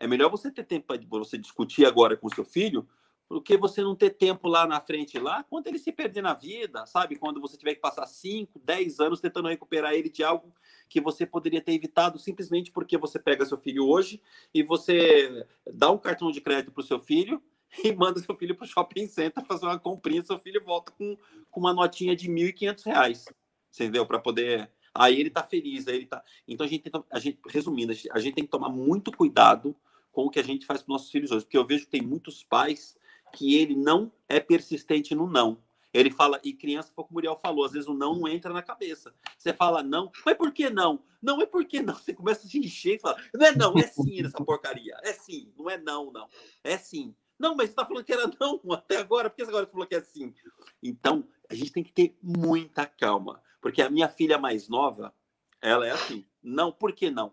É 0.00 0.06
melhor 0.06 0.30
você 0.30 0.50
ter 0.50 0.64
tempo 0.64 0.86
para 0.86 1.18
você 1.18 1.38
discutir 1.38 1.86
agora 1.86 2.16
com 2.16 2.28
seu 2.28 2.44
filho 2.44 2.88
porque 3.30 3.56
você 3.56 3.80
não 3.80 3.94
ter 3.94 4.10
tempo 4.10 4.48
lá 4.48 4.66
na 4.66 4.80
frente, 4.80 5.16
lá, 5.16 5.44
quando 5.44 5.68
ele 5.68 5.78
se 5.78 5.92
perder 5.92 6.20
na 6.20 6.34
vida, 6.34 6.84
sabe? 6.84 7.14
Quando 7.14 7.40
você 7.40 7.56
tiver 7.56 7.76
que 7.76 7.80
passar 7.80 8.04
5, 8.04 8.58
10 8.58 8.98
anos 8.98 9.20
tentando 9.20 9.46
recuperar 9.46 9.94
ele 9.94 10.10
de 10.10 10.24
algo 10.24 10.52
que 10.88 11.00
você 11.00 11.24
poderia 11.24 11.60
ter 11.60 11.72
evitado 11.72 12.18
simplesmente 12.18 12.72
porque 12.72 12.98
você 12.98 13.20
pega 13.20 13.46
seu 13.46 13.56
filho 13.56 13.86
hoje 13.86 14.20
e 14.52 14.64
você 14.64 15.46
dá 15.72 15.92
um 15.92 15.96
cartão 15.96 16.32
de 16.32 16.40
crédito 16.40 16.72
para 16.72 16.80
o 16.80 16.84
seu 16.84 16.98
filho 16.98 17.40
e 17.84 17.92
manda 17.92 18.18
seu 18.18 18.34
filho 18.34 18.56
para 18.56 18.64
o 18.64 18.68
shopping 18.68 19.06
center 19.06 19.44
fazer 19.44 19.66
uma 19.66 19.78
comprinha, 19.78 20.24
seu 20.24 20.36
filho 20.36 20.60
volta 20.64 20.90
com, 20.90 21.16
com 21.52 21.60
uma 21.60 21.72
notinha 21.72 22.16
de 22.16 22.26
R$ 22.26 22.52
1.500, 22.52 23.32
entendeu? 23.72 24.04
Para 24.06 24.18
poder. 24.18 24.72
Aí 24.92 25.20
ele 25.20 25.30
tá 25.30 25.44
feliz, 25.44 25.86
aí 25.86 25.94
ele 25.94 26.06
tá. 26.06 26.20
Então 26.48 26.66
a 26.66 26.68
gente, 26.68 26.90
tem, 26.90 27.04
a 27.08 27.18
gente 27.20 27.38
resumindo, 27.48 27.92
a 28.10 28.18
gente 28.18 28.34
tem 28.34 28.44
que 28.44 28.50
tomar 28.50 28.70
muito 28.70 29.12
cuidado 29.12 29.76
com 30.20 30.26
o 30.26 30.30
que 30.30 30.38
a 30.38 30.44
gente 30.44 30.66
faz 30.66 30.82
para 30.82 30.92
nossos 30.92 31.10
filhos 31.10 31.30
hoje, 31.30 31.44
porque 31.44 31.56
eu 31.56 31.64
vejo 31.64 31.84
que 31.84 31.90
tem 31.90 32.02
muitos 32.02 32.44
pais 32.44 32.96
que 33.32 33.56
ele 33.56 33.74
não 33.74 34.12
é 34.28 34.38
persistente 34.38 35.14
no 35.14 35.26
não. 35.26 35.62
Ele 35.92 36.10
fala, 36.10 36.38
e 36.44 36.52
criança, 36.52 36.92
como 36.94 37.08
o 37.10 37.14
Muriel 37.14 37.36
falou, 37.36 37.64
às 37.64 37.72
vezes 37.72 37.88
o 37.88 37.94
não 37.94 38.14
não 38.14 38.28
entra 38.28 38.52
na 38.52 38.62
cabeça. 38.62 39.12
Você 39.36 39.52
fala 39.52 39.82
não, 39.82 40.12
mas 40.24 40.36
por 40.36 40.52
que 40.52 40.68
não? 40.70 41.02
Não 41.22 41.40
é 41.40 41.46
porque 41.46 41.82
não. 41.82 41.94
Você 41.94 42.12
começa 42.12 42.46
a 42.46 42.50
se 42.50 42.58
encher 42.58 42.96
e 42.96 42.98
fala, 42.98 43.16
não 43.34 43.46
é 43.46 43.56
não, 43.56 43.78
é 43.78 43.82
sim 43.82 44.24
essa 44.24 44.44
porcaria. 44.44 44.96
É 45.02 45.12
sim, 45.12 45.52
não 45.58 45.68
é 45.68 45.78
não, 45.78 46.12
não. 46.12 46.28
É 46.62 46.76
sim. 46.76 47.14
Não, 47.38 47.56
mas 47.56 47.70
você 47.70 47.74
tá 47.76 47.86
falando 47.86 48.04
que 48.04 48.12
era 48.12 48.30
não 48.38 48.60
até 48.72 48.98
agora, 48.98 49.30
por 49.30 49.36
que 49.36 49.42
agora 49.42 49.64
você 49.64 49.72
falou 49.72 49.86
que 49.86 49.94
é 49.94 50.02
sim? 50.02 50.34
Então, 50.82 51.26
a 51.48 51.54
gente 51.54 51.72
tem 51.72 51.82
que 51.82 51.92
ter 51.92 52.16
muita 52.22 52.84
calma. 52.84 53.42
Porque 53.60 53.82
a 53.82 53.90
minha 53.90 54.08
filha 54.08 54.38
mais 54.38 54.68
nova, 54.68 55.14
ela 55.60 55.86
é 55.86 55.90
assim. 55.90 56.24
Não, 56.42 56.70
por 56.70 56.92
que 56.92 57.10
não? 57.10 57.32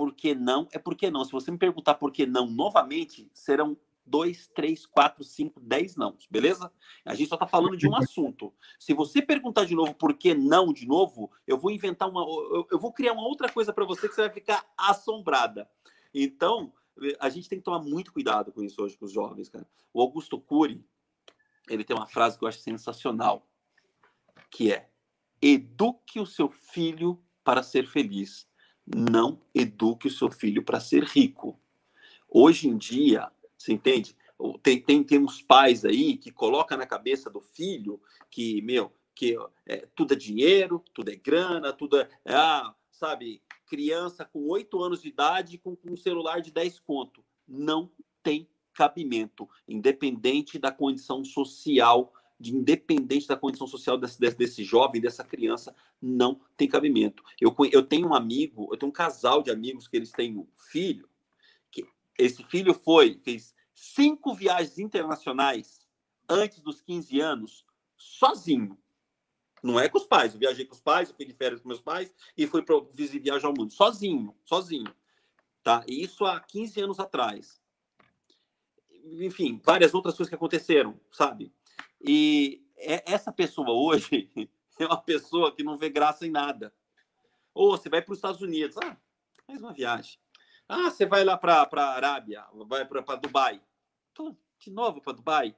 Porque 0.00 0.34
não 0.34 0.66
é 0.72 0.78
porque 0.78 1.10
não. 1.10 1.26
Se 1.26 1.30
você 1.30 1.50
me 1.50 1.58
perguntar 1.58 1.96
por 1.96 2.10
que 2.10 2.24
não 2.24 2.46
novamente, 2.46 3.30
serão 3.34 3.76
dois, 4.06 4.48
três, 4.54 4.86
quatro, 4.86 5.22
cinco, 5.22 5.60
dez 5.60 5.94
não, 5.94 6.16
beleza? 6.30 6.72
A 7.04 7.14
gente 7.14 7.28
só 7.28 7.34
está 7.34 7.46
falando 7.46 7.76
de 7.76 7.86
um 7.86 7.94
assunto. 7.94 8.50
Se 8.78 8.94
você 8.94 9.20
perguntar 9.20 9.66
de 9.66 9.74
novo 9.74 9.92
por 9.92 10.14
que 10.14 10.32
não 10.32 10.72
de 10.72 10.86
novo, 10.86 11.30
eu 11.46 11.58
vou 11.58 11.70
inventar 11.70 12.08
uma. 12.08 12.22
Eu, 12.22 12.66
eu 12.70 12.78
vou 12.78 12.94
criar 12.94 13.12
uma 13.12 13.28
outra 13.28 13.52
coisa 13.52 13.74
para 13.74 13.84
você 13.84 14.08
que 14.08 14.14
você 14.14 14.22
vai 14.22 14.30
ficar 14.30 14.64
assombrada. 14.74 15.68
Então, 16.14 16.72
a 17.20 17.28
gente 17.28 17.46
tem 17.46 17.58
que 17.58 17.64
tomar 17.66 17.80
muito 17.80 18.10
cuidado 18.10 18.50
com 18.52 18.62
isso 18.62 18.82
hoje 18.82 18.96
com 18.96 19.04
os 19.04 19.12
jovens, 19.12 19.50
cara. 19.50 19.68
O 19.92 20.00
Augusto 20.00 20.40
Cury, 20.40 20.82
ele 21.68 21.84
tem 21.84 21.94
uma 21.94 22.06
frase 22.06 22.38
que 22.38 22.44
eu 22.46 22.48
acho 22.48 22.60
sensacional, 22.60 23.46
que 24.50 24.72
é: 24.72 24.88
eduque 25.42 26.18
o 26.18 26.24
seu 26.24 26.48
filho 26.48 27.22
para 27.44 27.62
ser 27.62 27.86
feliz, 27.86 28.48
não 28.86 29.40
eduque 29.54 30.08
o 30.08 30.10
seu 30.10 30.30
filho 30.30 30.62
para 30.62 30.80
ser 30.80 31.04
rico. 31.04 31.58
Hoje 32.28 32.68
em 32.68 32.76
dia, 32.76 33.30
você 33.56 33.72
entende? 33.72 34.16
Tem, 34.62 34.80
tem, 34.80 35.18
uns 35.18 35.42
pais 35.42 35.84
aí 35.84 36.16
que 36.16 36.30
colocam 36.30 36.78
na 36.78 36.86
cabeça 36.86 37.28
do 37.28 37.40
filho 37.40 38.00
que, 38.30 38.62
meu, 38.62 38.90
que 39.14 39.36
é, 39.66 39.86
tudo 39.94 40.14
é 40.14 40.16
dinheiro, 40.16 40.82
tudo 40.94 41.10
é 41.10 41.16
grana, 41.16 41.72
tudo 41.72 42.00
é, 42.00 42.08
ah, 42.26 42.74
sabe, 42.90 43.42
criança 43.66 44.24
com 44.24 44.48
oito 44.48 44.82
anos 44.82 45.02
de 45.02 45.08
idade 45.08 45.58
com, 45.58 45.76
com 45.76 45.92
um 45.92 45.96
celular 45.96 46.40
de 46.40 46.50
10 46.50 46.80
conto. 46.80 47.24
Não 47.46 47.90
tem 48.22 48.48
cabimento, 48.72 49.48
independente 49.68 50.58
da 50.58 50.72
condição 50.72 51.24
social, 51.24 52.12
de 52.40 52.56
independente 52.56 53.28
da 53.28 53.36
condição 53.36 53.66
social 53.66 53.98
desse, 53.98 54.18
desse, 54.18 54.36
desse 54.36 54.64
jovem, 54.64 55.00
dessa 55.00 55.22
criança, 55.22 55.74
não 56.00 56.40
tem 56.56 56.66
cabimento. 56.66 57.22
Eu, 57.38 57.54
eu 57.70 57.82
tenho 57.82 58.08
um 58.08 58.14
amigo, 58.14 58.68
eu 58.72 58.78
tenho 58.78 58.88
um 58.88 58.92
casal 58.92 59.42
de 59.42 59.50
amigos 59.50 59.86
que 59.86 59.96
eles 59.96 60.10
têm 60.10 60.38
um 60.38 60.46
filho, 60.56 61.08
esse 62.20 62.44
filho 62.44 62.74
foi, 62.74 63.14
fez 63.14 63.54
cinco 63.74 64.34
viagens 64.34 64.78
internacionais 64.78 65.86
antes 66.28 66.60
dos 66.60 66.82
15 66.82 67.18
anos, 67.18 67.64
sozinho. 67.96 68.78
Não 69.62 69.80
é 69.80 69.88
com 69.88 69.96
os 69.96 70.04
pais. 70.04 70.34
Eu 70.34 70.38
viajei 70.38 70.66
com 70.66 70.74
os 70.74 70.80
pais, 70.80 71.08
eu 71.18 71.26
de 71.26 71.32
férias 71.32 71.60
com 71.60 71.68
meus 71.68 71.80
pais 71.80 72.14
e 72.36 72.46
fui 72.46 72.62
para 72.62 72.76
viajar 72.94 73.48
ao 73.48 73.54
mundo. 73.54 73.72
Sozinho, 73.72 74.34
sozinho. 74.44 74.94
Tá? 75.62 75.82
E 75.88 76.02
isso 76.02 76.24
há 76.26 76.38
15 76.40 76.80
anos 76.80 77.00
atrás. 77.00 77.60
Enfim, 79.04 79.60
várias 79.64 79.94
outras 79.94 80.14
coisas 80.14 80.28
que 80.28 80.34
aconteceram, 80.34 81.00
sabe? 81.10 81.50
E 82.00 82.64
é, 82.76 83.12
essa 83.12 83.32
pessoa 83.32 83.70
hoje 83.70 84.30
é 84.78 84.86
uma 84.86 85.00
pessoa 85.00 85.54
que 85.54 85.62
não 85.62 85.76
vê 85.76 85.88
graça 85.90 86.26
em 86.26 86.30
nada. 86.30 86.72
Ou 87.52 87.76
você 87.76 87.88
vai 87.88 88.00
para 88.00 88.12
os 88.12 88.18
Estados 88.18 88.40
Unidos, 88.40 88.76
ah, 88.78 88.96
mais 89.46 89.60
uma 89.60 89.72
viagem. 89.72 90.18
Ah, 90.68 90.90
você 90.90 91.04
vai 91.04 91.24
lá 91.24 91.36
para 91.36 91.62
a 91.62 91.94
Arábia, 91.94 92.46
vai 92.66 92.86
para 92.86 93.16
Dubai. 93.16 93.60
Tô 94.14 94.34
de 94.58 94.70
novo 94.70 95.00
para 95.00 95.14
Dubai. 95.14 95.54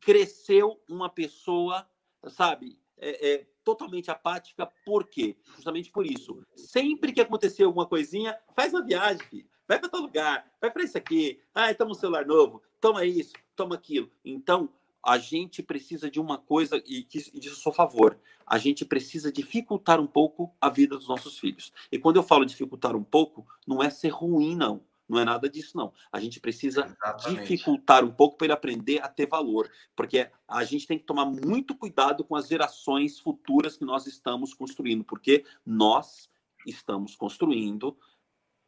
Cresceu 0.00 0.80
uma 0.88 1.10
pessoa, 1.10 1.88
sabe, 2.28 2.78
é, 2.96 3.32
é, 3.32 3.46
totalmente 3.64 4.10
apática. 4.10 4.66
Por 4.84 5.08
quê? 5.08 5.36
Justamente 5.56 5.90
por 5.90 6.06
isso. 6.06 6.40
Sempre 6.54 7.12
que 7.12 7.20
acontecer 7.20 7.64
alguma 7.64 7.86
coisinha, 7.86 8.38
faz 8.54 8.72
uma 8.72 8.84
viagem, 8.84 9.26
filho. 9.26 9.50
vai 9.66 9.78
para 9.78 9.88
tal 9.88 10.00
lugar, 10.00 10.50
vai 10.60 10.70
para 10.70 10.84
isso 10.84 10.96
aqui. 10.96 11.42
Ah, 11.52 11.74
toma 11.74 11.90
um 11.90 11.94
celular 11.94 12.24
novo, 12.24 12.62
toma 12.80 13.04
isso, 13.04 13.32
toma 13.56 13.74
aquilo. 13.74 14.10
Então, 14.24 14.72
a 15.04 15.18
gente 15.18 15.62
precisa 15.62 16.10
de 16.10 16.20
uma 16.20 16.38
coisa, 16.38 16.82
e, 16.86 17.02
disso 17.04 17.60
sou 17.60 17.70
a 17.72 17.74
favor, 17.74 18.18
a 18.46 18.58
gente 18.58 18.84
precisa 18.84 19.30
dificultar 19.30 20.00
um 20.00 20.06
pouco 20.06 20.54
a 20.60 20.68
vida 20.68 20.96
dos 20.96 21.08
nossos 21.08 21.38
filhos. 21.38 21.72
E 21.90 21.98
quando 21.98 22.16
eu 22.16 22.22
falo 22.22 22.44
dificultar 22.44 22.96
um 22.96 23.04
pouco, 23.04 23.46
não 23.66 23.82
é 23.82 23.90
ser 23.90 24.08
ruim, 24.08 24.56
não. 24.56 24.82
Não 25.08 25.18
é 25.18 25.24
nada 25.24 25.48
disso, 25.48 25.76
não. 25.76 25.92
A 26.12 26.20
gente 26.20 26.38
precisa 26.38 26.84
Exatamente. 26.84 27.40
dificultar 27.40 28.04
um 28.04 28.10
pouco 28.10 28.36
para 28.36 28.46
ele 28.46 28.52
aprender 28.52 29.02
a 29.02 29.08
ter 29.08 29.26
valor. 29.26 29.70
Porque 29.96 30.30
a 30.46 30.64
gente 30.64 30.86
tem 30.86 30.98
que 30.98 31.06
tomar 31.06 31.24
muito 31.24 31.74
cuidado 31.74 32.22
com 32.22 32.36
as 32.36 32.46
gerações 32.46 33.18
futuras 33.18 33.76
que 33.78 33.86
nós 33.86 34.06
estamos 34.06 34.52
construindo. 34.52 35.02
Porque 35.02 35.46
nós 35.64 36.28
estamos 36.66 37.16
construindo 37.16 37.96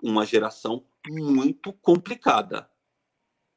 uma 0.03 0.25
geração 0.25 0.83
muito 1.11 1.75
complicada. 1.75 2.70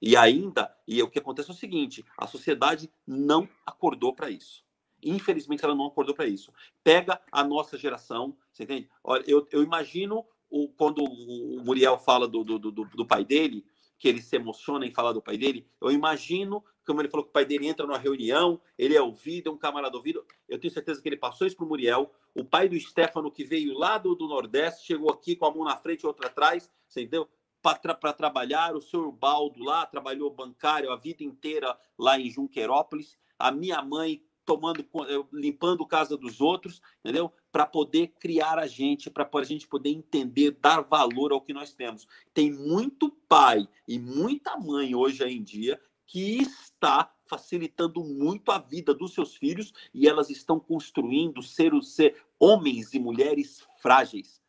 E 0.06 0.18
ainda, 0.18 0.70
e 0.86 1.02
o 1.02 1.10
que 1.10 1.18
acontece 1.18 1.50
é 1.50 1.54
o 1.54 1.56
seguinte: 1.56 2.04
a 2.18 2.28
sociedade 2.28 2.92
não 3.08 3.48
acordou 3.66 4.14
para 4.14 4.30
isso. 4.30 4.62
Infelizmente, 5.02 5.64
ela 5.64 5.74
não 5.74 5.86
acordou 5.86 6.14
para 6.14 6.28
isso. 6.28 6.52
Pega 6.84 7.22
a 7.32 7.42
nossa 7.42 7.78
geração, 7.78 8.36
você 8.52 8.64
entende? 8.64 8.90
Olha, 9.02 9.24
eu, 9.26 9.48
eu 9.50 9.64
imagino 9.64 10.26
o, 10.50 10.68
quando 10.68 11.02
o 11.06 11.64
Muriel 11.64 11.98
fala 11.98 12.28
do, 12.28 12.44
do, 12.44 12.60
do, 12.60 12.72
do 12.72 13.06
pai 13.06 13.24
dele, 13.24 13.66
que 13.98 14.10
ele 14.10 14.22
se 14.22 14.36
emociona 14.36 14.86
em 14.86 14.92
falar 14.92 15.14
do 15.14 15.22
pai 15.22 15.38
dele, 15.38 15.66
eu 15.82 15.90
imagino, 15.90 16.62
como 16.86 17.00
ele 17.00 17.08
falou 17.08 17.24
que 17.24 17.30
o 17.30 17.34
pai 17.34 17.46
dele 17.46 17.68
entra 17.68 17.88
numa 17.88 17.98
reunião, 17.98 18.60
ele 18.78 18.98
é 18.98 19.02
ouvido, 19.02 19.50
é 19.50 19.54
um 19.54 19.58
camarada 19.58 19.96
ouvido, 19.96 20.26
eu 20.50 20.60
tenho 20.60 20.74
certeza 20.74 21.02
que 21.02 21.08
ele 21.08 21.16
passou 21.16 21.48
isso 21.48 21.56
para 21.56 21.66
o 21.66 21.70
Muriel, 21.70 22.12
o 22.36 22.44
pai 22.44 22.68
do 22.68 22.78
Stefano, 22.78 23.32
que 23.32 23.46
veio 23.46 23.78
lá 23.78 23.98
do, 23.98 24.16
do 24.16 24.28
Nordeste, 24.28 24.86
chegou 24.86 25.10
aqui 25.10 25.34
com 25.34 25.46
a 25.46 25.52
mão 25.54 25.64
na 25.64 25.78
frente 25.78 26.02
e 26.02 26.08
outra 26.08 26.28
atrás, 26.28 26.70
você 26.86 27.04
entendeu? 27.04 27.30
Para 27.64 27.96
tra 27.96 28.12
trabalhar, 28.12 28.76
o 28.76 28.82
senhor 28.82 29.10
Baldo 29.10 29.64
lá 29.64 29.86
trabalhou 29.86 30.30
bancário 30.30 30.92
a 30.92 30.98
vida 30.98 31.24
inteira 31.24 31.80
lá 31.98 32.20
em 32.20 32.30
Junquerópolis, 32.30 33.18
a 33.40 33.52
minha 33.52 33.82
mãe 33.82 34.22
tomando, 34.46 34.82
eh, 34.82 35.26
limpando 35.32 35.88
casa 35.88 36.18
dos 36.18 36.42
outros, 36.42 36.82
entendeu? 37.00 37.32
Para 37.54 37.66
poder 37.66 38.08
criar 38.20 38.60
a 38.60 38.68
gente, 38.68 39.10
para 39.10 39.30
a 39.34 39.44
gente 39.44 39.66
poder 39.66 39.92
entender, 39.92 40.52
dar 40.60 40.82
valor 40.82 41.32
ao 41.32 41.40
que 41.40 41.54
nós 41.54 41.74
temos. 41.74 42.06
Tem 42.34 42.52
muito 42.52 43.10
pai 43.30 43.66
e 43.88 43.98
muita 43.98 44.58
mãe 44.58 44.94
hoje 44.94 45.24
em 45.24 45.42
dia 45.42 45.80
que 46.06 46.42
está 46.42 47.16
facilitando 47.24 48.04
muito 48.04 48.52
a 48.52 48.60
vida 48.60 48.94
dos 48.94 49.14
seus 49.14 49.36
filhos 49.36 49.74
e 49.94 50.06
elas 50.06 50.30
estão 50.30 50.60
construindo 50.60 51.42
ser, 51.42 51.72
ser 51.82 52.22
homens 52.38 52.94
e 52.94 53.00
mulheres 53.00 53.66
frágeis, 53.82 54.42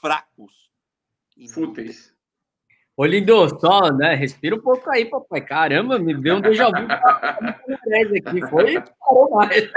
fracos. 0.00 0.70
Fúteis. 1.52 2.14
Ô, 3.00 3.06
lindo, 3.06 3.48
só, 3.58 3.90
né? 3.90 4.14
Respira 4.14 4.54
um 4.54 4.60
pouco 4.60 4.90
aí, 4.90 5.06
papai. 5.06 5.40
Caramba, 5.40 5.98
me 5.98 6.12
deu 6.12 6.36
um 6.36 6.40
déjà 6.42 6.66
vu 6.66 6.74
aqui. 8.28 8.40
Foi, 8.50 8.78
parou 9.00 9.30
mais. 9.30 9.72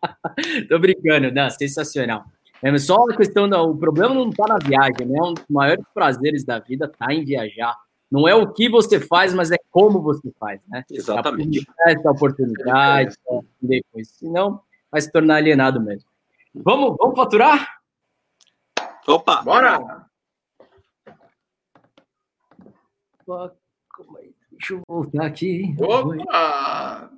Tô 0.66 0.78
brincando, 0.78 1.30
não, 1.30 1.50
sensacional. 1.50 2.24
É 2.62 2.78
só 2.78 3.04
uma 3.04 3.14
questão, 3.14 3.46
do, 3.46 3.54
o 3.64 3.76
problema 3.76 4.14
não 4.14 4.30
tá 4.30 4.46
na 4.48 4.56
viagem, 4.56 5.06
né? 5.06 5.20
Um 5.20 5.34
dos 5.34 5.44
maiores 5.50 5.84
prazeres 5.92 6.42
da 6.42 6.58
vida 6.58 6.88
tá 6.88 7.12
em 7.12 7.22
viajar. 7.22 7.76
Não 8.10 8.26
é 8.26 8.34
o 8.34 8.50
que 8.50 8.66
você 8.66 8.98
faz, 8.98 9.34
mas 9.34 9.52
é 9.52 9.58
como 9.70 10.00
você 10.00 10.32
faz, 10.40 10.58
né? 10.66 10.82
Exatamente. 10.90 11.66
Essa 11.86 12.10
oportunidade, 12.12 13.14
é 13.28 13.40
depois, 13.60 14.08
senão 14.08 14.58
vai 14.90 15.02
se 15.02 15.12
tornar 15.12 15.36
alienado 15.36 15.82
mesmo. 15.82 16.08
Vamos, 16.54 16.96
vamos 16.98 17.14
faturar? 17.14 17.68
Opa! 19.06 19.42
Bora! 19.42 20.06
Deixa 24.50 24.74
eu 24.74 24.82
voltar 24.88 25.26
aqui. 25.26 25.74
Opa! 25.78 27.10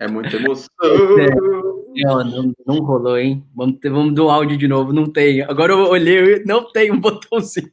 É 0.00 0.08
muita 0.08 0.36
emoção. 0.36 0.68
Não, 1.96 2.24
não, 2.24 2.52
não 2.66 2.78
rolou, 2.80 3.16
hein? 3.16 3.46
Vamos, 3.54 3.78
ter, 3.78 3.88
vamos 3.88 4.14
do 4.16 4.28
áudio 4.28 4.58
de 4.58 4.66
novo. 4.66 4.92
Não 4.92 5.06
tem. 5.06 5.42
Agora 5.42 5.72
eu 5.72 5.78
olhei, 5.78 6.42
não 6.44 6.68
tem 6.72 6.90
um 6.90 6.98
botãozinho. 7.00 7.70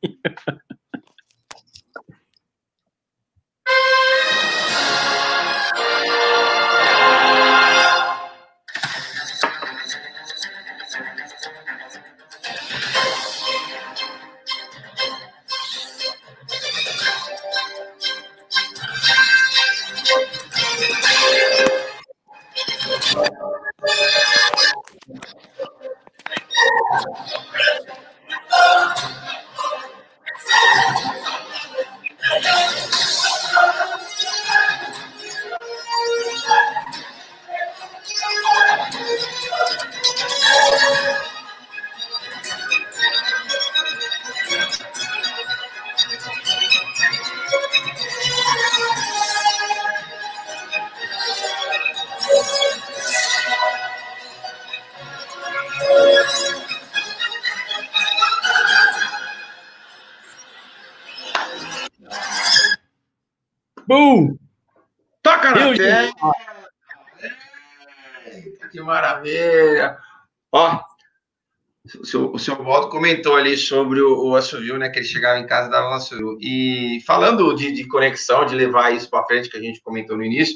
Comentou 73.02 73.36
ali 73.36 73.58
sobre 73.58 74.00
o, 74.00 74.28
o 74.28 74.36
assovio, 74.36 74.78
né? 74.78 74.88
Que 74.88 75.00
ele 75.00 75.08
chegava 75.08 75.40
em 75.40 75.48
casa 75.48 75.68
e 75.68 75.72
dava 75.72 75.90
um 75.90 75.94
assovio. 75.94 76.38
E 76.40 77.00
falando 77.06 77.54
de, 77.56 77.72
de 77.72 77.88
conexão, 77.88 78.46
de 78.46 78.54
levar 78.54 78.94
isso 78.94 79.10
para 79.10 79.26
frente, 79.26 79.50
que 79.50 79.58
a 79.58 79.62
gente 79.62 79.82
comentou 79.82 80.16
no 80.16 80.24
início, 80.24 80.56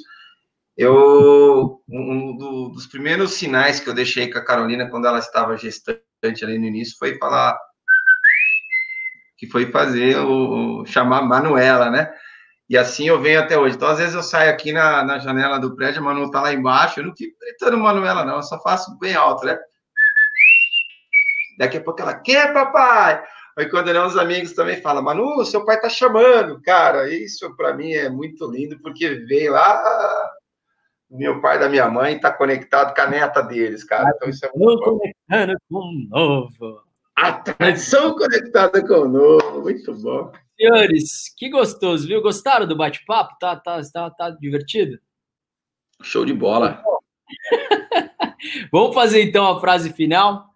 eu 0.78 1.82
um 1.89 2.38
do, 2.38 2.70
dos 2.70 2.86
primeiros 2.86 3.34
sinais 3.34 3.80
que 3.80 3.89
eu 3.89 3.96
deixei 3.96 4.30
com 4.32 4.38
a 4.38 4.46
Carolina 4.46 4.88
quando 4.89 5.08
ela 5.08 5.18
estava 5.18 5.58
gestante 5.58 6.43
ali 6.43 6.60
no 6.60 6.66
início 6.66 6.96
foi 7.00 7.18
falar 7.18 7.58
que 9.38 9.48
foi 9.48 9.72
fazer 9.72 10.18
o 10.18 10.86
chamar 10.86 11.24
Manuela, 11.24 11.89
né? 11.89 12.12
E 12.70 12.78
assim 12.78 13.08
eu 13.08 13.20
venho 13.20 13.39
até 13.39 13.58
hoje. 13.58 13.76
Então, 13.76 13.88
às 13.88 13.98
vezes, 13.98 14.14
eu 14.14 14.24
saio 14.24 14.52
aqui 14.52 14.72
na, 14.72 15.04
na 15.04 15.18
janela 15.18 15.60
do 15.60 15.76
prédio, 15.76 16.02
a 16.02 16.04
Manu 16.04 16.30
tá 16.30 16.41
lá 16.41 16.54
embaixo. 16.54 17.00
Eu 17.00 17.06
não 17.06 17.16
fico 17.16 17.38
gritando 17.39 17.78
Manuela, 17.78 18.24
não. 18.24 18.38
Eu 18.38 18.43
só 18.43 18.60
faço 18.62 18.98
bem 19.00 19.16
alto, 19.16 19.46
né? 19.46 19.58
Daqui 21.58 21.78
a 21.78 21.82
pouco 21.82 22.01
ela, 22.01 22.14
quer, 22.14 22.53
papai? 22.53 23.24
Aí 23.58 23.70
quando 23.70 23.93
não, 23.93 24.08
os 24.08 24.18
amigos 24.18 24.53
também 24.53 24.82
falam, 24.82 25.01
Manu, 25.01 25.45
seu 25.45 25.64
pai 25.64 25.80
tá 25.80 25.89
chamando. 25.89 26.62
Cara, 26.62 27.10
isso 27.10 27.56
para 27.56 27.74
mim 27.74 27.93
é 27.93 28.10
muito 28.10 28.49
lindo, 28.49 28.78
porque 28.82 29.10
veio 29.10 29.53
lá 29.53 30.32
meu 31.10 31.41
pai 31.41 31.60
da 31.60 31.70
minha 31.70 31.89
mãe 31.89 32.20
tá 32.20 32.32
conectado 32.32 32.93
com 32.93 33.01
a 33.01 33.08
neta 33.08 33.41
deles, 33.41 33.84
cara. 33.84 34.12
Então 34.16 34.30
isso 34.30 34.45
é 34.45 34.51
muito 34.56 34.84
bom. 34.84 34.99
Conectando 34.99 35.60
com 35.70 35.78
o 35.78 36.08
novo. 36.10 36.82
A 37.16 37.32
tradição 37.34 38.16
conectada 38.16 38.86
com 38.86 38.93
o 38.93 39.08
novo. 39.08 39.62
Muito 39.62 39.93
bom. 39.95 40.32
Senhores, 40.58 41.34
que 41.38 41.49
gostoso, 41.49 42.08
viu? 42.08 42.22
Gostaram 42.22 42.68
do 42.68 42.76
bate-papo? 42.76 43.36
Tá, 43.39 43.56
tá, 43.56 43.82
tá, 43.93 44.10
tá 44.10 44.30
divertido? 44.30 44.99
Show 46.01 46.26
de 46.26 46.34
bola. 46.34 46.82
Vamos 48.72 48.93
fazer 48.93 49.22
então 49.24 49.47
a 49.47 49.60
frase 49.60 49.93
final. 49.93 50.55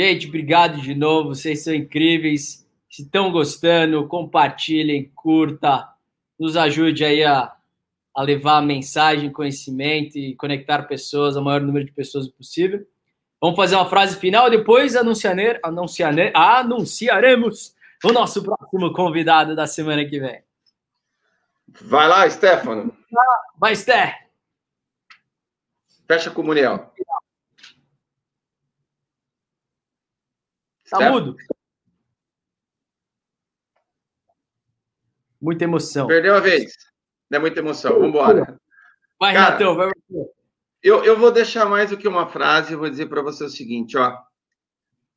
Gente, 0.00 0.28
obrigado 0.28 0.80
de 0.80 0.94
novo. 0.94 1.34
Vocês 1.34 1.64
são 1.64 1.74
incríveis. 1.74 2.64
Se 2.88 3.02
estão 3.02 3.32
gostando, 3.32 4.06
compartilhem, 4.06 5.10
curta, 5.12 5.88
nos 6.38 6.56
ajude 6.56 7.04
aí 7.04 7.24
a, 7.24 7.52
a 8.14 8.22
levar 8.22 8.58
a 8.58 8.62
mensagem, 8.62 9.32
conhecimento 9.32 10.16
e 10.16 10.36
conectar 10.36 10.84
pessoas, 10.84 11.34
o 11.34 11.42
maior 11.42 11.60
número 11.60 11.84
de 11.84 11.90
pessoas 11.90 12.28
possível. 12.28 12.86
Vamos 13.40 13.56
fazer 13.56 13.74
uma 13.74 13.90
frase 13.90 14.16
final 14.20 14.46
e 14.46 14.56
depois 14.56 14.94
anunciare, 14.94 15.58
anunciare, 15.64 16.30
anunciaremos 16.32 17.74
o 18.04 18.12
nosso 18.12 18.40
próximo 18.44 18.92
convidado 18.92 19.56
da 19.56 19.66
semana 19.66 20.04
que 20.04 20.20
vem. 20.20 20.44
Vai 21.82 22.06
lá, 22.06 22.30
Stefano. 22.30 22.96
Vai, 23.58 23.74
Sté. 23.74 24.28
Fecha 26.06 26.30
a 26.30 26.32
comunhão. 26.32 26.88
Tá 30.90 31.10
mudo. 31.10 31.36
Muita 35.40 35.64
emoção. 35.64 36.06
Perdeu 36.06 36.34
a 36.34 36.40
vez. 36.40 36.72
Não 37.30 37.38
é 37.38 37.40
muita 37.40 37.60
emoção. 37.60 37.92
Vamos 37.92 38.08
embora. 38.08 38.58
Vai, 39.20 39.34
Cara, 39.34 39.58
Renatão, 39.58 39.76
vai 39.76 39.90
eu, 40.82 41.04
eu 41.04 41.18
vou 41.18 41.32
deixar 41.32 41.66
mais 41.66 41.90
do 41.90 41.96
que 41.96 42.06
uma 42.06 42.28
frase, 42.28 42.72
eu 42.72 42.78
vou 42.78 42.88
dizer 42.88 43.06
para 43.06 43.22
você 43.22 43.44
o 43.44 43.48
seguinte, 43.48 43.96
ó. 43.96 44.16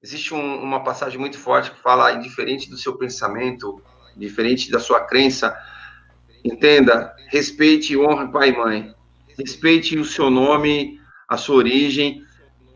Existe 0.02 0.34
um, 0.34 0.56
uma 0.61 0.84
passagem 0.84 1.19
muito 1.19 1.38
forte 1.38 1.69
que 1.69 1.80
fala, 1.80 2.11
indiferente 2.14 2.68
do 2.69 2.77
seu 2.77 2.98
pensamento, 2.98 3.81
diferente 4.18 4.72
da 4.72 4.80
sua 4.80 5.02
crença, 5.02 5.56
entenda, 6.43 7.15
respeite 7.30 7.93
e 7.93 7.98
honre 7.98 8.31
pai 8.31 8.49
e 8.49 8.57
mãe. 8.57 8.95
Respeite 9.38 9.98
o 9.98 10.06
seu 10.06 10.31
nome, 10.31 10.99
a 11.30 11.38
sua 11.38 11.57
origem. 11.57 12.26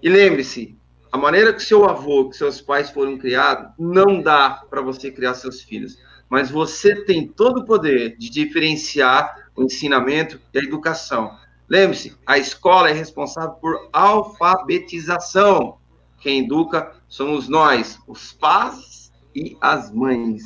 E 0.02 0.08
lembre-se, 0.08 0.75
a 1.16 1.18
maneira 1.18 1.54
que 1.54 1.64
seu 1.64 1.86
avô, 1.86 2.28
que 2.30 2.36
seus 2.36 2.60
pais 2.60 2.90
foram 2.90 3.18
criados, 3.18 3.72
não 3.80 4.22
dá 4.22 4.66
para 4.70 4.82
você 4.82 5.10
criar 5.10 5.34
seus 5.34 5.62
filhos. 5.62 5.98
Mas 6.30 6.52
você 6.52 7.06
tem 7.06 7.26
todo 7.26 7.62
o 7.62 7.66
poder 7.66 8.18
de 8.18 8.30
diferenciar 8.30 9.48
o 9.56 9.64
ensinamento 9.64 10.42
e 10.54 10.60
a 10.60 10.62
educação. 10.62 11.34
Lembre-se, 11.70 12.18
a 12.26 12.38
escola 12.38 12.90
é 12.90 12.92
responsável 12.92 13.52
por 13.62 13.88
alfabetização. 13.94 15.78
Quem 16.20 16.44
educa 16.44 16.92
somos 17.08 17.48
nós, 17.48 17.98
os 18.06 18.34
pais 18.34 19.10
e 19.34 19.58
as 19.62 19.90
mães. 19.94 20.44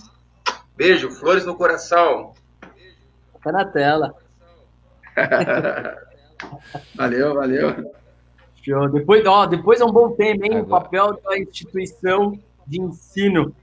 Beijo, 0.77 1.09
flores 1.09 1.47
no 1.47 1.55
coração. 1.55 2.33
Fica 3.33 3.51
na 3.51 3.65
tela. 3.65 4.13
valeu, 6.93 7.33
valeu. 7.33 7.91
Show. 8.63 8.89
Depois, 8.89 9.25
ó, 9.25 9.45
depois 9.45 9.79
é 9.79 9.85
um 9.85 9.91
bom 9.91 10.11
tema, 10.11 10.45
hein? 10.45 10.61
O 10.61 10.65
papel 10.65 11.19
da 11.23 11.37
instituição 11.37 12.37
de 12.65 12.81
ensino. 12.81 13.55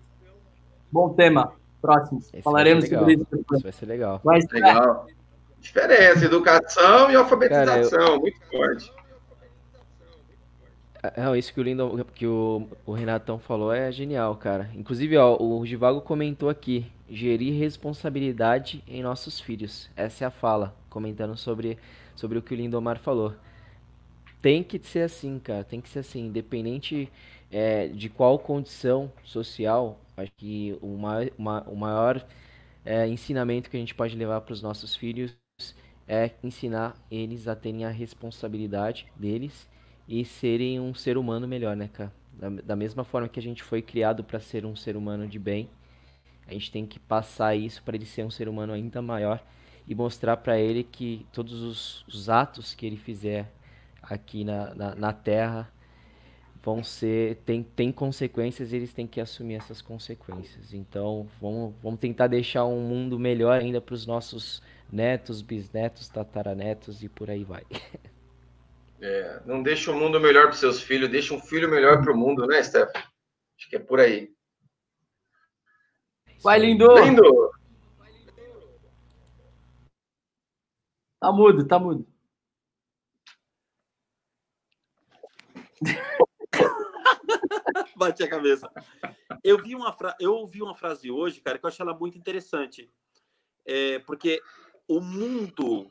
Bom 0.90 1.10
tema. 1.10 1.52
Próximo. 1.80 2.20
Esse 2.32 2.42
Falaremos 2.42 2.88
sobre 2.88 3.14
isso. 3.14 3.26
Isso 3.32 3.62
vai 3.62 3.72
ser 3.72 3.86
legal. 3.86 4.20
Mas, 4.24 4.46
legal. 4.50 5.06
Diferença, 5.60 6.24
educação 6.24 7.10
e 7.10 7.16
alfabetização, 7.16 7.98
Cara, 7.98 8.12
eu... 8.12 8.20
muito 8.20 8.40
forte. 8.50 8.92
É, 11.02 11.38
isso 11.38 11.52
que 11.52 11.60
o 11.60 11.62
Lindo, 11.62 12.06
que 12.14 12.26
o, 12.26 12.66
o 12.84 12.92
Renatão 12.92 13.38
falou 13.38 13.72
é 13.72 13.92
genial, 13.92 14.34
cara. 14.36 14.70
Inclusive, 14.74 15.16
ó, 15.16 15.36
o 15.40 15.64
Givago 15.64 16.00
comentou 16.00 16.48
aqui, 16.48 16.86
gerir 17.08 17.58
responsabilidade 17.58 18.82
em 18.88 19.02
nossos 19.02 19.38
filhos. 19.38 19.88
Essa 19.94 20.24
é 20.24 20.26
a 20.26 20.30
fala, 20.30 20.74
comentando 20.88 21.36
sobre, 21.36 21.78
sobre 22.14 22.38
o 22.38 22.42
que 22.42 22.54
o 22.54 22.56
Lindomar 22.56 22.98
falou. 22.98 23.34
Tem 24.40 24.62
que 24.62 24.78
ser 24.78 25.00
assim, 25.00 25.38
cara, 25.38 25.64
tem 25.64 25.80
que 25.80 25.88
ser 25.88 26.00
assim, 26.00 26.26
independente 26.26 27.10
é, 27.50 27.88
de 27.88 28.08
qual 28.08 28.38
condição 28.38 29.12
social, 29.24 30.00
acho 30.16 30.32
que 30.36 30.78
o, 30.80 30.96
ma 30.96 31.62
o 31.66 31.76
maior 31.76 32.24
é, 32.84 33.06
ensinamento 33.08 33.70
que 33.70 33.76
a 33.76 33.80
gente 33.80 33.94
pode 33.94 34.16
levar 34.16 34.40
para 34.42 34.52
os 34.52 34.62
nossos 34.62 34.94
filhos 34.94 35.36
é 36.06 36.30
ensinar 36.42 36.94
eles 37.10 37.48
a 37.48 37.56
terem 37.56 37.84
a 37.84 37.90
responsabilidade 37.90 39.06
deles 39.16 39.68
e 40.08 40.24
serem 40.24 40.78
um 40.78 40.94
ser 40.94 41.18
humano 41.18 41.48
melhor, 41.48 41.76
né, 41.76 41.88
cara? 41.88 42.12
Da, 42.32 42.48
da 42.48 42.76
mesma 42.76 43.02
forma 43.02 43.28
que 43.28 43.40
a 43.40 43.42
gente 43.42 43.62
foi 43.62 43.82
criado 43.82 44.22
para 44.22 44.38
ser 44.38 44.64
um 44.64 44.76
ser 44.76 44.96
humano 44.96 45.26
de 45.26 45.38
bem, 45.38 45.68
a 46.46 46.52
gente 46.52 46.70
tem 46.70 46.86
que 46.86 46.98
passar 46.98 47.56
isso 47.56 47.82
para 47.82 47.96
ele 47.96 48.06
ser 48.06 48.24
um 48.24 48.30
ser 48.30 48.48
humano 48.48 48.72
ainda 48.72 49.02
maior 49.02 49.42
e 49.86 49.94
mostrar 49.94 50.36
para 50.36 50.58
ele 50.58 50.84
que 50.84 51.26
todos 51.32 51.60
os, 51.62 52.04
os, 52.06 52.28
atos 52.28 52.74
que 52.74 52.86
ele 52.86 52.96
fizer 52.96 53.52
aqui 54.08 54.44
na, 54.44 54.74
na, 54.74 54.94
na 54.94 55.12
Terra 55.12 55.70
vão 56.62 56.82
ser 56.82 57.36
tem, 57.46 57.62
tem 57.62 57.92
consequências 57.92 58.72
e 58.72 58.76
eles 58.76 58.92
têm 58.92 59.06
que 59.06 59.20
assumir 59.20 59.54
essas 59.54 59.80
consequências. 59.80 60.74
Então, 60.74 61.28
vamos, 61.40 61.74
vamos 61.80 62.00
tentar 62.00 62.26
deixar 62.26 62.64
um 62.64 62.80
mundo 62.80 63.18
melhor 63.18 63.60
ainda 63.60 63.80
para 63.80 63.94
os 63.94 64.04
nossos 64.04 64.60
netos, 64.90 65.42
bisnetos, 65.42 66.08
tataranetos 66.08 67.04
e 67.04 67.08
por 67.08 67.30
aí 67.30 67.44
vai. 67.44 67.64
É, 69.00 69.42
não 69.44 69.62
deixa 69.62 69.92
o 69.92 69.94
mundo 69.94 70.18
melhor 70.18 70.44
para 70.44 70.54
seus 70.54 70.80
filhos, 70.80 71.10
deixa 71.10 71.34
um 71.34 71.38
filho 71.38 71.70
melhor 71.70 72.02
para 72.02 72.12
o 72.12 72.16
mundo, 72.16 72.46
né, 72.46 72.62
Steph? 72.62 72.90
Acho 72.96 73.68
que 73.68 73.76
é 73.76 73.78
por 73.78 74.00
aí. 74.00 74.30
Vai, 76.42 76.58
lindo! 76.58 76.86
Lindo! 77.04 77.50
Tá 81.20 81.30
mudo, 81.30 81.66
tá 81.66 81.78
mudo. 81.78 82.06
Bati 87.98 88.22
a 88.22 88.28
cabeça. 88.28 88.70
Eu 89.42 89.58
vi 89.58 89.74
uma 89.74 89.92
fra... 89.92 90.14
eu 90.20 90.34
ouvi 90.34 90.62
uma 90.62 90.74
frase 90.74 91.10
hoje, 91.10 91.40
cara, 91.40 91.58
que 91.58 91.64
eu 91.64 91.68
achei 91.68 91.82
ela 91.82 91.96
muito 91.96 92.18
interessante. 92.18 92.90
É, 93.64 93.98
porque 94.00 94.40
o 94.86 95.00
mundo 95.00 95.90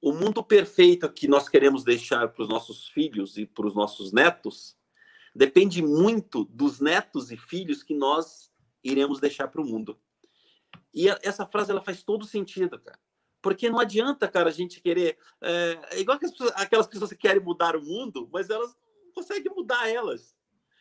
o 0.00 0.12
mundo 0.12 0.42
perfeito 0.42 1.12
que 1.12 1.28
nós 1.28 1.48
queremos 1.48 1.84
deixar 1.84 2.28
para 2.28 2.42
os 2.42 2.48
nossos 2.48 2.88
filhos 2.88 3.36
e 3.36 3.44
para 3.44 3.66
os 3.66 3.74
nossos 3.74 4.12
netos 4.12 4.74
depende 5.34 5.82
muito 5.82 6.44
dos 6.44 6.80
netos 6.80 7.30
e 7.30 7.36
filhos 7.36 7.82
que 7.82 7.94
nós 7.94 8.50
iremos 8.82 9.20
deixar 9.20 9.48
para 9.48 9.60
o 9.60 9.66
mundo. 9.66 10.00
E 10.94 11.08
essa 11.22 11.46
frase 11.46 11.70
ela 11.70 11.82
faz 11.82 12.02
todo 12.02 12.24
sentido, 12.24 12.78
cara. 12.78 12.98
Porque 13.42 13.68
não 13.70 13.78
adianta, 13.78 14.26
cara, 14.26 14.48
a 14.48 14.52
gente 14.52 14.80
querer. 14.80 15.18
É, 15.40 15.78
é 15.92 16.00
igual 16.00 16.18
aquelas 16.54 16.86
pessoas 16.86 17.10
que 17.10 17.16
querem 17.16 17.42
mudar 17.42 17.76
o 17.76 17.82
mundo, 17.82 18.28
mas 18.32 18.48
elas 18.48 18.74
não 19.04 19.12
conseguem 19.12 19.52
mudar 19.54 19.88
elas. 19.88 20.34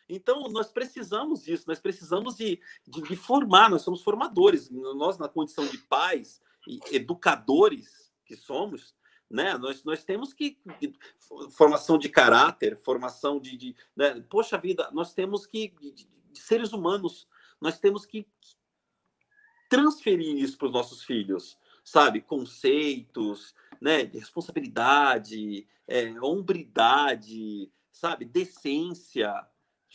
Então, 0.10 0.50
nós 0.50 0.72
precisamos 0.72 1.44
disso, 1.44 1.66
nós 1.68 1.80
precisamos 1.80 2.36
de, 2.36 2.60
de, 2.88 3.02
de 3.04 3.16
formar, 3.16 3.70
nós 3.70 3.84
somos 3.84 4.02
formadores. 4.02 4.70
Nós, 4.72 5.20
na 5.20 5.30
condição 5.30 5.68
de 5.68 5.78
pais, 5.78 6.42
educadores 6.92 8.12
que 8.26 8.36
somos, 8.36 8.96
né? 9.30 9.56
Nós, 9.58 9.84
nós 9.84 10.04
temos 10.04 10.34
que 10.34 10.58
formação 11.52 12.00
de 12.00 12.10
caráter, 12.10 12.76
formação 12.78 13.40
de, 13.40 13.56
de 13.56 13.76
né? 13.96 14.20
poxa 14.28 14.58
vida, 14.58 14.90
nós 14.92 15.14
temos 15.14 15.46
que 15.46 15.70
de, 15.80 15.92
de, 15.92 16.40
seres 16.40 16.74
humanos, 16.74 17.28
nós 17.62 17.80
temos 17.80 18.06
que 18.06 18.28
transferir 19.70 20.38
isso 20.38 20.58
para 20.58 20.68
os 20.68 20.74
nossos 20.74 21.04
filhos, 21.04 21.58
sabe? 21.84 22.22
Conceitos, 22.22 23.54
né? 23.80 24.04
De 24.04 24.18
responsabilidade, 24.18 25.68
é, 25.88 26.20
hombridade, 26.22 27.72
sabe? 27.92 28.26
Decência, 28.26 29.32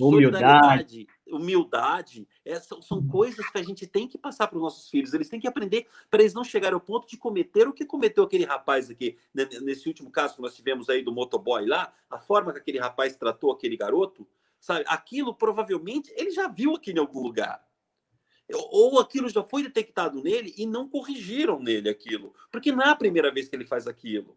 Humildade. 0.00 1.06
Humildade. 1.26 2.28
Essas 2.44 2.84
são 2.84 2.98
uhum. 2.98 3.08
coisas 3.08 3.48
que 3.48 3.58
a 3.58 3.62
gente 3.62 3.86
tem 3.86 4.08
que 4.08 4.18
passar 4.18 4.48
para 4.48 4.56
os 4.56 4.62
nossos 4.62 4.88
filhos. 4.88 5.14
Eles 5.14 5.28
têm 5.28 5.40
que 5.40 5.46
aprender 5.46 5.86
para 6.10 6.20
eles 6.20 6.34
não 6.34 6.42
chegarem 6.42 6.74
ao 6.74 6.80
ponto 6.80 7.08
de 7.08 7.16
cometer 7.16 7.68
o 7.68 7.72
que 7.72 7.84
cometeu 7.84 8.24
aquele 8.24 8.44
rapaz 8.44 8.90
aqui. 8.90 9.16
Né, 9.32 9.48
nesse 9.62 9.86
último 9.88 10.10
caso 10.10 10.36
que 10.36 10.42
nós 10.42 10.54
tivemos 10.54 10.88
aí 10.88 11.02
do 11.02 11.12
motoboy 11.12 11.66
lá, 11.66 11.92
a 12.10 12.18
forma 12.18 12.52
que 12.52 12.58
aquele 12.58 12.78
rapaz 12.78 13.16
tratou 13.16 13.52
aquele 13.52 13.76
garoto, 13.76 14.26
sabe? 14.58 14.84
Aquilo 14.88 15.34
provavelmente 15.34 16.12
ele 16.16 16.30
já 16.30 16.48
viu 16.48 16.74
aqui 16.74 16.90
em 16.90 16.98
algum 16.98 17.20
lugar. 17.20 17.64
Ou 18.52 18.98
aquilo 18.98 19.28
já 19.28 19.42
foi 19.42 19.62
detectado 19.62 20.22
nele 20.22 20.52
e 20.58 20.66
não 20.66 20.88
corrigiram 20.88 21.60
nele 21.60 21.88
aquilo. 21.88 22.34
Porque 22.50 22.70
não 22.72 22.82
é 22.82 22.88
a 22.90 22.96
primeira 22.96 23.32
vez 23.32 23.48
que 23.48 23.56
ele 23.56 23.64
faz 23.64 23.86
aquilo 23.86 24.36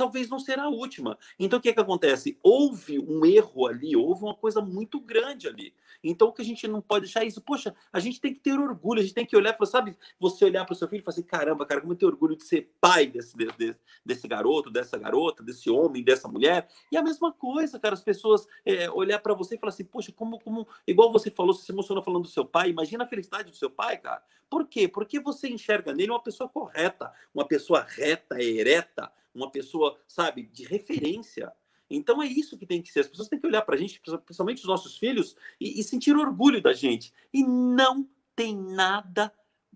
talvez 0.00 0.30
não 0.30 0.38
será 0.38 0.62
a 0.62 0.68
última. 0.70 1.18
Então, 1.38 1.58
o 1.58 1.62
que, 1.62 1.68
é 1.68 1.74
que 1.74 1.80
acontece? 1.80 2.38
Houve 2.42 2.98
um 2.98 3.22
erro 3.26 3.66
ali, 3.66 3.94
houve 3.94 4.24
uma 4.24 4.34
coisa 4.34 4.62
muito 4.62 4.98
grande 4.98 5.46
ali. 5.46 5.74
Então, 6.02 6.28
o 6.28 6.32
que 6.32 6.40
a 6.40 6.44
gente 6.44 6.66
não 6.66 6.80
pode 6.80 7.04
deixar 7.04 7.22
é 7.22 7.26
isso. 7.26 7.42
Poxa, 7.42 7.74
a 7.92 8.00
gente 8.00 8.18
tem 8.18 8.32
que 8.32 8.40
ter 8.40 8.58
orgulho, 8.58 9.00
a 9.00 9.02
gente 9.02 9.12
tem 9.12 9.26
que 9.26 9.36
olhar, 9.36 9.54
sabe? 9.66 9.94
Você 10.18 10.46
olhar 10.46 10.64
para 10.64 10.72
o 10.72 10.74
seu 10.74 10.88
filho 10.88 11.00
e 11.00 11.04
falar 11.04 11.12
assim: 11.12 11.22
caramba, 11.22 11.66
cara, 11.66 11.82
como 11.82 11.92
eu 11.92 11.96
tenho 11.98 12.10
orgulho 12.10 12.34
de 12.34 12.44
ser 12.44 12.72
pai 12.80 13.08
desse, 13.08 13.36
desse, 13.36 13.78
desse 14.02 14.26
garoto, 14.26 14.70
dessa 14.70 14.96
garota, 14.96 15.42
desse 15.42 15.68
homem, 15.68 16.02
dessa 16.02 16.26
mulher. 16.26 16.66
E 16.90 16.96
a 16.96 17.02
mesma 17.02 17.30
coisa, 17.30 17.78
cara, 17.78 17.92
as 17.92 18.02
pessoas 18.02 18.46
é, 18.64 18.90
olhar 18.90 19.18
para 19.18 19.34
você 19.34 19.56
e 19.56 19.58
falar 19.58 19.74
assim: 19.74 19.84
poxa, 19.84 20.10
como, 20.12 20.40
como, 20.40 20.66
igual 20.86 21.12
você 21.12 21.30
falou, 21.30 21.52
você 21.52 21.66
se 21.66 21.72
emocionou 21.72 22.02
falando 22.02 22.22
do 22.22 22.30
seu 22.30 22.46
pai, 22.46 22.70
imagina 22.70 23.04
a 23.04 23.06
felicidade 23.06 23.50
do 23.50 23.56
seu 23.56 23.68
pai, 23.68 23.98
cara. 23.98 24.22
Por 24.48 24.66
quê? 24.66 24.88
Porque 24.88 25.20
você 25.20 25.50
enxerga 25.50 25.92
nele 25.92 26.10
uma 26.10 26.22
pessoa 26.22 26.48
correta, 26.48 27.12
uma 27.34 27.46
pessoa 27.46 27.86
reta, 27.86 28.42
ereta, 28.42 29.12
uma 29.34 29.50
pessoa, 29.50 29.98
sabe, 30.06 30.44
de 30.44 30.64
referência. 30.64 31.52
Então 31.88 32.22
é 32.22 32.26
isso 32.26 32.58
que 32.58 32.66
tem 32.66 32.82
que 32.82 32.90
ser. 32.90 33.00
As 33.00 33.08
pessoas 33.08 33.28
têm 33.28 33.40
que 33.40 33.46
olhar 33.46 33.62
para 33.62 33.74
a 33.74 33.78
gente, 33.78 34.00
principalmente 34.00 34.58
os 34.58 34.68
nossos 34.68 34.96
filhos, 34.96 35.36
e, 35.60 35.80
e, 35.80 35.82
sentir 35.82 36.16
orgulho 36.16 36.62
da 36.62 36.72
gente. 36.72 37.12
E 37.32 37.42
não 37.42 38.08
tem 38.36 38.56
nada 38.56 39.32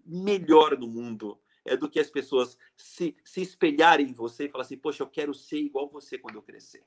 melhor 0.07 0.79
no 0.79 0.87
mundo 0.87 1.39
é 1.65 1.77
do 1.77 1.89
que 1.89 1.99
as 1.99 2.11
pessoas 2.11 2.59
se, 2.77 3.17
se 3.25 3.41
espelharem 3.41 4.11
em 4.11 4.13
você 4.13 4.45
e 4.45 4.49
falar 4.49 4.65
assim, 4.65 4.77
poxa, 4.77 5.03
eu 5.03 5.09
quero 5.09 5.33
ser 5.33 5.59
igual 5.59 5.89
você 5.89 6.19
quando 6.19 6.37
eu 6.37 6.43
crescer. 6.43 6.85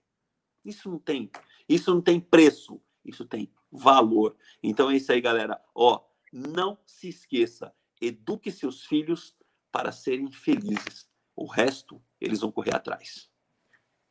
Isso 0.64 0.90
não 0.90 1.00
tem, 1.00 1.32
isso 1.68 1.94
não 1.94 2.02
tem 2.02 2.20
preço, 2.20 2.80
isso 3.04 3.26
tem 3.26 3.52
valor. 3.72 4.36
Então 4.62 4.92
é 4.92 4.98
isso 4.98 5.12
aí, 5.12 5.20
galera. 5.20 5.60
Ó, 5.74 6.04
não 6.32 6.78
se 6.86 7.10
esqueça, 7.10 7.74
eduque 8.00 8.52
seus 8.52 8.86
filhos 8.86 9.36
para 9.72 9.92
serem 9.92 10.32
felizes. 10.32 11.10
O 11.36 11.46
resto, 11.46 12.02
eles 12.20 12.40
vão 12.40 12.52
correr 12.52 12.76
atrás. 12.76 13.28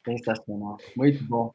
Sensacional. 0.04 0.76
Muito 0.96 1.22
bom. 1.24 1.52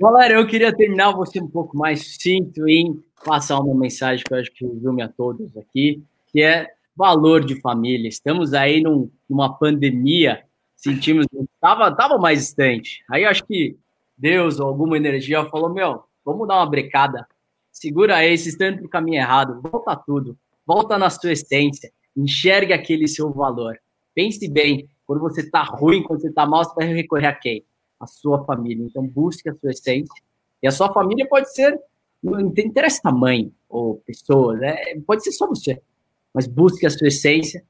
Galera, 0.00 0.34
eu 0.34 0.46
queria 0.46 0.74
terminar 0.74 1.12
você 1.12 1.40
um 1.40 1.48
pouco 1.48 1.76
mais 1.76 2.16
sinto 2.20 2.68
em 2.68 3.02
passar 3.24 3.58
uma 3.60 3.74
mensagem 3.74 4.24
que 4.24 4.32
eu 4.32 4.38
acho 4.38 4.52
que 4.52 4.66
resume 4.66 5.02
a 5.02 5.08
todos 5.08 5.56
aqui, 5.56 6.02
que 6.28 6.42
é 6.42 6.68
valor 6.96 7.44
de 7.44 7.60
família. 7.60 8.08
Estamos 8.08 8.52
aí 8.52 8.82
num, 8.82 9.10
numa 9.28 9.56
pandemia, 9.56 10.44
sentimos 10.76 11.26
estava 11.54 11.94
tava 11.94 12.18
mais 12.18 12.38
distante. 12.38 13.02
Aí 13.10 13.24
acho 13.24 13.44
que 13.46 13.76
Deus 14.16 14.60
ou 14.60 14.66
alguma 14.66 14.96
energia 14.96 15.44
falou: 15.46 15.72
"Meu, 15.72 16.04
vamos 16.24 16.46
dar 16.46 16.56
uma 16.56 16.68
brecada. 16.68 17.26
Segura 17.72 18.16
aí, 18.16 18.36
vocês 18.36 18.48
estão 18.48 18.68
indo 18.68 18.78
para 18.78 18.86
o 18.86 18.90
caminho 18.90 19.18
errado. 19.18 19.60
Volta 19.62 19.96
tudo. 19.96 20.36
Volta 20.66 20.98
na 20.98 21.08
sua 21.08 21.32
essência. 21.32 21.90
Enxergue 22.16 22.72
aquele 22.72 23.08
seu 23.08 23.30
valor. 23.32 23.78
Pense 24.14 24.48
bem, 24.50 24.88
quando 25.10 25.22
você 25.22 25.40
está 25.40 25.64
ruim, 25.64 26.04
quando 26.04 26.20
você 26.20 26.28
está 26.28 26.46
mal, 26.46 26.62
você 26.62 26.72
vai 26.72 26.94
recorrer 26.94 27.26
a 27.26 27.34
quem? 27.34 27.64
A 27.98 28.06
sua 28.06 28.44
família. 28.44 28.86
Então, 28.86 29.04
busque 29.04 29.48
a 29.48 29.54
sua 29.56 29.72
essência. 29.72 30.22
E 30.62 30.68
a 30.68 30.70
sua 30.70 30.92
família 30.92 31.26
pode 31.28 31.52
ser, 31.52 31.76
não 32.22 32.38
interessa 32.40 33.02
tamanho 33.02 33.52
ou 33.68 33.96
pessoas, 34.06 34.60
né? 34.60 34.76
pode 35.04 35.24
ser 35.24 35.32
só 35.32 35.48
você. 35.48 35.82
Mas 36.32 36.46
busque 36.46 36.86
a 36.86 36.90
sua 36.90 37.08
essência, 37.08 37.64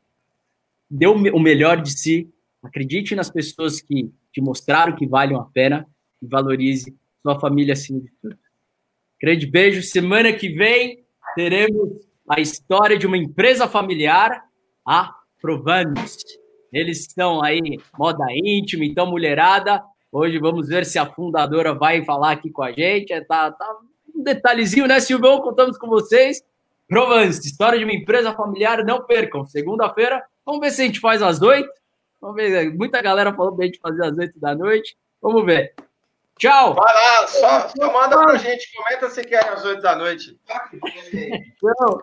dê 0.91 1.07
o 1.07 1.41
melhor 1.41 1.81
de 1.81 1.99
si 1.99 2.31
Acredite 2.63 3.15
nas 3.15 3.31
pessoas 3.31 3.81
que 3.81 4.13
te 4.31 4.41
mostraram 4.43 4.95
que 4.95 5.07
valem 5.07 5.35
a 5.35 5.43
pena 5.43 5.89
e 6.21 6.27
valorize 6.27 6.95
sua 7.23 7.41
família 7.41 7.73
acima 7.73 8.01
de 8.01 8.13
tudo. 8.21 8.39
Grande 9.19 9.47
beijo. 9.47 9.83
Semana 9.83 10.31
que 10.31 10.51
vem 10.51 11.07
teremos 11.35 12.07
a 12.29 12.39
história 12.39 12.99
de 12.99 13.07
uma 13.07 13.17
empresa 13.17 13.67
familiar, 13.67 14.45
a 14.87 15.15
Provanos. 15.41 16.19
Eles 16.73 17.01
estão 17.01 17.43
aí, 17.43 17.79
moda 17.99 18.25
íntima, 18.31 18.85
então, 18.85 19.07
mulherada. 19.07 19.83
Hoje 20.13 20.39
vamos 20.39 20.69
ver 20.69 20.85
se 20.85 20.99
a 20.99 21.07
fundadora 21.07 21.75
vai 21.75 22.05
falar 22.05 22.33
aqui 22.33 22.51
com 22.51 22.63
a 22.63 22.73
gente. 22.73 23.13
É, 23.13 23.21
tá, 23.21 23.51
tá 23.51 23.77
um 24.15 24.23
detalhezinho, 24.23 24.87
né, 24.87 25.01
Silvão? 25.01 25.41
Contamos 25.41 25.79
com 25.79 25.89
vocês. 25.89 26.43
Provence, 26.89 27.47
história 27.47 27.79
de 27.79 27.85
uma 27.85 27.95
empresa 27.95 28.33
familiar, 28.33 28.85
não 28.85 29.05
percam. 29.05 29.47
Segunda-feira, 29.47 30.23
vamos 30.45 30.61
ver 30.61 30.71
se 30.73 30.83
a 30.83 30.85
gente 30.87 30.99
faz 30.99 31.23
às 31.23 31.41
oito. 31.41 31.71
Vamos 32.21 32.37
ver, 32.37 32.75
muita 32.75 33.01
galera 33.01 33.33
falou 33.33 33.55
pra 33.55 33.65
gente 33.65 33.79
fazer 33.79 34.05
às 34.05 34.19
oito 34.19 34.39
da 34.41 34.55
noite. 34.55 34.97
Vamos 35.23 35.45
ver. 35.45 35.73
Tchau! 36.37 36.75
Vai 36.75 36.95
lá, 36.95 37.27
só, 37.29 37.69
só 37.69 37.93
manda 37.93 38.19
pra 38.19 38.37
gente, 38.37 38.73
comenta 38.75 39.11
se 39.11 39.23
quer 39.23 39.47
às 39.49 39.65
oito 39.65 39.83
da 39.83 39.95
noite. 39.95 40.39
Tchau! 41.61 42.03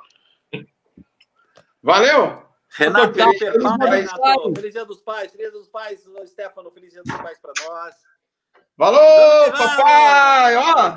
Valeu! 1.84 2.47
Renato, 2.78 3.14
feliz, 3.16 3.40
feliz, 3.40 4.12
Renato. 4.12 4.54
feliz 4.56 4.74
dia 4.74 4.86
dos 4.86 5.02
pais, 5.02 5.32
feliz 5.32 5.50
dia 5.50 5.52
dos 5.52 5.68
pais, 5.68 6.06
Stefano, 6.28 6.70
feliz 6.70 6.94
dia 6.94 7.02
dos 7.02 7.18
pais 7.18 7.40
para 7.40 7.52
nós. 7.66 7.96
Valeu, 8.78 9.52
papai! 9.52 10.56
Ó! 10.58 10.94